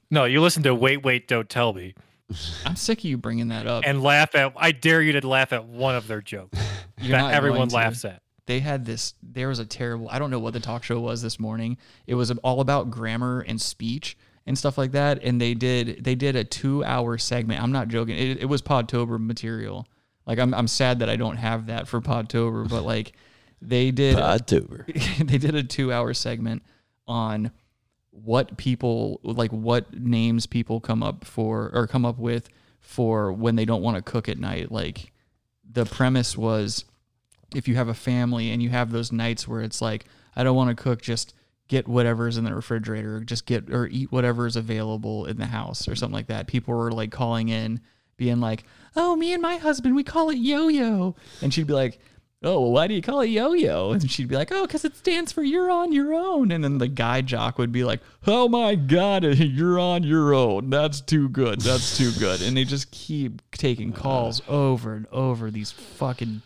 No, 0.09 0.26
you 0.26 0.41
listen 0.41 0.64
to 0.64 0.76
Wait, 0.76 1.03
Wait, 1.03 1.28
Don't 1.28 1.47
Tell 1.47 1.72
Me 1.72 1.93
I'm 2.65 2.75
sick 2.75 2.99
of 2.99 3.05
you 3.05 3.17
bringing 3.17 3.49
that 3.49 3.67
up. 3.67 3.84
and 3.86 4.01
laugh 4.01 4.36
at. 4.36 4.53
I 4.55 4.71
dare 4.71 5.01
you 5.01 5.19
to 5.19 5.27
laugh 5.27 5.53
at 5.53 5.65
one 5.65 5.95
of 5.95 6.07
their 6.07 6.21
jokes 6.21 6.57
You're 7.01 7.17
that 7.17 7.23
not 7.23 7.34
everyone 7.34 7.69
laughs 7.69 8.05
at. 8.05 8.21
They 8.45 8.59
had 8.59 8.86
this. 8.86 9.13
There 9.21 9.47
was 9.47 9.59
a 9.59 9.65
terrible. 9.65 10.09
I 10.09 10.19
don't 10.19 10.32
know 10.32 10.39
what 10.39 10.53
the 10.53 10.59
talk 10.59 10.84
show 10.84 10.99
was 10.99 11.21
this 11.21 11.39
morning. 11.39 11.77
It 12.07 12.15
was 12.15 12.32
all 12.43 12.59
about 12.59 12.91
grammar 12.91 13.45
and 13.47 13.61
speech 13.61 14.17
and 14.45 14.57
stuff 14.57 14.77
like 14.77 14.91
that. 14.91 15.23
And 15.23 15.39
they 15.39 15.53
did. 15.53 16.03
They 16.03 16.15
did 16.15 16.36
a 16.36 16.43
two-hour 16.43 17.17
segment. 17.17 17.61
I'm 17.61 17.71
not 17.71 17.88
joking. 17.88 18.17
It, 18.17 18.39
it 18.41 18.45
was 18.45 18.61
Podtober 18.61 19.19
material. 19.19 19.88
Like 20.25 20.39
I'm. 20.39 20.53
I'm 20.53 20.67
sad 20.67 20.99
that 20.99 21.09
I 21.09 21.15
don't 21.15 21.38
have 21.38 21.67
that 21.67 21.88
for 21.88 22.01
Podtober. 22.01 22.67
But 22.67 22.84
like, 22.84 23.13
they 23.61 23.91
did. 23.91 24.15
Podtober. 24.17 24.86
they 25.25 25.38
did 25.38 25.55
a 25.55 25.63
two 25.63 25.93
hour 25.93 26.13
segment 26.13 26.63
on 27.07 27.51
what 28.12 28.57
people 28.57 29.20
like 29.24 29.51
what 29.51 29.93
names 29.93 30.45
people 30.45 30.80
come 30.80 31.01
up 31.01 31.26
for 31.26 31.72
or 31.74 31.88
come 31.88 32.05
up 32.05 32.20
with 32.20 32.49
for 32.80 33.32
when 33.32 33.55
they 33.55 33.66
don't 33.66 33.82
want 33.82 33.97
to 33.97 34.03
cook 34.03 34.28
at 34.28 34.38
night. 34.38 34.72
Like 34.72 35.12
the 35.70 35.86
premise 35.86 36.38
was 36.38 36.86
if 37.55 37.68
you 37.68 37.76
have 37.76 37.88
a 37.88 37.93
family 37.93 38.51
and 38.51 38.62
you 38.62 38.70
have 38.70 38.91
those 38.91 39.12
nights 39.12 39.45
where 39.45 39.62
it's 39.62 39.82
like 39.82 40.05
i 40.38 40.43
don't 40.43 40.55
want 40.55 40.70
to 40.70 40.82
cook 40.82 41.01
just 41.01 41.34
get 41.72 41.88
whatever's 41.88 42.36
in 42.36 42.43
the 42.43 42.53
refrigerator 42.53 43.16
or 43.16 43.20
just 43.22 43.45
get 43.45 43.74
or 43.74 43.88
eat 43.88 44.12
whatever 44.12 44.45
is 44.45 44.57
available 44.57 45.26
in 45.26 45.38
the 45.38 45.45
house 45.45 45.88
or 45.88 45.95
something 45.95 46.14
like 46.14 46.28
that. 46.28 46.45
People 46.45 46.74
were 46.74 46.91
like 46.91 47.12
calling 47.12 47.47
in 47.47 47.80
being 48.18 48.41
like 48.41 48.66
oh 48.97 49.16
me 49.16 49.32
and 49.32 49.41
my 49.41 49.55
husband 49.55 49.95
we 49.95 50.03
call 50.03 50.30
it 50.30 50.38
yo-yo. 50.38 51.16
And 51.41 51.53
she'd 51.53 51.68
be 51.68 51.74
like 51.74 51.99
oh, 52.44 52.60
well, 52.62 52.72
why 52.72 52.88
do 52.88 52.94
you 52.94 53.02
call 53.02 53.22
it 53.22 53.28
yo-yo? 53.28 53.92
And 53.94 54.10
she'd 54.10 54.28
be 54.28 54.36
like, 54.36 54.52
oh, 54.52 54.66
because 54.66 54.84
it 54.86 54.96
stands 54.96 55.32
for 55.32 55.44
you're 55.44 55.70
on 55.70 55.92
your 55.92 56.14
own. 56.14 56.52
And 56.52 56.64
then 56.64 56.78
the 56.78 56.88
guy 56.88 57.22
jock 57.22 57.58
would 57.58 57.72
be 57.72 57.84
like, 57.84 58.02
oh 58.26 58.48
my 58.48 58.76
God, 58.76 59.24
you're 59.26 59.80
on 59.80 60.04
your 60.04 60.34
own. 60.34 60.70
That's 60.70 61.02
too 61.02 61.30
good. 61.30 61.62
That's 61.62 61.98
too 61.98 62.12
good. 62.20 62.42
And 62.42 62.56
they 62.58 62.64
just 62.64 62.92
keep 62.92 63.42
taking 63.52 63.94
calls 63.94 64.42
over 64.48 64.94
and 64.94 65.08
over. 65.12 65.52
These 65.52 65.72
fucking 65.72 66.42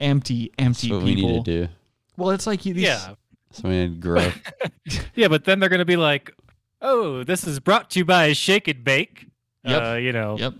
empty, 0.00 0.52
empty 0.58 0.88
That's 0.88 0.96
what 0.96 1.04
we 1.04 1.14
people. 1.14 1.30
need 1.30 1.44
to 1.44 1.66
do. 1.66 1.72
Well, 2.16 2.30
it's 2.30 2.46
like 2.46 2.64
you. 2.66 2.74
These, 2.74 2.84
Yeah, 2.84 3.14
So 3.52 3.68
we 3.68 3.86
need 3.86 4.00
to 4.02 4.08
grow. 4.08 4.30
yeah, 5.14 5.28
but 5.28 5.44
then 5.44 5.58
they're 5.60 5.68
gonna 5.70 5.84
be 5.86 5.96
like, 5.96 6.34
"Oh, 6.82 7.24
this 7.24 7.46
is 7.46 7.60
brought 7.60 7.90
to 7.90 7.98
you 7.98 8.04
by 8.04 8.32
Shake 8.34 8.68
and 8.68 8.84
Bake." 8.84 9.26
Yep. 9.64 9.82
Uh, 9.82 9.94
you 9.94 10.12
know, 10.12 10.36
Yep. 10.38 10.54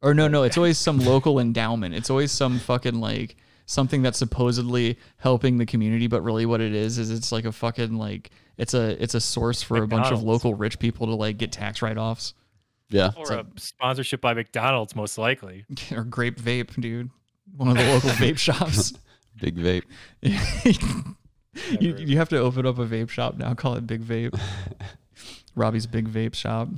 Or 0.00 0.12
no, 0.14 0.28
no, 0.28 0.42
it's 0.42 0.58
always 0.58 0.76
some 0.78 0.98
local 0.98 1.38
endowment. 1.38 1.94
It's 1.94 2.10
always 2.10 2.30
some 2.30 2.58
fucking 2.58 3.00
like 3.00 3.36
something 3.66 4.02
that's 4.02 4.18
supposedly 4.18 4.98
helping 5.18 5.58
the 5.58 5.66
community, 5.66 6.06
but 6.06 6.22
really 6.22 6.46
what 6.46 6.60
it 6.60 6.74
is 6.74 6.98
is 6.98 7.10
it's 7.10 7.32
like 7.32 7.44
a 7.44 7.52
fucking 7.52 7.96
like 7.96 8.30
it's 8.56 8.74
a 8.74 9.02
it's 9.02 9.14
a 9.14 9.20
source 9.20 9.62
for 9.62 9.82
a 9.82 9.86
bunch 9.88 10.10
of 10.12 10.22
local 10.22 10.54
rich 10.54 10.78
people 10.78 11.06
to 11.06 11.14
like 11.14 11.38
get 11.38 11.52
tax 11.52 11.82
write 11.82 11.98
offs. 11.98 12.34
Yeah. 12.90 13.10
or 13.16 13.32
a 13.32 13.46
sponsorship 13.56 14.20
by 14.20 14.34
McDonald's, 14.34 14.94
most 14.94 15.18
likely. 15.18 15.64
or 15.92 16.04
grape 16.04 16.40
vape, 16.40 16.78
dude. 16.80 17.10
One 17.56 17.70
of 17.70 17.76
the 17.76 17.92
local 17.92 18.10
vape 18.10 18.38
shops. 18.38 18.92
Big 19.40 19.56
vape. 19.56 19.82
you, 21.80 21.96
you 21.96 22.16
have 22.18 22.28
to 22.28 22.38
open 22.38 22.66
up 22.66 22.78
a 22.78 22.86
vape 22.86 23.10
shop 23.10 23.36
now. 23.36 23.54
Call 23.54 23.74
it 23.74 23.86
Big 23.86 24.02
Vape. 24.02 24.38
Robbie's 25.56 25.86
Big 25.86 26.08
Vape 26.08 26.34
Shop. 26.34 26.68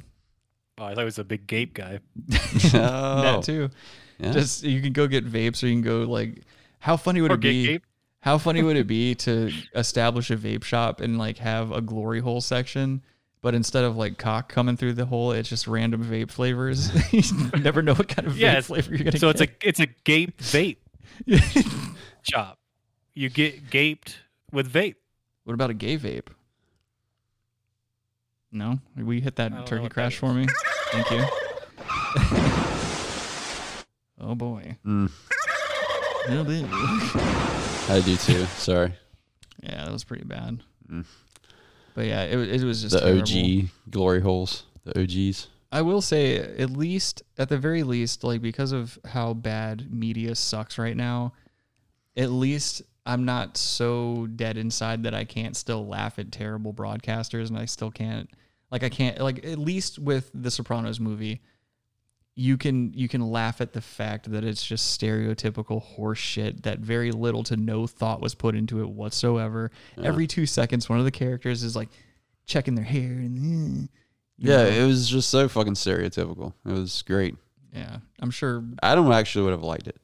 Oh, 0.78 0.84
I 0.84 0.94
thought 0.94 1.02
it 1.02 1.04
was 1.04 1.18
a 1.18 1.24
big 1.24 1.46
gape 1.46 1.74
guy. 1.74 2.00
oh, 2.30 2.32
That 2.72 3.42
too. 3.42 3.70
yeah. 4.18 4.32
Just 4.32 4.62
you 4.62 4.80
can 4.82 4.92
go 4.92 5.06
get 5.06 5.26
vapes, 5.26 5.62
or 5.62 5.66
you 5.66 5.74
can 5.74 5.82
go 5.82 6.00
like. 6.02 6.42
How 6.78 6.96
funny 6.96 7.20
would 7.20 7.30
Or 7.32 7.34
it 7.34 7.40
be? 7.40 7.66
gape. 7.66 7.84
How 8.20 8.38
funny 8.38 8.62
would 8.62 8.76
it 8.76 8.86
be 8.86 9.14
to 9.26 9.50
establish 9.74 10.30
a 10.30 10.36
vape 10.36 10.64
shop 10.64 11.00
and 11.00 11.18
like 11.18 11.38
have 11.38 11.70
a 11.72 11.80
glory 11.80 12.20
hole 12.20 12.40
section, 12.40 13.02
but 13.42 13.54
instead 13.54 13.84
of 13.84 13.96
like 13.96 14.18
cock 14.18 14.48
coming 14.48 14.76
through 14.76 14.94
the 14.94 15.06
hole, 15.06 15.32
it's 15.32 15.48
just 15.48 15.66
random 15.66 16.04
vape 16.04 16.30
flavors. 16.30 16.90
you 17.12 17.22
never 17.60 17.82
know 17.82 17.94
what 17.94 18.08
kind 18.08 18.26
of 18.26 18.36
Yeah, 18.36 18.56
vape 18.56 18.64
flavor 18.64 18.90
you're 18.94 19.04
gonna 19.04 19.18
So 19.18 19.32
get. 19.32 19.40
it's 19.40 19.52
a 19.52 19.68
it's 19.68 19.80
a 19.80 19.86
gape 20.04 20.38
vape 20.38 20.78
shop. 22.22 22.58
You 23.14 23.28
get 23.30 23.70
gaped 23.70 24.18
with 24.52 24.72
vape. 24.72 24.96
What 25.44 25.54
about 25.54 25.70
a 25.70 25.74
gay 25.74 25.96
vape? 25.96 26.28
No, 28.52 28.78
we 28.96 29.20
hit 29.20 29.36
that 29.36 29.46
I 29.46 29.48
don't 29.50 29.58
know 29.60 29.64
turkey 29.66 29.82
what 29.82 29.90
that 29.90 29.94
crash 29.94 30.16
for 30.16 30.32
me. 30.32 30.46
Thank 30.90 31.10
you. 31.10 31.24
oh 34.20 34.34
boy. 34.34 34.76
Mm, 34.84 35.10
Oh, 36.28 36.44
boy. 36.44 36.62
I 37.94 38.00
do 38.04 38.16
too. 38.16 38.44
Sorry. 38.56 38.92
Yeah, 39.62 39.84
that 39.84 39.92
was 39.92 40.04
pretty 40.04 40.24
bad. 40.24 40.62
Mm. 40.90 41.04
But 41.94 42.06
yeah, 42.06 42.22
it, 42.24 42.36
wa- 42.36 42.42
it 42.42 42.62
was 42.62 42.82
just 42.82 42.94
The 42.94 43.00
terrible. 43.00 43.22
OG 43.22 43.68
glory 43.90 44.20
holes. 44.20 44.64
The 44.84 45.00
OGs. 45.02 45.48
I 45.72 45.82
will 45.82 46.00
say, 46.00 46.36
at 46.38 46.70
least, 46.70 47.22
at 47.38 47.48
the 47.48 47.58
very 47.58 47.82
least, 47.82 48.22
like 48.24 48.40
because 48.40 48.72
of 48.72 48.98
how 49.04 49.34
bad 49.34 49.92
media 49.92 50.34
sucks 50.34 50.78
right 50.78 50.96
now, 50.96 51.32
at 52.16 52.30
least 52.30 52.82
I'm 53.04 53.24
not 53.24 53.56
so 53.56 54.26
dead 54.36 54.56
inside 54.56 55.02
that 55.04 55.14
I 55.14 55.24
can't 55.24 55.56
still 55.56 55.86
laugh 55.86 56.18
at 56.18 56.32
terrible 56.32 56.72
broadcasters 56.72 57.48
and 57.48 57.58
I 57.58 57.64
still 57.66 57.90
can't, 57.90 58.28
like, 58.70 58.82
I 58.82 58.88
can't, 58.88 59.20
like, 59.20 59.44
at 59.44 59.58
least 59.58 59.98
with 59.98 60.30
the 60.34 60.50
Sopranos 60.50 60.98
movie, 60.98 61.40
you 62.38 62.58
can 62.58 62.92
you 62.92 63.08
can 63.08 63.22
laugh 63.22 63.60
at 63.62 63.72
the 63.72 63.80
fact 63.80 64.30
that 64.30 64.44
it's 64.44 64.64
just 64.64 65.00
stereotypical 65.00 65.82
horseshit 65.96 66.62
that 66.64 66.78
very 66.80 67.10
little 67.10 67.42
to 67.44 67.56
no 67.56 67.86
thought 67.86 68.20
was 68.20 68.34
put 68.34 68.54
into 68.54 68.80
it 68.80 68.88
whatsoever. 68.90 69.70
Every 70.02 70.26
two 70.26 70.44
seconds, 70.46 70.88
one 70.88 70.98
of 70.98 71.06
the 71.06 71.10
characters 71.10 71.62
is 71.62 71.74
like 71.74 71.88
checking 72.44 72.74
their 72.74 72.84
hair 72.84 73.00
and 73.12 73.84
eh, 73.84 73.86
Yeah, 74.36 74.56
know. 74.64 74.68
it 74.68 74.86
was 74.86 75.08
just 75.08 75.30
so 75.30 75.48
fucking 75.48 75.74
stereotypical. 75.74 76.52
It 76.66 76.72
was 76.72 77.02
great. 77.02 77.36
Yeah, 77.72 77.98
I'm 78.20 78.30
sure. 78.30 78.62
Adam 78.82 79.10
actually 79.10 79.44
would 79.46 79.52
have 79.52 79.62
liked 79.62 79.88
it. 79.88 79.96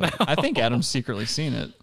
I 0.00 0.12
I 0.20 0.34
think 0.34 0.58
Adam's 0.58 0.86
secretly 0.86 1.26
seen 1.26 1.54
it. 1.54 1.70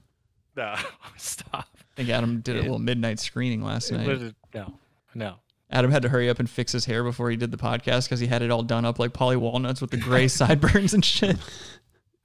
No, 0.57 0.75
stop. 1.17 1.65
I 1.79 1.83
think 1.95 2.09
Adam 2.09 2.41
did 2.41 2.57
a 2.57 2.61
little 2.61 2.77
midnight 2.77 3.19
screening 3.21 3.63
last 3.63 3.89
night. 3.89 4.33
no, 4.53 4.73
no. 5.15 5.35
Adam 5.71 5.91
had 5.91 6.01
to 6.01 6.09
hurry 6.09 6.29
up 6.29 6.39
and 6.39 6.49
fix 6.49 6.71
his 6.73 6.85
hair 6.85 7.03
before 7.03 7.29
he 7.29 7.37
did 7.37 7.51
the 7.51 7.57
podcast 7.57 8.03
because 8.03 8.19
he 8.19 8.27
had 8.27 8.41
it 8.41 8.51
all 8.51 8.63
done 8.63 8.83
up 8.85 8.99
like 8.99 9.13
Paulie 9.13 9.37
Walnuts 9.37 9.81
with 9.81 9.91
the 9.91 9.97
gray 9.97 10.27
sideburns 10.27 10.93
and 10.93 11.03
shit. 11.03 11.37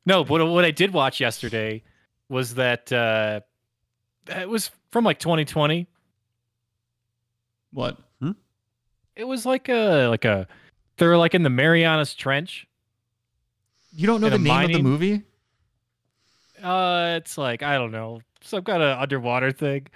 No, 0.04 0.24
but 0.24 0.44
what 0.46 0.64
I 0.64 0.70
did 0.70 0.92
watch 0.92 1.20
yesterday 1.20 1.82
was 2.28 2.54
that 2.54 2.92
uh, 2.92 3.40
it 4.28 4.48
was 4.48 4.70
from 4.90 5.04
like 5.04 5.18
2020. 5.18 5.86
What? 7.72 7.98
Hmm? 8.20 8.32
It 9.14 9.24
was 9.24 9.46
like 9.46 9.68
a 9.68 10.08
like 10.08 10.24
a 10.24 10.48
they're 10.96 11.16
like 11.16 11.34
in 11.34 11.42
the 11.42 11.50
Marianas 11.50 12.14
Trench. 12.14 12.66
You 13.92 14.06
don't 14.06 14.20
know 14.20 14.28
the 14.28 14.36
a 14.36 14.38
name 14.38 14.64
of 14.64 14.72
the 14.72 14.82
movie? 14.82 15.22
Uh, 16.62 17.14
it's 17.18 17.38
like 17.38 17.62
I 17.62 17.76
don't 17.76 17.92
know 17.92 18.20
some 18.40 18.64
kind 18.64 18.82
of 18.82 18.98
underwater 18.98 19.52
thing. 19.52 19.86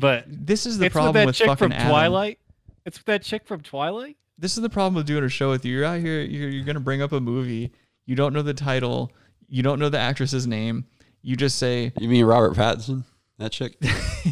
But 0.00 0.24
This 0.28 0.66
is 0.66 0.78
the 0.78 0.86
it's 0.86 0.94
with 0.94 1.00
problem 1.02 1.14
that 1.14 1.26
with 1.26 1.36
chick 1.36 1.46
fucking 1.46 1.58
from 1.68 1.72
Adam. 1.72 1.88
Twilight. 1.88 2.38
It's 2.84 2.98
with 2.98 3.06
that 3.06 3.22
chick 3.22 3.46
from 3.46 3.60
Twilight. 3.60 4.16
This 4.38 4.56
is 4.56 4.62
the 4.62 4.68
problem 4.70 4.94
with 4.94 5.06
doing 5.06 5.24
a 5.24 5.28
show 5.28 5.50
with 5.50 5.64
you. 5.64 5.76
You're 5.76 5.84
out 5.84 6.00
here. 6.00 6.20
You're, 6.20 6.48
you're 6.48 6.64
gonna 6.64 6.80
bring 6.80 7.00
up 7.02 7.12
a 7.12 7.20
movie. 7.20 7.72
You 8.06 8.16
don't 8.16 8.32
know 8.32 8.42
the 8.42 8.52
title. 8.54 9.12
You 9.48 9.62
don't 9.62 9.78
know 9.78 9.88
the 9.88 9.98
actress's 9.98 10.46
name. 10.46 10.86
You 11.22 11.36
just 11.36 11.56
say, 11.58 11.92
you 11.98 12.08
mean 12.08 12.24
Robert 12.24 12.54
Pattinson? 12.54 13.04
That 13.38 13.52
chick? 13.52 13.76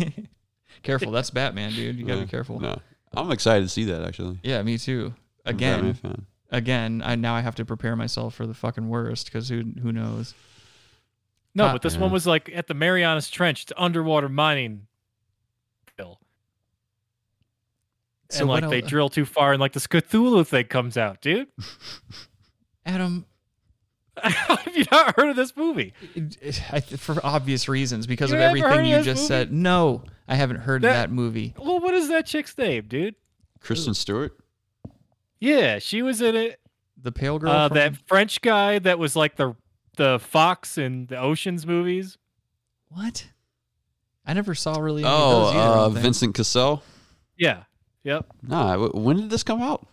"Careful, 0.82 1.12
that's 1.12 1.30
Batman, 1.30 1.72
dude. 1.72 1.96
You 1.96 2.04
gotta 2.04 2.20
No, 2.20 2.24
be 2.26 2.30
careful." 2.30 2.60
No. 2.60 2.78
I'm 3.14 3.30
excited 3.30 3.62
to 3.62 3.68
see 3.68 3.84
that 3.84 4.02
actually. 4.02 4.38
Yeah, 4.42 4.62
me 4.62 4.76
too. 4.78 5.14
I'm 5.46 5.54
a 5.54 5.56
Again, 5.56 5.94
fan. 5.94 6.26
again. 6.50 7.02
I 7.04 7.14
now 7.14 7.34
I 7.34 7.40
have 7.40 7.54
to 7.56 7.64
prepare 7.64 7.94
myself 7.96 8.34
for 8.34 8.46
the 8.46 8.54
fucking 8.54 8.88
worst 8.88 9.26
because 9.26 9.48
who 9.48 9.62
who 9.82 9.92
knows? 9.92 10.34
No, 11.54 11.70
but 11.72 11.82
this 11.82 11.94
yeah. 11.94 12.00
one 12.00 12.10
was 12.10 12.26
like 12.26 12.50
at 12.54 12.66
the 12.66 12.74
Marianas 12.74 13.30
Trench. 13.30 13.62
It's 13.62 13.72
underwater 13.76 14.28
mining. 14.28 14.86
Bill. 15.96 16.18
So 18.32 18.40
and 18.40 18.48
like 18.48 18.68
they 18.70 18.82
el- 18.82 18.88
drill 18.88 19.08
too 19.08 19.24
far, 19.24 19.52
and 19.52 19.60
like 19.60 19.72
this 19.72 19.86
Cthulhu 19.86 20.46
thing 20.46 20.66
comes 20.66 20.96
out, 20.96 21.20
dude. 21.20 21.48
Adam, 22.86 23.26
Have 24.16 24.70
you 24.76 24.84
not 24.90 25.16
heard 25.16 25.30
of 25.30 25.36
this 25.36 25.56
movie? 25.56 25.92
it- 26.14 26.36
it- 26.40 26.62
I 26.72 26.80
for 26.80 27.24
obvious 27.24 27.68
reasons 27.68 28.06
because 28.06 28.30
You 28.30 28.36
of 28.36 28.42
everything 28.42 28.80
of 28.80 28.86
you 28.86 28.96
this 28.96 29.04
just 29.04 29.16
movie? 29.22 29.28
said. 29.28 29.52
No, 29.52 30.04
I 30.28 30.34
haven't 30.34 30.58
heard 30.60 30.82
That- 30.82 30.92
that 30.92 31.10
movie. 31.10 31.54
Well, 31.58 31.80
what 31.80 31.94
is 31.94 32.08
that 32.08 32.26
chick's 32.26 32.56
name, 32.58 32.86
dude? 32.88 33.14
Kristen 33.60 33.94
Stewart? 33.94 34.36
Yeah, 35.40 35.78
she 35.78 36.02
was 36.02 36.20
in 36.20 36.34
it. 36.36 36.60
The 37.00 37.12
pale 37.12 37.38
girl. 37.38 37.50
Uh, 37.50 37.68
from- 37.68 37.74
that 37.76 37.96
French 38.06 38.40
guy 38.42 38.78
that 38.80 38.98
was 38.98 39.14
like 39.16 39.36
the 39.36 39.54
the 39.96 40.18
fox 40.18 40.78
in 40.78 41.06
the 41.06 41.18
Oceans 41.18 41.66
movies. 41.66 42.16
what? 42.88 43.26
I 44.24 44.34
never 44.34 44.54
saw 44.54 44.78
really. 44.78 45.02
Any 45.04 45.12
of 45.12 45.20
Oh, 45.20 45.30
those 45.46 45.54
either, 45.54 45.62
uh. 45.62 45.88
Vincent 45.90 46.34
Cassel? 46.34 46.82
Yeah. 47.36 47.64
Yep. 48.04 48.26
Nah, 48.42 48.88
when 48.88 49.16
did 49.16 49.30
this 49.30 49.42
come 49.42 49.62
out? 49.62 49.86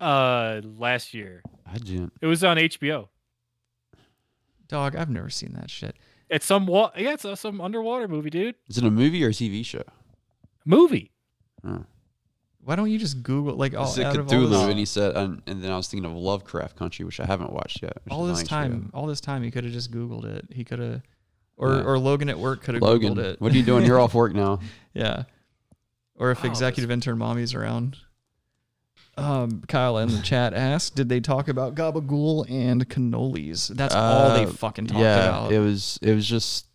Uh, 0.00 0.60
last 0.78 1.14
year 1.14 1.42
I 1.66 1.78
didn't. 1.78 2.12
it 2.20 2.26
was 2.26 2.42
on 2.42 2.56
HBO. 2.56 3.08
Dog, 4.68 4.96
I've 4.96 5.10
never 5.10 5.30
seen 5.30 5.52
that 5.54 5.70
shit. 5.70 5.94
It's 6.28 6.46
some 6.46 6.66
wa- 6.66 6.90
yeah, 6.96 7.12
it's 7.12 7.24
a, 7.24 7.36
some 7.36 7.60
underwater 7.60 8.08
movie, 8.08 8.30
dude. 8.30 8.54
Is 8.68 8.78
it 8.78 8.84
a 8.84 8.90
movie 8.90 9.22
or 9.24 9.28
a 9.28 9.32
TV 9.32 9.64
show? 9.64 9.82
Movie. 10.64 11.10
Oh. 11.64 11.84
Why 12.64 12.76
don't 12.76 12.90
you 12.90 12.98
just 12.98 13.22
Google 13.22 13.54
like 13.56 13.74
all 13.76 13.86
Is 13.90 13.98
it 13.98 14.06
out 14.06 14.16
of 14.16 14.26
all 14.28 14.32
Cthulhu? 14.38 14.50
this, 14.50 14.62
and 14.62 14.78
he 14.78 14.84
said, 14.84 15.16
and, 15.16 15.42
and 15.46 15.62
then 15.62 15.70
I 15.72 15.76
was 15.76 15.88
thinking 15.88 16.10
of 16.10 16.16
Lovecraft 16.16 16.76
Country, 16.76 17.04
which 17.04 17.20
I 17.20 17.26
haven't 17.26 17.52
watched 17.52 17.82
yet. 17.82 17.98
all 18.10 18.24
this 18.24 18.38
a 18.38 18.42
nice 18.42 18.48
time, 18.48 18.90
all 18.94 19.06
this 19.06 19.20
time, 19.20 19.42
he 19.42 19.50
could 19.50 19.64
have 19.64 19.72
just 19.72 19.90
Googled 19.92 20.24
it. 20.24 20.46
He 20.50 20.64
could 20.64 20.78
have, 20.78 21.02
or 21.56 21.74
Yeah. 21.74 21.82
or 21.82 21.98
Logan 21.98 22.28
at 22.30 22.38
work 22.38 22.62
could 22.62 22.74
have 22.76 22.82
Googled 22.82 23.18
it. 23.18 23.40
what 23.40 23.52
are 23.52 23.56
you 23.56 23.62
doing? 23.64 23.84
You're 23.84 24.00
off 24.00 24.14
work 24.14 24.32
now. 24.34 24.60
Yeah. 24.94 25.24
Or 26.22 26.30
if 26.30 26.44
Oh, 26.44 26.48
executive 26.48 26.90
intern 26.90 27.18
mommy's 27.18 27.52
around. 27.52 27.96
Um, 29.16 29.62
Kyle 29.68 29.98
in 29.98 30.08
the 30.08 30.22
chat 30.22 30.54
asked, 30.54 30.94
"Did 30.94 31.08
they 31.08 31.20
talk 31.20 31.48
about 31.48 31.74
gabagool 31.74 32.48
and 32.48 32.88
cannolis? 32.88 33.68
That's 33.68 33.94
all 33.94 34.34
they 34.34 34.44
Uh, 34.46 34.50
fucking 34.50 34.86
talked 34.86 35.00
yeah, 35.00 35.28
about. 35.28 35.52
it 35.52 35.58
was. 35.58 35.98
It 36.00 36.14
was 36.14 36.26
just. 36.26 36.66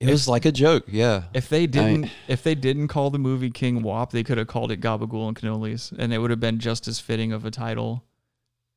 It 0.00 0.06
If- 0.08 0.10
was 0.10 0.28
like 0.28 0.44
a 0.44 0.52
joke. 0.52 0.84
Yeah. 0.88 1.24
if 1.32 1.48
they 1.48 1.66
didn't, 1.66 2.00
mean- 2.02 2.10
if 2.28 2.42
they 2.42 2.54
didn't 2.54 2.88
call 2.88 3.10
the 3.10 3.18
movie 3.18 3.50
King 3.50 3.82
Wop, 3.82 4.10
they 4.10 4.22
could 4.24 4.36
have 4.36 4.48
called 4.48 4.70
it 4.72 4.80
gabagool 4.80 5.28
and 5.28 5.36
cannolis, 5.36 5.92
and 5.96 6.12
it 6.12 6.18
would 6.18 6.30
have 6.30 6.40
been 6.40 6.58
just 6.58 6.86
as 6.88 6.98
fitting 7.00 7.32
of 7.32 7.44
a 7.46 7.50
title. 7.50 8.04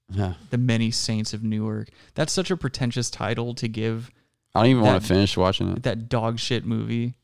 Yeah. 0.09 0.35
The 0.51 0.57
Many 0.57 0.89
Saints 0.91 1.33
of 1.33 1.43
Newark. 1.43 1.89
That's 2.13 2.31
such 2.31 2.49
a 2.49 2.55
pretentious 2.55 3.09
title 3.09 3.53
to 3.55 3.67
give 3.67 4.09
I 4.55 4.61
don't 4.61 4.69
even 4.69 4.83
want 4.83 5.01
to 5.01 5.07
finish 5.07 5.35
watching 5.35 5.69
it. 5.69 5.83
that 5.83 6.07
dog 6.07 6.39
shit 6.39 6.63
movie. 6.65 7.15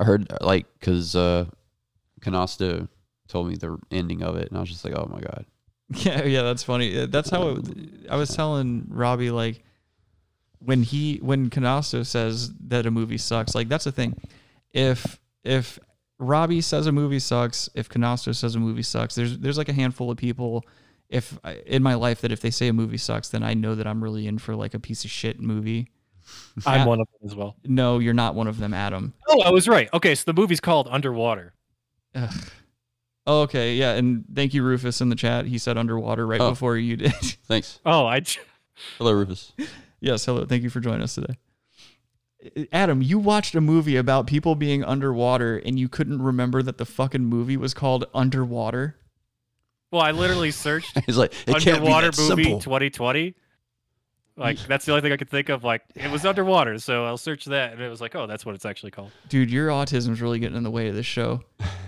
I 0.00 0.04
heard 0.04 0.32
like 0.40 0.66
because 0.80 1.14
uh, 1.14 1.44
Canasto 2.26 2.88
told 3.28 3.48
me 3.48 3.56
the 3.56 3.78
ending 3.90 4.22
of 4.22 4.36
it, 4.36 4.48
and 4.48 4.56
I 4.56 4.60
was 4.60 4.68
just 4.70 4.84
like, 4.84 4.94
oh 4.94 5.08
my 5.12 5.20
god. 5.20 5.46
Yeah, 6.04 6.24
yeah, 6.24 6.42
that's 6.42 6.64
funny. 6.64 6.98
Uh, 6.98 7.06
That's 7.06 7.30
how 7.30 7.50
it, 7.50 7.64
I 8.10 8.16
was 8.16 8.34
telling 8.34 8.86
Robbie 8.88 9.30
like 9.30 9.62
when 10.58 10.82
he 10.82 11.18
when 11.18 11.48
Canasto 11.48 12.04
says 12.04 12.52
that 12.68 12.86
a 12.86 12.90
movie 12.90 13.18
sucks, 13.18 13.54
like 13.54 13.68
that's 13.68 13.84
the 13.84 13.92
thing. 13.92 14.16
If 14.72 15.20
if 15.44 15.78
Robbie 16.18 16.60
says 16.60 16.88
a 16.88 16.92
movie 16.92 17.20
sucks, 17.20 17.68
if 17.74 17.88
Canasto 17.88 18.34
says 18.34 18.56
a 18.56 18.58
movie 18.58 18.82
sucks, 18.82 19.14
there's 19.14 19.38
there's 19.38 19.58
like 19.58 19.68
a 19.68 19.72
handful 19.72 20.10
of 20.10 20.16
people 20.18 20.64
if 21.08 21.38
in 21.66 21.84
my 21.84 21.94
life 21.94 22.20
that 22.22 22.32
if 22.32 22.40
they 22.40 22.50
say 22.50 22.66
a 22.66 22.72
movie 22.72 22.98
sucks, 22.98 23.28
then 23.28 23.44
I 23.44 23.54
know 23.54 23.76
that 23.76 23.86
I'm 23.86 24.02
really 24.02 24.26
in 24.26 24.38
for 24.38 24.56
like 24.56 24.74
a 24.74 24.80
piece 24.80 25.04
of 25.04 25.10
shit 25.12 25.40
movie. 25.40 25.86
I'm 26.66 26.80
Yeah. 26.80 26.86
one 26.86 27.00
of 27.00 27.06
them 27.12 27.30
as 27.30 27.36
well. 27.36 27.54
No, 27.64 28.00
you're 28.00 28.12
not 28.12 28.34
one 28.34 28.48
of 28.48 28.58
them, 28.58 28.74
Adam. 28.74 29.14
Oh, 29.28 29.40
I 29.42 29.50
was 29.50 29.68
right. 29.68 29.88
Okay, 29.94 30.16
so 30.16 30.24
the 30.26 30.34
movie's 30.34 30.58
called 30.58 30.88
Underwater. 30.90 31.52
Ugh. 32.16 32.32
Oh, 33.28 33.42
okay, 33.42 33.74
yeah, 33.74 33.92
and 33.94 34.24
thank 34.34 34.54
you, 34.54 34.62
Rufus, 34.62 35.00
in 35.00 35.08
the 35.08 35.16
chat. 35.16 35.46
He 35.46 35.58
said 35.58 35.76
underwater 35.76 36.26
right 36.26 36.40
Oh. 36.40 36.50
before 36.50 36.76
you 36.76 36.96
did. 36.96 37.12
Thanks. 37.46 37.80
Oh, 37.84 38.06
I. 38.06 38.20
j- 38.20 38.40
Hello, 38.98 39.12
Rufus. 39.12 39.52
Yes, 40.00 40.24
hello. 40.24 40.44
Thank 40.44 40.62
you 40.62 40.70
for 40.70 40.78
joining 40.80 41.02
us 41.02 41.14
today. 41.14 41.36
Adam, 42.72 43.02
you 43.02 43.18
watched 43.18 43.54
a 43.56 43.60
movie 43.60 43.96
about 43.96 44.26
people 44.26 44.54
being 44.54 44.84
underwater 44.84 45.56
and 45.56 45.78
you 45.78 45.88
couldn't 45.88 46.22
remember 46.22 46.62
that 46.62 46.78
the 46.78 46.84
fucking 46.84 47.24
movie 47.24 47.56
was 47.56 47.74
called 47.74 48.04
Underwater? 48.14 48.96
Well, 49.90 50.02
I 50.02 50.10
literally 50.12 50.50
searched 50.52 50.96
He's 51.06 51.16
like, 51.16 51.32
it 51.48 51.52
can't 51.54 51.64
be 51.64 51.70
underwater 51.72 52.10
that 52.12 52.18
movie 52.30 52.42
simple. 52.44 52.60
2020. 52.60 53.34
Like 54.36 54.58
that's 54.66 54.84
the 54.84 54.92
only 54.92 55.00
thing 55.00 55.12
I 55.12 55.16
could 55.16 55.30
think 55.30 55.48
of. 55.48 55.64
Like 55.64 55.82
it 55.94 56.10
was 56.10 56.26
underwater, 56.26 56.78
so 56.78 57.06
I'll 57.06 57.16
search 57.16 57.46
that, 57.46 57.72
and 57.72 57.80
it 57.80 57.88
was 57.88 58.02
like, 58.02 58.14
oh, 58.14 58.26
that's 58.26 58.44
what 58.44 58.54
it's 58.54 58.66
actually 58.66 58.90
called. 58.90 59.10
Dude, 59.30 59.50
your 59.50 59.68
autism's 59.68 60.20
really 60.20 60.38
getting 60.38 60.56
in 60.56 60.62
the 60.62 60.70
way 60.70 60.88
of 60.88 60.94
this 60.94 61.06
show. 61.06 61.42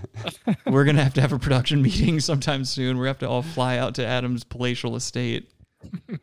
We're 0.66 0.84
going 0.84 0.96
to 0.96 1.04
have 1.04 1.14
to 1.14 1.20
have 1.20 1.32
a 1.32 1.38
production 1.38 1.82
meeting 1.82 2.20
sometime 2.20 2.64
soon. 2.64 2.96
To 2.96 3.02
have 3.02 3.18
to 3.18 3.28
all 3.28 3.42
fly 3.42 3.76
out 3.76 3.94
to 3.96 4.06
Adam's 4.06 4.44
palatial 4.44 4.96
estate. 4.96 5.50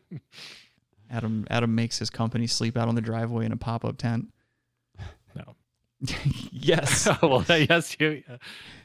Adam 1.10 1.46
Adam 1.48 1.74
makes 1.74 1.98
his 2.00 2.10
company 2.10 2.48
sleep 2.48 2.76
out 2.76 2.88
on 2.88 2.96
the 2.96 3.00
driveway 3.00 3.46
in 3.46 3.52
a 3.52 3.56
pop-up 3.56 3.96
tent. 3.96 4.26
Yes. 6.66 7.08
well, 7.22 7.44
yes, 7.48 7.96
you. 7.98 8.22
Yeah, 8.28 8.36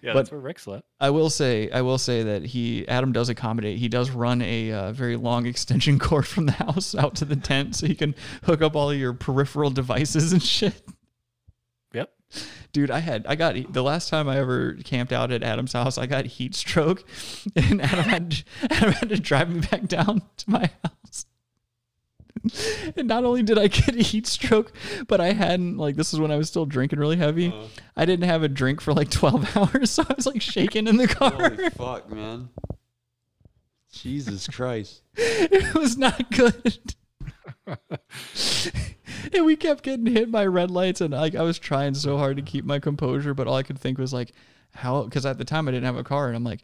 yeah 0.02 0.14
that's 0.14 0.32
where 0.32 0.40
Rick 0.40 0.60
slept. 0.60 0.86
I 1.00 1.10
will 1.10 1.30
say, 1.30 1.70
I 1.72 1.82
will 1.82 1.98
say 1.98 2.24
that 2.24 2.46
he 2.46 2.88
Adam 2.88 3.12
does 3.12 3.30
accommodate. 3.30 3.78
He 3.80 3.90
does 3.90 4.12
run 4.12 4.42
a 4.42 4.72
uh, 4.72 4.92
very 4.94 5.16
long 5.16 5.46
extension 5.46 6.00
cord 6.00 6.28
from 6.28 6.46
the 6.46 6.54
house 6.54 6.96
out 6.96 7.16
to 7.16 7.26
the 7.26 7.36
tent, 7.36 7.76
so 7.76 7.88
he 7.88 7.96
can 7.96 8.16
hook 8.44 8.62
up 8.62 8.76
all 8.76 8.92
of 8.92 8.98
your 8.98 9.14
peripheral 9.14 9.72
devices 9.72 10.32
and 10.32 10.42
shit. 10.42 10.82
Yep. 11.94 12.10
Dude, 12.72 12.92
I 12.92 13.00
had 13.00 13.26
I 13.28 13.36
got 13.36 13.56
the 13.74 13.84
last 13.84 14.10
time 14.10 14.30
I 14.30 14.38
ever 14.38 14.74
camped 14.84 15.12
out 15.12 15.32
at 15.32 15.44
Adam's 15.44 15.74
house, 15.74 15.98
I 15.98 16.06
got 16.06 16.26
heat 16.26 16.56
stroke, 16.56 17.04
and 17.56 17.82
Adam 17.82 18.06
had 18.06 18.44
Adam 18.70 18.92
had 18.94 19.10
to 19.10 19.20
drive 19.20 19.50
me 19.50 19.62
back 19.62 19.88
down 19.88 20.22
to 20.38 20.50
my 20.50 20.70
house. 20.84 21.01
And 22.96 23.08
not 23.08 23.24
only 23.24 23.44
did 23.44 23.58
I 23.60 23.68
get 23.68 23.96
a 23.96 24.02
heat 24.04 24.26
stroke, 24.28 24.72
but 25.08 25.22
I 25.22 25.34
hadn't 25.34 25.78
like 25.78 25.96
this 25.96 26.14
is 26.14 26.20
when 26.20 26.32
I 26.32 26.38
was 26.38 26.48
still 26.50 26.66
drinking 26.66 27.00
really 27.00 27.18
heavy. 27.18 27.50
Uh-huh. 27.50 27.68
I 27.96 28.06
didn't 28.06 28.26
have 28.26 28.44
a 28.44 28.50
drink 28.50 28.82
for 28.82 28.94
like 28.94 29.10
twelve 29.10 29.56
hours, 29.58 29.92
so 29.92 30.04
I 30.08 30.14
was 30.16 30.26
like 30.26 30.42
shaking 30.42 30.88
in 30.88 30.98
the 30.98 31.08
car. 31.20 31.32
Holy 31.32 31.70
fuck, 31.70 32.12
man. 32.12 32.50
Jesus 33.92 34.48
Christ. 34.48 35.04
it 35.16 35.76
was 35.76 35.98
not 35.98 36.32
good. 36.32 36.96
and 39.34 39.46
we 39.46 39.56
kept 39.56 39.84
getting 39.84 40.06
hit 40.06 40.32
by 40.32 40.46
red 40.46 40.72
lights, 40.72 41.02
and 41.02 41.14
like 41.14 41.36
I 41.36 41.42
was 41.44 41.60
trying 41.60 41.94
so 41.94 42.18
hard 42.18 42.38
to 42.38 42.44
keep 42.44 42.66
my 42.66 42.80
composure, 42.80 43.34
but 43.34 43.48
all 43.48 43.56
I 43.56 43.64
could 43.64 43.80
think 43.80 43.98
was 43.98 44.14
like, 44.14 44.32
how? 44.74 45.04
Because 45.04 45.26
at 45.26 45.38
the 45.38 45.46
time 45.46 45.68
I 45.68 45.72
didn't 45.72 45.86
have 45.86 45.98
a 45.98 46.04
car, 46.04 46.28
and 46.28 46.36
I'm 46.36 46.44
like, 46.44 46.62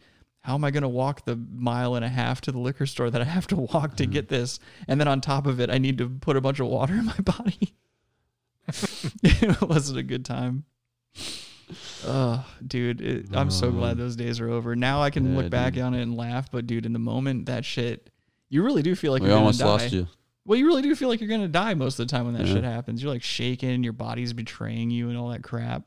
how 0.48 0.54
am 0.56 0.64
I 0.64 0.72
gonna 0.72 0.88
walk 0.88 1.26
the 1.26 1.36
mile 1.36 1.95
and 1.95 2.06
a 2.06 2.08
half 2.08 2.39
to 2.41 2.54
the 2.54 2.58
liquor 2.58 2.86
store 2.86 3.10
that 3.10 3.20
I 3.22 3.26
have 3.26 3.48
to 3.48 3.58
walk 3.58 3.98
to 3.98 4.06
get 4.06 4.30
this? 4.30 4.60
And 4.88 4.98
then 4.98 5.06
on 5.10 5.20
top 5.20 5.45
of 5.45 5.60
it, 5.60 5.70
I 5.70 5.78
need 5.78 5.98
to 5.98 6.08
put 6.08 6.38
a 6.38 6.41
bunch 6.41 6.62
of 6.62 6.68
water 6.68 6.93
in 6.93 7.04
my 7.06 7.18
body. 7.22 7.76
it 9.24 9.62
wasn't 9.62 10.00
a 10.00 10.04
good 10.04 10.24
time. 10.24 10.64
Oh, 12.06 12.45
dude, 12.66 13.02
it, 13.02 13.26
I'm 13.36 13.52
so 13.52 13.72
glad 13.72 13.98
those 13.98 14.16
days 14.16 14.39
are 14.39 14.50
over. 14.50 14.74
Now 14.74 15.02
I 15.02 15.10
can 15.10 15.32
Yeah, 15.34 15.38
look 15.41 15.50
back 15.50 15.74
dude. 15.74 15.84
on 15.84 15.93
it 15.93 16.02
and 16.02 16.16
laugh, 16.16 16.50
but 16.50 16.66
dude, 16.66 16.86
in 16.86 16.93
the 16.93 17.00
moment, 17.00 17.48
that 17.48 17.66
shit, 17.66 18.10
you 18.48 18.64
really 18.64 18.82
do 18.82 18.95
feel 18.95 19.12
like 19.12 19.22
we 19.22 19.28
you're 19.28 19.38
almost 19.38 19.60
gonna 19.60 19.78
die. 19.78 19.84
lost 19.84 19.93
you. 19.93 20.08
Well, 20.45 20.58
you 20.58 20.66
really 20.66 20.82
do 20.82 20.95
feel 20.95 21.10
like 21.10 21.20
you're 21.20 21.30
gonna 21.30 21.50
die 21.50 21.74
most 21.74 22.00
of 22.00 22.08
the 22.08 22.12
time 22.12 22.24
when 22.24 22.36
that 22.36 22.45
Yeah. 22.48 22.54
shit 22.54 22.64
happens. 22.64 23.04
You're 23.04 23.12
like 23.12 23.22
shaking, 23.24 23.84
your 23.84 23.91
body's 23.91 24.32
betraying 24.32 24.91
you, 24.91 25.10
and 25.10 25.18
all 25.18 25.28
that 25.30 25.43
crap. 25.43 25.84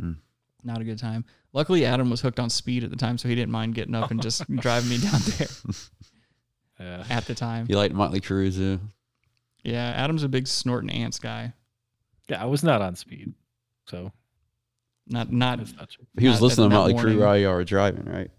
Mm. 0.00 0.18
Not 0.62 0.80
a 0.80 0.84
good 0.84 0.98
time. 0.98 1.24
Luckily, 1.52 1.84
Adam 1.84 2.10
was 2.10 2.20
hooked 2.20 2.38
on 2.38 2.48
speed 2.50 2.84
at 2.84 2.90
the 2.90 2.96
time, 2.96 3.18
so 3.18 3.28
he 3.28 3.34
didn't 3.34 3.50
mind 3.50 3.74
getting 3.74 3.94
up 3.94 4.10
and 4.10 4.22
just 4.22 4.48
driving 4.56 4.88
me 4.88 4.98
down 4.98 5.20
there 5.38 5.48
Yeah. 6.80 7.04
at 7.10 7.26
the 7.26 7.34
time. 7.34 7.66
You 7.68 7.76
like 7.76 7.92
Motley 7.92 8.20
Crue 8.20 8.54
too? 8.54 8.80
Uh? 8.82 8.86
Yeah, 9.64 9.90
Adam's 9.90 10.22
a 10.22 10.28
big 10.28 10.46
snorting 10.46 10.90
ants 10.90 11.18
guy. 11.18 11.52
Yeah, 12.28 12.40
I 12.42 12.46
was 12.46 12.62
not 12.62 12.80
on 12.80 12.94
speed, 12.96 13.34
so 13.86 14.12
Not 15.08 15.32
not. 15.32 15.58
that's 15.58 15.74
not 15.76 15.90
true. 15.90 16.06
He 16.18 16.28
was 16.28 16.36
Not- 16.40 16.46
listening 16.46 16.70
to 16.70 16.74
that 16.74 16.78
Motley 16.78 16.92
morning. 16.94 17.16
Crue 17.18 17.20
while 17.20 17.36
you 17.36 17.48
were 17.48 17.64
driving, 17.64 18.04
right? 18.06 18.30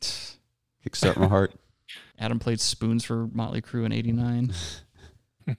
Kickstart 0.00 1.18
my 1.18 1.28
heart. 1.28 1.52
Adam 2.18 2.38
played 2.38 2.60
spoons 2.60 3.04
for 3.04 3.26
Motley 3.32 3.60
Crue 3.60 3.84
in 3.84 3.92
'89. 3.92 4.52
I 5.48 5.54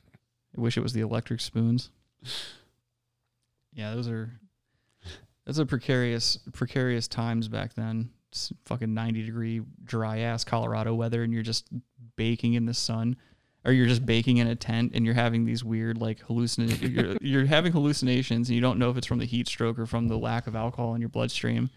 wish 0.55 0.75
it 0.75 0.81
was 0.81 0.93
the 0.93 1.01
electric 1.01 1.39
spoons. 1.39 1.91
Yeah, 3.73 3.93
those 3.93 4.07
are. 4.07 4.31
That's 5.47 5.59
a 5.59 5.65
precarious, 5.65 6.37
precarious 6.51 7.07
times 7.07 7.47
back 7.47 7.73
then. 7.73 8.09
It's 8.31 8.51
fucking 8.65 8.93
90 8.93 9.25
degree 9.25 9.61
dry 9.85 10.19
ass 10.19 10.43
Colorado 10.43 10.93
weather, 10.93 11.23
and 11.23 11.33
you're 11.33 11.41
just 11.41 11.69
baking 12.17 12.55
in 12.55 12.65
the 12.65 12.73
sun, 12.73 13.15
or 13.63 13.71
you're 13.71 13.87
just 13.87 14.05
baking 14.05 14.37
in 14.37 14.47
a 14.47 14.55
tent, 14.55 14.91
and 14.93 15.05
you're 15.05 15.15
having 15.15 15.45
these 15.45 15.63
weird 15.63 15.99
like 15.99 16.19
hallucinations. 16.19 16.81
you're, 16.81 17.15
you're 17.21 17.45
having 17.45 17.71
hallucinations, 17.71 18.49
and 18.49 18.55
you 18.55 18.61
don't 18.61 18.77
know 18.77 18.89
if 18.89 18.97
it's 18.97 19.07
from 19.07 19.19
the 19.19 19.25
heat 19.25 19.47
stroke 19.47 19.79
or 19.79 19.85
from 19.85 20.09
the 20.09 20.17
lack 20.17 20.47
of 20.47 20.55
alcohol 20.55 20.93
in 20.95 21.01
your 21.01 21.09
bloodstream. 21.09 21.69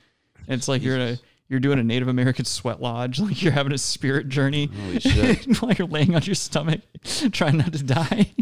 And 0.48 0.58
it's 0.58 0.66
like 0.66 0.82
you're 0.82 0.96
in 0.96 1.02
a 1.02 1.18
you're 1.48 1.60
doing 1.60 1.78
a 1.78 1.84
Native 1.84 2.08
American 2.08 2.44
sweat 2.44 2.82
lodge, 2.82 3.20
like 3.20 3.40
you're 3.40 3.52
having 3.52 3.72
a 3.72 3.78
spirit 3.78 4.28
journey 4.28 4.66
Holy 4.66 4.98
shit. 4.98 5.58
while 5.60 5.72
you're 5.72 5.86
laying 5.86 6.16
on 6.16 6.22
your 6.22 6.34
stomach, 6.34 6.80
trying 7.30 7.58
not 7.58 7.72
to 7.72 7.84
die. 7.84 8.32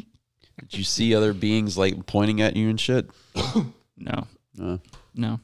Did 0.59 0.79
you 0.79 0.85
see 0.85 1.15
other 1.15 1.35
beings 1.35 1.77
like 1.77 2.07
pointing 2.07 2.41
at 2.41 2.57
you 2.57 2.71
and 2.71 2.81
shit? 2.81 3.11
No, 4.01 4.29
Uh, 4.63 4.79
no. 5.19 5.41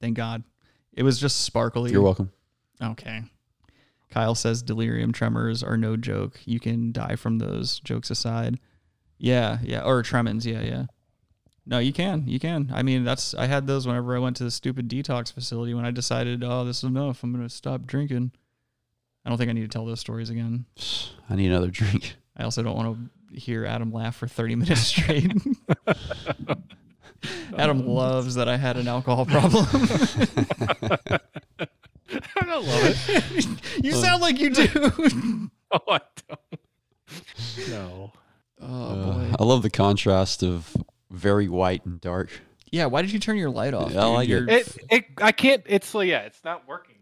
Thank 0.00 0.16
God. 0.16 0.44
It 0.92 1.02
was 1.02 1.18
just 1.18 1.40
sparkly. 1.40 1.90
you're 1.90 2.02
welcome. 2.02 2.30
Okay. 2.80 3.22
Kyle 4.10 4.34
says 4.34 4.62
delirium 4.62 5.12
tremors 5.12 5.62
are 5.62 5.76
no 5.76 5.96
joke. 5.96 6.40
You 6.44 6.60
can 6.60 6.92
die 6.92 7.16
from 7.16 7.38
those. 7.38 7.80
Jokes 7.80 8.10
aside. 8.10 8.58
Yeah, 9.18 9.58
yeah. 9.62 9.82
Or 9.84 10.02
tremens. 10.02 10.44
Yeah, 10.44 10.60
yeah. 10.60 10.84
No, 11.64 11.78
you 11.78 11.92
can. 11.92 12.26
You 12.26 12.38
can. 12.38 12.70
I 12.74 12.82
mean, 12.82 13.04
that's. 13.04 13.34
I 13.34 13.46
had 13.46 13.66
those 13.66 13.86
whenever 13.86 14.14
I 14.14 14.18
went 14.18 14.36
to 14.36 14.44
the 14.44 14.50
stupid 14.50 14.88
detox 14.88 15.32
facility 15.32 15.72
when 15.72 15.86
I 15.86 15.92
decided, 15.92 16.44
oh, 16.44 16.64
this 16.64 16.78
is 16.78 16.84
enough. 16.84 17.22
I'm 17.22 17.32
gonna 17.32 17.48
stop 17.48 17.86
drinking. 17.86 18.32
I 19.24 19.28
don't 19.28 19.38
think 19.38 19.48
I 19.48 19.52
need 19.52 19.62
to 19.62 19.68
tell 19.68 19.86
those 19.86 20.00
stories 20.00 20.28
again. 20.28 20.66
I 21.30 21.36
need 21.36 21.46
another 21.46 21.70
drink. 21.70 22.16
I 22.36 22.42
also 22.42 22.62
don't 22.62 22.76
want 22.76 22.98
to 23.32 23.38
hear 23.38 23.64
Adam 23.64 23.92
laugh 23.92 24.16
for 24.16 24.26
30 24.26 24.56
minutes 24.56 24.80
straight. 24.88 25.32
Adam 27.56 27.86
loves 27.86 28.34
that 28.36 28.48
I 28.48 28.56
had 28.56 28.76
an 28.76 28.88
alcohol 28.88 29.26
problem. 29.26 29.66
I 32.12 32.44
don't 32.44 32.66
love 32.66 32.82
it. 33.08 33.84
you 33.84 33.92
sound 33.92 34.20
like 34.22 34.38
you 34.38 34.50
do. 34.50 35.50
Oh, 35.70 35.80
I 35.88 36.00
don't. 36.28 37.70
No. 37.70 38.12
oh, 38.60 38.66
Uh, 38.66 38.94
boy. 39.12 39.34
I 39.38 39.44
love 39.44 39.62
the 39.62 39.70
contrast 39.70 40.42
of 40.42 40.76
very 41.10 41.48
white 41.48 41.84
and 41.86 42.00
dark. 42.00 42.28
Yeah. 42.70 42.86
Why 42.86 43.02
did 43.02 43.12
you 43.12 43.18
turn 43.18 43.36
your 43.36 43.50
light 43.50 43.72
off? 43.74 43.92
Yeah, 43.92 44.02
I 44.02 44.06
like 44.06 44.28
it. 44.28 44.48
It, 44.48 44.76
it, 44.90 45.04
I 45.18 45.32
can't. 45.32 45.62
It's 45.66 45.94
like, 45.94 46.08
yeah, 46.08 46.20
it's 46.20 46.42
not 46.44 46.66
working. 46.68 46.96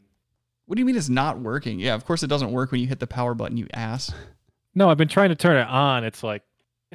What 0.66 0.76
do 0.76 0.80
you 0.80 0.86
mean 0.86 0.96
it's 0.96 1.08
not 1.08 1.40
working? 1.40 1.80
Yeah, 1.80 1.94
of 1.94 2.04
course 2.04 2.22
it 2.22 2.28
doesn't 2.28 2.52
work 2.52 2.70
when 2.70 2.80
you 2.80 2.86
hit 2.86 3.00
the 3.00 3.06
power 3.08 3.34
button, 3.34 3.56
you 3.56 3.66
ass. 3.74 4.12
No, 4.72 4.88
I've 4.88 4.98
been 4.98 5.08
trying 5.08 5.30
to 5.30 5.34
turn 5.34 5.56
it 5.56 5.66
on. 5.66 6.04
It's 6.04 6.22
like, 6.22 6.42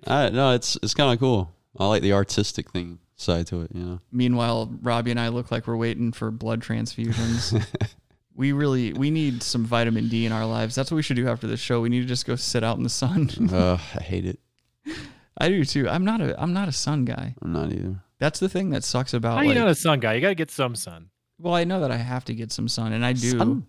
I, 0.07 0.29
no, 0.29 0.51
it's 0.51 0.77
it's 0.81 0.93
kind 0.93 1.11
of 1.11 1.19
cool. 1.19 1.51
I 1.77 1.87
like 1.87 2.01
the 2.01 2.13
artistic 2.13 2.71
thing 2.71 2.99
side 3.15 3.47
to 3.47 3.61
it. 3.61 3.71
You 3.73 3.83
know. 3.83 3.99
Meanwhile, 4.11 4.71
Robbie 4.81 5.11
and 5.11 5.19
I 5.19 5.29
look 5.29 5.51
like 5.51 5.67
we're 5.67 5.77
waiting 5.77 6.11
for 6.11 6.31
blood 6.31 6.61
transfusions. 6.61 7.63
we 8.35 8.51
really 8.51 8.93
we 8.93 9.09
need 9.09 9.41
some 9.41 9.65
vitamin 9.65 10.09
D 10.09 10.25
in 10.25 10.31
our 10.31 10.45
lives. 10.45 10.75
That's 10.75 10.91
what 10.91 10.95
we 10.95 11.01
should 11.01 11.15
do 11.15 11.27
after 11.27 11.47
this 11.47 11.59
show. 11.59 11.81
We 11.81 11.89
need 11.89 12.01
to 12.01 12.05
just 12.05 12.25
go 12.25 12.35
sit 12.35 12.63
out 12.63 12.77
in 12.77 12.83
the 12.83 12.89
sun. 12.89 13.29
uh, 13.53 13.77
I 13.95 14.03
hate 14.03 14.25
it. 14.25 14.39
I 15.37 15.49
do 15.49 15.65
too. 15.65 15.89
I'm 15.89 16.05
not 16.05 16.21
a 16.21 16.39
I'm 16.41 16.53
not 16.53 16.67
a 16.67 16.71
sun 16.71 17.05
guy. 17.05 17.35
I'm 17.41 17.53
not 17.53 17.71
either. 17.71 18.01
That's 18.19 18.39
the 18.39 18.49
thing 18.49 18.69
that 18.69 18.83
sucks 18.83 19.13
about 19.13 19.37
how 19.37 19.41
you 19.41 19.49
like, 19.49 19.57
not 19.57 19.67
a 19.67 19.75
sun 19.75 19.99
guy? 19.99 20.13
You 20.13 20.21
got 20.21 20.29
to 20.29 20.35
get 20.35 20.49
some 20.49 20.75
sun. 20.75 21.09
well, 21.37 21.53
I 21.53 21.65
know 21.65 21.81
that 21.81 21.91
I 21.91 21.97
have 21.97 22.23
to 22.25 22.33
get 22.33 22.51
some 22.51 22.69
sun 22.69 22.93
and 22.93 23.05
I 23.05 23.11
do. 23.11 23.37
Sun? 23.37 23.67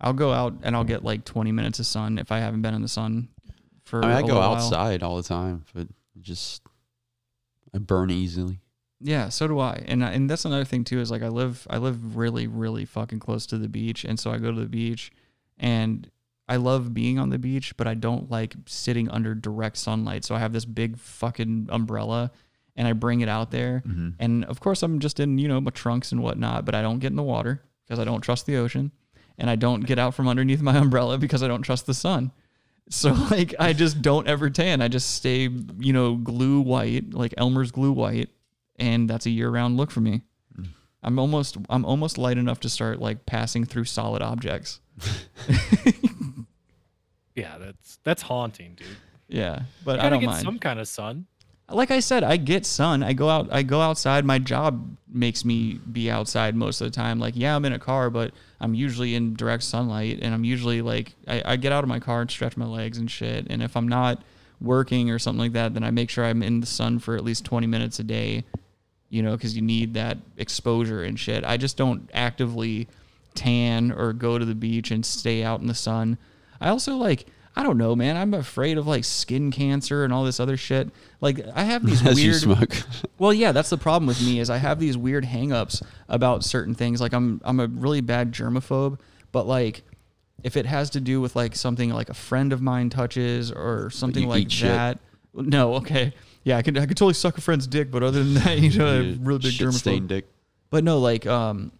I'll 0.00 0.14
go 0.14 0.32
out 0.32 0.54
and 0.62 0.74
I'll 0.74 0.84
get 0.84 1.04
like 1.04 1.24
20 1.24 1.52
minutes 1.52 1.78
of 1.78 1.86
sun 1.86 2.18
if 2.18 2.32
I 2.32 2.38
haven't 2.38 2.62
been 2.62 2.74
in 2.74 2.82
the 2.82 2.88
sun 2.88 3.28
for 3.84 4.02
I 4.02 4.08
mean, 4.08 4.16
I 4.16 4.18
a 4.18 4.22
go 4.22 4.26
little 4.28 4.40
while. 4.40 4.54
outside 4.54 5.02
all 5.02 5.16
the 5.16 5.22
time, 5.22 5.64
but 5.74 5.86
just 6.20 6.62
I 7.74 7.78
burn 7.78 8.10
easily. 8.10 8.61
Yeah, 9.02 9.28
so 9.28 9.48
do 9.48 9.58
I. 9.58 9.82
And 9.86 10.02
and 10.02 10.30
that's 10.30 10.44
another 10.44 10.64
thing 10.64 10.84
too 10.84 11.00
is 11.00 11.10
like 11.10 11.22
I 11.22 11.28
live 11.28 11.66
I 11.68 11.78
live 11.78 12.16
really 12.16 12.46
really 12.46 12.84
fucking 12.84 13.18
close 13.18 13.46
to 13.46 13.58
the 13.58 13.68
beach 13.68 14.04
and 14.04 14.18
so 14.18 14.30
I 14.30 14.38
go 14.38 14.52
to 14.52 14.60
the 14.60 14.66
beach 14.66 15.10
and 15.58 16.08
I 16.48 16.56
love 16.56 16.92
being 16.92 17.18
on 17.18 17.30
the 17.30 17.38
beach, 17.38 17.76
but 17.76 17.86
I 17.86 17.94
don't 17.94 18.30
like 18.30 18.54
sitting 18.66 19.08
under 19.08 19.34
direct 19.34 19.76
sunlight. 19.76 20.24
So 20.24 20.34
I 20.34 20.38
have 20.38 20.52
this 20.52 20.64
big 20.64 20.98
fucking 20.98 21.68
umbrella 21.70 22.30
and 22.76 22.86
I 22.86 22.92
bring 22.92 23.20
it 23.20 23.28
out 23.28 23.50
there. 23.50 23.82
Mm-hmm. 23.86 24.10
And 24.18 24.44
of 24.44 24.60
course 24.60 24.82
I'm 24.82 24.98
just 24.98 25.20
in, 25.20 25.38
you 25.38 25.48
know, 25.48 25.60
my 25.60 25.70
trunks 25.70 26.12
and 26.12 26.22
whatnot, 26.22 26.64
but 26.64 26.74
I 26.74 26.82
don't 26.82 26.98
get 26.98 27.08
in 27.08 27.16
the 27.16 27.22
water 27.22 27.62
because 27.86 27.98
I 27.98 28.04
don't 28.04 28.20
trust 28.20 28.46
the 28.46 28.56
ocean. 28.56 28.92
And 29.38 29.48
I 29.48 29.56
don't 29.56 29.80
get 29.80 29.98
out 29.98 30.14
from 30.14 30.28
underneath 30.28 30.60
my 30.60 30.76
umbrella 30.78 31.18
because 31.18 31.42
I 31.42 31.48
don't 31.48 31.62
trust 31.62 31.86
the 31.86 31.94
sun. 31.94 32.32
So 32.90 33.12
like 33.30 33.54
I 33.58 33.72
just 33.72 34.02
don't 34.02 34.28
ever 34.28 34.50
tan. 34.50 34.82
I 34.82 34.88
just 34.88 35.14
stay, 35.14 35.48
you 35.78 35.92
know, 35.92 36.16
glue 36.16 36.60
white, 36.60 37.14
like 37.14 37.34
Elmer's 37.36 37.70
glue 37.70 37.92
white, 37.92 38.28
and 38.78 39.08
that's 39.08 39.26
a 39.26 39.30
year-round 39.30 39.76
look 39.76 39.90
for 39.90 40.00
me. 40.00 40.22
Mm. 40.58 40.68
I'm 41.02 41.18
almost 41.18 41.56
I'm 41.70 41.84
almost 41.84 42.18
light 42.18 42.38
enough 42.38 42.60
to 42.60 42.68
start 42.68 43.00
like 43.00 43.26
passing 43.26 43.64
through 43.64 43.84
solid 43.84 44.22
objects. 44.22 44.80
Yeah, 47.34 47.56
that's 47.58 47.98
that's 48.04 48.20
haunting, 48.22 48.74
dude. 48.74 48.86
Yeah, 49.28 49.62
but 49.84 49.92
You 49.92 50.00
I 50.00 50.02
gotta 50.02 50.10
don't 50.10 50.20
get 50.20 50.26
mind. 50.26 50.44
some 50.44 50.58
kind 50.58 50.78
of 50.78 50.86
sun. 50.86 51.26
like 51.70 51.90
I 51.90 52.00
said, 52.00 52.22
I 52.24 52.36
get 52.36 52.66
sun. 52.66 53.02
I 53.02 53.14
go 53.14 53.30
out. 53.30 53.48
I 53.50 53.62
go 53.62 53.80
outside. 53.80 54.26
My 54.26 54.38
job 54.38 54.98
makes 55.08 55.42
me 55.42 55.80
be 55.90 56.10
outside 56.10 56.54
most 56.54 56.82
of 56.82 56.86
the 56.86 56.90
time. 56.94 57.18
Like, 57.18 57.34
yeah, 57.34 57.56
I'm 57.56 57.64
in 57.64 57.72
a 57.72 57.78
car, 57.78 58.10
but 58.10 58.32
I'm 58.60 58.74
usually 58.74 59.14
in 59.14 59.32
direct 59.34 59.62
sunlight, 59.62 60.18
and 60.20 60.34
I'm 60.34 60.44
usually 60.44 60.82
like, 60.82 61.14
I, 61.26 61.42
I 61.52 61.56
get 61.56 61.72
out 61.72 61.82
of 61.84 61.88
my 61.88 62.00
car 62.00 62.20
and 62.20 62.30
stretch 62.30 62.58
my 62.58 62.66
legs 62.66 62.98
and 62.98 63.10
shit. 63.10 63.46
And 63.48 63.62
if 63.62 63.78
I'm 63.78 63.88
not 63.88 64.22
working 64.62 65.10
or 65.10 65.18
something 65.18 65.40
like 65.40 65.52
that, 65.52 65.74
then 65.74 65.84
I 65.84 65.90
make 65.90 66.10
sure 66.10 66.24
I'm 66.24 66.42
in 66.42 66.60
the 66.60 66.66
sun 66.66 66.98
for 66.98 67.16
at 67.16 67.24
least 67.24 67.44
20 67.44 67.66
minutes 67.66 67.98
a 67.98 68.04
day. 68.04 68.44
You 69.08 69.22
know, 69.22 69.32
because 69.32 69.54
you 69.54 69.60
need 69.60 69.94
that 69.94 70.16
exposure 70.38 71.02
and 71.02 71.20
shit. 71.20 71.44
I 71.44 71.58
just 71.58 71.76
don't 71.76 72.08
actively 72.14 72.88
tan 73.34 73.92
or 73.92 74.14
go 74.14 74.38
to 74.38 74.44
the 74.44 74.54
beach 74.54 74.90
and 74.90 75.04
stay 75.04 75.42
out 75.42 75.60
in 75.60 75.66
the 75.66 75.74
sun. 75.74 76.16
I 76.60 76.68
also 76.68 76.96
like. 76.96 77.26
I 77.54 77.62
don't 77.62 77.76
know, 77.76 77.94
man. 77.94 78.16
I'm 78.16 78.32
afraid 78.32 78.78
of 78.78 78.86
like 78.86 79.04
skin 79.04 79.50
cancer 79.50 80.04
and 80.04 80.12
all 80.14 80.24
this 80.24 80.40
other 80.40 80.56
shit. 80.56 80.88
Like 81.20 81.38
I 81.54 81.64
have 81.64 81.84
these 81.84 82.02
As 82.06 82.18
you 82.18 82.30
weird 82.30 82.40
smoke. 82.40 82.74
well, 83.18 83.30
yeah, 83.30 83.52
that's 83.52 83.68
the 83.68 83.76
problem 83.76 84.06
with 84.06 84.22
me 84.22 84.40
is 84.40 84.48
I 84.48 84.56
have 84.56 84.80
these 84.80 84.96
weird 84.96 85.24
hangups 85.24 85.82
about 86.08 86.44
certain 86.44 86.74
things. 86.74 86.98
Like 86.98 87.12
I'm 87.12 87.42
I'm 87.44 87.60
a 87.60 87.66
really 87.66 88.00
bad 88.00 88.32
germaphobe, 88.32 88.98
but 89.32 89.46
like 89.46 89.82
if 90.42 90.56
it 90.56 90.66
has 90.66 90.90
to 90.90 91.00
do 91.00 91.20
with 91.20 91.36
like 91.36 91.54
something 91.54 91.90
like 91.90 92.08
a 92.10 92.14
friend 92.14 92.52
of 92.52 92.60
mine 92.60 92.90
touches 92.90 93.50
or 93.52 93.90
something 93.90 94.24
you 94.24 94.28
like 94.28 94.42
eat 94.42 94.52
shit. 94.52 94.68
that. 94.68 94.98
No, 95.34 95.74
okay. 95.76 96.12
Yeah, 96.44 96.56
I 96.58 96.62
could 96.62 96.76
I 96.76 96.86
could 96.86 96.96
totally 96.96 97.14
suck 97.14 97.38
a 97.38 97.40
friend's 97.40 97.66
dick, 97.66 97.90
but 97.90 98.02
other 98.02 98.22
than 98.22 98.34
that, 98.34 98.58
you 98.60 98.76
know, 98.78 98.86
I'm 98.86 99.14
a 99.14 99.18
really 99.24 99.38
big 99.40 99.52
Shit 99.52 99.72
stained 99.74 100.06
germaphobe. 100.06 100.08
dick. 100.08 100.28
But 100.70 100.84
no, 100.84 100.98
like 100.98 101.26
um 101.26 101.72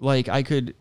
like 0.00 0.28
I 0.28 0.42
could 0.42 0.74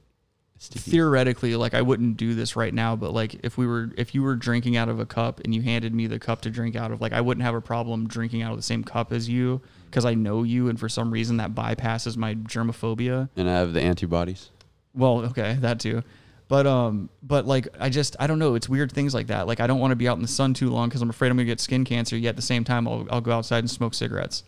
theoretically 0.59 1.55
like 1.55 1.73
I 1.73 1.81
wouldn't 1.81 2.17
do 2.17 2.33
this 2.33 2.55
right 2.55 2.73
now, 2.73 2.95
but 2.95 3.13
like 3.13 3.35
if 3.43 3.57
we 3.57 3.67
were 3.67 3.91
if 3.97 4.15
you 4.15 4.23
were 4.23 4.35
drinking 4.35 4.75
out 4.77 4.89
of 4.89 4.99
a 4.99 5.05
cup 5.05 5.39
and 5.41 5.53
you 5.53 5.61
handed 5.61 5.93
me 5.93 6.07
the 6.07 6.19
cup 6.19 6.41
to 6.41 6.49
drink 6.49 6.75
out 6.75 6.91
of, 6.91 7.01
like 7.01 7.13
I 7.13 7.21
wouldn't 7.21 7.43
have 7.43 7.55
a 7.55 7.61
problem 7.61 8.07
drinking 8.07 8.41
out 8.41 8.51
of 8.51 8.57
the 8.57 8.63
same 8.63 8.83
cup 8.83 9.11
as 9.11 9.29
you 9.29 9.61
because 9.89 10.05
I 10.05 10.13
know 10.15 10.43
you 10.43 10.67
and 10.69 10.79
for 10.79 10.89
some 10.89 11.11
reason 11.11 11.37
that 11.37 11.53
bypasses 11.53 12.17
my 12.17 12.35
germophobia. 12.35 13.29
and 13.35 13.49
I 13.49 13.53
have 13.53 13.73
the 13.73 13.81
antibodies. 13.81 14.49
Well, 14.93 15.19
okay, 15.25 15.57
that 15.59 15.79
too. 15.79 16.03
But 16.49 16.65
um 16.65 17.09
but 17.21 17.45
like 17.45 17.67
I 17.79 17.89
just 17.89 18.15
I 18.19 18.25
don't 18.27 18.39
know, 18.39 18.55
it's 18.55 18.69
weird 18.69 18.89
things 18.91 19.13
like 19.13 19.27
that. 19.27 19.47
Like 19.47 19.59
I 19.59 19.67
don't 19.67 19.79
want 19.79 19.91
to 19.91 19.95
be 19.97 20.07
out 20.07 20.15
in 20.15 20.21
the 20.21 20.27
sun 20.29 20.53
too 20.53 20.69
long 20.69 20.89
cuz 20.89 21.01
I'm 21.01 21.09
afraid 21.09 21.29
I'm 21.29 21.35
going 21.37 21.45
to 21.45 21.51
get 21.51 21.59
skin 21.59 21.83
cancer, 21.83 22.15
yet 22.17 22.29
at 22.29 22.35
the 22.37 22.41
same 22.41 22.63
time 22.63 22.87
I'll 22.87 23.05
I'll 23.09 23.19
go 23.21 23.31
outside 23.31 23.59
and 23.59 23.69
smoke 23.69 23.93
cigarettes. 23.93 24.43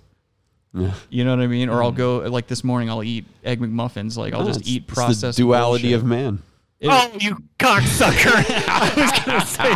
Yeah. 0.74 0.94
You 1.10 1.26
know 1.26 1.36
what 1.36 1.44
I 1.44 1.48
mean? 1.48 1.68
Or 1.68 1.84
I'll 1.84 1.92
go 1.92 2.20
like 2.20 2.48
this 2.48 2.64
morning 2.64 2.90
I'll 2.90 3.04
eat 3.04 3.26
egg 3.44 3.60
McMuffins, 3.60 4.16
like 4.18 4.34
I'll 4.34 4.42
No, 4.42 4.48
just 4.48 4.62
it's- 4.62 4.74
eat 4.76 4.84
it's 4.88 4.94
processed 4.94 5.38
the 5.38 5.44
duality 5.44 5.90
bullshit. 5.90 6.00
of 6.00 6.06
man. 6.06 6.42
It- 6.80 6.88
oh, 6.90 7.12
you 7.20 7.36
cocksucker! 7.58 8.34
I 8.70 8.94
was 8.96 9.12
gonna 9.26 9.46
say 9.46 9.74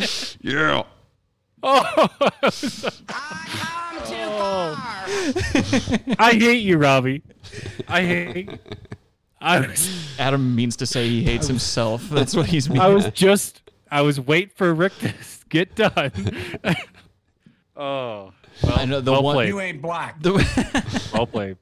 just 0.00 0.32
say. 0.32 0.38
Yeah. 0.50 0.82
Oh, 1.62 2.08
I 6.18 6.32
hate 6.38 6.62
you, 6.62 6.78
Robbie. 6.78 7.22
I 7.88 8.02
hate. 8.02 8.50
I 9.44 9.60
was. 9.60 10.16
Adam 10.18 10.54
means 10.54 10.76
to 10.76 10.86
say 10.86 11.08
he 11.08 11.22
hates 11.22 11.46
himself. 11.46 12.08
That's 12.08 12.34
what 12.34 12.46
he's. 12.46 12.70
I 12.70 12.88
was 12.88 13.10
just. 13.10 13.60
I 13.90 14.00
was 14.00 14.18
wait 14.18 14.52
for 14.56 14.72
Rick 14.74 14.96
to 15.00 15.12
get 15.48 15.74
done. 15.74 16.10
oh. 17.76 18.32
Well, 18.62 18.78
I 18.78 18.84
know 18.84 19.00
the 19.00 19.12
well 19.12 19.22
one. 19.22 19.34
played. 19.34 19.48
You 19.48 19.60
ain't 19.60 19.82
black. 19.82 20.22
The, 20.22 20.32
Well 21.12 21.26
played. 21.26 21.56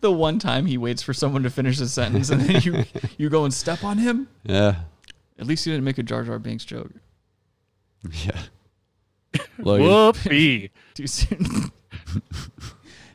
the 0.00 0.10
one 0.10 0.38
time 0.38 0.66
he 0.66 0.78
waits 0.78 1.02
for 1.02 1.12
someone 1.12 1.42
to 1.42 1.50
finish 1.50 1.78
a 1.80 1.86
sentence 1.88 2.30
and 2.30 2.40
then 2.40 2.62
you 2.62 2.84
you 3.18 3.28
go 3.28 3.44
and 3.44 3.52
step 3.52 3.84
on 3.84 3.98
him. 3.98 4.28
Yeah. 4.44 4.76
At 5.38 5.46
least 5.46 5.66
you 5.66 5.72
didn't 5.72 5.84
make 5.84 5.98
a 5.98 6.02
Jar 6.02 6.24
Jar 6.24 6.38
Binks 6.38 6.64
joke 6.64 6.90
Yeah. 8.24 8.40
Logan. 9.58 9.86
Whoopi. 9.86 10.70
too 10.94 11.06
soon. 11.06 11.70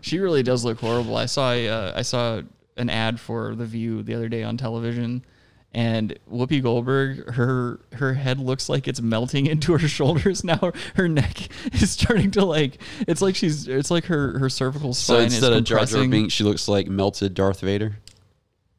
she 0.01 0.19
really 0.19 0.43
does 0.43 0.63
look 0.63 0.79
horrible. 0.79 1.17
I 1.17 1.25
saw 1.25 1.51
a, 1.51 1.67
uh, 1.67 1.93
I 1.95 2.03
saw 2.03 2.41
an 2.77 2.89
ad 2.89 3.19
for 3.19 3.55
The 3.55 3.65
View 3.65 4.03
the 4.03 4.13
other 4.13 4.29
day 4.29 4.43
on 4.43 4.57
television, 4.57 5.25
and 5.73 6.17
Whoopi 6.31 6.63
Goldberg, 6.63 7.33
her 7.33 7.79
her 7.93 8.13
head 8.13 8.39
looks 8.39 8.69
like 8.69 8.87
it's 8.87 9.01
melting 9.01 9.45
into 9.47 9.73
her 9.73 9.87
shoulders 9.87 10.43
now. 10.43 10.71
Her 10.95 11.07
neck 11.09 11.49
is 11.73 11.91
starting 11.91 12.31
to 12.31 12.45
like 12.45 12.81
it's 13.07 13.21
like 13.21 13.35
she's 13.35 13.67
it's 13.67 13.91
like 13.91 14.05
her 14.05 14.39
her 14.39 14.49
cervical 14.49 14.93
spine. 14.93 15.17
So 15.17 15.23
instead 15.23 15.51
is 15.51 15.57
of 15.59 15.63
Jar 15.65 15.79
Jar 15.79 15.85
compressing. 15.85 16.09
Binks, 16.09 16.33
she 16.33 16.43
looks 16.43 16.67
like 16.67 16.87
melted 16.87 17.33
Darth 17.33 17.59
Vader. 17.59 17.97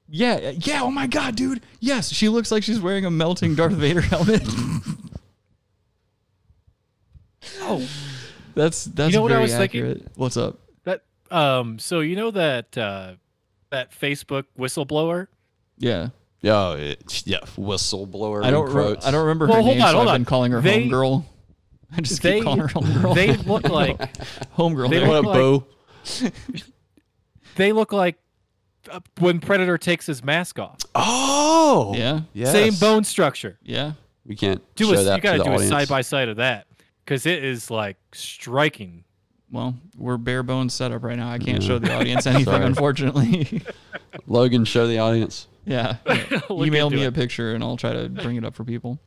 Yeah, 0.09 0.52
yeah. 0.56 0.82
Oh 0.82 0.90
my 0.90 1.06
god, 1.06 1.36
dude. 1.36 1.62
Yes, 1.81 2.12
she 2.12 2.28
looks 2.28 2.51
like 2.52 2.62
she's 2.62 2.81
wearing 2.81 3.05
a 3.05 3.10
melting 3.10 3.56
Darth 3.56 3.73
Vader 3.74 4.01
helmet. 4.01 4.43
Oh, 7.60 7.86
that's 8.55 8.85
that's 8.85 9.12
you 9.12 9.18
know 9.18 9.23
what 9.23 9.32
I 9.32 9.35
very 9.35 9.43
was 9.43 9.55
thinking? 9.56 10.09
What's 10.14 10.36
up? 10.36 10.60
that. 10.85 11.02
Um. 11.31 11.78
So 11.78 12.01
you 12.01 12.16
know 12.16 12.31
that 12.31 12.78
uh, 12.78 13.14
that 13.70 13.93
Facebook 13.93 14.44
whistleblower. 14.59 15.28
Yeah, 15.78 16.09
Yeah, 16.40 16.72
it, 16.74 17.22
yeah, 17.26 17.40
whistleblower. 17.56 18.44
I 18.44 18.51
don't. 18.51 18.68
in 18.70 18.74
Re- 18.76 18.97
I 19.05 19.10
don't 19.10 19.20
remember 19.22 19.47
Well, 19.47 19.56
her 19.56 19.62
hold 19.62 19.76
name, 19.76 19.84
on, 19.84 19.90
so 19.90 19.97
hold 19.97 20.09
I've 20.09 20.14
on. 20.14 20.20
been 20.20 20.24
calling 20.24 20.52
her 20.52 20.60
They- 20.60 20.88
homegirl. 20.88 21.24
I 21.97 22.01
just 22.01 22.22
they 22.22 22.34
keep 22.36 22.44
calling 22.44 22.60
her 22.60 22.68
homegirl. 22.68 23.14
they 23.14 23.36
look 23.36 23.68
like 23.68 23.98
homegirl. 24.56 24.90
they 24.90 24.98
there. 25.01 25.09
What 25.09 25.24
a 25.24 25.28
look 25.28 25.66
like- 26.22 26.32
they 27.56 27.72
look 27.72 27.93
like 27.93 28.16
uh, 28.90 29.01
when 29.18 29.40
Predator 29.40 29.78
takes 29.78 30.06
his 30.06 30.22
mask 30.24 30.59
off. 30.59 30.78
Oh, 30.94 31.93
Yeah, 31.97 32.20
yes. 32.32 32.52
Same 32.52 32.74
bone 32.74 33.05
structure. 33.05 33.59
yeah. 33.62 33.93
We 34.24 34.34
can't 34.34 34.60
Do 34.74 34.86
show 34.86 35.01
a, 35.01 35.05
that 35.05 35.16
you 35.16 35.22
gotta 35.22 35.38
do 35.38 35.44
audience. 35.44 35.62
a 35.64 35.68
side 35.68 35.88
by 35.88 36.01
side 36.01 36.28
of 36.28 36.38
that 36.38 36.66
because 37.05 37.26
it 37.26 37.44
is 37.44 37.70
like 37.70 37.97
striking. 38.12 39.05
Well, 39.51 39.74
we're 39.97 40.16
bare 40.16 40.43
bones 40.43 40.74
set 40.74 40.90
up 40.93 41.02
right 41.05 41.16
now. 41.16 41.31
I 41.31 41.39
can't 41.39 41.62
Yeah. 41.62 41.68
show 41.68 41.78
the 41.78 41.94
audience 41.94 42.27
anything, 42.27 42.62
unfortunately. 42.62 43.62
Logan, 44.27 44.64
show 44.64 44.86
the 44.86 44.98
audience. 44.98 45.47
yeah. 45.64 45.97
Look 46.51 46.66
Email 46.66 46.90
me 46.90 47.02
it. 47.05 47.06
a 47.06 47.12
picture 47.12 47.55
and 47.55 47.62
I'll 47.62 47.77
try 47.77 47.93
to 47.93 48.09
bring 48.09 48.36
it 48.36 48.44
up 48.44 48.55
for 48.55 48.64
people. 48.64 48.98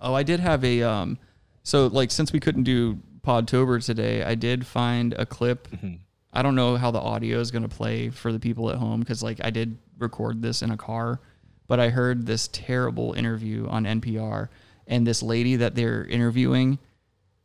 Oh, 0.00 0.14
I 0.14 0.22
did 0.24 0.40
have 0.40 0.64
a 0.64 0.82
um 0.82 1.18
so 1.62 1.86
like 1.86 2.10
since 2.10 2.32
we 2.32 2.40
couldn't 2.40 2.64
do 2.64 2.98
Podtober 3.22 3.84
today, 3.84 4.22
I 4.22 4.34
did 4.34 4.66
find 4.66 5.12
a 5.14 5.26
clip. 5.26 5.68
Mm-hmm. 5.70 5.94
I 6.32 6.42
don't 6.42 6.54
know 6.54 6.76
how 6.76 6.90
the 6.90 7.00
audio 7.00 7.40
is 7.40 7.50
going 7.50 7.62
to 7.62 7.68
play 7.68 8.10
for 8.10 8.30
the 8.32 8.38
people 8.38 8.70
at 8.70 8.76
home 8.76 9.02
cuz 9.04 9.22
like 9.22 9.40
I 9.42 9.50
did 9.50 9.78
record 9.98 10.42
this 10.42 10.60
in 10.62 10.70
a 10.70 10.76
car, 10.76 11.20
but 11.66 11.80
I 11.80 11.88
heard 11.90 12.26
this 12.26 12.48
terrible 12.52 13.12
interview 13.14 13.66
on 13.68 13.84
NPR 13.84 14.48
and 14.86 15.06
this 15.06 15.22
lady 15.22 15.56
that 15.56 15.74
they're 15.74 16.04
interviewing 16.04 16.78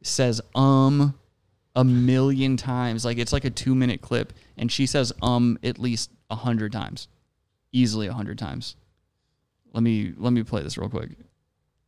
says 0.03 0.41
um 0.55 1.13
a 1.75 1.83
million 1.83 2.57
times. 2.57 3.05
Like 3.05 3.17
it's 3.17 3.33
like 3.33 3.45
a 3.45 3.49
two 3.49 3.75
minute 3.75 4.01
clip, 4.01 4.33
and 4.57 4.71
she 4.71 4.85
says 4.85 5.13
um 5.21 5.57
at 5.63 5.79
least 5.79 6.11
a 6.29 6.35
hundred 6.35 6.71
times, 6.71 7.07
easily 7.71 8.07
a 8.07 8.13
hundred 8.13 8.37
times. 8.37 8.75
Let 9.73 9.83
me 9.83 10.13
let 10.17 10.33
me 10.33 10.43
play 10.43 10.63
this 10.63 10.77
real 10.77 10.89
quick. 10.89 11.11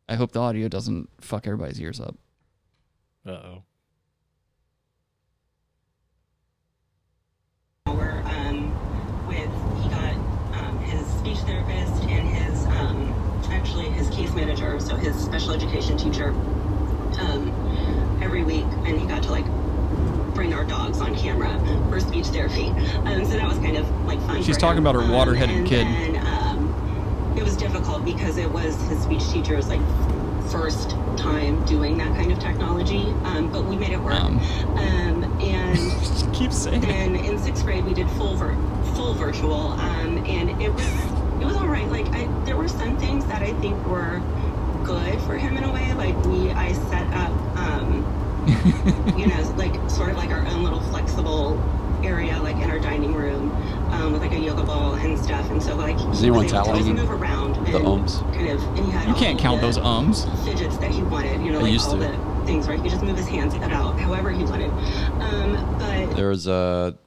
I 0.07 0.15
hope 0.15 0.31
the 0.31 0.39
audio 0.41 0.67
doesn't 0.67 1.09
fuck 1.21 1.47
everybody's 1.47 1.79
ears 1.79 1.99
up. 1.99 2.15
Uh 3.25 3.31
oh. 3.31 3.63
Where 7.85 8.21
um, 8.25 9.27
with 9.27 9.37
he 9.83 9.89
got 9.89 10.13
um, 10.59 10.79
his 10.79 11.05
speech 11.19 11.37
therapist 11.39 12.03
and 12.03 12.27
his 12.27 12.65
um, 12.65 13.13
actually 13.51 13.89
his 13.89 14.09
case 14.09 14.31
manager, 14.33 14.79
so 14.79 14.95
his 14.95 15.15
special 15.15 15.51
education 15.51 15.97
teacher, 15.97 16.29
um, 17.19 18.19
every 18.21 18.43
week, 18.43 18.65
and 18.85 18.99
he 18.99 19.05
got 19.07 19.23
to 19.23 19.31
like 19.31 19.45
our 20.51 20.65
dogs 20.65 20.99
on 20.99 21.15
camera 21.15 21.57
for 21.89 21.99
speech 21.99 22.25
therapy. 22.27 22.67
Um, 23.05 23.23
so 23.25 23.31
that 23.37 23.47
was 23.47 23.57
kind 23.59 23.77
of 23.77 23.89
like 24.05 24.19
fun. 24.21 24.43
She's 24.43 24.57
talking 24.57 24.79
him. 24.79 24.87
about 24.87 24.95
her 24.95 25.01
Um, 25.07 25.11
water-headed 25.11 25.55
and 25.55 25.67
kid. 25.67 25.85
Then, 25.87 26.17
um, 26.27 27.33
it 27.37 27.43
was 27.43 27.55
difficult 27.55 28.03
because 28.03 28.37
it 28.37 28.51
was 28.51 28.75
his 28.89 28.99
speech 29.01 29.25
teacher's 29.29 29.69
like 29.69 29.81
first 30.51 30.91
time 31.15 31.63
doing 31.65 31.97
that 31.97 32.15
kind 32.15 32.31
of 32.31 32.39
technology, 32.39 33.03
um, 33.23 33.49
but 33.51 33.63
we 33.65 33.75
made 33.75 33.91
it 33.91 33.99
work. 34.01 34.13
And 34.13 35.23
Keep 36.33 36.51
saying 36.51 36.81
then 36.81 37.15
in 37.15 37.37
sixth 37.39 37.63
grade 37.63 37.85
we 37.85 37.93
did 37.93 38.09
full 38.11 38.35
vir- 38.35 38.57
full 38.95 39.13
virtual, 39.13 39.67
um, 39.73 40.17
and 40.25 40.49
it 40.61 40.73
was 40.73 40.85
it 41.41 41.45
was 41.45 41.55
all 41.55 41.67
right. 41.67 41.87
Like 41.89 42.07
I, 42.07 42.25
there 42.45 42.57
were 42.57 42.67
some 42.67 42.97
things 42.97 43.25
that 43.27 43.41
I 43.41 43.53
think 43.61 43.75
were 43.87 44.19
good 44.83 45.19
for 45.21 45.37
him 45.37 45.55
in 45.57 45.63
a 45.63 45.71
way. 45.71 45.93
Like 45.93 46.15
we 46.25 46.51
I 46.51 46.73
set 46.73 47.07
up, 47.13 47.31
um, 47.57 48.03
you 49.17 49.27
know, 49.27 49.53
like 49.57 49.73
sort 49.89 50.09
of 50.11 50.17
like 50.17 50.29
our 50.29 50.45
own 50.47 50.63
little 50.63 50.81
flexible 50.81 51.61
area, 52.03 52.37
like 52.41 52.55
in 52.57 52.69
our 52.69 52.79
dining 52.79 53.13
room, 53.13 53.51
um, 53.93 54.11
with 54.13 54.21
like 54.21 54.33
a 54.33 54.39
yoga 54.39 54.63
ball 54.63 54.93
and 54.95 55.17
stuff. 55.17 55.49
And 55.49 55.61
so 55.61 55.75
like 55.75 55.95
Is 55.95 56.19
he 56.19 56.27
anyone 56.27 56.43
was 56.45 56.53
able 56.53 56.77
to 56.77 56.93
move 56.93 57.11
around 57.11 57.55
the 57.67 57.77
and 57.77 57.87
ums? 57.87 58.17
kind 58.33 58.49
of, 58.49 58.61
and 58.77 58.85
he 58.85 58.91
had 58.91 59.07
You 59.07 59.13
can't 59.15 59.39
count 59.39 59.61
those 59.61 59.77
ums. 59.77 60.25
fidgets 60.43 60.77
that 60.77 60.91
he 60.91 61.01
wanted. 61.03 61.41
You 61.41 61.51
know, 61.53 61.59
like 61.59 61.71
used 61.71 61.87
all 61.89 61.93
to. 61.93 61.99
the 61.99 62.45
things 62.45 62.67
where 62.67 62.75
he 62.75 62.81
could 62.81 62.91
just 62.91 63.03
move 63.03 63.17
his 63.17 63.27
hands 63.27 63.53
about 63.53 63.97
however 63.99 64.29
he 64.31 64.43
wanted. 64.43 64.69
Um, 65.21 65.77
but 65.79 66.15
There 66.15 66.27
was 66.29 66.47
a, 66.47 66.97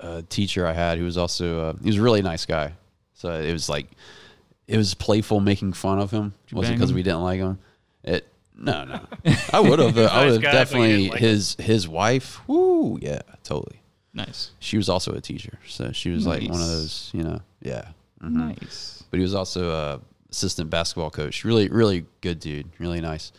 a 0.00 0.22
teacher 0.22 0.66
I 0.66 0.72
had 0.72 0.98
who 0.98 1.04
was 1.04 1.16
also 1.16 1.60
uh, 1.60 1.72
he 1.82 1.86
was 1.88 1.96
a 1.98 2.02
really 2.02 2.22
nice 2.22 2.44
guy. 2.46 2.72
So 3.14 3.32
it 3.32 3.52
was 3.52 3.68
like 3.68 3.86
it 4.66 4.76
was 4.76 4.94
playful 4.94 5.38
making 5.38 5.72
fun 5.74 6.00
of 6.00 6.10
him. 6.10 6.34
you 6.48 6.56
Was 6.56 6.66
it 6.66 6.70
bang 6.72 6.78
because 6.78 6.92
we 6.92 7.04
didn't 7.04 7.22
like 7.22 7.38
him? 7.38 7.60
It 8.02 8.26
no 8.56 8.84
no. 8.84 9.00
I 9.52 9.60
would 9.60 9.78
have. 9.78 9.98
I 9.98 10.24
would 10.30 10.32
have 10.34 10.42
definitely 10.42 11.10
like 11.10 11.20
his 11.20 11.56
his 11.58 11.86
wife. 11.88 12.40
Woo 12.48 12.98
yeah 13.00 13.20
totally. 13.44 13.80
Nice. 14.14 14.52
She 14.58 14.76
was 14.78 14.88
also 14.88 15.12
a 15.12 15.20
teacher, 15.20 15.58
so 15.66 15.92
she 15.92 16.10
was 16.10 16.26
like 16.26 16.42
one 16.42 16.60
of 16.60 16.66
those 16.66 17.10
you 17.12 17.22
know 17.22 17.40
yeah. 17.60 17.88
Mhm. 18.22 18.30
Nice. 18.30 19.04
But 19.10 19.18
he 19.18 19.22
was 19.22 19.34
also 19.34 19.70
a 19.70 20.00
assistant 20.30 20.70
basketball 20.70 21.10
coach. 21.10 21.44
Really 21.44 21.68
really 21.68 22.06
good 22.22 22.40
dude. 22.40 22.68
Really 22.78 23.00
nice. 23.00 23.32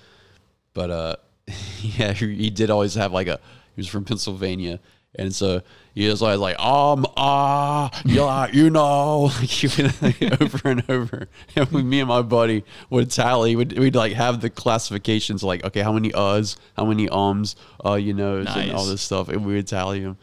But 0.73 0.91
uh, 0.91 1.15
yeah, 1.81 2.14
he, 2.14 2.35
he 2.35 2.49
did 2.52 2.69
always 2.69 2.94
have 2.95 3.11
like 3.11 3.27
a. 3.27 3.39
He 3.76 3.81
was 3.81 3.88
from 3.88 4.06
Pennsylvania, 4.06 4.80
and 5.18 5.34
so 5.34 5.61
he 5.94 6.07
was 6.07 6.22
always 6.22 6.39
like, 6.39 6.60
um, 6.60 7.06
ah, 7.18 7.89
yeah, 8.06 8.48
you 8.52 8.69
know, 8.69 9.23
like, 9.39 9.49
he 9.49 9.68
would, 9.81 10.02
like, 10.02 10.41
over 10.41 10.69
and 10.69 10.89
over. 10.89 11.27
And 11.56 11.72
we, 11.72 11.84
me 11.84 11.99
and 11.99 12.07
my 12.07 12.22
buddy 12.22 12.64
would 12.89 13.10
tally. 13.10 13.56
We'd, 13.56 13.77
we'd 13.77 13.95
like 13.95 14.14
have 14.14 14.41
the 14.41 14.49
classifications, 14.49 15.44
like, 15.44 15.64
okay, 15.65 15.81
how 15.81 15.91
many 15.91 16.11
uhs, 16.11 16.56
how 16.76 16.85
many 16.85 17.10
ums, 17.10 17.56
uh, 17.84 17.95
you 17.95 18.14
know, 18.14 18.38
and 18.38 18.72
all 18.72 18.85
this 18.85 19.02
stuff, 19.02 19.30
and 19.30 19.45
we 19.45 19.56
would 19.56 19.68
tally 19.68 20.02
them. 20.02 20.18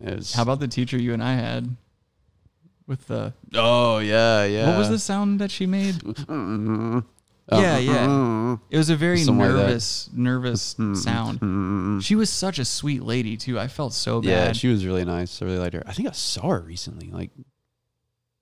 Was, 0.00 0.32
How 0.32 0.42
about 0.42 0.60
the 0.60 0.68
teacher 0.68 0.96
you 0.98 1.12
and 1.12 1.22
I 1.22 1.34
had 1.34 1.76
with 2.86 3.06
the 3.06 3.32
Oh 3.54 3.98
yeah, 3.98 4.44
yeah. 4.44 4.68
what 4.68 4.78
was 4.78 4.88
the 4.88 4.98
sound 4.98 5.40
that 5.40 5.50
she 5.50 5.66
made? 5.66 5.96
Mm-hmm. 7.50 7.62
Yeah, 7.62 7.78
yeah. 7.78 8.56
It 8.70 8.76
was 8.78 8.90
a 8.90 8.96
very 8.96 9.18
Something 9.18 9.38
like 9.46 9.52
that. 9.52 9.56
nervous, 9.66 10.10
nervous 10.12 10.76
sound. 11.02 12.02
She 12.04 12.14
was 12.14 12.30
such 12.30 12.58
a 12.58 12.64
sweet 12.64 13.02
lady 13.02 13.36
too. 13.36 13.58
I 13.58 13.68
felt 13.68 13.92
so 13.92 14.20
bad. 14.20 14.28
Yeah, 14.28 14.52
she 14.52 14.68
was 14.68 14.84
really 14.86 15.04
nice. 15.04 15.40
I 15.42 15.46
really 15.46 15.58
liked 15.58 15.74
her. 15.74 15.82
I 15.86 15.92
think 15.92 16.08
I 16.08 16.12
saw 16.12 16.48
her 16.50 16.60
recently, 16.60 17.10
like, 17.10 17.30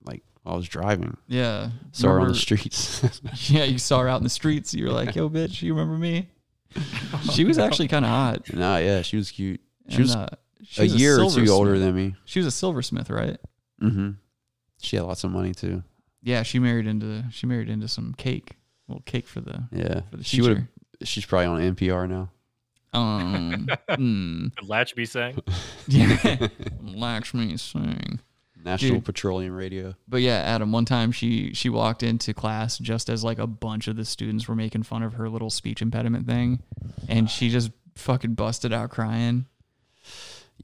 like 0.03 0.23
while 0.43 0.53
I 0.55 0.57
was 0.57 0.67
driving. 0.67 1.17
yeah, 1.27 1.69
Saw 1.91 2.07
her 2.07 2.13
on 2.13 2.19
the 2.19 2.21
Remember- 2.33 2.37
streets. 2.39 3.19
Yeah, 3.51 3.63
you 3.63 3.77
saw 3.77 3.99
her 3.99 4.07
out 4.07 4.17
in 4.17 4.23
the 4.23 4.29
streets. 4.29 4.73
You 4.73 4.85
were 4.85 4.91
like, 4.91 5.15
"Yo, 5.15 5.29
bitch, 5.29 5.61
you 5.61 5.73
remember 5.73 5.97
me?" 5.97 6.29
She 7.31 7.45
was 7.45 7.57
actually 7.57 7.87
kind 7.87 8.05
of 8.05 8.11
hot. 8.11 8.53
nah, 8.53 8.77
yeah, 8.77 9.01
she 9.01 9.17
was 9.17 9.31
cute. 9.31 9.59
She 9.89 9.95
And, 9.95 10.03
was 10.03 10.15
uh, 10.15 10.27
she 10.63 10.81
a 10.81 10.83
was 10.85 10.95
year 10.95 11.15
or 11.15 11.17
two 11.23 11.29
silversmith. 11.29 11.49
older 11.49 11.79
than 11.79 11.95
me. 11.95 12.15
She 12.25 12.39
was 12.39 12.45
a 12.45 12.51
silversmith, 12.51 13.09
right? 13.09 13.37
Mm-hmm. 13.81 14.11
She 14.81 14.95
had 14.95 15.05
lots 15.05 15.23
of 15.23 15.31
money 15.31 15.53
too. 15.53 15.83
Yeah, 16.21 16.43
she 16.43 16.59
married 16.59 16.85
into 16.85 17.23
she 17.31 17.47
married 17.47 17.69
into 17.69 17.87
some 17.87 18.13
cake, 18.13 18.55
little 18.89 19.03
cake 19.05 19.27
for 19.27 19.41
the 19.41 19.63
Yeah, 19.71 20.01
for 20.11 20.17
the 20.17 20.23
she 20.23 20.41
would. 20.41 20.55
teacher. 20.57 20.69
She's 21.03 21.25
probably 21.25 21.45
on 21.45 21.75
NPR 21.75 22.09
now. 22.09 22.29
Um, 22.91 23.67
mm, 23.89 24.55
Could 24.55 24.67
Latchby 24.67 25.07
sang? 25.07 25.39
yeah, 25.87 26.47
Lakshmi 26.81 27.55
Singh. 27.57 28.19
National 28.61 28.95
Dude. 28.95 29.05
Petroleum 29.05 29.53
Radio. 29.55 29.95
But 30.07 30.21
yeah, 30.21 30.33
Adam. 30.39 30.71
One 30.73 30.83
time 30.85 31.11
she 31.13 31.53
she 31.53 31.69
walked 31.69 32.03
into 32.03 32.33
class 32.33 32.77
just 32.77 33.09
as 33.09 33.23
like 33.23 33.39
a 33.39 33.47
bunch 33.47 33.87
of 33.87 33.95
the 33.95 34.03
students 34.03 34.47
were 34.49 34.55
making 34.55 34.83
fun 34.83 35.01
of 35.03 35.13
her 35.13 35.29
little 35.29 35.49
speech 35.49 35.81
impediment 35.81 36.27
thing, 36.27 36.59
and 37.07 37.29
she 37.29 37.49
just 37.49 37.71
fucking 37.95 38.33
busted 38.33 38.73
out 38.73 38.89
crying. 38.89 39.45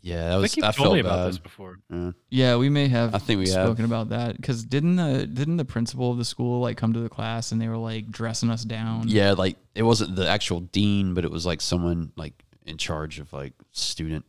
Yeah, 0.02 0.30
that 0.30 0.32
I 0.34 0.38
was. 0.38 0.54
Think 0.54 0.66
you've 0.66 0.76
told 0.76 0.94
me 0.94 1.00
about 1.00 1.18
bad. 1.20 1.28
this 1.30 1.38
before. 1.40 1.80
Yeah. 1.90 2.12
Yeah, 2.30 2.56
we 2.58 2.70
may 2.70 2.88
have. 2.88 3.16
I 3.16 3.18
think 3.18 3.40
we 3.40 3.50
have. 3.50 3.66
spoken 3.66 3.86
about 3.86 4.10
that 4.10 4.36
because 4.38 4.64
didn't 4.64 4.98
the 4.98 5.26
didn't 5.26 5.58
the 5.58 5.66
principal 5.66 6.12
of 6.12 6.18
the 6.18 6.26
school 6.26 6.60
like 6.62 6.78
come 6.78 6.94
to 6.94 7.00
the 7.00 7.10
class 7.10 7.52
and 7.52 7.62
they 7.62 7.68
were 7.68 7.78
like 7.78 8.10
dressing 8.12 8.50
us 8.50 8.64
down? 8.64 9.08
Yeah, 9.08 9.32
like 9.34 9.58
it 9.74 9.84
wasn't 9.84 10.16
the 10.16 10.28
actual 10.28 10.60
dean, 10.60 11.14
but 11.14 11.26
it 11.26 11.32
was 11.32 11.46
like 11.46 11.62
someone 11.62 12.12
like 12.16 12.34
in 12.66 12.78
charge 12.78 13.20
of 13.20 13.32
like 13.34 13.54
student 13.72 14.26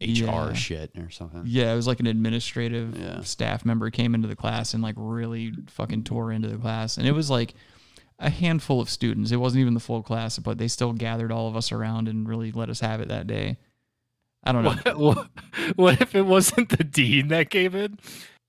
HR 0.00 0.04
Yeah. 0.06 0.52
shit 0.52 0.90
or 0.96 1.10
something. 1.10 1.42
Yeah, 1.46 1.72
it 1.72 1.76
was 1.76 1.86
like 1.86 2.00
an 2.00 2.06
administrative 2.06 2.96
Yeah. 2.96 3.20
staff 3.22 3.64
member 3.64 3.90
came 3.90 4.14
into 4.14 4.28
the 4.28 4.36
class 4.36 4.74
and 4.74 4.82
like 4.82 4.94
really 4.96 5.52
fucking 5.68 6.04
tore 6.04 6.32
into 6.32 6.48
the 6.48 6.56
class. 6.58 6.98
And 6.98 7.06
it 7.06 7.12
was 7.12 7.30
like 7.30 7.54
a 8.20 8.30
handful 8.30 8.80
of 8.80 8.90
students. 8.90 9.30
It 9.32 9.36
wasn't 9.36 9.60
even 9.62 9.74
the 9.74 9.80
full 9.80 10.02
class, 10.02 10.38
but 10.38 10.58
they 10.58 10.68
still 10.68 10.92
gathered 10.92 11.32
all 11.32 11.48
of 11.48 11.56
us 11.56 11.72
around 11.72 12.08
and 12.08 12.28
really 12.28 12.52
let 12.52 12.68
us 12.68 12.80
have 12.80 13.00
it 13.00 13.08
that 13.08 13.26
day. 13.26 13.58
I 14.48 14.52
don't 14.52 14.64
know. 14.64 14.70
What, 14.70 14.98
what, 14.98 15.28
what 15.76 16.00
if 16.00 16.14
it 16.14 16.22
wasn't 16.22 16.70
the 16.70 16.82
dean 16.82 17.28
that 17.28 17.50
came 17.50 17.74
in, 17.74 17.98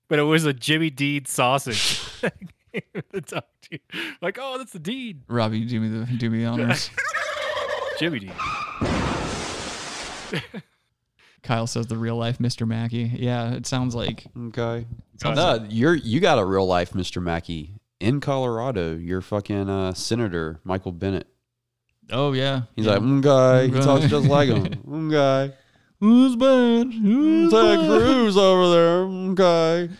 but 0.08 0.18
it 0.18 0.22
was 0.22 0.46
a 0.46 0.54
Jimmy 0.54 0.88
Dean 0.88 1.26
sausage 1.26 2.00
that 2.22 2.32
came 2.72 3.02
to 3.12 3.20
talk 3.20 3.44
to 3.62 3.68
you? 3.72 3.78
Like, 4.22 4.38
oh, 4.40 4.56
that's 4.56 4.72
the 4.72 4.78
dean, 4.78 5.24
Robbie, 5.28 5.66
do 5.66 5.78
me 5.78 5.88
the 5.88 6.06
do 6.16 6.30
me 6.30 6.38
the 6.38 6.46
honors. 6.46 6.88
Jimmy 7.98 8.20
Dean. 8.20 8.32
Kyle 11.42 11.66
says 11.66 11.86
the 11.86 11.98
real 11.98 12.16
life 12.16 12.38
Mr. 12.38 12.66
Mackey. 12.66 13.12
Yeah, 13.14 13.52
it 13.52 13.66
sounds 13.66 13.94
like 13.94 14.24
Okay. 14.38 14.86
Sounds 15.20 15.36
No, 15.36 15.66
you're 15.68 15.96
you 15.96 16.20
got 16.20 16.38
a 16.38 16.44
real 16.46 16.66
life 16.66 16.92
Mr. 16.92 17.22
Mackey 17.22 17.74
in 17.98 18.20
Colorado. 18.20 18.96
You're 18.96 19.20
fucking 19.20 19.68
uh, 19.68 19.92
Senator 19.92 20.60
Michael 20.64 20.92
Bennet. 20.92 21.26
oh 22.10 22.32
yeah. 22.32 22.62
He's 22.74 22.86
yeah. 22.86 22.92
like, 22.92 23.02
mm, 23.02 23.20
guy. 23.20 23.66
He 23.66 23.72
talks 23.72 24.06
just 24.06 24.26
like 24.26 24.48
him. 24.48 24.64
Mm, 24.64 25.12
guy. 25.12 25.54
Who's 26.00 26.36
bad? 26.36 26.92
Who's 26.92 27.52
Ted? 27.52 27.78
Cruz 27.78 28.36
over 28.36 28.70
there. 28.70 29.34
Guy. 29.34 29.94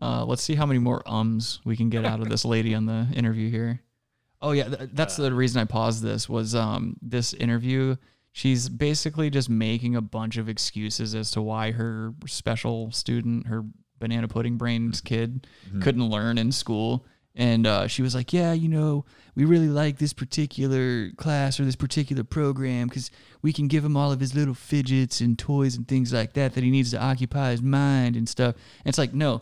Uh, 0.00 0.24
let's 0.24 0.42
see 0.42 0.54
how 0.54 0.64
many 0.64 0.78
more 0.78 1.02
ums 1.06 1.60
we 1.64 1.76
can 1.76 1.90
get 1.90 2.04
out 2.06 2.20
of 2.20 2.28
this 2.28 2.44
lady 2.44 2.74
on 2.74 2.86
the 2.86 3.06
interview 3.14 3.50
here. 3.50 3.82
Oh 4.40 4.52
yeah, 4.52 4.68
th- 4.68 4.90
that's 4.94 5.16
the 5.16 5.32
reason 5.32 5.60
I 5.60 5.64
paused 5.66 6.02
this 6.02 6.28
was 6.28 6.54
um 6.54 6.96
this 7.02 7.34
interview. 7.34 7.96
She's 8.32 8.68
basically 8.68 9.28
just 9.28 9.50
making 9.50 9.96
a 9.96 10.00
bunch 10.00 10.36
of 10.38 10.48
excuses 10.48 11.14
as 11.14 11.30
to 11.32 11.42
why 11.42 11.72
her 11.72 12.14
special 12.26 12.90
student, 12.92 13.48
her 13.48 13.64
banana 13.98 14.28
pudding 14.28 14.56
brains 14.56 15.00
kid, 15.02 15.46
couldn't 15.82 16.08
learn 16.08 16.38
in 16.38 16.52
school. 16.52 17.04
And 17.40 17.66
uh, 17.66 17.86
she 17.86 18.02
was 18.02 18.14
like, 18.14 18.34
"Yeah, 18.34 18.52
you 18.52 18.68
know, 18.68 19.06
we 19.34 19.46
really 19.46 19.70
like 19.70 19.96
this 19.96 20.12
particular 20.12 21.10
class 21.12 21.58
or 21.58 21.64
this 21.64 21.74
particular 21.74 22.22
program 22.22 22.86
because 22.86 23.10
we 23.40 23.50
can 23.54 23.66
give 23.66 23.82
him 23.82 23.96
all 23.96 24.12
of 24.12 24.20
his 24.20 24.34
little 24.34 24.52
fidgets 24.52 25.22
and 25.22 25.38
toys 25.38 25.74
and 25.74 25.88
things 25.88 26.12
like 26.12 26.34
that 26.34 26.52
that 26.52 26.62
he 26.62 26.70
needs 26.70 26.90
to 26.90 27.02
occupy 27.02 27.52
his 27.52 27.62
mind 27.62 28.14
and 28.14 28.28
stuff." 28.28 28.56
And 28.84 28.90
it's 28.90 28.98
like, 28.98 29.14
no, 29.14 29.40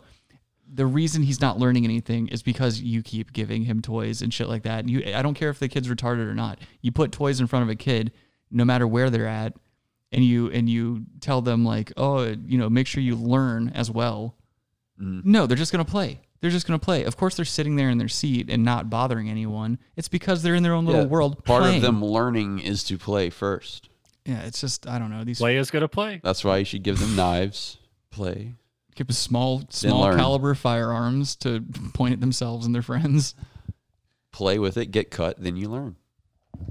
the 0.65 0.85
reason 0.85 1.23
he's 1.23 1.41
not 1.41 1.59
learning 1.59 1.83
anything 1.83 2.29
is 2.29 2.41
because 2.41 2.79
you 2.79 3.03
keep 3.03 3.33
giving 3.33 3.63
him 3.63 3.81
toys 3.81 4.21
and 4.21 4.33
shit 4.33 4.47
like 4.47 4.63
that. 4.63 4.79
And 4.79 4.89
you, 4.89 5.03
I 5.13 5.21
don't 5.21 5.33
care 5.33 5.49
if 5.49 5.59
the 5.59 5.67
kid's 5.67 5.89
retarded 5.89 6.25
or 6.25 6.33
not. 6.35 6.57
You 6.79 6.93
put 6.93 7.11
toys 7.11 7.41
in 7.41 7.47
front 7.47 7.63
of 7.63 7.69
a 7.69 7.75
kid, 7.75 8.13
no 8.49 8.63
matter 8.63 8.87
where 8.87 9.09
they're 9.09 9.27
at, 9.27 9.57
and 10.13 10.23
you 10.23 10.49
and 10.51 10.69
you 10.69 11.03
tell 11.19 11.41
them 11.41 11.65
like, 11.65 11.91
oh, 11.97 12.23
you 12.45 12.57
know, 12.57 12.69
make 12.69 12.87
sure 12.87 13.03
you 13.03 13.17
learn 13.17 13.67
as 13.75 13.91
well. 13.91 14.37
No, 14.97 15.47
they're 15.47 15.57
just 15.57 15.73
gonna 15.73 15.83
play. 15.83 16.21
They're 16.41 16.49
just 16.51 16.65
going 16.67 16.79
to 16.79 16.83
play. 16.83 17.03
Of 17.03 17.17
course, 17.17 17.35
they're 17.35 17.43
sitting 17.45 17.75
there 17.75 17.89
in 17.89 17.97
their 17.97 18.07
seat 18.07 18.49
and 18.49 18.63
not 18.63 18.89
bothering 18.89 19.29
anyone. 19.29 19.77
It's 19.97 20.07
because 20.07 20.41
they're 20.41 20.55
in 20.55 20.63
their 20.63 20.73
own 20.73 20.85
little 20.85 21.01
Yeah, 21.01 21.07
world. 21.07 21.43
Part 21.43 21.63
playing. 21.63 21.75
of 21.77 21.81
them 21.81 22.03
learning 22.03 22.59
is 22.59 22.83
to 22.85 22.97
play 22.97 23.29
first. 23.29 23.89
Yeah, 24.25 24.41
it's 24.43 24.61
just 24.61 24.87
I 24.87 24.99
don't 24.99 25.09
know. 25.09 25.23
These 25.23 25.39
Play 25.39 25.57
is 25.57 25.71
gonna 25.71 25.87
play. 25.87 26.21
That's 26.23 26.43
why 26.43 26.57
you 26.57 26.65
should 26.65 26.83
give 26.83 26.99
them 26.99 27.15
knives. 27.15 27.77
Play. 28.11 28.55
give 28.95 29.07
them 29.07 29.13
small, 29.15 29.63
small 29.69 30.01
learn. 30.01 30.17
caliber 30.17 30.53
firearms 30.55 31.35
to 31.37 31.61
point 31.93 32.13
at 32.13 32.19
themselves 32.21 32.65
and 32.65 32.75
their 32.75 32.81
friends. 32.81 33.33
Play 34.31 34.59
with 34.59 34.77
it, 34.77 34.87
get 34.87 35.09
cut, 35.09 35.41
then 35.41 35.55
you 35.55 35.67
learn. 35.69 35.95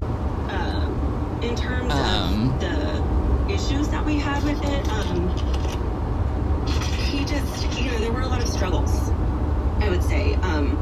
Um, 0.01 1.39
in 1.43 1.55
terms 1.55 1.91
Um. 1.93 2.53
of 2.53 2.59
the 2.61 3.53
issues 3.53 3.89
that 3.89 4.05
we 4.05 4.17
had 4.17 4.43
with 4.43 4.63
it, 4.63 4.89
um, 4.89 5.08
I 9.89 9.91
would 9.91 10.03
say. 10.03 10.35
Um, 10.35 10.77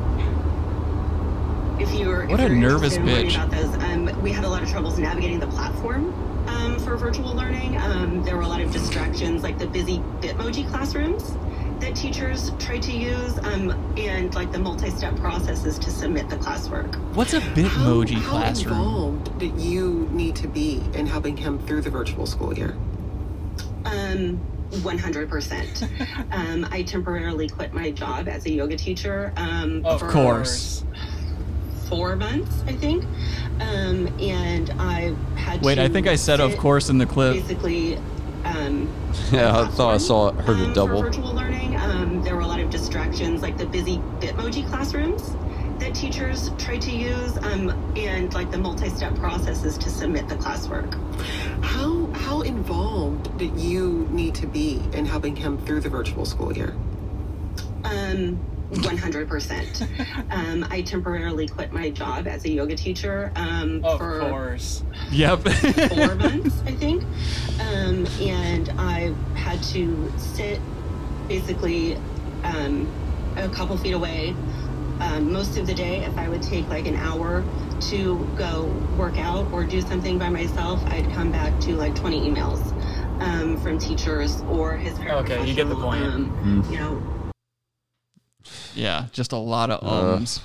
if 1.80 1.94
you 1.94 2.08
were, 2.10 2.26
What 2.26 2.42
if 2.42 2.48
a 2.48 2.50
you're 2.50 2.56
nervous 2.56 2.98
in 2.98 3.06
bitch. 3.06 3.36
About 3.36 3.52
those, 3.52 3.74
um, 3.84 4.22
we 4.22 4.32
had 4.32 4.44
a 4.44 4.50
lot 4.50 4.64
of 4.64 4.70
troubles 4.70 5.00
navigating 5.00 5.40
the 5.40 5.48
platform 5.48 6.14
um, 6.50 6.78
for 6.80 6.98
virtual 6.98 7.34
learning. 7.34 7.78
Um, 7.78 8.22
there 8.24 8.36
were 8.36 8.42
a 8.42 8.48
lot 8.48 8.60
of 8.60 8.72
distractions, 8.74 9.44
like 9.44 9.58
the 9.60 9.68
busy 9.68 10.00
Bitmoji 10.20 10.68
classrooms 10.70 11.38
that 11.80 11.96
teachers 11.96 12.52
tried 12.60 12.82
to 12.82 12.92
use, 12.92 13.38
um, 13.40 13.72
and 13.96 14.34
like 14.36 14.52
the 14.52 14.60
multi-step 14.60 15.16
processes 15.18 15.80
to 15.80 15.90
submit 15.92 16.28
the 16.28 16.36
classwork. 16.38 16.94
What's 17.14 17.34
a 17.34 17.40
How, 17.40 17.56
Bitmoji 17.56 18.16
how 18.16 18.30
classroom? 18.32 18.74
involved 18.74 19.40
did 19.40 19.58
you 19.62 20.10
need 20.12 20.36
to 20.38 20.48
be 20.50 20.84
in 20.96 21.06
helping 21.06 21.38
him 21.38 21.60
through 21.60 21.82
the 21.82 21.92
virtual 21.92 22.26
school 22.26 22.54
year? 22.58 22.76
Um, 23.86 24.42
100%. 24.72 26.32
um, 26.32 26.68
I 26.72 26.84
temporarily 26.84 27.48
quit 27.50 27.74
my 27.74 27.92
job 27.92 28.28
as 28.28 28.46
a 28.46 28.52
yoga 28.52 28.76
teacher. 28.76 29.34
Um, 29.38 29.86
Of 29.86 30.00
for 30.00 30.10
course. 30.10 30.84
Four 31.90 32.16
months, 32.18 32.64
I 32.68 32.74
think. 32.74 33.06
Um, 33.62 34.08
and 34.20 34.70
I 34.78 35.16
had 35.36 35.62
Wait, 35.62 35.76
to 35.76 35.84
I 35.84 35.88
think 35.88 36.06
I 36.08 36.16
said 36.16 36.42
of 36.42 36.58
course 36.58 36.90
in 36.90 36.98
the 36.98 37.06
clip. 37.06 37.36
Basically, 37.36 37.98
um, 38.44 38.90
Yeah, 39.32 39.62
I 39.62 39.68
thought 39.68 39.94
I 39.94 39.98
saw 39.98 40.32
heard 40.34 40.58
um, 40.58 40.72
a 40.72 40.74
double. 40.74 41.02
For 41.02 41.10
virtual 41.10 41.34
learning, 41.34 41.76
um, 41.78 42.22
there 42.24 42.36
were 42.36 42.42
a 42.42 42.48
lot 42.48 42.60
of 42.60 42.70
distractions, 42.70 43.42
like 43.42 43.58
the 43.58 43.66
busy 43.66 43.98
Bitmoji 44.20 44.68
classrooms 44.68 45.36
that 45.80 45.94
teachers 45.94 46.52
tried 46.58 46.82
to 46.82 46.92
use, 46.92 47.38
um, 47.38 47.70
and 47.96 48.34
like 48.34 48.52
the 48.52 48.58
multi-step 48.58 49.16
processes 49.16 49.78
to 49.78 49.90
submit 49.90 50.28
the 50.28 50.36
classwork. 50.36 50.94
How 51.64 51.97
how 52.28 52.42
involved 52.42 53.38
did 53.38 53.58
you 53.58 54.06
need 54.12 54.36
to 54.36 54.46
be 54.46 54.82
in 54.92 55.06
helping 55.06 55.34
him 55.34 55.58
through 55.60 55.80
the 55.80 55.88
virtual 55.88 56.26
school 56.26 56.52
year? 56.52 56.76
Um, 57.86 58.38
100%. 58.72 60.32
um, 60.32 60.68
I 60.70 60.82
temporarily 60.82 61.48
quit 61.48 61.72
my 61.72 61.90
job 61.90 62.28
as 62.28 62.44
a 62.44 62.50
yoga 62.50 62.76
teacher 62.76 63.32
um, 63.38 63.82
for 63.82 64.20
course. 64.20 64.84
Yep. 65.10 65.40
four 65.40 66.16
months, 66.16 66.62
I 66.66 66.72
think. 66.72 67.04
Um, 67.62 68.06
and 68.20 68.72
I 68.78 69.14
had 69.36 69.64
to 69.72 70.12
sit 70.18 70.60
basically 71.30 71.96
um, 72.44 72.92
a 73.38 73.48
couple 73.48 73.78
feet 73.78 73.94
away 73.94 74.36
um, 75.00 75.32
most 75.32 75.58
of 75.58 75.66
the 75.66 75.74
day. 75.74 76.04
If 76.04 76.18
I 76.18 76.28
would 76.28 76.44
take 76.44 76.68
like 76.68 76.88
an 76.88 76.98
hour 76.98 77.42
to 77.82 78.18
go 78.38 78.64
work 78.98 79.18
out 79.18 79.52
or 79.52 79.64
do 79.64 79.82
something 79.82 80.18
by 80.18 80.30
myself, 80.30 80.84
I'd 80.88 81.10
come 81.14 81.32
back 81.32 81.60
to 81.62 81.76
like 81.76 81.96
20 81.96 82.22
emails 82.30 82.62
um, 83.22 83.58
from 83.62 83.78
teachers 83.80 84.42
or 84.50 84.78
his 84.78 84.98
parents. 84.98 85.30
Okay, 85.32 85.46
you 85.48 85.54
get 85.54 85.70
the 85.70 85.76
point. 85.76 86.04
Um, 86.04 86.32
Mm. 86.64 86.72
you 86.72 86.78
know, 86.78 87.02
yeah, 88.76 89.06
just 89.12 89.32
a 89.32 89.38
lot 89.38 89.70
of 89.70 89.84
Uh, 89.84 90.14
ums. 90.16 90.40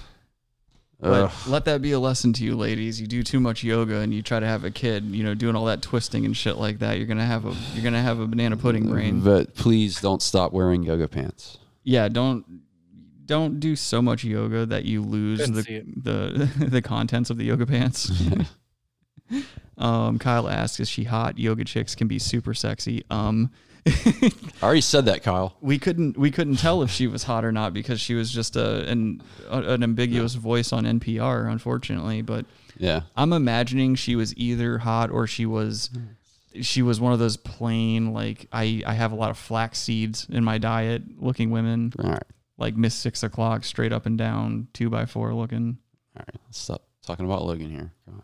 But 1.01 1.25
Ugh. 1.25 1.33
let 1.49 1.65
that 1.65 1.83
be 1.83 1.91
a 1.93 1.99
lesson 1.99 2.33
to 2.35 2.45
you, 2.45 2.55
ladies. 2.57 3.01
You 3.01 3.09
do 3.09 3.25
too 3.25 3.41
much 3.41 3.65
yoga 3.65 3.99
and 3.99 4.15
you 4.15 4.23
try 4.23 4.39
to 4.39 4.47
have 4.47 4.63
a 4.65 4.71
kid, 4.71 5.05
you 5.07 5.25
know, 5.25 5.35
doing 5.35 5.57
all 5.57 5.65
that 5.65 5.83
twisting 5.83 6.25
and 6.25 6.37
shit 6.37 6.59
like 6.59 6.79
that. 6.79 6.97
You're 6.99 7.09
gonna 7.09 7.27
have 7.27 7.45
a 7.45 7.55
you're 7.75 7.83
gonna 7.83 8.01
have 8.03 8.21
a 8.21 8.27
banana 8.29 8.57
pudding 8.57 8.89
brain. 8.89 9.21
But 9.21 9.55
please 9.57 10.01
don't 10.01 10.23
stop 10.23 10.53
wearing 10.53 10.85
yoga 10.85 11.09
pants. 11.09 11.59
Yeah, 11.83 12.09
don't 12.09 12.45
don't 13.33 13.61
do 13.61 13.75
so 13.77 14.03
much 14.03 14.25
yoga 14.25 14.67
that 14.67 14.85
you 14.85 15.01
lose 15.01 15.41
Couldn't 15.41 15.55
the 16.05 16.51
the 16.59 16.67
the 16.67 16.83
contents 16.83 17.31
of 17.31 17.39
the 17.39 17.45
yoga 17.45 17.65
pants. 17.65 18.13
um, 19.79 20.19
Kyle 20.19 20.49
asks, 20.49 20.81
"Is 20.81 20.89
she 20.91 21.05
hot? 21.05 21.39
Yoga 21.39 21.65
chicks 21.65 21.95
can 21.95 22.09
be 22.09 22.19
super 22.19 22.53
sexy." 22.53 23.03
Um, 23.09 23.51
I 23.87 24.31
already 24.63 24.83
said 24.83 25.07
that, 25.07 25.23
Kyle. 25.23 25.57
we 25.63 25.79
couldn't 25.79 26.19
we 26.19 26.31
couldn't 26.31 26.57
tell 26.57 26.83
if 26.83 26.91
she 26.91 27.07
was 27.07 27.23
hot 27.25 27.43
or 27.43 27.53
not 27.53 27.73
because 27.73 28.01
she 28.01 28.15
was 28.15 28.31
just 28.31 28.55
a 28.55 28.87
an 28.87 29.23
an 29.49 29.83
ambiguous 29.83 30.35
voice 30.35 30.71
on 30.73 30.85
NPR, 30.85 31.51
unfortunately. 31.51 32.21
But 32.21 32.45
Yeah. 32.77 33.03
I'm 33.17 33.33
imagining 33.33 33.95
she 33.95 34.15
was 34.15 34.37
either 34.37 34.79
hot 34.79 35.11
or 35.11 35.27
she 35.27 35.47
was 35.47 35.89
she 36.61 36.83
was 36.83 37.01
one 37.01 37.15
of 37.15 37.19
those 37.19 37.39
plain 37.39 38.13
like 38.13 38.47
I 38.53 38.83
I 38.87 38.93
have 38.93 39.11
a 39.13 39.15
lot 39.17 39.31
of 39.31 39.39
flax 39.39 39.79
seeds 39.79 40.27
in 40.31 40.45
my 40.45 40.59
diet 40.59 41.03
looking 41.19 41.51
women 41.51 41.95
All 41.99 42.11
right. 42.11 42.23
Like 42.63 42.77
Miss 42.77 42.95
Six 42.95 43.23
O'clock 43.23 43.65
straight 43.65 43.93
up 43.93 44.07
and 44.07 44.17
down 44.17 44.69
two 44.73 44.89
by 44.89 45.05
four 45.05 45.35
looking. 45.35 45.77
All 46.17 46.25
right. 46.27 46.41
Let's 46.47 46.59
stop 46.59 46.83
talking 47.05 47.27
about 47.27 47.45
Logan 47.45 47.71
here. 47.71 47.93
Come 48.07 48.23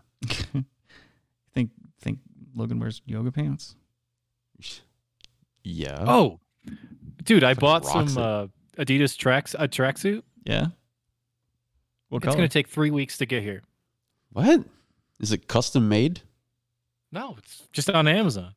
on. 0.54 0.64
think 1.54 1.70
think 2.00 2.20
Logan 2.54 2.78
wears 2.78 3.02
yoga 3.04 3.30
pants. 3.32 3.74
Yeah. 5.64 6.02
Oh, 6.06 6.40
dude, 7.24 7.44
I 7.44 7.52
bought 7.52 7.84
some 7.84 8.08
it. 8.08 8.16
uh, 8.16 8.46
Adidas 8.78 9.18
tracks 9.18 9.54
a 9.58 9.68
tracksuit. 9.68 10.22
Yeah. 10.44 10.68
What 12.08 12.18
It's 12.18 12.24
color? 12.24 12.36
gonna 12.36 12.48
take 12.48 12.68
three 12.68 12.90
weeks 12.90 13.18
to 13.18 13.26
get 13.26 13.42
here. 13.42 13.62
What? 14.32 14.64
Is 15.20 15.30
it 15.30 15.46
custom 15.46 15.86
made? 15.88 16.22
No, 17.12 17.34
it's 17.36 17.68
just 17.72 17.90
on 17.90 18.08
Amazon. 18.08 18.54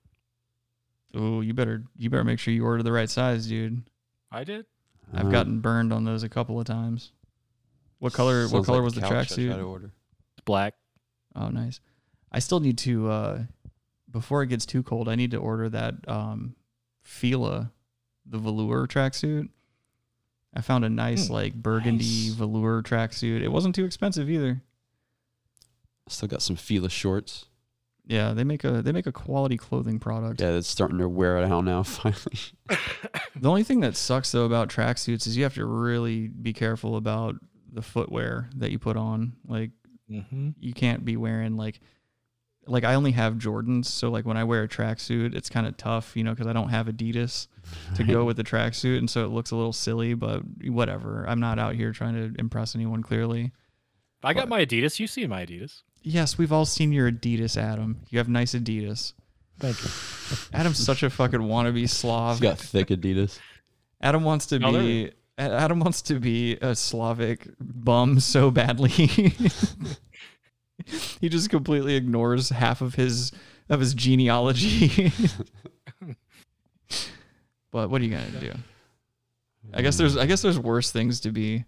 oh, 1.14 1.42
you 1.42 1.54
better 1.54 1.84
you 1.98 2.10
better 2.10 2.24
make 2.24 2.40
sure 2.40 2.54
you 2.54 2.64
order 2.64 2.82
the 2.84 2.94
right 2.94 3.10
size, 3.10 3.48
dude. 3.48 3.82
I 4.32 4.46
did. 4.46 4.66
I've 5.14 5.28
Uh, 5.28 5.30
gotten 5.30 5.60
burned 5.60 5.92
on 5.94 6.04
those 6.06 6.24
a 6.24 6.30
couple 6.30 6.60
of 6.60 6.66
times. 6.66 7.12
What 8.00 8.14
color? 8.14 8.48
what 8.48 8.66
color 8.66 8.80
like 8.80 8.86
was 8.86 8.94
the 8.96 9.02
couch 9.02 9.12
I 9.12 9.14
tried 9.16 9.28
to 9.28 9.48
tracksuit? 9.50 9.92
black. 10.46 10.74
Oh, 11.36 11.50
nice. 11.50 11.80
I 12.32 12.40
still 12.40 12.60
need 12.60 12.78
to 12.80 13.10
uh 13.10 13.44
before 14.10 14.42
it 14.44 14.48
gets 14.48 14.66
too 14.66 14.84
cold. 14.84 15.08
I 15.10 15.16
need 15.16 15.32
to 15.32 15.38
order 15.38 15.70
that 15.70 15.96
um 16.08 16.56
Fila, 17.04 17.72
the 18.26 18.38
velour 18.38 18.88
tracksuit. 18.88 19.50
I 20.54 20.62
found 20.62 20.84
a 20.84 20.90
nice 20.90 21.28
Hmm, 21.28 21.34
like 21.34 21.54
burgundy 21.54 22.04
nice. 22.28 22.34
velour 22.34 22.82
tracksuit. 22.84 23.42
It 23.42 23.50
wasn't 23.50 23.76
too 23.76 23.86
expensive 23.86 24.30
either. 24.30 24.62
Still 26.10 26.28
got 26.28 26.42
some 26.42 26.56
Fila 26.58 26.90
shorts. 26.90 27.46
Yeah, 28.12 28.34
they 28.34 28.44
make 28.44 28.64
a 28.66 28.82
they 28.82 28.92
make 28.92 29.08
a 29.08 29.12
quality 29.12 29.56
clothing 29.58 29.98
product. 30.00 30.42
Yeah, 30.42 30.52
it's 30.52 30.68
starting 30.68 30.98
to 30.98 31.08
wear 31.08 31.38
it 31.38 31.50
out 31.50 31.64
now. 31.64 31.84
Finally. 32.00 32.38
The 33.36 33.50
only 33.50 33.64
thing 33.64 33.80
that 33.82 33.96
sucks 33.96 34.32
though 34.32 34.46
about 34.46 34.70
tracksuits 34.70 35.26
is 35.28 35.38
you 35.38 35.44
have 35.44 35.54
to 35.56 35.66
really 35.66 36.28
be 36.28 36.52
careful 36.54 36.98
about 36.98 37.36
the 37.72 37.82
footwear 37.82 38.50
that 38.58 38.70
you 38.72 38.80
put 38.80 38.98
on. 38.98 39.34
Like 39.48 39.72
Mm-hmm. 40.12 40.50
you 40.60 40.74
can't 40.74 41.06
be 41.06 41.16
wearing 41.16 41.56
like 41.56 41.80
like 42.68 42.84
I 42.84 42.96
only 42.96 43.12
have 43.12 43.36
Jordans, 43.36 43.86
so 43.86 44.10
like 44.12 44.26
when 44.26 44.36
I 44.36 44.44
wear 44.44 44.64
a 44.64 44.68
tracksuit, 44.68 45.34
it's 45.34 45.50
kind 45.50 45.66
of 45.66 45.78
tough, 45.78 46.18
you 46.18 46.24
know, 46.26 46.32
because 46.32 46.48
I 46.48 46.54
don't 46.54 46.68
have 46.68 46.88
Adidas 46.88 47.48
to 47.96 48.04
go 48.04 48.26
with 48.26 48.36
the 48.36 48.44
tracksuit, 48.44 48.98
and 48.98 49.10
so 49.10 49.24
it 49.24 49.30
looks 49.30 49.52
a 49.52 49.56
little 49.56 49.72
silly. 49.74 50.14
But 50.16 50.42
whatever, 50.66 51.24
I'm 51.30 51.40
not 51.40 51.60
out 51.60 51.76
here 51.76 51.94
trying 51.94 52.16
to 52.16 52.38
impress 52.40 52.76
anyone. 52.76 53.02
Clearly, 53.04 53.54
I 54.22 54.34
got 54.34 54.50
my 54.50 54.66
Adidas. 54.66 55.00
You've 55.00 55.10
seen 55.10 55.30
my 55.30 55.46
Adidas. 55.46 55.82
Yes, 56.02 56.38
we've 56.38 56.52
all 56.52 56.66
seen 56.66 56.92
your 56.92 57.12
Adidas, 57.12 57.58
Adam. 57.58 58.02
You 58.10 58.18
have 58.18 58.30
nice 58.30 58.54
Adidas. 58.54 59.14
Thank 59.60 59.82
you. 59.84 59.90
Adam's 60.54 60.84
such 60.84 61.04
a 61.04 61.10
fucking 61.10 61.40
wannabe 61.40 61.88
Slav. 61.88 62.40
He's 62.40 62.42
got 62.42 62.58
thick 62.58 62.88
Adidas. 62.88 63.40
Adam 64.02 64.24
wants 64.24 64.48
to 64.48 64.60
be 64.60 65.12
Adam 65.38 65.80
wants 65.80 66.02
to 66.04 66.20
be 66.20 66.58
a 66.58 66.76
Slavic 66.76 67.48
bum 67.60 68.20
so 68.20 68.52
badly. 68.52 68.90
he 71.20 71.30
just 71.30 71.50
completely 71.50 71.96
ignores 71.96 72.50
half 72.50 72.82
of 72.82 72.96
his 72.96 73.32
of 73.70 73.80
his 73.80 73.94
genealogy. 73.94 75.12
but 77.72 77.90
what 77.90 78.02
are 78.02 78.04
you 78.04 78.12
gonna 78.12 78.40
do? 78.40 78.52
I 79.74 79.82
guess 79.82 79.98
there's 79.98 80.18
I 80.18 80.26
guess 80.26 80.42
there's 80.42 80.60
worse 80.60 80.92
things 80.92 81.22
to 81.22 81.32
be. 81.32 81.66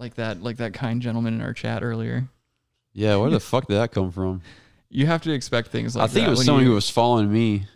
Like 0.00 0.14
that 0.14 0.42
like 0.42 0.56
that 0.56 0.72
kind 0.74 1.00
gentleman 1.02 1.34
in 1.34 1.42
our 1.42 1.52
chat 1.52 1.82
earlier. 1.84 2.26
Yeah, 2.94 3.16
where 3.16 3.30
the 3.30 3.38
fuck 3.52 3.66
did 3.68 3.74
that 3.76 3.92
come 3.92 4.10
from? 4.10 4.40
You 4.88 5.06
have 5.06 5.22
to 5.22 5.30
expect 5.32 5.68
things 5.68 5.94
like 5.94 6.10
that. 6.10 6.10
I 6.10 6.12
think 6.14 6.24
that 6.24 6.28
it 6.28 6.30
was 6.30 6.38
when 6.40 6.46
someone 6.46 6.64
you- 6.64 6.70
who 6.70 6.74
was 6.74 6.90
following 6.90 7.30
me, 7.32 7.66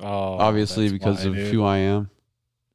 Oh, 0.00 0.06
obviously 0.38 0.88
that's 0.88 0.92
because 0.92 1.24
why, 1.24 1.30
of 1.30 1.34
dude. 1.36 1.52
who 1.54 1.64
I 1.64 1.78
am. 1.78 2.10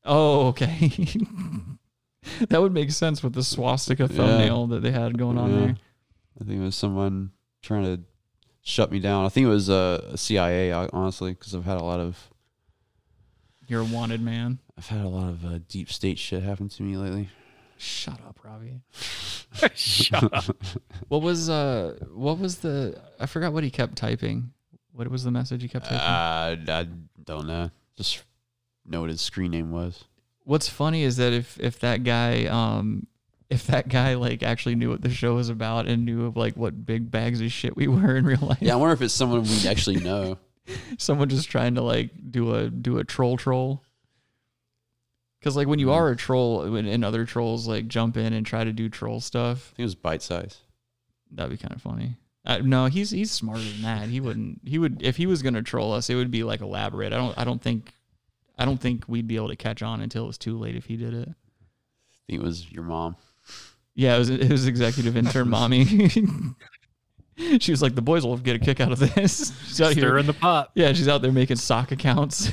Oh, 0.03 0.47
okay. 0.47 0.91
that 2.49 2.61
would 2.61 2.73
make 2.73 2.91
sense 2.91 3.23
with 3.23 3.33
the 3.33 3.43
swastika 3.43 4.07
thumbnail 4.07 4.67
that 4.67 4.81
they 4.81 4.91
had 4.91 5.17
going 5.17 5.37
on 5.37 5.51
Yeah. 5.51 5.59
there. 5.59 5.75
I 6.41 6.43
think 6.43 6.59
it 6.59 6.63
was 6.63 6.75
someone 6.75 7.31
trying 7.61 7.83
to 7.85 8.01
shut 8.61 8.91
me 8.91 8.99
down. 8.99 9.25
I 9.25 9.29
think 9.29 9.45
it 9.45 9.49
was 9.49 9.69
uh, 9.69 10.09
a 10.11 10.17
CIA, 10.17 10.71
uh, 10.71 10.87
honestly, 10.91 11.31
because 11.33 11.55
I've 11.55 11.65
had 11.65 11.77
a 11.79 11.83
lot 11.83 11.99
of 11.99 12.29
You're 13.67 13.81
a 13.81 13.85
wanted 13.85 14.21
man. 14.21 14.59
I've 14.77 14.87
had 14.87 15.05
a 15.05 15.07
lot 15.07 15.29
of 15.29 15.45
uh, 15.45 15.59
deep 15.69 15.91
state 15.91 16.19
shit 16.19 16.43
happen 16.43 16.67
to 16.69 16.83
me 16.83 16.97
lately. 16.97 17.29
Shut 17.85 18.19
up, 18.27 18.39
Robbie. 18.43 18.81
Shut 19.75 20.33
up. 20.33 20.55
What 21.07 21.21
was 21.21 21.49
uh 21.49 21.99
what 22.11 22.39
was 22.39 22.57
the 22.57 22.99
I 23.19 23.27
forgot 23.27 23.53
what 23.53 23.63
he 23.63 23.69
kept 23.69 23.95
typing. 23.95 24.51
What 24.91 25.07
was 25.07 25.23
the 25.23 25.29
message 25.29 25.61
he 25.61 25.67
kept 25.67 25.85
typing? 25.85 25.99
Uh, 25.99 26.73
I 26.79 26.87
don't 27.23 27.45
know. 27.45 27.69
Just 27.95 28.23
know 28.87 29.01
what 29.01 29.11
his 29.11 29.21
screen 29.21 29.51
name 29.51 29.71
was. 29.71 30.03
What's 30.45 30.67
funny 30.67 31.03
is 31.03 31.17
that 31.17 31.31
if 31.31 31.59
if 31.59 31.79
that 31.81 32.03
guy 32.03 32.45
um 32.45 33.05
if 33.51 33.67
that 33.67 33.87
guy 33.87 34.15
like 34.15 34.41
actually 34.41 34.75
knew 34.75 34.89
what 34.89 35.03
the 35.03 35.11
show 35.11 35.35
was 35.35 35.49
about 35.49 35.87
and 35.87 36.05
knew 36.05 36.25
of 36.25 36.35
like 36.35 36.57
what 36.57 36.85
big 36.85 37.11
bags 37.11 37.39
of 37.39 37.51
shit 37.51 37.77
we 37.77 37.87
were 37.95 38.15
in 38.15 38.25
real 38.25 38.39
life. 38.41 38.57
Yeah, 38.61 38.73
I 38.73 38.77
wonder 38.77 38.93
if 38.93 39.01
it's 39.03 39.13
someone 39.13 39.43
we 39.43 39.67
actually 39.67 39.97
know. 39.97 40.39
Someone 40.97 41.29
just 41.29 41.49
trying 41.49 41.75
to 41.75 41.83
like 41.83 42.09
do 42.31 42.55
a 42.55 42.69
do 42.71 42.97
a 42.97 43.03
troll 43.03 43.37
troll. 43.37 43.83
Cause 45.45 45.55
like 45.55 45.67
when 45.67 45.79
you 45.79 45.91
are 45.91 46.09
a 46.09 46.15
troll 46.17 46.69
when- 46.69 46.87
and 46.87 47.05
other 47.05 47.23
trolls 47.23 47.67
like 47.67 47.87
jump 47.87 48.17
in 48.17 48.33
and 48.33 48.45
try 48.45 48.63
to 48.65 48.73
do 48.73 48.89
troll 48.89 49.21
stuff, 49.21 49.69
I 49.73 49.75
think 49.75 49.79
it 49.79 49.83
was 49.83 49.95
bite 49.95 50.21
size. 50.23 50.57
that'd 51.31 51.51
be 51.51 51.57
kind 51.57 51.73
of 51.73 51.81
funny. 51.81 52.17
Uh, 52.45 52.57
no, 52.63 52.87
he's 52.87 53.11
he's 53.11 53.31
smarter 53.31 53.61
than 53.63 53.81
that. 53.83 54.09
He 54.09 54.19
wouldn't. 54.19 54.61
He 54.65 54.77
would 54.79 55.01
if 55.03 55.17
he 55.17 55.25
was 55.27 55.41
gonna 55.43 55.61
troll 55.63 55.93
us, 55.93 56.09
it 56.09 56.15
would 56.15 56.31
be 56.31 56.43
like 56.43 56.61
elaborate. 56.61 57.13
I 57.13 57.17
don't. 57.17 57.37
I 57.37 57.43
don't 57.43 57.61
think. 57.61 57.93
I 58.57 58.65
don't 58.65 58.79
think 58.81 59.03
we'd 59.07 59.27
be 59.27 59.35
able 59.35 59.49
to 59.49 59.55
catch 59.55 59.81
on 59.83 60.01
until 60.01 60.23
it 60.23 60.27
was 60.27 60.37
too 60.37 60.57
late 60.57 60.75
if 60.75 60.85
he 60.85 60.97
did 60.97 61.13
it. 61.13 61.29
I 61.29 62.17
think 62.27 62.41
it 62.41 62.43
was 62.43 62.71
your 62.71 62.83
mom. 62.83 63.15
Yeah, 63.95 64.15
it 64.15 64.19
was 64.19 64.29
it 64.31 64.51
was 64.51 64.65
executive 64.67 65.15
intern 65.17 65.49
mommy. 65.51 65.85
she 67.59 67.71
was 67.71 67.81
like, 67.81 67.95
the 67.95 68.01
boys 68.01 68.25
will 68.25 68.37
get 68.37 68.55
a 68.55 68.59
kick 68.59 68.79
out 68.79 68.91
of 68.91 68.99
this. 68.99 69.53
She's 69.67 69.81
out 69.81 69.93
here. 69.93 70.03
Stir 70.03 70.17
in 70.19 70.25
the 70.25 70.33
pot. 70.33 70.71
Yeah, 70.75 70.93
she's 70.93 71.07
out 71.07 71.21
there 71.21 71.31
making 71.31 71.57
sock 71.57 71.91
accounts. 71.91 72.51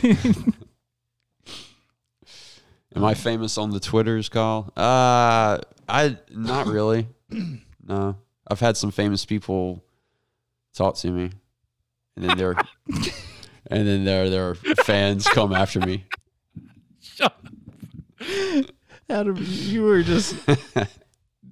Am 2.94 3.04
I 3.04 3.14
famous 3.14 3.56
on 3.58 3.70
the 3.70 3.80
Twitters, 3.80 4.28
Kyle? 4.28 4.70
Uh, 4.76 5.58
I 5.88 6.18
not 6.30 6.66
really. 6.66 7.08
no, 7.86 8.16
I've 8.50 8.60
had 8.60 8.76
some 8.76 8.90
famous 8.90 9.24
people 9.24 9.82
talk 10.74 10.96
to 10.96 11.10
me, 11.10 11.30
and 12.16 12.28
then 12.28 12.36
they're 12.38 12.56
and 13.68 13.86
then 13.86 14.04
their 14.04 14.28
their 14.28 14.54
fans 14.84 15.26
come 15.26 15.52
after 15.54 15.80
me. 15.80 16.04
Shut 17.00 17.34
Adam, 19.08 19.36
you 19.40 19.82
were 19.82 20.02
just. 20.02 20.36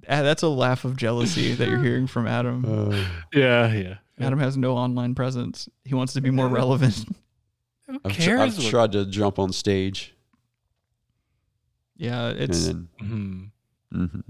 Ah, 0.09 0.23
That's 0.23 0.41
a 0.43 0.47
laugh 0.49 0.83
of 0.83 0.97
jealousy 0.97 1.53
that 1.53 1.69
you're 1.69 1.81
hearing 1.81 2.05
from 2.07 2.27
Adam. 2.27 2.65
Yeah, 3.31 3.71
yeah. 3.71 3.95
Adam 4.19 4.39
has 4.39 4.57
no 4.57 4.75
online 4.75 5.15
presence. 5.15 5.69
He 5.85 5.93
wants 5.93 6.13
to 6.13 6.21
be 6.21 6.31
more 6.31 6.49
relevant. 6.49 7.05
Who 7.87 7.99
I've, 8.03 8.11
tr- 8.13 8.21
cares? 8.21 8.41
I've 8.41 8.57
what- 8.57 8.69
tried 8.71 8.91
to 8.93 9.05
jump 9.05 9.39
on 9.39 9.53
stage, 9.53 10.13
Yeah, 12.01 12.29
it's 12.29 12.65
and 12.67 12.87
then 12.99 13.51
Hmm. 13.91 14.05
mhm. 14.05 14.23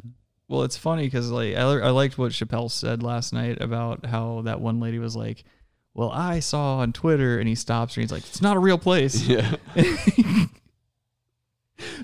well, 0.49 0.63
it's 0.63 0.75
funny 0.75 1.05
because 1.05 1.31
like 1.31 1.55
I, 1.55 1.61
I 1.61 1.89
liked 1.91 2.17
what 2.17 2.33
Chappelle 2.33 2.69
said 2.69 3.01
last 3.01 3.31
night 3.31 3.61
about 3.61 4.05
how 4.05 4.41
that 4.41 4.59
one 4.59 4.81
lady 4.81 4.99
was 4.99 5.15
like, 5.15 5.45
"Well, 5.93 6.11
I 6.11 6.41
saw 6.41 6.79
on 6.79 6.91
Twitter," 6.91 7.39
and 7.39 7.47
he 7.47 7.55
stops. 7.55 7.95
And 7.95 8.01
he's 8.03 8.11
like, 8.11 8.23
"It's 8.27 8.41
not 8.41 8.57
a 8.57 8.59
real 8.59 8.77
place." 8.77 9.25
yeah, 9.27 9.55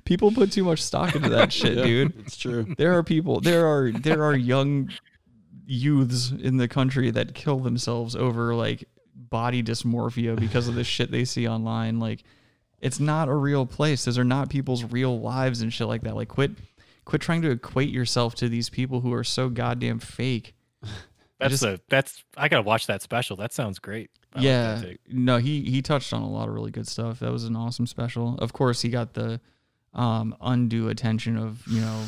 People 0.06 0.31
put 0.31 0.52
too 0.52 0.64
much 0.64 0.81
stock 0.81 1.15
into 1.15 1.30
that 1.30 1.52
shit, 1.53 1.77
Yeah, 1.77 1.84
dude. 1.84 2.19
It's 2.19 2.38
true. 2.38 2.73
There 2.77 2.98
are 2.98 3.03
people. 3.03 3.41
There 3.41 3.68
are 3.68 3.91
there 3.91 4.23
are 4.23 4.35
young 4.35 4.89
youths 5.65 6.31
in 6.31 6.56
the 6.57 6.68
country 6.69 7.11
that 7.11 7.34
kill 7.35 7.60
themselves 7.60 8.15
over 8.15 8.56
like 8.56 8.88
body 9.14 9.61
dysmorphia 9.61 10.39
because 10.39 10.69
of 10.69 10.76
the 10.76 10.84
shit 10.85 11.11
they 11.11 11.26
see 11.26 11.48
online. 11.48 11.99
Like, 11.99 12.23
it's 12.81 12.99
not 12.99 13.27
a 13.29 13.33
real 13.33 13.65
place. 13.65 14.05
Those 14.05 14.17
are 14.17 14.23
not 14.23 14.49
people's 14.49 14.83
real 14.83 15.19
lives 15.19 15.61
and 15.61 15.71
shit 15.73 15.87
like 15.87 16.01
that. 16.03 16.15
Like, 16.15 16.27
quit 16.27 16.51
quit 17.05 17.21
trying 17.21 17.41
to 17.41 17.51
equate 17.51 17.89
yourself 17.89 18.35
to 18.35 18.49
these 18.49 18.69
people 18.69 19.01
who 19.01 19.13
are 19.13 19.23
so 19.23 19.49
goddamn 19.49 19.99
fake. 19.99 20.53
That's 21.39 21.51
just- 21.51 21.63
a 21.63 21.79
that's 21.87 22.23
I 22.35 22.47
gotta 22.49 22.63
watch 22.63 22.87
that 22.87 23.03
special. 23.03 23.37
That 23.37 23.53
sounds 23.53 23.77
great. 23.77 24.09
I 24.33 24.41
yeah. 24.41 24.81
take. 24.83 24.97
no, 25.07 25.37
he 25.37 25.61
he 25.61 25.83
touched 25.83 26.11
on 26.11 26.23
a 26.23 26.29
lot 26.29 26.47
of 26.47 26.53
really 26.55 26.71
good 26.71 26.87
stuff. 26.87 27.19
That 27.19 27.31
was 27.31 27.43
an 27.43 27.55
awesome 27.55 27.85
special. 27.85 28.35
Of 28.39 28.53
course, 28.53 28.81
he 28.81 28.89
got 28.89 29.13
the 29.13 29.39
um 29.93 30.35
undue 30.41 30.89
attention 30.89 31.37
of, 31.37 31.61
you 31.67 31.79
know, 31.81 32.05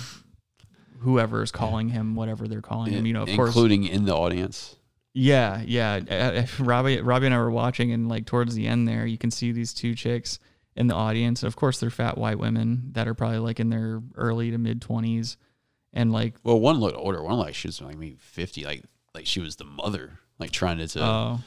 whoever 1.01 1.43
is 1.43 1.51
calling 1.51 1.89
him 1.89 2.15
whatever 2.15 2.47
they're 2.47 2.61
calling 2.61 2.91
him, 2.91 3.05
you 3.05 3.13
know, 3.13 3.21
of 3.23 3.29
course. 3.29 3.49
including 3.49 3.83
in 3.85 4.05
the 4.05 4.15
audience. 4.15 4.75
Yeah, 5.13 5.61
yeah. 5.65 5.99
Uh, 6.09 6.13
uh, 6.13 6.45
Robbie, 6.59 7.01
Robbie 7.01 7.27
and 7.27 7.35
I 7.35 7.39
were 7.39 7.51
watching, 7.51 7.91
and 7.91 8.09
like 8.09 8.25
towards 8.25 8.55
the 8.55 8.67
end 8.67 8.87
there, 8.87 9.05
you 9.05 9.17
can 9.17 9.31
see 9.31 9.51
these 9.51 9.73
two 9.73 9.95
chicks 9.95 10.39
in 10.79 10.87
the 10.87 10.95
audience. 10.95 11.43
Of 11.43 11.55
course, 11.55 11.79
they're 11.79 11.91
fat 11.91 12.17
white 12.17 12.39
women 12.39 12.89
that 12.93 13.07
are 13.07 13.13
probably 13.13 13.37
like 13.37 13.59
in 13.59 13.69
their 13.69 14.01
early 14.15 14.49
to 14.49 14.57
mid 14.57 14.81
twenties, 14.81 15.37
and 15.93 16.11
like, 16.11 16.35
Well, 16.43 16.59
one 16.59 16.77
looked 16.79 16.97
older. 16.97 17.21
One 17.21 17.37
like 17.37 17.53
she 17.53 17.67
was 17.67 17.79
like 17.81 17.97
maybe 17.97 18.17
fifty. 18.19 18.63
Like 18.63 18.83
like 19.13 19.27
she 19.27 19.41
was 19.41 19.57
the 19.57 19.65
mother, 19.65 20.19
like 20.39 20.51
trying 20.51 20.77
to 20.79 20.87
to, 20.87 21.03
oh, 21.03 21.39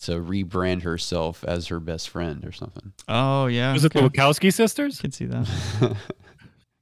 to 0.00 0.12
rebrand 0.20 0.82
herself 0.82 1.44
as 1.44 1.68
her 1.68 1.80
best 1.80 2.08
friend 2.10 2.44
or 2.44 2.52
something. 2.52 2.92
oh 3.08 3.46
yeah, 3.46 3.72
Was 3.72 3.84
it 3.84 3.92
the. 3.92 4.00
Wachowski 4.00 4.52
sisters? 4.52 5.00
Could 5.00 5.14
see 5.14 5.26
that. 5.26 5.48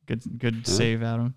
good, 0.07 0.23
good 0.39 0.67
save, 0.67 1.03
Adam. 1.03 1.35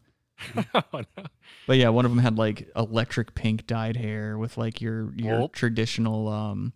oh, 0.74 0.84
no. 0.94 1.24
But 1.68 1.78
yeah, 1.78 1.90
one 1.90 2.06
of 2.06 2.12
them 2.12 2.20
had 2.20 2.38
like 2.38 2.68
electric 2.76 3.36
pink 3.36 3.68
dyed 3.68 3.96
hair 3.98 4.38
with 4.38 4.58
like 4.58 4.82
your 4.82 5.14
your 5.16 5.40
Well- 5.40 5.50
traditional 5.50 6.28
um, 6.30 6.74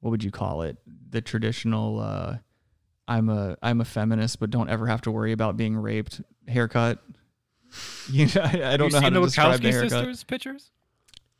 what 0.00 0.10
would 0.10 0.22
you 0.24 0.30
call 0.30 0.62
it? 0.62 0.76
The 1.10 1.20
traditional 1.22 1.98
uh, 1.98 2.36
I'm 3.06 3.28
a 3.28 3.56
I'm 3.62 3.80
a 3.80 3.84
feminist, 3.84 4.40
but 4.40 4.50
don't 4.50 4.68
ever 4.70 4.86
have 4.86 5.02
to 5.02 5.10
worry 5.10 5.32
about 5.32 5.56
being 5.56 5.76
raped 5.76 6.20
haircut. 6.48 6.98
You 8.08 8.26
know, 8.26 8.40
I, 8.42 8.74
I 8.74 8.76
don't 8.76 8.92
you 8.92 8.92
know 8.92 9.00
how 9.00 9.06
seen 9.06 9.12
to 9.14 9.20
the 9.20 9.26
describe 9.26 9.60
the 9.60 9.68
Wachowski 9.68 9.72
haircut. 9.72 9.90
sisters 9.90 10.24
pictures? 10.24 10.70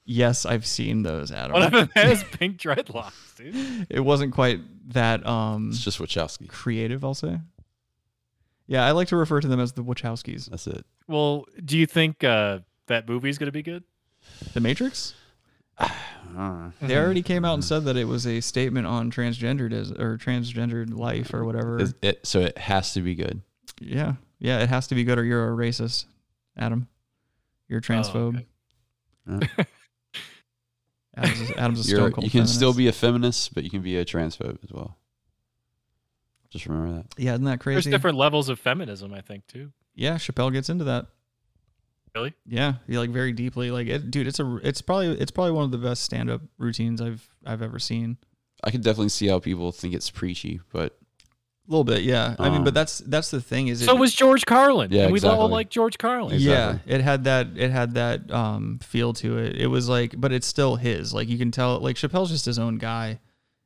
Yes, 0.05 0.45
I've 0.45 0.67
seen 0.67 1.05
those, 1.05 1.31
Adam. 1.31 1.53
One 1.53 1.63
of 1.63 1.71
them 1.71 1.91
has 1.95 2.25
pink 2.25 2.59
dreadlocks, 2.59 3.37
dude. 3.37 3.87
it 3.89 4.01
wasn't 4.01 4.35
quite 4.35 4.61
that 4.93 5.25
um 5.25 5.69
It's 5.71 5.85
just 5.85 5.99
Wachowski. 6.01 6.49
creative, 6.49 7.05
I'll 7.05 7.15
say. 7.15 7.39
Yeah, 8.67 8.85
I 8.85 8.91
like 8.93 9.09
to 9.09 9.17
refer 9.17 9.41
to 9.41 9.47
them 9.47 9.61
as 9.61 9.73
the 9.75 9.85
Wachowskis. 9.85 10.51
That's 10.51 10.67
it. 10.67 10.85
Well, 11.07 11.45
do 11.65 11.79
you 11.79 11.87
think 11.87 12.25
uh, 12.25 12.61
that 12.89 13.09
movie's 13.09 13.39
gonna 13.39 13.53
be 13.53 13.63
good? 13.63 13.85
The 14.55 14.61
Matrix. 14.61 15.15
Uh, 16.37 16.71
They 16.81 16.97
already 16.97 17.23
came 17.33 17.45
out 17.45 17.55
and 17.55 17.65
said 17.65 17.85
that 17.85 17.97
it 17.97 18.05
was 18.05 18.27
a 18.27 18.41
statement 18.41 18.87
on 18.87 19.11
transgendered 19.11 19.73
or 19.99 20.17
transgendered 20.19 20.93
life 20.97 21.33
or 21.35 21.45
whatever. 21.45 21.79
Is 21.81 21.95
it, 22.03 22.27
so 22.27 22.41
it 22.41 22.59
has 22.59 22.93
to 22.95 23.01
be 23.01 23.15
good. 23.15 23.41
yeah, 23.81 24.15
yeah, 24.39 24.61
it 24.61 24.69
has 24.69 24.87
to 24.89 24.95
be 24.95 25.05
good 25.05 25.19
or 25.19 25.25
you're 25.25 25.53
a 25.53 25.57
racist, 25.57 26.07
Adam. 26.57 26.89
You're 27.69 27.79
a 27.79 27.83
transphobe. 27.83 28.45
Oh, 29.29 29.37
okay. 29.37 29.67
Adam's, 31.17 31.51
a, 31.51 31.61
Adam's 31.61 31.87
a 31.87 31.91
You're, 31.91 31.99
stone 32.01 32.13
cold 32.13 32.25
you 32.25 32.31
can 32.31 32.47
still 32.47 32.75
be 32.75 32.89
a 32.89 32.93
feminist, 32.93 33.55
but 33.55 33.63
you 33.65 33.71
can 33.71 33.83
be 33.83 33.97
a 33.97 34.05
transphobe 34.05 34.59
as 34.65 34.73
well. 34.73 34.97
Just 36.51 36.67
remember 36.67 36.97
that. 36.97 37.07
Yeah, 37.17 37.33
isn't 37.35 37.45
that 37.45 37.61
crazy? 37.61 37.77
There's 37.77 37.87
different 37.95 38.17
levels 38.19 38.49
of 38.49 38.59
feminism, 38.59 39.15
I 39.15 39.21
think, 39.21 39.47
too. 39.47 39.73
Yeah, 39.95 40.17
Chappelle 40.17 40.53
gets 40.53 40.69
into 40.69 40.85
that. 40.85 41.07
Really? 42.15 42.33
Yeah, 42.47 42.75
he 42.87 42.97
like 42.99 43.11
very 43.11 43.33
deeply. 43.33 43.71
Like, 43.71 43.89
it, 43.89 44.11
dude, 44.11 44.27
it's 44.27 44.39
a, 44.39 44.61
it's 44.63 44.81
probably, 44.81 45.19
it's 45.19 45.31
probably 45.31 45.53
one 45.53 45.65
of 45.65 45.71
the 45.73 45.79
best 45.79 46.03
stand-up 46.05 46.43
routines 46.59 47.01
I've, 47.01 47.29
I've 47.45 47.63
ever 47.63 47.79
seen. 47.79 48.19
I 48.63 48.71
can 48.71 48.81
definitely 48.81 49.09
see 49.09 49.27
how 49.27 49.41
people 49.41 49.73
think 49.73 49.95
it's 49.95 50.11
preachy, 50.11 50.61
but 50.73 50.97
A 51.67 51.71
little 51.71 51.85
bit, 51.85 52.03
yeah. 52.03 52.37
I 52.39 52.51
mean, 52.51 52.59
Um, 52.59 52.65
but 52.65 52.73
that's, 52.73 52.99
that's 52.99 53.31
the 53.31 53.41
thing 53.41 53.69
is, 53.69 53.85
So 53.85 53.97
it, 53.97 53.99
was 53.99 54.15
George 54.15 54.47
Carlin. 54.47 54.93
Yeah, 54.93 55.05
and 55.05 55.13
we 55.13 55.21
all 55.23 55.49
like 55.49 55.71
George 55.71 55.99
Carlin. 55.99 56.39
Yeah, 56.39 56.79
it 56.87 57.01
had 57.01 57.25
that 57.25 57.49
it 57.57 57.71
had 57.71 57.95
that 57.95 58.31
um 58.31 58.79
feel 58.83 59.13
to 59.15 59.39
it. 59.39 59.57
It 59.57 59.67
was 59.67 59.89
like 59.89 60.15
but 60.21 60.31
it's 60.31 60.47
still 60.47 60.77
his. 60.77 61.13
Like 61.13 61.29
you 61.29 61.39
can 61.39 61.51
tell 61.51 61.81
like 61.81 61.97
Chappelle's 61.97 62.31
just 62.31 62.45
his 62.47 62.59
own 62.59 62.77
guy 62.79 63.19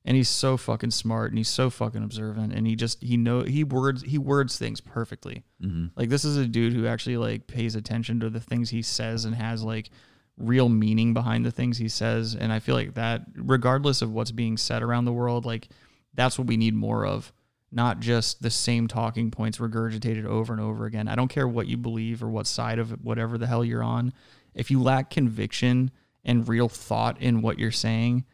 and 0.08 0.16
he's 0.16 0.30
so 0.30 0.56
fucking 0.56 0.90
smart 0.90 1.30
and 1.30 1.36
he's 1.38 1.50
so 1.50 1.68
fucking 1.68 2.02
observant 2.02 2.50
and 2.54 2.66
he 2.66 2.74
just 2.74 3.02
he 3.02 3.18
know 3.18 3.42
he 3.42 3.62
words 3.62 4.02
he 4.02 4.16
words 4.16 4.58
things 4.58 4.80
perfectly. 4.80 5.44
mhm. 5.62 5.90
Like 5.96 6.08
this 6.08 6.24
is 6.24 6.38
a 6.38 6.46
dude 6.46 6.72
who 6.72 6.86
actually 6.86 7.18
like 7.18 7.46
pays 7.46 7.74
attention 7.74 8.18
to 8.20 8.30
the 8.30 8.40
things 8.40 8.70
he 8.70 8.80
says 8.80 9.26
and 9.26 9.34
has 9.34 9.62
like 9.62 9.90
real 10.38 10.70
meaning 10.70 11.12
behind 11.12 11.44
the 11.44 11.50
things 11.50 11.76
he 11.76 11.90
says 11.90 12.34
and 12.34 12.50
I 12.54 12.58
feel 12.58 12.74
like 12.74 12.94
that 12.94 13.24
regardless 13.34 14.00
of 14.00 14.10
what's 14.10 14.30
being 14.30 14.56
said 14.56 14.82
around 14.82 15.04
the 15.04 15.12
world 15.12 15.44
like 15.44 15.68
that's 16.14 16.38
what 16.38 16.46
we 16.46 16.56
need 16.56 16.74
more 16.74 17.04
of 17.04 17.30
not 17.70 18.00
just 18.00 18.40
the 18.40 18.48
same 18.50 18.88
talking 18.88 19.30
points 19.30 19.58
regurgitated 19.58 20.24
over 20.24 20.54
and 20.54 20.62
over 20.62 20.86
again. 20.86 21.06
I 21.06 21.16
don't 21.16 21.28
care 21.28 21.46
what 21.46 21.66
you 21.66 21.76
believe 21.76 22.22
or 22.22 22.28
what 22.30 22.46
side 22.46 22.78
of 22.78 22.92
whatever 23.04 23.36
the 23.36 23.46
hell 23.46 23.62
you're 23.62 23.82
on. 23.82 24.14
If 24.54 24.70
you 24.70 24.82
lack 24.82 25.10
conviction 25.10 25.90
and 26.24 26.48
real 26.48 26.70
thought 26.70 27.20
in 27.20 27.42
what 27.42 27.58
you're 27.58 27.70
saying, 27.70 28.24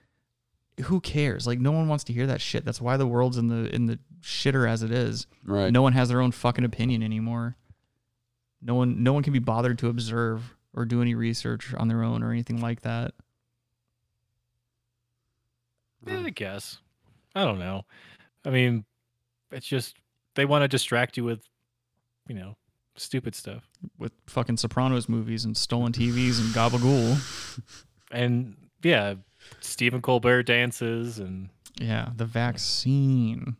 who 0.82 1.00
cares? 1.00 1.46
Like 1.46 1.60
no 1.60 1.72
one 1.72 1.88
wants 1.88 2.04
to 2.04 2.12
hear 2.12 2.26
that 2.26 2.40
shit. 2.40 2.64
That's 2.64 2.80
why 2.80 2.96
the 2.96 3.06
world's 3.06 3.38
in 3.38 3.48
the 3.48 3.74
in 3.74 3.86
the 3.86 3.98
shitter 4.22 4.68
as 4.68 4.82
it 4.82 4.90
is. 4.90 5.26
right. 5.44 5.72
No 5.72 5.82
one 5.82 5.92
has 5.92 6.08
their 6.08 6.20
own 6.20 6.32
fucking 6.32 6.64
opinion 6.64 7.02
anymore. 7.02 7.56
No 8.60 8.74
one 8.74 9.02
no 9.02 9.12
one 9.12 9.22
can 9.22 9.32
be 9.32 9.38
bothered 9.38 9.78
to 9.78 9.88
observe 9.88 10.54
or 10.74 10.84
do 10.84 11.00
any 11.00 11.14
research 11.14 11.72
on 11.74 11.88
their 11.88 12.02
own 12.02 12.22
or 12.22 12.32
anything 12.32 12.60
like 12.60 12.82
that. 12.82 13.14
Yeah, 16.06 16.20
I 16.20 16.26
eh, 16.26 16.30
guess. 16.30 16.78
I 17.34 17.44
don't 17.44 17.58
know. 17.58 17.84
I 18.44 18.50
mean, 18.50 18.84
it's 19.50 19.66
just 19.66 19.96
they 20.34 20.44
want 20.44 20.62
to 20.62 20.68
distract 20.68 21.16
you 21.16 21.24
with, 21.24 21.48
you 22.28 22.34
know, 22.34 22.56
stupid 22.96 23.34
stuff. 23.34 23.68
with 23.98 24.12
fucking 24.26 24.56
Sopranos 24.56 25.08
movies 25.08 25.44
and 25.44 25.56
stolen 25.56 25.92
TVs 25.92 26.40
and 26.40 26.48
gabagool. 26.54 27.62
And 28.10 28.56
yeah, 28.82 29.14
Stephen 29.60 30.00
Colbert 30.02 30.44
dances 30.44 31.18
and 31.18 31.48
Yeah, 31.80 32.10
the 32.16 32.24
vaccine. 32.24 33.56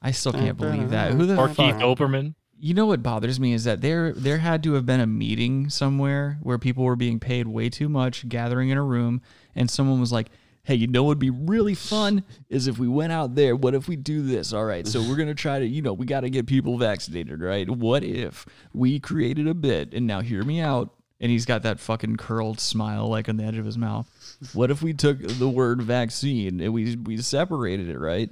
I 0.00 0.12
still 0.12 0.32
can't 0.32 0.56
believe 0.56 0.90
that. 0.90 1.12
Who 1.12 1.26
the 1.26 1.36
or 1.36 1.48
fuck? 1.48 1.56
Keith 1.56 1.82
Olbermann. 1.82 2.34
You 2.58 2.72
know 2.72 2.86
what 2.86 3.02
bothers 3.02 3.40
me 3.40 3.52
is 3.52 3.64
that 3.64 3.80
there 3.80 4.12
there 4.12 4.38
had 4.38 4.62
to 4.62 4.74
have 4.74 4.86
been 4.86 5.00
a 5.00 5.06
meeting 5.06 5.68
somewhere 5.68 6.38
where 6.42 6.58
people 6.58 6.84
were 6.84 6.96
being 6.96 7.18
paid 7.18 7.46
way 7.48 7.68
too 7.68 7.88
much, 7.88 8.28
gathering 8.28 8.70
in 8.70 8.78
a 8.78 8.82
room, 8.82 9.20
and 9.54 9.70
someone 9.70 10.00
was 10.00 10.12
like, 10.12 10.30
"Hey, 10.62 10.76
you 10.76 10.86
know 10.86 11.02
what'd 11.02 11.18
be 11.18 11.30
really 11.30 11.74
fun 11.74 12.22
is 12.48 12.66
if 12.66 12.78
we 12.78 12.88
went 12.88 13.12
out 13.12 13.34
there. 13.34 13.56
What 13.56 13.74
if 13.74 13.88
we 13.88 13.96
do 13.96 14.22
this? 14.22 14.52
All 14.52 14.64
right, 14.64 14.86
so 14.86 15.02
we're 15.02 15.16
gonna 15.16 15.34
try 15.34 15.58
to, 15.58 15.66
you 15.66 15.82
know, 15.82 15.92
we 15.92 16.06
got 16.06 16.20
to 16.20 16.30
get 16.30 16.46
people 16.46 16.78
vaccinated, 16.78 17.42
right? 17.42 17.68
What 17.68 18.04
if 18.04 18.46
we 18.72 19.00
created 19.00 19.46
a 19.46 19.54
bit? 19.54 19.92
And 19.92 20.06
now 20.06 20.20
hear 20.20 20.44
me 20.44 20.60
out." 20.60 20.94
And 21.20 21.30
he's 21.30 21.46
got 21.46 21.62
that 21.62 21.80
fucking 21.80 22.16
curled 22.16 22.60
smile 22.60 23.08
like 23.08 23.28
on 23.28 23.36
the 23.36 23.44
edge 23.44 23.56
of 23.56 23.64
his 23.64 23.78
mouth. 23.78 24.10
What 24.52 24.70
if 24.70 24.82
we 24.82 24.92
took 24.92 25.20
the 25.20 25.48
word 25.48 25.80
vaccine 25.80 26.60
and 26.60 26.74
we 26.74 26.96
we 26.96 27.16
separated 27.18 27.88
it, 27.88 27.98
right? 27.98 28.30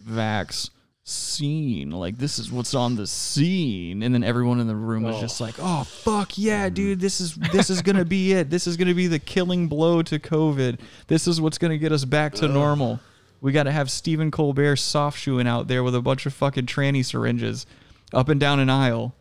Vax 0.00 0.70
scene. 1.04 1.90
Like 1.90 2.16
this 2.16 2.38
is 2.38 2.50
what's 2.50 2.74
on 2.74 2.96
the 2.96 3.06
scene. 3.06 4.02
And 4.02 4.14
then 4.14 4.24
everyone 4.24 4.60
in 4.60 4.66
the 4.66 4.76
room 4.76 5.02
was 5.02 5.16
oh. 5.16 5.20
just 5.20 5.40
like, 5.40 5.56
"Oh 5.58 5.84
fuck 5.84 6.38
yeah, 6.38 6.70
dude! 6.70 7.00
This 7.00 7.20
is 7.20 7.34
this 7.34 7.68
is 7.68 7.82
gonna 7.82 8.04
be 8.04 8.32
it. 8.32 8.48
This 8.48 8.66
is 8.66 8.76
gonna 8.76 8.94
be 8.94 9.06
the 9.06 9.18
killing 9.18 9.68
blow 9.68 10.02
to 10.02 10.18
COVID. 10.18 10.80
This 11.08 11.26
is 11.26 11.40
what's 11.40 11.58
gonna 11.58 11.78
get 11.78 11.92
us 11.92 12.04
back 12.04 12.34
to 12.36 12.48
normal. 12.48 13.00
We 13.40 13.52
got 13.52 13.62
to 13.64 13.72
have 13.72 13.90
Stephen 13.90 14.30
Colbert 14.30 14.76
soft 14.76 15.18
shoeing 15.18 15.48
out 15.48 15.66
there 15.66 15.82
with 15.82 15.94
a 15.94 16.02
bunch 16.02 16.26
of 16.26 16.34
fucking 16.34 16.66
tranny 16.66 17.04
syringes 17.04 17.66
up 18.12 18.28
and 18.28 18.38
down 18.38 18.60
an 18.60 18.68
aisle, 18.68 19.14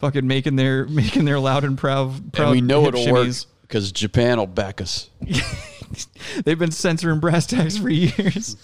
fucking 0.00 0.26
making 0.26 0.56
their 0.56 0.86
making 0.88 1.24
their 1.24 1.38
loud 1.38 1.64
and 1.64 1.78
proud. 1.78 2.32
proud 2.32 2.48
and 2.48 2.52
we 2.52 2.60
know 2.60 2.82
hip 2.84 2.94
it'll 2.94 3.12
work 3.12 3.28
because 3.62 3.92
Japan 3.92 4.38
will 4.38 4.46
back 4.46 4.80
us. 4.80 5.10
They've 6.44 6.58
been 6.58 6.72
censoring 6.72 7.20
brass 7.20 7.46
tacks 7.46 7.76
for 7.76 7.88
years. 7.88 8.56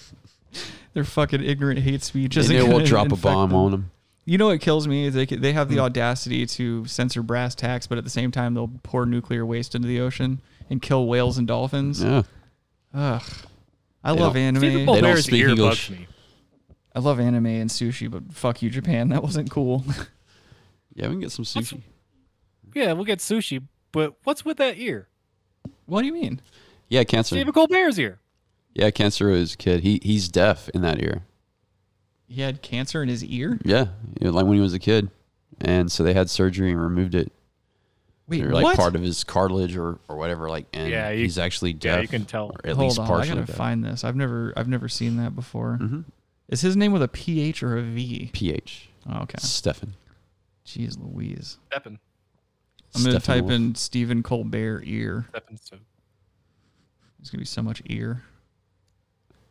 Their 0.95 1.05
fucking 1.05 1.43
ignorant 1.45 1.81
hate 1.81 2.03
speech 2.03 2.37
And 2.37 2.47
they 2.47 2.63
will 2.63 2.85
drop 2.85 3.13
a 3.13 3.17
bomb 3.17 3.51
them. 3.51 3.59
on 3.59 3.71
them. 3.71 3.91
You 4.25 4.39
know 4.39 4.47
what 4.49 4.61
kills 4.61 4.89
me 4.89 5.07
is 5.07 5.15
they 5.15 5.27
they 5.27 5.53
have 5.53 5.69
the 5.69 5.77
hmm. 5.77 5.83
audacity 5.83 6.47
to 6.47 6.85
censor 6.87 7.23
brass 7.23 7.55
tacks, 7.55 7.87
but 7.87 7.99
at 7.99 8.05
the 8.05 8.11
same 8.11 8.33
time 8.33 8.55
they'll 8.55 8.71
pour 8.83 9.07
nuclear 9.07 9.47
waste 9.47 9.75
into 9.75 9.87
the 9.87 10.01
ocean 10.01 10.41
and 10.69 10.83
kill 10.83 11.07
whales 11.07 11.39
and 11.39 11.47
dolphins. 11.47 12.03
Yeah. 12.03 12.23
Ugh. 12.93 13.23
I 14.03 14.13
They 14.15 14.21
love 14.21 14.35
don't- 14.35 14.43
anime. 14.43 14.61
Stephen 14.61 14.87
don't 14.87 15.01
Colbert's 15.01 15.25
speak 15.25 15.45
English. 15.47 15.91
me. 15.91 16.07
I 16.95 17.01
love 17.01 17.21
anime 17.21 17.47
and 17.47 17.69
sushi, 17.69 18.11
but 18.11 18.33
fuck 18.33 18.63
you, 18.63 18.71
Japan. 18.71 19.11
That 19.11 19.23
wasn't 19.23 19.51
cool. 19.51 19.85
Yeah, 20.97 21.07
we 21.09 21.13
can 21.15 21.21
get 21.21 21.31
some 21.31 21.45
What's- 21.45 21.73
sushi. 21.73 21.83
Yeah, 22.75 22.93
we'll 22.93 23.05
get 23.05 23.21
sushi, 23.21 23.63
but 23.93 24.17
what's 24.25 24.45
with 24.45 24.57
that 24.59 24.77
ear? 24.79 25.09
what 25.87 26.01
do 26.01 26.07
you 26.09 26.13
mean? 26.13 26.41
Yeah, 26.89 27.05
cancer. 27.05 27.37
Stephen 27.37 27.53
Colbert's 27.53 27.99
ear. 27.99 28.19
Yeah, 28.75 28.91
cancer 28.91 29.29
was 29.29 29.55
a 29.55 29.57
kid. 29.57 29.81
He 29.83 30.01
he's 30.03 30.29
deaf 30.29 30.69
in 30.71 30.83
that 30.83 31.01
ear. 31.03 31.23
He 32.29 32.43
had 32.43 32.61
cancer 32.61 33.03
in 33.03 33.09
his 33.09 33.25
ear. 33.25 33.59
Yeah, 33.65 33.87
you 34.21 34.27
know, 34.27 34.33
like 34.33 34.47
when 34.47 34.57
he 34.57 34.61
was 34.61 34.75
a 34.75 34.79
kid, 34.81 35.11
and 35.61 35.91
so 35.93 36.03
they 36.03 36.13
had 36.13 36.29
surgery 36.29 36.71
and 36.73 36.81
removed 36.81 37.15
it. 37.15 37.31
Wait, 38.29 38.43
or 38.45 38.51
like 38.53 38.65
what? 38.65 38.77
part 38.77 38.97
of 38.97 39.03
his 39.03 39.23
cartilage 39.25 39.77
or 39.77 39.99
or 40.09 40.17
whatever. 40.17 40.49
Like, 40.51 40.67
and 40.73 40.91
Yeah, 40.91 41.11
you- 41.11 41.23
he's 41.25 41.39
actually 41.39 41.73
deaf. 41.73 41.97
Yeah, 41.97 42.03
you 42.03 42.09
can 42.09 42.25
tell. 42.25 42.47
or 42.49 42.61
at 42.69 42.75
Hold 42.77 42.89
least 42.89 42.99
on, 42.99 43.11
I 43.23 43.27
gotta 43.29 43.45
deaf. 43.45 43.57
find 43.57 43.85
this. 43.85 44.03
I've 44.05 44.17
never 44.17 44.53
I've 44.57 44.69
never 44.69 44.89
seen 44.89 45.17
that 45.19 45.35
before. 45.37 45.79
Mhm. 45.81 46.05
Is 46.49 46.61
his 46.61 46.77
name 46.77 46.93
with 46.93 47.03
a 47.03 47.09
PH 47.09 47.63
or 47.63 47.77
a 47.79 47.83
V? 47.83 48.31
PH. 48.33 48.89
Oh, 49.09 49.23
okay. 49.23 49.39
Stefan. 49.39 49.95
Jeez 50.67 50.99
Louise. 50.99 51.59
Steppin'. 51.71 51.99
I'm 52.95 53.05
gonna 53.05 53.21
type 53.21 53.45
Wolf. 53.45 53.53
in 53.53 53.75
Stephen 53.75 54.23
Colbert 54.23 54.83
ear. 54.85 55.27
Steppin' 55.31 55.59
so. 55.63 55.77
There's 57.19 57.31
gonna 57.31 57.41
be 57.41 57.47
so 57.47 57.63
much 57.63 57.83
ear. 57.87 58.23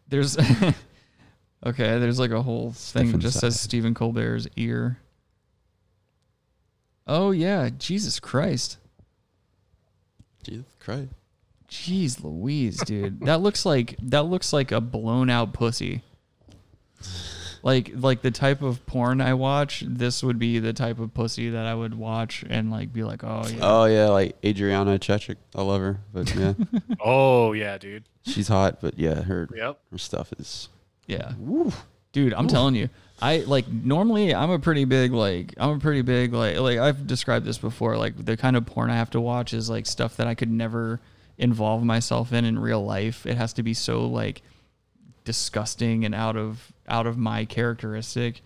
There's 0.07 0.37
okay. 1.65 1.99
There's 1.99 2.19
like 2.19 2.31
a 2.31 2.41
whole 2.41 2.71
thing 2.71 3.03
that 3.03 3.07
Stephen 3.07 3.19
just 3.21 3.39
says. 3.39 3.59
Stephen 3.59 3.93
Colbert's 3.93 4.47
ear. 4.55 4.99
Oh 7.07 7.31
yeah, 7.31 7.69
Jesus 7.77 8.19
Christ. 8.19 8.77
Jesus 10.43 10.75
Christ. 10.79 11.11
Jeez 11.69 12.23
Louise, 12.23 12.77
dude. 12.83 13.21
that 13.21 13.41
looks 13.41 13.65
like 13.65 13.95
that 14.01 14.23
looks 14.23 14.53
like 14.53 14.71
a 14.71 14.81
blown 14.81 15.29
out 15.29 15.53
pussy. 15.53 16.03
Like 17.65 17.91
like 17.95 18.21
the 18.21 18.29
type 18.29 18.61
of 18.61 18.85
porn 18.85 19.19
I 19.21 19.33
watch, 19.33 19.83
this 19.87 20.21
would 20.21 20.37
be 20.37 20.59
the 20.59 20.71
type 20.71 20.99
of 20.99 21.13
pussy 21.15 21.49
that 21.49 21.65
I 21.65 21.73
would 21.73 21.95
watch 21.95 22.45
and 22.47 22.69
like 22.69 22.93
be 22.93 23.03
like, 23.03 23.23
oh 23.23 23.43
yeah. 23.49 23.57
Oh 23.59 23.85
yeah, 23.85 24.05
like 24.09 24.35
Adriana 24.45 24.99
Chechik. 24.99 25.37
I 25.55 25.63
love 25.63 25.81
her, 25.81 25.99
but 26.13 26.33
yeah, 26.35 26.53
Oh 26.99 27.53
yeah, 27.53 27.79
dude. 27.79 28.03
she's 28.23 28.47
hot. 28.49 28.81
But 28.81 28.99
yeah, 28.99 29.23
her 29.23 29.49
Yep. 29.53 29.79
her 29.91 29.97
stuff 29.97 30.31
is. 30.37 30.69
Yeah. 31.07 31.31
Dude, 32.11 32.35
I'm 32.35 32.47
telling 32.47 32.75
you. 32.75 32.89
I 33.19 33.37
like 33.39 33.67
normally 33.67 34.35
I'm 34.35 34.51
a 34.51 34.59
pretty 34.59 34.85
big 34.85 35.11
like 35.11 35.53
I'm 35.57 35.71
a 35.71 35.79
pretty 35.79 36.01
big 36.03 36.33
like 36.33 36.57
like 36.59 36.77
I've 36.77 37.07
described 37.07 37.45
this 37.45 37.57
before 37.57 37.97
like 37.97 38.25
the 38.25 38.37
kind 38.37 38.55
of 38.57 38.65
porn 38.67 38.91
I 38.91 38.95
have 38.95 39.09
to 39.11 39.21
watch 39.21 39.53
is 39.53 39.69
like 39.71 39.85
stuff 39.87 40.17
that 40.17 40.27
I 40.27 40.35
could 40.35 40.51
never 40.51 40.99
involve 41.39 41.83
myself 41.83 42.31
in 42.31 42.45
in 42.45 42.59
real 42.59 42.85
life. 42.85 43.25
It 43.25 43.37
has 43.37 43.53
to 43.53 43.63
be 43.63 43.73
so 43.73 44.05
like 44.05 44.43
disgusting 45.25 46.05
and 46.05 46.15
out 46.15 46.37
of 46.37 46.71
out 46.87 47.05
of 47.07 47.17
my 47.17 47.43
characteristic. 47.45 48.41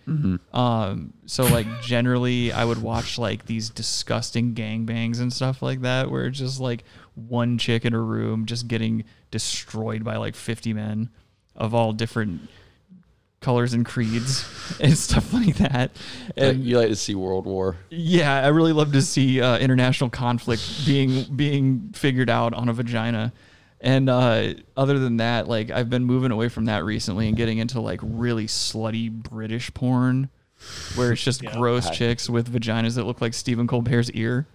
Um 0.52 1.12
so 1.26 1.44
like 1.44 1.66
generally 1.82 2.50
I 2.52 2.64
would 2.64 2.82
watch 2.82 3.18
like 3.18 3.46
these 3.46 3.70
disgusting 3.70 4.54
gangbangs 4.54 5.20
and 5.20 5.32
stuff 5.32 5.62
like 5.62 5.82
that 5.82 6.10
where 6.10 6.26
it's 6.26 6.38
just 6.38 6.58
like 6.58 6.82
one 7.14 7.58
chick 7.58 7.84
in 7.84 7.94
a 7.94 8.00
room 8.00 8.46
just 8.46 8.66
getting 8.66 9.04
destroyed 9.30 10.02
by 10.02 10.16
like 10.16 10.34
50 10.34 10.72
men 10.72 11.10
of 11.54 11.74
all 11.74 11.92
different 11.92 12.48
colors 13.40 13.72
and 13.72 13.86
creeds 13.86 14.44
and 14.80 14.96
stuff 14.96 15.32
like 15.32 15.56
that. 15.56 15.90
And 16.36 16.64
you 16.64 16.78
like 16.78 16.88
to 16.88 16.96
see 16.96 17.14
World 17.14 17.46
War? 17.46 17.76
yeah, 17.90 18.44
I 18.44 18.48
really 18.48 18.72
love 18.72 18.92
to 18.92 19.02
see 19.02 19.40
uh, 19.40 19.58
international 19.58 20.10
conflict 20.10 20.62
being 20.86 21.24
being 21.34 21.90
figured 21.94 22.30
out 22.30 22.54
on 22.54 22.68
a 22.68 22.72
vagina. 22.72 23.32
And 23.82 24.10
uh, 24.10 24.54
other 24.76 24.98
than 24.98 25.16
that, 25.18 25.48
like 25.48 25.70
I've 25.70 25.88
been 25.88 26.04
moving 26.04 26.30
away 26.32 26.48
from 26.48 26.66
that 26.66 26.84
recently 26.84 27.28
and 27.28 27.36
getting 27.36 27.58
into 27.58 27.80
like 27.80 28.00
really 28.02 28.46
slutty 28.46 29.10
British 29.10 29.72
porn, 29.72 30.28
where 30.96 31.12
it's 31.12 31.22
just 31.24 31.42
Yeah. 31.42 31.54
gross 31.56 31.88
chicks 31.90 32.28
with 32.28 32.52
vaginas 32.52 32.96
that 32.96 33.04
look 33.04 33.20
like 33.22 33.32
Stephen 33.32 33.66
Colbert's 33.66 34.10
ear. 34.12 34.46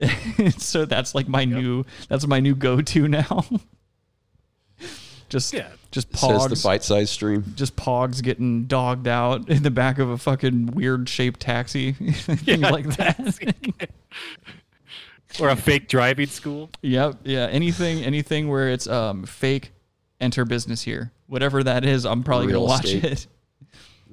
so 0.58 0.84
that's 0.84 1.14
like 1.14 1.28
my 1.28 1.44
new 1.44 1.84
that's 2.08 2.26
my 2.26 2.40
new 2.40 2.54
go 2.56 2.80
to 2.82 3.06
now. 3.08 3.44
just 5.28 5.52
Yeah. 5.54 5.68
just 5.90 6.08
Says 6.16 6.20
pogs 6.30 6.48
the 6.62 6.68
bite-sized 6.68 7.10
stream. 7.10 7.44
just 7.56 7.76
pogs 7.76 8.22
getting 8.22 8.66
dogged 8.66 9.08
out 9.08 9.48
in 9.48 9.62
the 9.62 9.70
back 9.70 9.98
of 9.98 10.10
a 10.10 10.18
fucking 10.18 10.66
weird 10.66 11.08
shaped 11.08 11.40
taxi, 11.40 11.92
things 11.92 12.60
like 12.60 12.84
that. 12.96 13.88
Or 15.40 15.48
a 15.48 15.56
fake 15.56 15.88
driving 15.88 16.26
school. 16.28 16.70
yep, 16.82 17.16
yeah. 17.24 17.46
Anything, 17.46 18.02
anything 18.02 18.48
where 18.48 18.68
it's 18.70 18.86
um 18.86 19.24
fake, 19.24 19.72
enter 20.20 20.44
business 20.44 20.82
here. 20.82 21.12
Whatever 21.26 21.62
that 21.64 21.84
is, 21.84 22.06
I'm 22.06 22.22
probably 22.22 22.48
Real 22.48 22.60
gonna 22.60 22.68
watch 22.68 22.84
estate. 22.86 23.26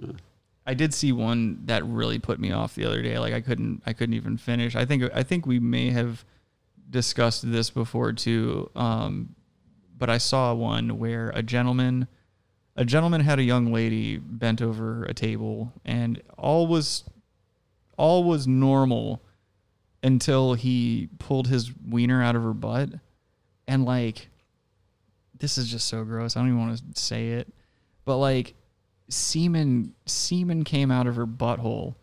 it. 0.01 0.15
I 0.65 0.73
did 0.73 0.93
see 0.93 1.11
one 1.11 1.65
that 1.65 1.85
really 1.85 2.19
put 2.19 2.39
me 2.39 2.51
off 2.51 2.73
the 2.75 2.85
other 2.85 3.01
day. 3.01 3.19
Like 3.19 3.33
I 3.33 3.41
couldn't, 3.41 3.83
I 3.85 3.93
couldn't 3.93 4.15
even 4.15 4.37
finish. 4.37 4.75
I 4.75 4.85
think, 4.85 5.03
I 5.13 5.21
think 5.23 5.45
we 5.45 5.59
may 5.59 5.89
have 5.89 6.23
discussed 6.89 7.51
this 7.51 7.69
before 7.69 8.13
too. 8.13 8.69
Um, 8.75 9.35
but 9.97 10.09
I 10.09 10.17
saw 10.17 10.53
one 10.53 10.97
where 10.99 11.31
a 11.35 11.43
gentleman, 11.43 12.07
a 12.77 12.85
gentleman 12.85 13.21
had 13.21 13.39
a 13.39 13.43
young 13.43 13.73
lady 13.73 14.17
bent 14.17 14.61
over 14.61 15.03
a 15.03 15.13
table, 15.13 15.73
and 15.85 16.21
all 16.37 16.65
was, 16.65 17.03
all 17.97 18.23
was 18.23 18.47
normal 18.47 19.21
until 20.03 20.53
he 20.53 21.09
pulled 21.17 21.47
his 21.47 21.71
wiener 21.87 22.21
out 22.21 22.35
of 22.35 22.43
her 22.43 22.53
butt, 22.53 22.89
and 23.67 23.85
like, 23.85 24.29
this 25.39 25.57
is 25.57 25.71
just 25.71 25.87
so 25.87 26.03
gross. 26.03 26.35
I 26.35 26.41
don't 26.41 26.49
even 26.49 26.59
want 26.59 26.77
to 26.77 27.01
say 27.01 27.29
it, 27.29 27.51
but 28.05 28.17
like, 28.17 28.53
semen, 29.09 29.95
semen 30.05 30.63
came 30.63 30.91
out 30.91 31.07
of 31.07 31.15
her 31.15 31.25
butthole, 31.25 31.95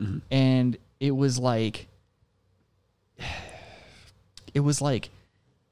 mm-hmm. 0.00 0.18
and 0.30 0.76
it 1.00 1.12
was 1.12 1.38
like, 1.38 1.88
it 4.54 4.60
was 4.60 4.80
like 4.80 5.10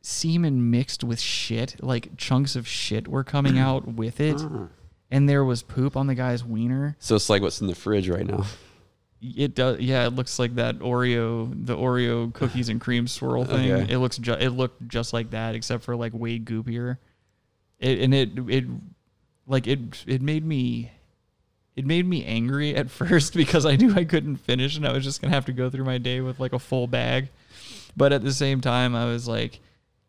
semen 0.04 0.70
mixed 0.70 1.02
with 1.02 1.18
shit. 1.18 1.76
Like 1.82 2.16
chunks 2.16 2.54
of 2.56 2.68
shit 2.68 3.08
were 3.08 3.24
coming 3.24 3.58
out 3.58 3.86
with 3.88 4.20
it. 4.20 4.36
Ah. 4.38 4.68
And 5.10 5.28
there 5.28 5.44
was 5.44 5.62
poop 5.62 5.96
on 5.96 6.06
the 6.06 6.14
guy's 6.14 6.44
wiener. 6.44 6.96
So 6.98 7.14
it's 7.14 7.30
like 7.30 7.40
what's 7.42 7.60
in 7.60 7.66
the 7.66 7.74
fridge 7.74 8.08
right 8.08 8.26
now. 8.26 8.44
It 9.36 9.54
does 9.54 9.78
yeah 9.80 10.06
it 10.06 10.10
looks 10.14 10.38
like 10.38 10.54
that 10.56 10.78
oreo 10.80 11.50
the 11.66 11.74
oreo 11.74 12.32
cookies 12.34 12.68
and 12.68 12.80
cream 12.80 13.06
swirl 13.08 13.44
thing 13.46 13.72
Okay. 13.72 13.92
it 13.92 13.98
looks 13.98 14.18
ju- 14.18 14.32
it 14.38 14.50
looked 14.50 14.86
just 14.88 15.12
like 15.12 15.30
that 15.30 15.54
except 15.54 15.82
for 15.84 15.96
like 15.96 16.12
way 16.12 16.38
goopier 16.38 16.98
it 17.78 18.00
and 18.00 18.12
it 18.14 18.30
it 18.48 18.64
like 19.46 19.66
it 19.66 19.78
it 20.06 20.20
made 20.22 20.44
me 20.44 20.90
it 21.76 21.84
made 21.86 22.06
me 22.06 22.24
angry 22.24 22.74
at 22.76 22.90
first 23.00 23.34
because 23.34 23.66
I 23.66 23.76
knew 23.76 23.94
I 23.94 24.04
couldn't 24.04 24.36
finish 24.36 24.76
and 24.76 24.86
I 24.86 24.92
was 24.92 25.02
just 25.04 25.20
gonna 25.20 25.34
have 25.34 25.46
to 25.46 25.52
go 25.52 25.70
through 25.70 25.84
my 25.84 25.98
day 25.98 26.20
with 26.20 26.38
like 26.38 26.52
a 26.52 26.58
full 26.58 26.86
bag. 26.86 27.28
But 27.96 28.12
at 28.12 28.22
the 28.22 28.32
same 28.32 28.60
time, 28.60 28.94
I 28.94 29.04
was 29.06 29.26
like, 29.28 29.58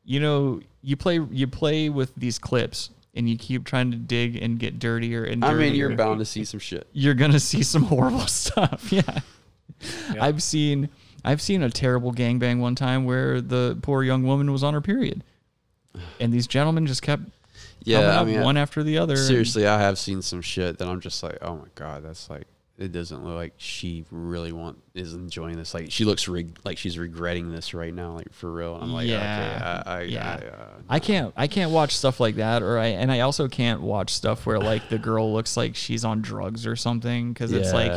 you 0.03 0.19
know, 0.19 0.61
you 0.83 0.95
play 0.95 1.19
you 1.31 1.47
play 1.47 1.89
with 1.89 2.13
these 2.15 2.37
clips 2.37 2.91
and 3.15 3.29
you 3.29 3.37
keep 3.37 3.63
trying 3.65 3.91
to 3.91 3.97
dig 3.97 4.35
and 4.35 4.59
get 4.59 4.77
dirtier 4.79 5.23
and 5.23 5.43
I 5.45 5.53
mean, 5.53 5.73
you're 5.75 5.95
bound 5.95 6.19
to 6.19 6.25
see 6.25 6.43
some 6.45 6.59
shit. 6.59 6.87
You're 6.93 7.13
gonna 7.13 7.39
see 7.39 7.63
some 7.63 7.83
horrible 7.83 8.27
stuff. 8.27 8.91
Yeah. 8.91 9.01
Yeah. 10.13 10.23
I've 10.23 10.41
seen 10.43 10.89
I've 11.23 11.41
seen 11.41 11.63
a 11.63 11.69
terrible 11.69 12.13
gangbang 12.13 12.59
one 12.59 12.75
time 12.75 13.05
where 13.05 13.41
the 13.41 13.77
poor 13.81 14.03
young 14.03 14.23
woman 14.23 14.51
was 14.51 14.63
on 14.63 14.73
her 14.73 14.81
period. 14.81 15.23
And 16.19 16.33
these 16.33 16.45
gentlemen 16.47 16.85
just 16.87 17.01
kept 17.01 17.21
coming 17.23 17.31
Yeah, 17.83 17.99
I 17.99 18.15
up 18.17 18.27
mean, 18.27 18.41
one 18.41 18.57
after 18.57 18.83
the 18.83 18.97
other. 18.97 19.13
and- 19.15 19.23
seriously, 19.23 19.65
I 19.67 19.79
have 19.79 19.97
seen 19.97 20.21
some 20.21 20.41
shit 20.41 20.77
that 20.79 20.87
I'm 20.87 20.99
just 20.99 21.23
like, 21.23 21.37
oh 21.41 21.55
my 21.55 21.67
god, 21.75 22.03
that's 22.03 22.29
like, 22.29 22.47
it 22.77 22.91
doesn't 22.91 23.23
look 23.23 23.35
like 23.35 23.53
she 23.55 24.03
really 24.11 24.51
want 24.51 24.77
is 24.93 25.13
enjoying 25.13 25.55
this. 25.55 25.73
Like 25.73 25.91
she 25.91 26.03
looks 26.03 26.27
reg- 26.27 26.57
like 26.65 26.77
she's 26.77 26.97
regretting 26.97 27.49
this 27.51 27.73
right 27.73 27.93
now, 27.93 28.11
like 28.13 28.33
for 28.33 28.51
real. 28.51 28.75
And 28.75 28.83
I'm 28.83 28.91
like, 28.93 29.07
Yeah, 29.07 29.79
okay, 29.81 29.89
I, 29.89 29.97
I, 29.97 30.01
yeah. 30.01 30.39
I, 30.41 30.47
uh, 30.47 30.67
I 30.89 30.99
can't 30.99 31.33
I 31.37 31.47
can't 31.47 31.71
watch 31.71 31.95
stuff 31.95 32.19
like 32.19 32.35
that 32.35 32.61
or 32.61 32.77
I 32.77 32.87
and 32.87 33.11
I 33.11 33.21
also 33.21 33.47
can't 33.47 33.81
watch 33.81 34.09
stuff 34.13 34.45
where 34.45 34.59
like 34.59 34.89
the 34.89 34.97
girl 34.99 35.31
looks 35.31 35.55
like 35.55 35.75
she's 35.75 36.03
on 36.03 36.21
drugs 36.21 36.65
or 36.67 36.75
something 36.75 37.33
cuz 37.33 37.51
it's 37.53 37.71
like 37.73 37.91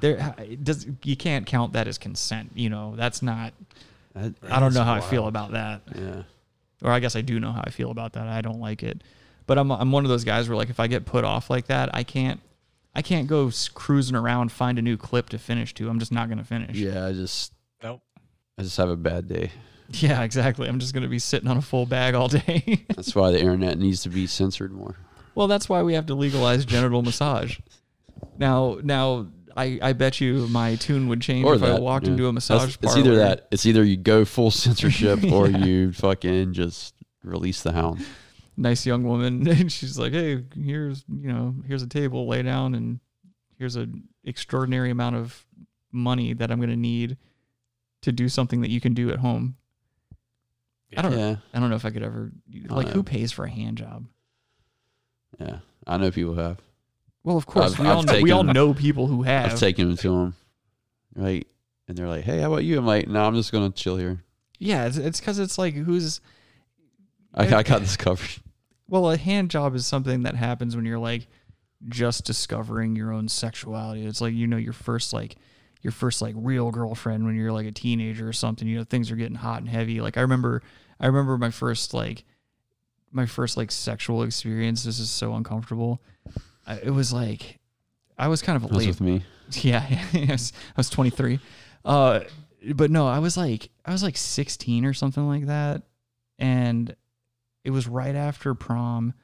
there 0.00 0.34
it 0.38 0.64
does 0.64 0.86
you 1.04 1.16
can't 1.16 1.44
count 1.46 1.74
that 1.74 1.86
as 1.86 1.98
consent, 1.98 2.52
you 2.54 2.70
know. 2.70 2.94
That's 2.96 3.20
not 3.22 3.52
that- 4.14 4.32
I 4.48 4.60
don't 4.60 4.72
know 4.74 4.82
how 4.84 4.94
I 4.94 5.00
feel 5.02 5.26
about 5.26 5.52
that. 5.52 5.82
Yeah. 5.94 6.22
Or 6.82 6.90
I 6.90 7.00
guess 7.00 7.16
I 7.16 7.20
do 7.20 7.38
know 7.38 7.52
how 7.52 7.62
I 7.64 7.70
feel 7.70 7.90
about 7.90 8.14
that. 8.14 8.26
I 8.28 8.40
don't 8.40 8.60
like 8.60 8.82
it. 8.82 9.02
But 9.46 9.58
I'm 9.58 9.70
I'm 9.70 9.92
one 9.92 10.04
of 10.04 10.08
those 10.08 10.24
guys 10.24 10.48
where 10.48 10.56
like 10.56 10.70
if 10.70 10.80
I 10.80 10.86
get 10.86 11.04
put 11.04 11.22
off 11.24 11.50
like 11.50 11.66
that, 11.66 11.90
I 11.94 12.02
can't 12.02 12.40
I 12.94 13.02
can't 13.02 13.26
go 13.26 13.50
cruising 13.74 14.16
around 14.16 14.52
find 14.52 14.78
a 14.78 14.82
new 14.82 14.96
clip 14.96 15.28
to 15.30 15.38
finish 15.38 15.72
to. 15.74 15.88
I'm 15.88 15.98
just 15.98 16.12
not 16.12 16.28
going 16.28 16.38
to 16.38 16.44
finish. 16.44 16.76
Yeah, 16.76 17.06
I 17.06 17.12
just, 17.12 17.52
Nope. 17.82 18.02
I 18.58 18.62
just 18.62 18.76
have 18.76 18.88
a 18.90 18.96
bad 18.96 19.28
day. 19.28 19.50
Yeah, 19.96 20.22
exactly. 20.22 20.68
I'm 20.68 20.78
just 20.78 20.94
going 20.94 21.02
to 21.02 21.08
be 21.08 21.18
sitting 21.18 21.50
on 21.50 21.58
a 21.58 21.60
full 21.60 21.84
bag 21.84 22.14
all 22.14 22.28
day. 22.28 22.86
That's 22.96 23.14
why 23.14 23.30
the 23.30 23.38
internet 23.38 23.78
needs 23.78 24.02
to 24.04 24.08
be 24.08 24.26
censored 24.26 24.72
more. 24.72 24.96
Well, 25.34 25.48
that's 25.48 25.68
why 25.68 25.82
we 25.82 25.92
have 25.94 26.06
to 26.06 26.14
legalize 26.14 26.64
genital 26.64 27.02
massage. 27.02 27.58
Now, 28.38 28.78
now, 28.82 29.26
I, 29.54 29.78
I 29.82 29.92
bet 29.92 30.18
you 30.18 30.46
my 30.48 30.76
tune 30.76 31.08
would 31.08 31.20
change 31.20 31.44
Or 31.44 31.54
if 31.54 31.62
I 31.62 31.78
walked 31.78 32.06
yeah. 32.06 32.12
into 32.12 32.22
a 32.26 32.32
That's- 32.32 32.48
massage 32.48 32.76
It's 32.80 32.96
either 32.96 33.16
that. 33.16 33.48
It's 33.50 33.66
either 33.66 33.84
you 33.84 33.98
go 33.98 34.24
full 34.24 34.50
censorship 34.64 35.24
or 35.30 35.48
you 35.48 35.92
fucking 35.92 36.54
just 36.54 36.94
release 37.22 37.62
the 37.62 37.72
hound. 37.72 38.02
Nice 38.56 38.84
young 38.86 39.04
woman, 39.04 39.46
and 39.48 39.72
she's 39.72 39.98
like, 39.98 40.12
"Hey, 40.12 40.44
here's 40.60 41.04
you 41.08 41.32
know, 41.32 41.54
here's 41.66 41.82
a 41.82 41.86
table, 41.88 42.26
lay 42.28 42.42
down, 42.42 42.74
and 42.74 43.00
here's 43.58 43.76
an 43.76 44.04
extraordinary 44.24 44.90
amount 44.90 45.16
of 45.16 45.44
money 45.90 46.32
that 46.34 46.50
I'm 46.50 46.58
going 46.58 46.70
to 46.70 46.76
need 46.76 47.16
to 48.02 48.12
do 48.12 48.28
something 48.28 48.60
that 48.60 48.70
you 48.70 48.80
can 48.80 48.92
do 48.94 49.10
at 49.10 49.18
home." 49.20 49.56
I 50.96 51.00
don't. 51.00 51.18
Yeah, 51.18 51.36
I 51.54 51.60
don't 51.60 51.70
know 51.70 51.76
if 51.76 51.86
I 51.86 51.90
could 51.90 52.02
ever. 52.02 52.30
Like, 52.68 52.88
who 52.88 53.02
pays 53.02 53.32
for 53.32 53.44
a 53.46 53.50
hand 53.50 53.78
job? 53.78 54.04
yeah. 55.40 55.58
I 55.86 55.96
know 55.96 56.10
people 56.10 56.34
have. 56.34 56.58
Well, 57.24 57.36
of 57.36 57.46
course, 57.46 57.72
I've- 57.74 57.82
we 57.82 57.88
all 57.88 57.98
I've 58.00 58.04
know, 58.06 58.20
we 58.20 58.30
all 58.30 58.44
know 58.44 58.74
people 58.74 59.06
who 59.06 59.22
have. 59.22 59.52
I've 59.52 59.58
taken 59.58 59.88
them 59.88 59.96
to 59.96 60.08
them, 60.10 60.34
right? 61.16 61.46
And 61.88 61.96
they're 61.96 62.08
like, 62.08 62.24
"Hey, 62.24 62.40
how 62.40 62.52
about 62.52 62.64
you?" 62.64 62.78
I'm 62.78 62.86
like, 62.86 63.08
"No, 63.08 63.24
I'm 63.24 63.34
just 63.34 63.50
gonna 63.50 63.70
chill 63.70 63.96
here. 63.96 64.22
yeah, 64.58 64.84
it's 64.86 64.96
it's 64.98 65.18
because 65.20 65.38
it's 65.38 65.56
like 65.58 65.74
who's 65.74 66.20
I, 67.34 67.46
I 67.54 67.62
got 67.62 67.80
this 67.80 67.96
covered." 67.96 68.30
Well, 68.88 69.10
a 69.10 69.16
hand 69.16 69.50
job 69.50 69.74
is 69.74 69.86
something 69.86 70.22
that 70.24 70.34
happens 70.34 70.76
when 70.76 70.84
you're 70.84 70.98
like 70.98 71.26
just 71.88 72.24
discovering 72.24 72.94
your 72.94 73.12
own 73.12 73.28
sexuality. 73.28 74.04
It's 74.04 74.20
like 74.20 74.34
you 74.34 74.46
know 74.46 74.56
your 74.56 74.72
first 74.72 75.12
like 75.12 75.36
your 75.82 75.92
first 75.92 76.22
like 76.22 76.34
real 76.36 76.70
girlfriend 76.70 77.24
when 77.24 77.36
you're 77.36 77.52
like 77.52 77.66
a 77.66 77.72
teenager 77.72 78.28
or 78.28 78.32
something. 78.32 78.68
You 78.68 78.78
know 78.78 78.84
things 78.84 79.10
are 79.10 79.16
getting 79.16 79.36
hot 79.36 79.60
and 79.60 79.68
heavy. 79.68 80.00
Like 80.00 80.16
I 80.16 80.20
remember, 80.20 80.62
I 81.00 81.06
remember 81.06 81.38
my 81.38 81.50
first 81.50 81.94
like 81.94 82.24
my 83.10 83.26
first 83.26 83.56
like 83.56 83.70
sexual 83.70 84.22
experience. 84.22 84.84
This 84.84 84.98
is 84.98 85.10
so 85.10 85.34
uncomfortable. 85.34 86.02
I, 86.66 86.76
it 86.76 86.90
was 86.90 87.12
like 87.12 87.58
I 88.18 88.28
was 88.28 88.42
kind 88.42 88.62
of 88.62 88.70
late 88.70 88.88
with 88.88 89.00
me. 89.00 89.24
yeah, 89.52 89.84
I 90.12 90.26
was, 90.30 90.52
I 90.68 90.74
was 90.76 90.90
23. 90.90 91.40
Uh, 91.84 92.20
but 92.74 92.90
no, 92.90 93.08
I 93.08 93.18
was 93.18 93.36
like, 93.36 93.70
I 93.84 93.90
was 93.90 94.02
like 94.02 94.16
16 94.16 94.84
or 94.84 94.92
something 94.92 95.26
like 95.26 95.46
that. 95.46 95.82
And 96.38 96.94
it 97.64 97.70
was 97.70 97.88
right 97.88 98.14
after 98.14 98.54
prom. 98.54 99.14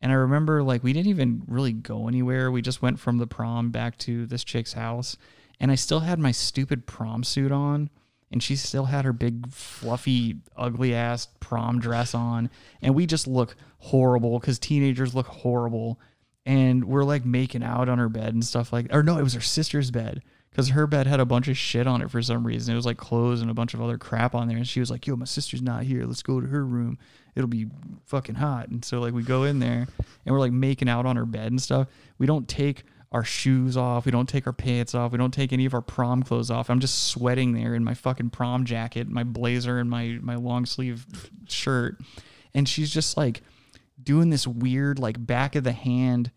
And 0.00 0.12
I 0.12 0.16
remember 0.16 0.62
like 0.62 0.82
we 0.82 0.92
didn't 0.92 1.08
even 1.08 1.42
really 1.46 1.72
go 1.72 2.08
anywhere. 2.08 2.50
We 2.50 2.62
just 2.62 2.82
went 2.82 3.00
from 3.00 3.18
the 3.18 3.26
prom 3.26 3.70
back 3.70 3.98
to 3.98 4.26
this 4.26 4.44
chick's 4.44 4.74
house. 4.74 5.16
And 5.60 5.70
I 5.72 5.74
still 5.74 6.00
had 6.00 6.18
my 6.18 6.30
stupid 6.30 6.86
prom 6.86 7.24
suit 7.24 7.50
on. 7.50 7.90
And 8.30 8.42
she 8.42 8.56
still 8.56 8.84
had 8.84 9.06
her 9.06 9.12
big, 9.14 9.50
fluffy, 9.50 10.36
ugly 10.56 10.94
ass 10.94 11.28
prom 11.40 11.80
dress 11.80 12.14
on. 12.14 12.50
And 12.82 12.94
we 12.94 13.06
just 13.06 13.26
look 13.26 13.56
horrible 13.78 14.38
because 14.38 14.58
teenagers 14.58 15.14
look 15.14 15.26
horrible 15.26 15.98
and 16.48 16.84
we're 16.84 17.04
like 17.04 17.26
making 17.26 17.62
out 17.62 17.90
on 17.90 17.98
her 17.98 18.08
bed 18.08 18.32
and 18.32 18.44
stuff 18.44 18.72
like 18.72 18.86
or 18.90 19.02
no 19.02 19.18
it 19.18 19.22
was 19.22 19.34
her 19.34 19.40
sister's 19.40 19.90
bed 19.90 20.22
because 20.58 20.70
her 20.70 20.88
bed 20.88 21.06
had 21.06 21.20
a 21.20 21.24
bunch 21.24 21.46
of 21.46 21.56
shit 21.56 21.86
on 21.86 22.02
it 22.02 22.10
for 22.10 22.20
some 22.20 22.44
reason. 22.44 22.72
It 22.72 22.76
was 22.76 22.84
like 22.84 22.96
clothes 22.96 23.42
and 23.42 23.48
a 23.48 23.54
bunch 23.54 23.74
of 23.74 23.80
other 23.80 23.96
crap 23.96 24.34
on 24.34 24.48
there. 24.48 24.56
And 24.56 24.66
she 24.66 24.80
was 24.80 24.90
like 24.90 25.06
yo 25.06 25.14
my 25.14 25.24
sister's 25.24 25.62
not 25.62 25.84
here. 25.84 26.04
Let's 26.04 26.24
go 26.24 26.40
to 26.40 26.48
her 26.48 26.66
room. 26.66 26.98
It'll 27.36 27.46
be 27.46 27.68
fucking 28.06 28.34
hot. 28.34 28.66
And 28.66 28.84
so 28.84 28.98
like 28.98 29.14
we 29.14 29.22
go 29.22 29.44
in 29.44 29.60
there 29.60 29.86
and 30.26 30.34
we're 30.34 30.40
like 30.40 30.50
making 30.50 30.88
out 30.88 31.06
on 31.06 31.14
her 31.14 31.24
bed 31.24 31.52
and 31.52 31.62
stuff. 31.62 31.86
We 32.18 32.26
don't 32.26 32.48
take 32.48 32.82
our 33.12 33.22
shoes 33.22 33.76
off. 33.76 34.04
We 34.04 34.10
don't 34.10 34.28
take 34.28 34.48
our 34.48 34.52
pants 34.52 34.96
off. 34.96 35.12
We 35.12 35.18
don't 35.18 35.32
take 35.32 35.52
any 35.52 35.64
of 35.64 35.74
our 35.74 35.80
prom 35.80 36.24
clothes 36.24 36.50
off. 36.50 36.70
I'm 36.70 36.80
just 36.80 37.06
sweating 37.06 37.52
there 37.52 37.76
in 37.76 37.84
my 37.84 37.94
fucking 37.94 38.30
prom 38.30 38.64
jacket 38.64 39.08
my 39.08 39.22
blazer 39.22 39.78
and 39.78 39.88
my 39.88 40.18
my 40.20 40.34
long 40.34 40.66
sleeve 40.66 41.06
shirt. 41.48 42.00
And 42.52 42.68
she's 42.68 42.90
just 42.90 43.16
like 43.16 43.42
doing 44.02 44.30
this 44.30 44.44
weird 44.44 44.98
like 44.98 45.24
back 45.24 45.54
of 45.54 45.62
the 45.62 45.70
hand 45.70 46.32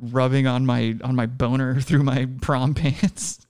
rubbing 0.00 0.46
on 0.46 0.64
my 0.64 0.96
on 1.04 1.14
my 1.14 1.26
boner 1.26 1.78
through 1.82 2.04
my 2.04 2.26
prom 2.40 2.72
pants 2.72 3.46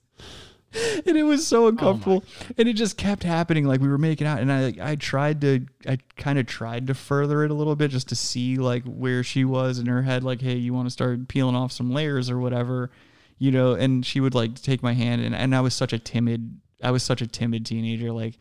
and 1.05 1.17
it 1.17 1.23
was 1.23 1.45
so 1.45 1.65
oh 1.65 1.67
uncomfortable. 1.67 2.23
and 2.57 2.69
it 2.69 2.73
just 2.73 2.97
kept 2.97 3.23
happening 3.23 3.65
like 3.65 3.81
we 3.81 3.89
were 3.89 3.97
making 3.97 4.25
out 4.25 4.39
and 4.39 4.51
i 4.51 4.73
i 4.81 4.95
tried 4.95 5.41
to 5.41 5.65
i 5.87 5.97
kind 6.15 6.39
of 6.39 6.45
tried 6.45 6.87
to 6.87 6.93
further 6.93 7.43
it 7.43 7.51
a 7.51 7.53
little 7.53 7.75
bit 7.75 7.91
just 7.91 8.07
to 8.07 8.15
see 8.15 8.55
like 8.57 8.83
where 8.85 9.23
she 9.23 9.43
was 9.43 9.79
in 9.79 9.85
her 9.87 10.01
head 10.01 10.23
like 10.23 10.41
hey 10.41 10.55
you 10.55 10.73
want 10.73 10.85
to 10.85 10.91
start 10.91 11.27
peeling 11.27 11.55
off 11.55 11.71
some 11.71 11.91
layers 11.91 12.29
or 12.29 12.39
whatever 12.39 12.89
you 13.37 13.51
know 13.51 13.73
and 13.73 14.05
she 14.05 14.19
would 14.19 14.33
like 14.33 14.55
take 14.61 14.81
my 14.81 14.93
hand 14.93 15.21
and, 15.21 15.35
and 15.35 15.53
i 15.55 15.59
was 15.59 15.73
such 15.73 15.91
a 15.91 15.99
timid 15.99 16.59
i 16.81 16.89
was 16.91 17.03
such 17.03 17.21
a 17.21 17.27
timid 17.27 17.65
teenager 17.65 18.11
like 18.11 18.37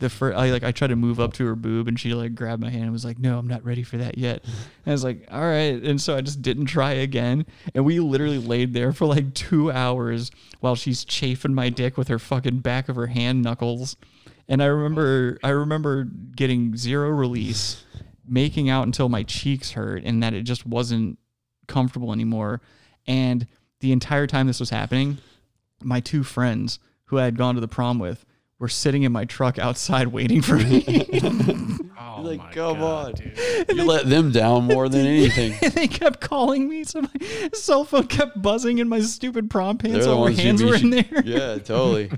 the 0.00 0.10
first, 0.10 0.36
I 0.36 0.50
like 0.50 0.64
I 0.64 0.72
tried 0.72 0.88
to 0.88 0.96
move 0.96 1.20
up 1.20 1.34
to 1.34 1.46
her 1.46 1.54
boob 1.54 1.86
and 1.86 2.00
she 2.00 2.14
like 2.14 2.34
grabbed 2.34 2.60
my 2.62 2.70
hand 2.70 2.84
and 2.84 2.92
was 2.92 3.04
like, 3.04 3.18
"No, 3.18 3.38
I'm 3.38 3.46
not 3.46 3.64
ready 3.64 3.82
for 3.82 3.98
that 3.98 4.18
yet." 4.18 4.44
And 4.84 4.92
I 4.92 4.92
was 4.92 5.04
like, 5.04 5.26
"All 5.30 5.42
right," 5.42 5.80
and 5.82 6.00
so 6.00 6.16
I 6.16 6.22
just 6.22 6.40
didn't 6.40 6.66
try 6.66 6.92
again. 6.92 7.44
And 7.74 7.84
we 7.84 8.00
literally 8.00 8.38
laid 8.38 8.72
there 8.72 8.92
for 8.92 9.06
like 9.06 9.34
two 9.34 9.70
hours 9.70 10.30
while 10.60 10.74
she's 10.74 11.04
chafing 11.04 11.54
my 11.54 11.68
dick 11.68 11.96
with 11.98 12.08
her 12.08 12.18
fucking 12.18 12.58
back 12.60 12.88
of 12.88 12.96
her 12.96 13.08
hand 13.08 13.42
knuckles. 13.42 13.96
And 14.48 14.62
I 14.62 14.66
remember, 14.66 15.38
I 15.44 15.50
remember 15.50 16.04
getting 16.04 16.76
zero 16.76 17.10
release, 17.10 17.84
making 18.26 18.68
out 18.68 18.86
until 18.86 19.08
my 19.08 19.22
cheeks 19.22 19.72
hurt, 19.72 20.02
and 20.02 20.22
that 20.22 20.34
it 20.34 20.42
just 20.42 20.66
wasn't 20.66 21.18
comfortable 21.68 22.12
anymore. 22.12 22.60
And 23.06 23.46
the 23.80 23.92
entire 23.92 24.26
time 24.26 24.46
this 24.46 24.60
was 24.60 24.70
happening, 24.70 25.18
my 25.82 26.00
two 26.00 26.24
friends 26.24 26.78
who 27.04 27.18
I 27.18 27.24
had 27.24 27.36
gone 27.36 27.54
to 27.54 27.60
the 27.60 27.68
prom 27.68 27.98
with 27.98 28.24
were 28.60 28.68
sitting 28.68 29.02
in 29.02 29.10
my 29.10 29.24
truck 29.24 29.58
outside 29.58 30.08
waiting 30.08 30.42
for 30.42 30.54
me. 30.56 30.84
Oh 32.02 32.22
Like, 32.22 32.38
my 32.38 32.52
come 32.52 32.78
God, 32.78 33.06
on. 33.06 33.12
dude. 33.14 33.76
You 33.76 33.84
let 33.84 34.06
them 34.08 34.32
down 34.32 34.64
more 34.64 34.88
than 34.88 35.06
anything. 35.06 35.54
and 35.62 35.72
they 35.74 35.86
kept 35.86 36.20
calling 36.20 36.66
me, 36.68 36.82
so 36.84 37.02
my 37.02 37.50
cell 37.52 37.84
phone 37.84 38.06
kept 38.06 38.40
buzzing 38.40 38.78
in 38.78 38.88
my 38.88 39.00
stupid 39.00 39.50
prom 39.50 39.76
pants 39.78 40.06
They're 40.06 40.14
while 40.16 40.24
my 40.24 40.32
hands 40.32 40.62
were 40.62 40.76
be- 40.78 40.82
in 40.82 40.90
there. 40.90 41.04
Yeah, 41.24 41.58
totally. 41.58 42.10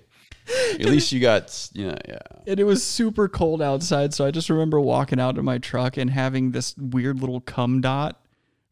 At 0.73 0.87
least 0.87 1.11
you 1.13 1.21
got, 1.21 1.69
you 1.73 1.89
know, 1.89 1.97
yeah. 2.09 2.19
And 2.47 2.59
it 2.61 2.65
was 2.65 2.83
super 2.85 3.29
cold 3.29 3.61
outside, 3.61 4.15
so 4.15 4.25
I 4.25 4.31
just 4.31 4.49
remember 4.51 4.81
walking 4.81 5.19
out 5.21 5.35
to 5.35 5.43
my 5.43 5.59
truck 5.59 5.97
and 5.97 6.11
having 6.11 6.53
this 6.53 6.77
weird 6.77 7.21
little 7.21 7.41
cum 7.41 7.81
dot 7.81 8.21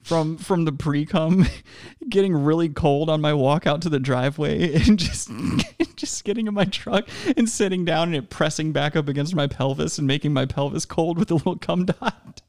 from 0.03 0.39
from 0.39 0.65
the 0.65 0.73
pre 0.73 1.05
cum 1.05 1.47
getting 2.09 2.35
really 2.35 2.69
cold 2.69 3.11
on 3.11 3.21
my 3.21 3.35
walk 3.35 3.67
out 3.67 3.83
to 3.83 3.89
the 3.89 4.01
driveway 4.01 4.75
and 4.87 4.99
just 4.99 5.31
just 5.97 6.25
getting 6.25 6.47
in 6.47 6.55
my 6.55 6.65
truck 6.65 7.09
and 7.37 7.49
sitting 7.49 7.85
down 7.85 8.09
and 8.09 8.17
it 8.17 8.31
pressing 8.31 8.73
back 8.73 8.97
up 8.97 9.09
against 9.09 9.35
my 9.35 9.47
pelvis 9.47 9.99
and 9.99 10.07
making 10.07 10.33
my 10.33 10.47
pelvis 10.47 10.85
cold 10.85 11.19
with 11.19 11.31
a 11.31 11.35
little 11.35 11.57
cum 11.57 11.85
dot. 11.85 12.43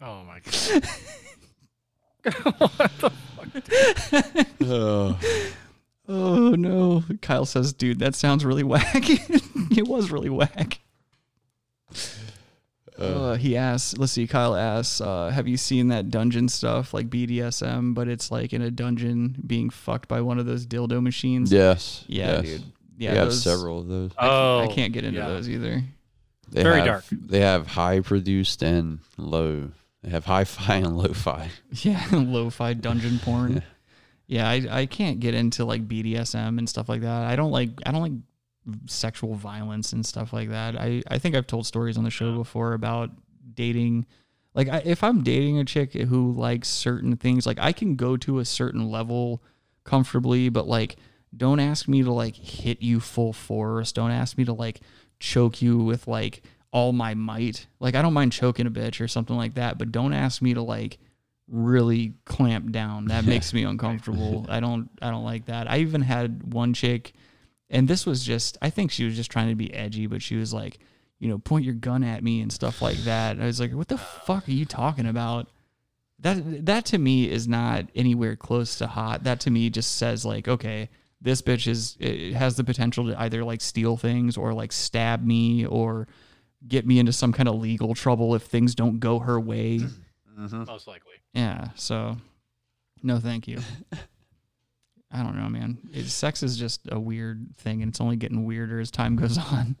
Oh 0.00 0.22
my 0.24 0.40
god. 0.44 0.84
Oh, 4.60 5.18
Oh 6.08 6.50
no. 6.50 7.04
Kyle 7.20 7.44
says, 7.44 7.72
dude, 7.72 7.98
that 7.98 8.14
sounds 8.14 8.44
really 8.44 8.62
whack. 8.62 9.04
it 9.08 9.86
was 9.86 10.10
really 10.10 10.30
whack. 10.30 10.80
Uh, 12.98 13.34
he 13.36 13.56
asks, 13.56 13.96
let's 13.96 14.12
see, 14.12 14.26
Kyle 14.26 14.56
asks, 14.56 15.00
uh, 15.00 15.30
have 15.30 15.46
you 15.46 15.56
seen 15.56 15.88
that 15.88 16.10
dungeon 16.10 16.48
stuff 16.48 16.92
like 16.92 17.08
BDSM, 17.08 17.94
but 17.94 18.08
it's 18.08 18.30
like 18.30 18.52
in 18.52 18.62
a 18.62 18.70
dungeon 18.70 19.36
being 19.46 19.70
fucked 19.70 20.08
by 20.08 20.20
one 20.20 20.38
of 20.38 20.46
those 20.46 20.66
dildo 20.66 21.02
machines? 21.02 21.52
Yes. 21.52 22.04
Yeah, 22.08 22.40
yes. 22.40 22.42
dude. 22.42 22.60
Yeah, 22.96 23.08
Yeah, 23.08 23.12
we 23.12 23.18
have 23.18 23.34
several 23.34 23.80
of 23.80 23.88
those. 23.88 24.10
I, 24.18 24.22
can't- 24.22 24.32
Oh, 24.32 24.58
I 24.60 24.66
can't 24.74 24.92
get 24.92 25.04
into 25.04 25.20
yeah. 25.20 25.28
those 25.28 25.48
either. 25.48 25.82
They 26.50 26.62
Very 26.62 26.78
have, 26.78 26.86
dark. 26.86 27.04
They 27.10 27.40
have 27.40 27.66
high 27.66 28.00
produced 28.00 28.62
and 28.62 28.98
low. 29.16 29.70
They 30.02 30.10
have 30.10 30.24
hi-fi 30.24 30.76
and 30.76 30.96
lo-fi. 30.96 31.50
Yeah, 31.72 32.04
lo-fi 32.12 32.72
dungeon 32.74 33.18
porn. 33.20 33.62
yeah, 34.26 34.48
I, 34.48 34.66
I 34.70 34.86
can't 34.86 35.20
get 35.20 35.34
into 35.34 35.64
like 35.64 35.86
BDSM 35.86 36.58
and 36.58 36.68
stuff 36.68 36.88
like 36.88 37.02
that. 37.02 37.24
I 37.26 37.36
don't 37.36 37.50
like 37.50 37.70
I 37.84 37.92
don't 37.92 38.02
like 38.02 38.12
sexual 38.86 39.34
violence 39.34 39.92
and 39.92 40.04
stuff 40.04 40.32
like 40.32 40.50
that. 40.50 40.76
I, 40.76 41.02
I 41.08 41.18
think 41.18 41.34
I've 41.34 41.46
told 41.46 41.66
stories 41.66 41.96
on 41.96 42.04
the 42.04 42.10
show 42.10 42.36
before 42.36 42.74
about 42.74 43.10
dating. 43.54 44.06
Like 44.54 44.68
I, 44.68 44.82
if 44.84 45.02
I'm 45.04 45.22
dating 45.22 45.58
a 45.58 45.64
chick 45.64 45.92
who 45.94 46.32
likes 46.32 46.68
certain 46.68 47.16
things, 47.16 47.46
like 47.46 47.58
I 47.60 47.72
can 47.72 47.96
go 47.96 48.16
to 48.18 48.38
a 48.38 48.44
certain 48.44 48.90
level 48.90 49.42
comfortably, 49.84 50.48
but 50.48 50.66
like 50.66 50.96
don't 51.36 51.60
ask 51.60 51.88
me 51.88 52.02
to 52.02 52.12
like 52.12 52.36
hit 52.36 52.82
you 52.82 53.00
full 53.00 53.32
force. 53.32 53.92
Don't 53.92 54.10
ask 54.10 54.38
me 54.38 54.44
to 54.44 54.52
like 54.52 54.80
choke 55.20 55.60
you 55.60 55.78
with 55.78 56.08
like 56.08 56.42
all 56.72 56.92
my 56.92 57.14
might. 57.14 57.66
Like 57.80 57.94
I 57.94 58.02
don't 58.02 58.14
mind 58.14 58.32
choking 58.32 58.66
a 58.66 58.70
bitch 58.70 59.00
or 59.00 59.08
something 59.08 59.36
like 59.36 59.54
that, 59.54 59.78
but 59.78 59.92
don't 59.92 60.12
ask 60.12 60.42
me 60.42 60.54
to 60.54 60.62
like 60.62 60.98
really 61.48 62.14
clamp 62.24 62.72
down. 62.72 63.06
That 63.06 63.24
makes 63.26 63.52
me 63.52 63.64
uncomfortable. 63.64 64.46
I 64.48 64.60
don't 64.60 64.90
I 65.02 65.10
don't 65.10 65.24
like 65.24 65.46
that. 65.46 65.70
I 65.70 65.78
even 65.78 66.02
had 66.02 66.52
one 66.52 66.74
chick 66.74 67.12
and 67.70 67.88
this 67.88 68.06
was 68.06 68.24
just 68.24 68.58
I 68.62 68.70
think 68.70 68.90
she 68.90 69.04
was 69.04 69.16
just 69.16 69.30
trying 69.30 69.48
to 69.48 69.54
be 69.54 69.72
edgy, 69.72 70.06
but 70.06 70.22
she 70.22 70.36
was 70.36 70.52
like, 70.52 70.78
you 71.18 71.28
know, 71.28 71.38
point 71.38 71.64
your 71.64 71.74
gun 71.74 72.04
at 72.04 72.22
me 72.22 72.40
and 72.40 72.52
stuff 72.52 72.80
like 72.80 72.98
that. 72.98 73.40
I 73.40 73.46
was 73.46 73.60
like, 73.60 73.72
what 73.72 73.88
the 73.88 73.98
fuck 73.98 74.48
are 74.48 74.52
you 74.52 74.64
talking 74.64 75.06
about? 75.06 75.48
That 76.20 76.66
that 76.66 76.84
to 76.86 76.98
me 76.98 77.30
is 77.30 77.46
not 77.46 77.86
anywhere 77.94 78.36
close 78.36 78.76
to 78.76 78.86
hot. 78.86 79.24
That 79.24 79.40
to 79.40 79.50
me 79.50 79.70
just 79.70 79.96
says 79.96 80.24
like, 80.24 80.48
okay, 80.48 80.88
this 81.20 81.42
bitch 81.42 81.66
is 81.66 81.96
it 82.00 82.34
has 82.34 82.56
the 82.56 82.64
potential 82.64 83.06
to 83.06 83.20
either 83.20 83.44
like 83.44 83.60
steal 83.60 83.96
things 83.96 84.36
or 84.36 84.52
like 84.52 84.72
stab 84.72 85.24
me 85.24 85.66
or 85.66 86.08
get 86.66 86.86
me 86.86 86.98
into 86.98 87.12
some 87.12 87.32
kind 87.32 87.48
of 87.48 87.56
legal 87.56 87.94
trouble 87.94 88.34
if 88.34 88.42
things 88.42 88.74
don't 88.74 88.98
go 88.98 89.18
her 89.18 89.38
way. 89.38 89.80
Most 90.36 90.86
likely. 90.86 91.14
Yeah, 91.34 91.68
so 91.74 92.16
no 93.02 93.18
thank 93.18 93.46
you. 93.46 93.58
Know, 95.48 95.58
man. 95.58 95.78
It, 95.92 96.06
sex 96.06 96.42
is 96.42 96.56
just 96.56 96.80
a 96.90 96.98
weird 96.98 97.56
thing 97.56 97.82
and 97.82 97.90
it's 97.90 98.00
only 98.00 98.16
getting 98.16 98.44
weirder 98.44 98.80
as 98.80 98.90
time 98.90 99.16
goes 99.16 99.38
on. 99.52 99.76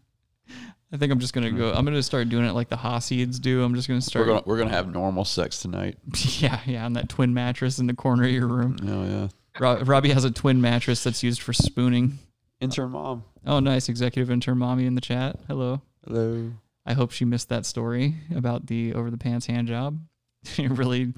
I 0.92 0.96
think 0.96 1.12
I'm 1.12 1.18
just 1.18 1.34
gonna 1.34 1.50
go. 1.50 1.72
I'm 1.72 1.84
gonna 1.84 2.02
start 2.02 2.30
doing 2.30 2.46
it 2.46 2.52
like 2.52 2.70
the 2.70 2.76
Hasids 2.76 3.38
do. 3.38 3.62
I'm 3.62 3.74
just 3.74 3.86
gonna 3.88 3.98
We're 3.98 4.00
start. 4.02 4.26
gonna 4.26 4.42
we're 4.46 4.56
gonna 4.58 4.70
have 4.70 4.90
normal 4.90 5.24
sex 5.26 5.60
tonight. 5.60 5.98
yeah, 6.40 6.60
yeah, 6.64 6.84
on 6.86 6.94
that 6.94 7.10
twin 7.10 7.34
mattress 7.34 7.78
in 7.78 7.86
the 7.86 7.94
corner 7.94 8.24
of 8.24 8.30
your 8.30 8.46
room. 8.46 8.76
Oh 8.86 9.04
yeah. 9.04 9.28
Ro- 9.60 9.82
Robbie 9.82 10.10
has 10.12 10.24
a 10.24 10.30
twin 10.30 10.60
mattress 10.62 11.04
that's 11.04 11.22
used 11.22 11.42
for 11.42 11.52
spooning. 11.52 12.18
Intern 12.60 12.90
mom. 12.92 13.24
Oh, 13.46 13.60
nice. 13.60 13.88
Executive 13.88 14.30
intern 14.30 14.58
mommy 14.58 14.86
in 14.86 14.94
the 14.94 15.00
chat. 15.00 15.36
Hello. 15.46 15.82
Hello. 16.06 16.52
I 16.86 16.94
hope 16.94 17.10
she 17.12 17.24
missed 17.24 17.50
that 17.50 17.66
story 17.66 18.14
about 18.34 18.66
the 18.66 18.94
over 18.94 19.10
the 19.10 19.18
pants 19.18 19.46
hand 19.46 19.68
job. 19.68 20.00
It 20.56 20.70
really, 20.70 21.12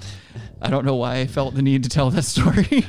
I 0.60 0.70
don't 0.70 0.84
know 0.84 0.96
why 0.96 1.18
I 1.18 1.26
felt 1.26 1.54
the 1.54 1.62
need 1.62 1.82
to 1.84 1.88
tell 1.90 2.10
that 2.10 2.24
story. 2.24 2.84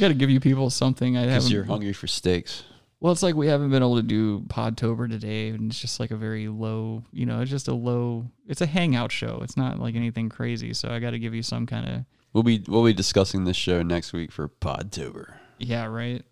Got 0.00 0.08
to 0.08 0.14
give 0.14 0.30
you 0.30 0.40
people 0.40 0.70
something. 0.70 1.16
I 1.16 1.22
Because 1.22 1.34
haven't. 1.44 1.50
you're 1.52 1.64
hungry 1.64 1.92
for 1.92 2.06
steaks. 2.06 2.64
Well, 3.00 3.12
it's 3.12 3.22
like 3.22 3.34
we 3.34 3.46
haven't 3.46 3.70
been 3.70 3.82
able 3.82 3.96
to 3.96 4.02
do 4.02 4.40
Podtober 4.48 5.08
today, 5.08 5.48
and 5.50 5.70
it's 5.70 5.78
just 5.80 6.00
like 6.00 6.10
a 6.10 6.16
very 6.16 6.48
low. 6.48 7.04
You 7.12 7.26
know, 7.26 7.40
it's 7.42 7.50
just 7.50 7.68
a 7.68 7.74
low. 7.74 8.26
It's 8.48 8.62
a 8.62 8.66
hangout 8.66 9.12
show. 9.12 9.40
It's 9.42 9.56
not 9.56 9.78
like 9.78 9.94
anything 9.94 10.28
crazy. 10.28 10.72
So 10.72 10.88
I 10.88 10.98
got 10.98 11.10
to 11.10 11.18
give 11.18 11.34
you 11.34 11.42
some 11.42 11.66
kind 11.66 11.88
of. 11.88 12.04
We'll 12.32 12.42
be 12.42 12.62
we'll 12.66 12.84
be 12.84 12.92
discussing 12.94 13.44
this 13.44 13.56
show 13.56 13.82
next 13.82 14.12
week 14.12 14.32
for 14.32 14.48
Podtober. 14.48 15.34
Yeah, 15.58 15.86
right. 15.86 16.24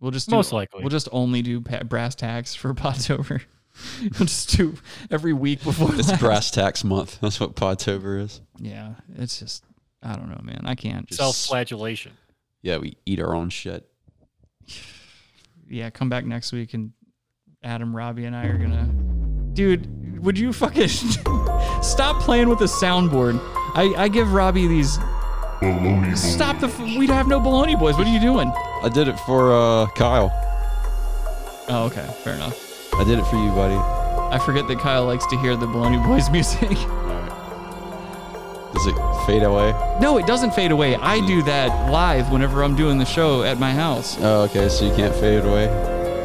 We'll 0.00 0.10
just 0.10 0.28
do, 0.28 0.36
Most 0.36 0.52
likely. 0.52 0.82
We'll 0.82 0.90
just 0.90 1.08
only 1.12 1.40
do 1.42 1.60
pa- 1.62 1.82
brass 1.82 2.14
tacks 2.14 2.54
for 2.54 2.74
Podtober. 2.74 3.42
we'll 4.02 4.10
just 4.26 4.56
do 4.56 4.74
every 5.10 5.32
week 5.34 5.62
before. 5.62 5.94
It's 5.94 6.08
last. 6.08 6.20
brass 6.20 6.50
tax 6.50 6.82
month. 6.84 7.18
That's 7.20 7.38
what 7.40 7.54
Podtober 7.56 8.20
is. 8.22 8.40
Yeah, 8.58 8.94
it's 9.16 9.38
just 9.38 9.64
I 10.02 10.14
don't 10.16 10.28
know, 10.30 10.40
man. 10.42 10.62
I 10.64 10.74
can't. 10.74 11.06
Just- 11.06 11.18
Self-flagellation. 11.20 12.12
Yeah, 12.62 12.78
we 12.78 12.96
eat 13.06 13.20
our 13.20 13.34
own 13.34 13.50
shit. 13.50 13.88
Yeah, 15.68 15.90
come 15.90 16.08
back 16.08 16.24
next 16.24 16.52
week 16.52 16.74
and 16.74 16.92
Adam, 17.62 17.94
Robbie, 17.94 18.24
and 18.24 18.34
I 18.36 18.46
are 18.46 18.58
gonna. 18.58 18.84
Dude, 19.54 20.22
would 20.24 20.38
you 20.38 20.52
fucking 20.52 20.88
stop 21.82 22.20
playing 22.22 22.48
with 22.48 22.58
the 22.58 22.66
soundboard? 22.66 23.38
I 23.74 23.92
I 23.96 24.08
give 24.08 24.32
Robbie 24.32 24.66
these. 24.66 24.94
Stop 26.14 26.60
the. 26.60 26.66
f- 26.68 26.78
We 26.80 27.06
have 27.08 27.26
no 27.28 27.40
baloney 27.40 27.78
boys. 27.78 27.96
What 27.96 28.06
are 28.06 28.12
you 28.12 28.20
doing? 28.20 28.52
I 28.82 28.90
did 28.92 29.08
it 29.08 29.18
for 29.20 29.52
uh, 29.52 29.86
Kyle. 29.96 30.30
Oh, 31.68 31.86
okay, 31.86 32.06
fair 32.22 32.34
enough. 32.34 32.94
I 32.94 33.04
did 33.04 33.18
it 33.18 33.24
for 33.26 33.36
you, 33.42 33.50
buddy. 33.50 33.74
I 33.74 34.38
forget 34.38 34.68
that 34.68 34.78
Kyle 34.78 35.04
likes 35.04 35.26
to 35.26 35.36
hear 35.38 35.56
the 35.56 35.66
baloney 35.66 36.04
boys 36.06 36.30
music. 36.36 36.76
Does 38.76 38.86
it 38.88 39.26
fade 39.26 39.42
away? 39.42 39.72
no, 40.02 40.18
it 40.18 40.26
doesn't 40.26 40.52
fade 40.52 40.70
away. 40.70 40.96
I 40.96 41.18
hmm. 41.20 41.26
do 41.26 41.42
that 41.44 41.90
live 41.90 42.30
whenever 42.30 42.62
I'm 42.62 42.76
doing 42.76 42.98
the 42.98 43.06
show 43.06 43.42
at 43.42 43.58
my 43.58 43.72
house. 43.72 44.18
Oh, 44.20 44.42
okay. 44.42 44.68
So 44.68 44.84
you 44.84 44.94
can't 44.94 45.14
fade 45.14 45.38
it 45.38 45.46
away. 45.46 45.64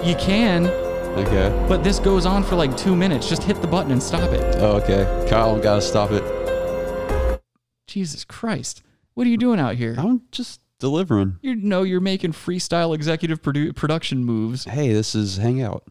You 0.05 0.15
can, 0.15 0.67
Okay. 0.67 1.65
but 1.69 1.81
this 1.81 1.97
goes 1.97 2.25
on 2.25 2.43
for 2.43 2.55
like 2.55 2.75
two 2.75 2.93
minutes. 2.93 3.29
Just 3.29 3.43
hit 3.43 3.61
the 3.61 3.67
button 3.67 3.91
and 3.93 4.03
stop 4.03 4.31
it. 4.31 4.55
Oh, 4.59 4.81
okay. 4.81 5.29
Kyle, 5.29 5.57
gotta 5.59 5.81
stop 5.81 6.11
it. 6.11 7.39
Jesus 7.87 8.25
Christ. 8.25 8.83
What 9.13 9.27
are 9.27 9.29
you 9.29 9.37
doing 9.37 9.59
out 9.59 9.75
here? 9.75 9.95
I'm 9.97 10.23
just 10.31 10.59
delivering. 10.79 11.37
You 11.41 11.55
know 11.55 11.83
you're 11.83 12.01
making 12.01 12.33
freestyle 12.33 12.93
executive 12.93 13.41
produ- 13.41 13.73
production 13.75 14.25
moves. 14.25 14.65
Hey, 14.65 14.91
this 14.91 15.15
is 15.15 15.37
Hangout. 15.37 15.85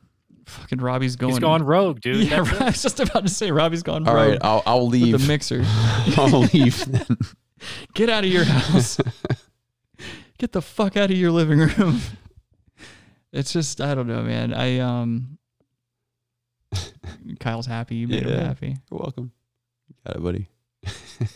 Fucking 0.51 0.79
Robbie's 0.81 1.17
going. 1.17 1.33
He's 1.33 1.39
gone 1.41 1.63
rogue, 1.63 2.01
dude. 2.01 2.29
Yeah, 2.29 2.43
That's. 2.43 2.61
I 2.61 2.65
was 2.67 2.83
just 2.83 3.01
about 3.01 3.23
to 3.27 3.29
say 3.33 3.51
Robbie's 3.51 3.83
gone. 3.83 4.07
All 4.09 4.15
rogue 4.15 4.29
right, 4.31 4.39
I'll 4.43 4.63
I'll 4.67 4.85
with 4.89 5.01
leave. 5.01 5.19
the 5.21 5.27
mixer. 5.27 5.63
I'll 6.17 6.41
leave 6.53 6.85
then. 6.87 7.07
Get 7.95 8.09
out 8.09 8.25
of 8.25 8.31
your 8.31 8.45
house. 8.45 8.99
Get 10.39 10.53
the 10.53 10.63
fuck 10.63 10.97
out 10.97 11.11
of 11.11 11.17
your 11.17 11.31
living 11.31 11.59
room. 11.61 12.01
It's 13.33 13.53
just 13.53 13.81
I 13.81 13.95
don't 13.95 14.07
know, 14.09 14.23
man. 14.23 14.53
I 14.53 14.79
um. 14.79 15.39
Kyle's 17.41 17.67
happy. 17.67 17.97
You 17.97 18.09
made 18.09 18.23
him 18.23 18.29
Yeah. 18.31 18.45
happy. 18.45 18.77
You're 18.91 19.01
welcome. 19.01 19.33
Got 20.07 20.17
it, 20.17 20.23
buddy. 20.23 20.49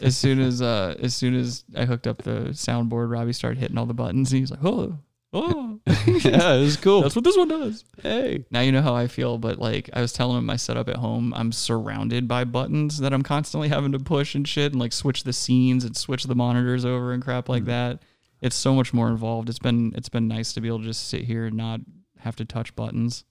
As 0.00 0.16
soon 0.16 0.40
as 0.40 0.62
uh, 0.62 0.96
as 1.00 1.14
soon 1.14 1.34
as 1.34 1.64
I 1.76 1.84
hooked 1.84 2.06
up 2.06 2.22
the 2.22 2.48
soundboard, 2.52 3.10
Robbie 3.10 3.32
started 3.34 3.58
hitting 3.58 3.76
all 3.76 3.84
the 3.86 3.92
buttons. 3.94 4.32
And 4.32 4.40
he's 4.40 4.50
like, 4.50 4.64
oh, 4.64 4.98
oh. 5.34 5.80
yeah, 5.86 6.54
it 6.54 6.60
was 6.60 6.76
cool. 6.76 7.02
That's 7.02 7.14
what 7.14 7.24
this 7.24 7.36
one 7.36 7.48
does. 7.48 7.84
hey. 8.02 8.44
Now 8.50 8.60
you 8.60 8.72
know 8.72 8.82
how 8.82 8.94
I 8.94 9.06
feel, 9.06 9.38
but 9.38 9.58
like 9.58 9.90
I 9.92 10.00
was 10.00 10.12
telling 10.12 10.38
him 10.38 10.46
my 10.46 10.56
setup 10.56 10.88
at 10.88 10.96
home, 10.96 11.34
I'm 11.34 11.52
surrounded 11.52 12.26
by 12.26 12.44
buttons 12.44 12.98
that 12.98 13.12
I'm 13.12 13.22
constantly 13.22 13.68
having 13.68 13.92
to 13.92 13.98
push 13.98 14.34
and 14.34 14.46
shit 14.46 14.72
and 14.72 14.80
like 14.80 14.92
switch 14.92 15.24
the 15.24 15.32
scenes 15.32 15.84
and 15.84 15.96
switch 15.96 16.24
the 16.24 16.34
monitors 16.34 16.84
over 16.84 17.12
and 17.12 17.22
crap 17.22 17.48
like 17.48 17.64
mm. 17.64 17.66
that. 17.66 18.02
It's 18.40 18.56
so 18.56 18.74
much 18.74 18.94
more 18.94 19.08
involved. 19.08 19.48
It's 19.48 19.58
been 19.58 19.92
it's 19.96 20.08
been 20.08 20.28
nice 20.28 20.52
to 20.52 20.60
be 20.60 20.68
able 20.68 20.80
to 20.80 20.84
just 20.84 21.08
sit 21.08 21.22
here 21.22 21.46
and 21.46 21.56
not 21.56 21.80
have 22.18 22.36
to 22.36 22.44
touch 22.44 22.74
buttons. 22.76 23.24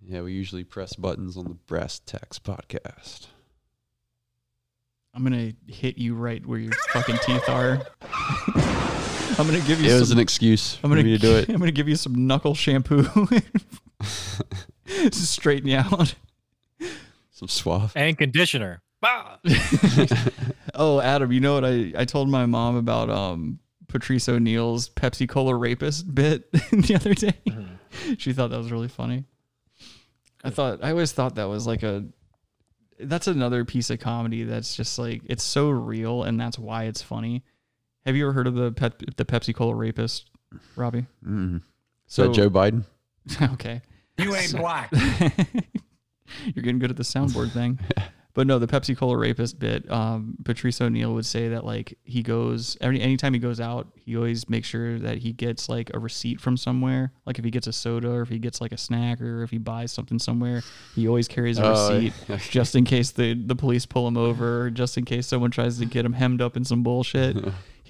Yeah, 0.00 0.22
we 0.22 0.32
usually 0.32 0.64
press 0.64 0.94
buttons 0.94 1.36
on 1.36 1.44
the 1.44 1.54
Brass 1.54 2.00
Tacks 2.00 2.38
podcast. 2.38 3.26
I'm 5.14 5.22
gonna 5.24 5.52
hit 5.66 5.98
you 5.98 6.14
right 6.14 6.44
where 6.44 6.58
your 6.58 6.72
fucking 6.92 7.18
teeth 7.18 7.48
are. 7.48 7.86
I'm 9.40 9.46
gonna 9.46 9.66
give 9.66 9.80
you 9.80 9.90
It 9.90 9.98
was 9.98 10.10
some 10.10 10.18
an 10.18 10.22
excuse 10.22 10.78
I'm 10.84 10.90
gonna 10.90 11.02
me 11.02 11.16
to 11.16 11.18
do 11.18 11.34
it. 11.36 11.48
I'm 11.48 11.56
gonna 11.56 11.72
give 11.72 11.88
you 11.88 11.96
some 11.96 12.26
knuckle 12.26 12.54
shampoo. 12.54 13.04
to 14.04 15.12
straighten 15.12 15.66
you 15.66 15.78
out. 15.78 16.14
Some 17.30 17.48
suave. 17.48 17.92
and 17.96 18.18
conditioner. 18.18 18.82
Oh, 20.74 21.00
Adam, 21.00 21.32
you 21.32 21.40
know 21.40 21.54
what 21.54 21.64
I, 21.64 21.92
I 21.96 22.04
told 22.04 22.28
my 22.28 22.46
mom 22.46 22.76
about 22.76 23.08
um 23.10 23.58
Patrice 23.88 24.28
O'Neal's 24.28 24.88
Pepsi 24.90 25.28
Cola 25.28 25.54
rapist 25.54 26.14
bit 26.14 26.50
the 26.52 26.94
other 26.94 27.14
day. 27.14 27.34
She 28.18 28.32
thought 28.32 28.50
that 28.50 28.58
was 28.58 28.70
really 28.70 28.88
funny. 28.88 29.24
I 30.44 30.50
thought 30.50 30.80
I 30.82 30.90
always 30.90 31.12
thought 31.12 31.34
that 31.36 31.48
was 31.48 31.66
like 31.66 31.82
a 31.82 32.04
that's 32.98 33.26
another 33.26 33.64
piece 33.64 33.88
of 33.90 34.00
comedy 34.00 34.44
that's 34.44 34.76
just 34.76 34.98
like 34.98 35.22
it's 35.24 35.42
so 35.44 35.70
real 35.70 36.22
and 36.24 36.38
that's 36.38 36.58
why 36.58 36.84
it's 36.84 37.02
funny. 37.02 37.42
Have 38.06 38.16
you 38.16 38.24
ever 38.24 38.32
heard 38.32 38.46
of 38.46 38.54
the 38.54 38.72
pep, 38.72 39.02
the 39.16 39.24
Pepsi 39.24 39.54
Cola 39.54 39.74
rapist, 39.74 40.30
Robbie? 40.76 41.06
Mm. 41.26 41.62
So 42.06 42.26
So 42.26 42.32
Joe 42.32 42.50
Biden. 42.50 42.84
okay. 43.52 43.82
You 44.18 44.34
ain't 44.34 44.56
black. 44.56 44.90
You're 44.94 46.62
getting 46.62 46.78
good 46.78 46.90
at 46.90 46.96
the 46.96 47.02
soundboard 47.02 47.52
thing. 47.52 47.78
But 48.32 48.46
no, 48.46 48.60
the 48.60 48.68
Pepsi 48.68 48.96
Cola 48.96 49.16
rapist 49.16 49.58
bit. 49.58 49.90
Um, 49.90 50.36
Patrice 50.44 50.80
O'Neal 50.80 51.12
would 51.14 51.26
say 51.26 51.48
that 51.48 51.64
like 51.64 51.98
he 52.04 52.22
goes 52.22 52.76
every 52.80 53.00
anytime 53.00 53.34
he 53.34 53.40
goes 53.40 53.58
out, 53.58 53.88
he 53.96 54.16
always 54.16 54.48
makes 54.48 54.68
sure 54.68 55.00
that 55.00 55.18
he 55.18 55.32
gets 55.32 55.68
like 55.68 55.90
a 55.94 55.98
receipt 55.98 56.40
from 56.40 56.56
somewhere. 56.56 57.12
Like 57.26 57.40
if 57.40 57.44
he 57.44 57.50
gets 57.50 57.66
a 57.66 57.72
soda 57.72 58.08
or 58.08 58.22
if 58.22 58.28
he 58.28 58.38
gets 58.38 58.60
like 58.60 58.70
a 58.70 58.76
snack 58.76 59.20
or 59.20 59.42
if 59.42 59.50
he 59.50 59.58
buys 59.58 59.90
something 59.90 60.20
somewhere, 60.20 60.62
he 60.94 61.08
always 61.08 61.26
carries 61.26 61.58
a 61.58 61.64
Oh, 61.64 61.70
receipt 61.92 62.12
just 62.50 62.76
in 62.76 62.84
case 62.84 63.10
the 63.10 63.34
the 63.34 63.56
police 63.56 63.84
pull 63.84 64.06
him 64.06 64.16
over, 64.16 64.62
or 64.62 64.70
just 64.70 64.96
in 64.96 65.04
case 65.04 65.26
someone 65.26 65.50
tries 65.50 65.78
to 65.80 65.84
get 65.84 66.04
him 66.04 66.12
hemmed 66.12 66.40
up 66.40 66.56
in 66.56 66.64
some 66.64 66.84
bullshit. 66.84 67.36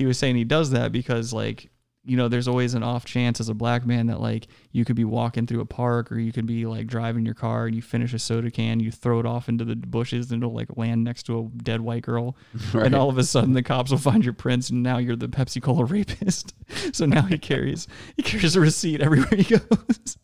He 0.01 0.06
was 0.06 0.18
saying 0.18 0.35
he 0.36 0.44
does 0.44 0.70
that 0.70 0.90
because 0.93 1.32
like 1.32 1.70
you 2.02 2.16
know 2.16 2.28
there's 2.28 2.48
always 2.48 2.72
an 2.72 2.82
off 2.82 3.05
chance 3.05 3.40
as 3.40 3.51
a 3.51 3.55
black 3.55 3.85
man 3.85 4.06
that 4.06 4.20
like 4.22 4.47
you 4.72 4.86
could 4.86 4.97
be 4.97 5.05
walking 5.05 5.47
through 5.47 5.60
a 5.60 5.66
park 5.66 6.10
or 6.10 6.18
you 6.18 6.32
could 6.32 6.47
be 6.47 6.64
like 6.64 6.86
driving 6.86 7.27
your 7.27 7.35
car 7.35 7.66
and 7.66 7.77
you 7.77 7.82
finish 7.82 8.14
a 8.14 8.18
soda 8.18 8.51
can 8.51 8.81
you 8.81 8.90
throw 8.90 9.20
it 9.20 9.27
off 9.27 9.51
into 9.51 9.66
the 9.66 9.77
bushes 9.77 10.32
and 10.32 10.43
it'll 10.43 10.55
like 10.55 10.74
land 10.78 11.05
next 11.05 11.24
to 11.24 11.39
a 11.39 11.62
dead 11.62 11.82
white 11.82 12.02
girl 12.02 12.35
Right. 12.72 12.86
and 12.86 12.94
all 12.94 13.10
of 13.10 13.18
a 13.18 13.22
sudden 13.24 13.52
the 13.52 13.62
cops 13.62 13.90
will 13.90 13.98
find 13.98 14.24
your 14.24 14.32
prints 14.32 14.70
and 14.70 14.82
now 14.82 14.97
you're 14.97 15.14
the 15.14 15.28
pepsi 15.28 15.60
cola 15.62 15.85
rapist 15.94 16.55
so 16.93 17.05
now 17.05 17.22
he 17.22 17.36
carries 17.36 17.86
he 18.16 18.22
carries 18.22 18.56
a 18.56 18.60
receipt 18.60 19.02
everywhere 19.02 19.28
he 19.36 19.44
goes 19.44 20.16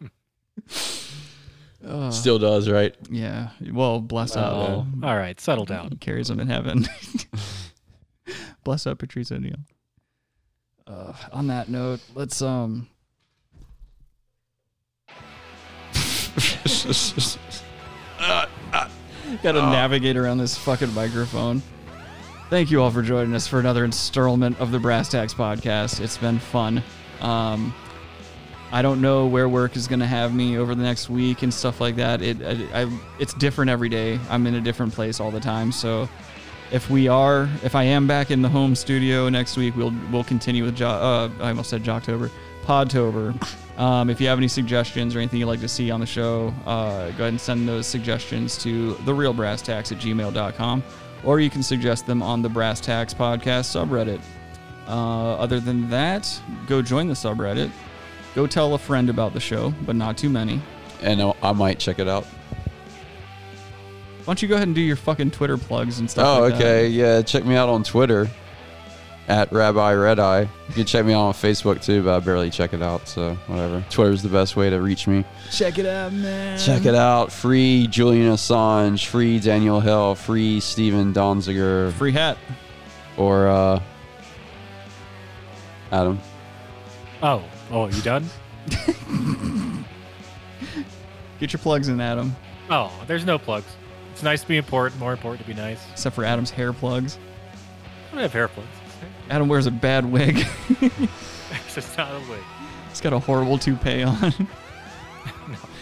Uh, 1.84 2.12
Still 2.12 2.38
does, 2.38 2.68
right? 2.70 2.94
yeah 3.10 3.48
well 3.72 4.00
bless 4.00 4.36
up 4.36 4.52
Oh, 4.54 4.86
all 5.02 5.16
right, 5.16 5.40
settle 5.40 5.64
down. 5.64 5.88
he 5.90 5.96
carries 5.96 6.28
them 6.28 6.38
in 6.38 6.46
heaven. 6.46 6.86
Bless 8.64 8.86
up, 8.86 8.98
Patrice 8.98 9.32
O'Neal. 9.32 9.56
Uh, 10.86 11.12
on 11.32 11.46
that 11.48 11.68
note, 11.68 12.00
let's 12.14 12.42
um. 12.42 12.88
Got 19.42 19.52
to 19.52 19.62
navigate 19.62 20.16
around 20.16 20.38
this 20.38 20.56
fucking 20.58 20.92
microphone. 20.94 21.62
Thank 22.50 22.70
you 22.70 22.82
all 22.82 22.90
for 22.90 23.02
joining 23.02 23.34
us 23.34 23.46
for 23.46 23.60
another 23.60 23.84
installment 23.84 24.60
of 24.60 24.72
the 24.72 24.78
Brass 24.78 25.08
Tacks 25.08 25.32
podcast. 25.32 26.00
It's 26.00 26.18
been 26.18 26.38
fun. 26.38 26.82
Um, 27.20 27.74
I 28.70 28.82
don't 28.82 29.00
know 29.00 29.26
where 29.26 29.48
work 29.48 29.76
is 29.76 29.86
going 29.86 30.00
to 30.00 30.06
have 30.06 30.34
me 30.34 30.58
over 30.58 30.74
the 30.74 30.82
next 30.82 31.08
week 31.08 31.42
and 31.42 31.52
stuff 31.52 31.80
like 31.80 31.96
that. 31.96 32.20
It, 32.20 32.42
I, 32.42 32.82
I, 32.82 33.00
it's 33.18 33.32
different 33.34 33.70
every 33.70 33.88
day. 33.88 34.18
I'm 34.28 34.46
in 34.46 34.54
a 34.54 34.60
different 34.60 34.92
place 34.92 35.20
all 35.20 35.30
the 35.30 35.40
time. 35.40 35.72
So 35.72 36.08
if 36.72 36.90
we 36.90 37.06
are, 37.08 37.48
if 37.62 37.74
I 37.74 37.84
am 37.84 38.06
back 38.06 38.30
in 38.30 38.42
the 38.42 38.48
home 38.48 38.74
studio 38.74 39.28
next 39.28 39.56
week, 39.56 39.76
we'll 39.76 39.94
we'll 40.10 40.24
continue 40.24 40.64
with 40.64 40.76
jo- 40.76 40.88
uh, 40.88 41.30
I 41.40 41.48
almost 41.50 41.70
said 41.70 41.82
Jocktober, 41.84 42.30
Podtober. 42.64 43.34
Um, 43.78 44.10
if 44.10 44.20
you 44.20 44.28
have 44.28 44.36
any 44.38 44.48
suggestions 44.48 45.16
or 45.16 45.18
anything 45.18 45.40
you'd 45.40 45.46
like 45.46 45.60
to 45.60 45.66
see 45.68 45.90
on 45.90 45.98
the 45.98 46.04
show, 46.06 46.52
uh, 46.66 47.06
go 47.12 47.24
ahead 47.24 47.28
and 47.28 47.40
send 47.40 47.66
those 47.66 47.86
suggestions 47.86 48.58
to 48.58 48.92
therealbrasstacks 49.06 49.90
at 49.92 49.98
gmail.com 49.98 50.84
or 51.24 51.40
you 51.40 51.48
can 51.48 51.62
suggest 51.62 52.04
them 52.06 52.22
on 52.22 52.42
the 52.42 52.50
Brass 52.50 52.82
Tacks 52.82 53.14
podcast 53.14 53.72
subreddit. 53.74 54.20
Uh, 54.86 55.36
other 55.36 55.58
than 55.58 55.88
that, 55.88 56.38
go 56.66 56.82
join 56.82 57.08
the 57.08 57.14
subreddit. 57.14 57.70
Go 58.34 58.46
tell 58.46 58.74
a 58.74 58.78
friend 58.78 59.08
about 59.08 59.32
the 59.32 59.40
show, 59.40 59.72
but 59.86 59.96
not 59.96 60.18
too 60.18 60.28
many. 60.28 60.60
And 61.00 61.22
I- 61.22 61.32
I 61.42 61.52
might 61.52 61.78
check 61.78 61.98
it 61.98 62.06
out. 62.08 62.26
Why 64.24 64.26
don't 64.26 64.40
you 64.42 64.48
go 64.48 64.54
ahead 64.54 64.68
and 64.68 64.74
do 64.74 64.80
your 64.80 64.96
fucking 64.96 65.32
Twitter 65.32 65.58
plugs 65.58 65.98
and 65.98 66.08
stuff? 66.10 66.26
Oh, 66.26 66.42
like 66.42 66.52
that? 66.54 66.60
okay. 66.62 66.88
Yeah, 66.88 67.22
check 67.22 67.44
me 67.44 67.56
out 67.56 67.68
on 67.68 67.82
Twitter 67.82 68.28
at 69.28 69.52
Rabbi 69.52 69.94
Red 69.94 70.18
Eye. 70.20 70.42
You 70.42 70.74
can 70.74 70.84
check 70.84 71.04
me 71.04 71.12
out 71.12 71.22
on 71.22 71.32
Facebook 71.32 71.82
too, 71.82 72.02
but 72.04 72.14
I 72.16 72.20
barely 72.20 72.48
check 72.50 72.72
it 72.72 72.82
out, 72.82 73.08
so 73.08 73.34
whatever. 73.46 73.84
Twitter's 73.90 74.22
the 74.22 74.28
best 74.28 74.54
way 74.56 74.70
to 74.70 74.80
reach 74.80 75.06
me. 75.08 75.24
Check 75.50 75.78
it 75.78 75.86
out, 75.86 76.12
man. 76.12 76.58
Check 76.58 76.86
it 76.86 76.94
out. 76.94 77.32
Free 77.32 77.86
Julian 77.88 78.32
Assange, 78.32 79.06
free 79.06 79.40
Daniel 79.40 79.80
Hale, 79.80 80.14
free 80.14 80.60
Steven 80.60 81.12
Donziger, 81.12 81.92
Free 81.94 82.12
hat. 82.12 82.38
or 83.16 83.48
uh, 83.48 83.80
Adam. 85.90 86.20
Oh, 87.22 87.42
oh, 87.70 87.88
you 87.88 88.02
done? 88.02 88.24
Get 91.40 91.52
your 91.52 91.60
plugs 91.60 91.88
in, 91.88 92.00
Adam. 92.00 92.34
Oh, 92.70 92.92
there's 93.06 93.24
no 93.24 93.38
plugs. 93.38 93.66
It's 94.22 94.24
nice 94.24 94.42
to 94.42 94.46
be 94.46 94.56
important. 94.56 95.00
More 95.00 95.10
important 95.10 95.42
to 95.44 95.52
be 95.52 95.60
nice. 95.60 95.80
Except 95.90 96.14
for 96.14 96.24
Adam's 96.24 96.52
hair 96.52 96.72
plugs. 96.72 97.18
I 98.06 98.12
don't 98.14 98.22
have 98.22 98.32
hair 98.32 98.46
plugs. 98.46 98.68
Adam 99.28 99.48
wears 99.48 99.66
a 99.66 99.72
bad 99.72 100.04
wig. 100.04 100.46
It's 101.66 101.74
just 101.74 101.98
not 101.98 102.12
a 102.12 102.20
wig. 102.30 102.38
He's 102.88 103.00
got 103.00 103.12
a 103.12 103.18
horrible 103.18 103.58
toupee 103.58 104.04
on. 104.04 104.16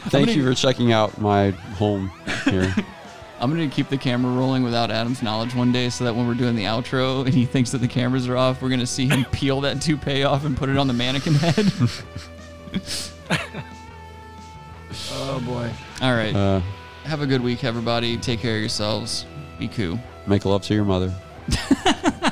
Thank 0.08 0.26
gonna- 0.28 0.32
you 0.32 0.42
for 0.42 0.54
checking 0.54 0.90
out 0.90 1.20
my 1.20 1.50
home 1.50 2.10
here. 2.46 2.74
I'm 3.40 3.50
gonna 3.50 3.68
keep 3.68 3.90
the 3.90 3.98
camera 3.98 4.32
rolling 4.32 4.62
without 4.62 4.90
Adam's 4.90 5.22
knowledge 5.22 5.54
one 5.54 5.70
day, 5.70 5.90
so 5.90 6.04
that 6.04 6.14
when 6.16 6.26
we're 6.26 6.32
doing 6.34 6.56
the 6.56 6.64
outro 6.64 7.26
and 7.26 7.34
he 7.34 7.44
thinks 7.44 7.72
that 7.72 7.78
the 7.78 7.88
cameras 7.88 8.26
are 8.26 8.38
off, 8.38 8.62
we're 8.62 8.70
gonna 8.70 8.86
see 8.86 9.06
him 9.06 9.26
peel 9.32 9.60
that 9.60 9.82
toupee 9.82 10.22
off 10.24 10.46
and 10.46 10.56
put 10.56 10.70
it 10.70 10.78
on 10.78 10.86
the 10.86 10.94
mannequin 10.94 11.34
head. 11.34 11.70
oh 15.12 15.40
boy! 15.44 15.70
All 16.00 16.14
right, 16.14 16.34
Uh, 16.34 16.60
have 17.04 17.22
a 17.22 17.26
good 17.26 17.42
week, 17.42 17.64
everybody. 17.64 18.16
Take 18.16 18.40
care 18.40 18.54
of 18.54 18.60
yourselves. 18.60 19.26
Be 19.58 19.68
cool. 19.68 19.98
make 20.26 20.44
love 20.44 20.62
to 20.62 20.74
your 20.74 20.84
mother. 20.84 21.12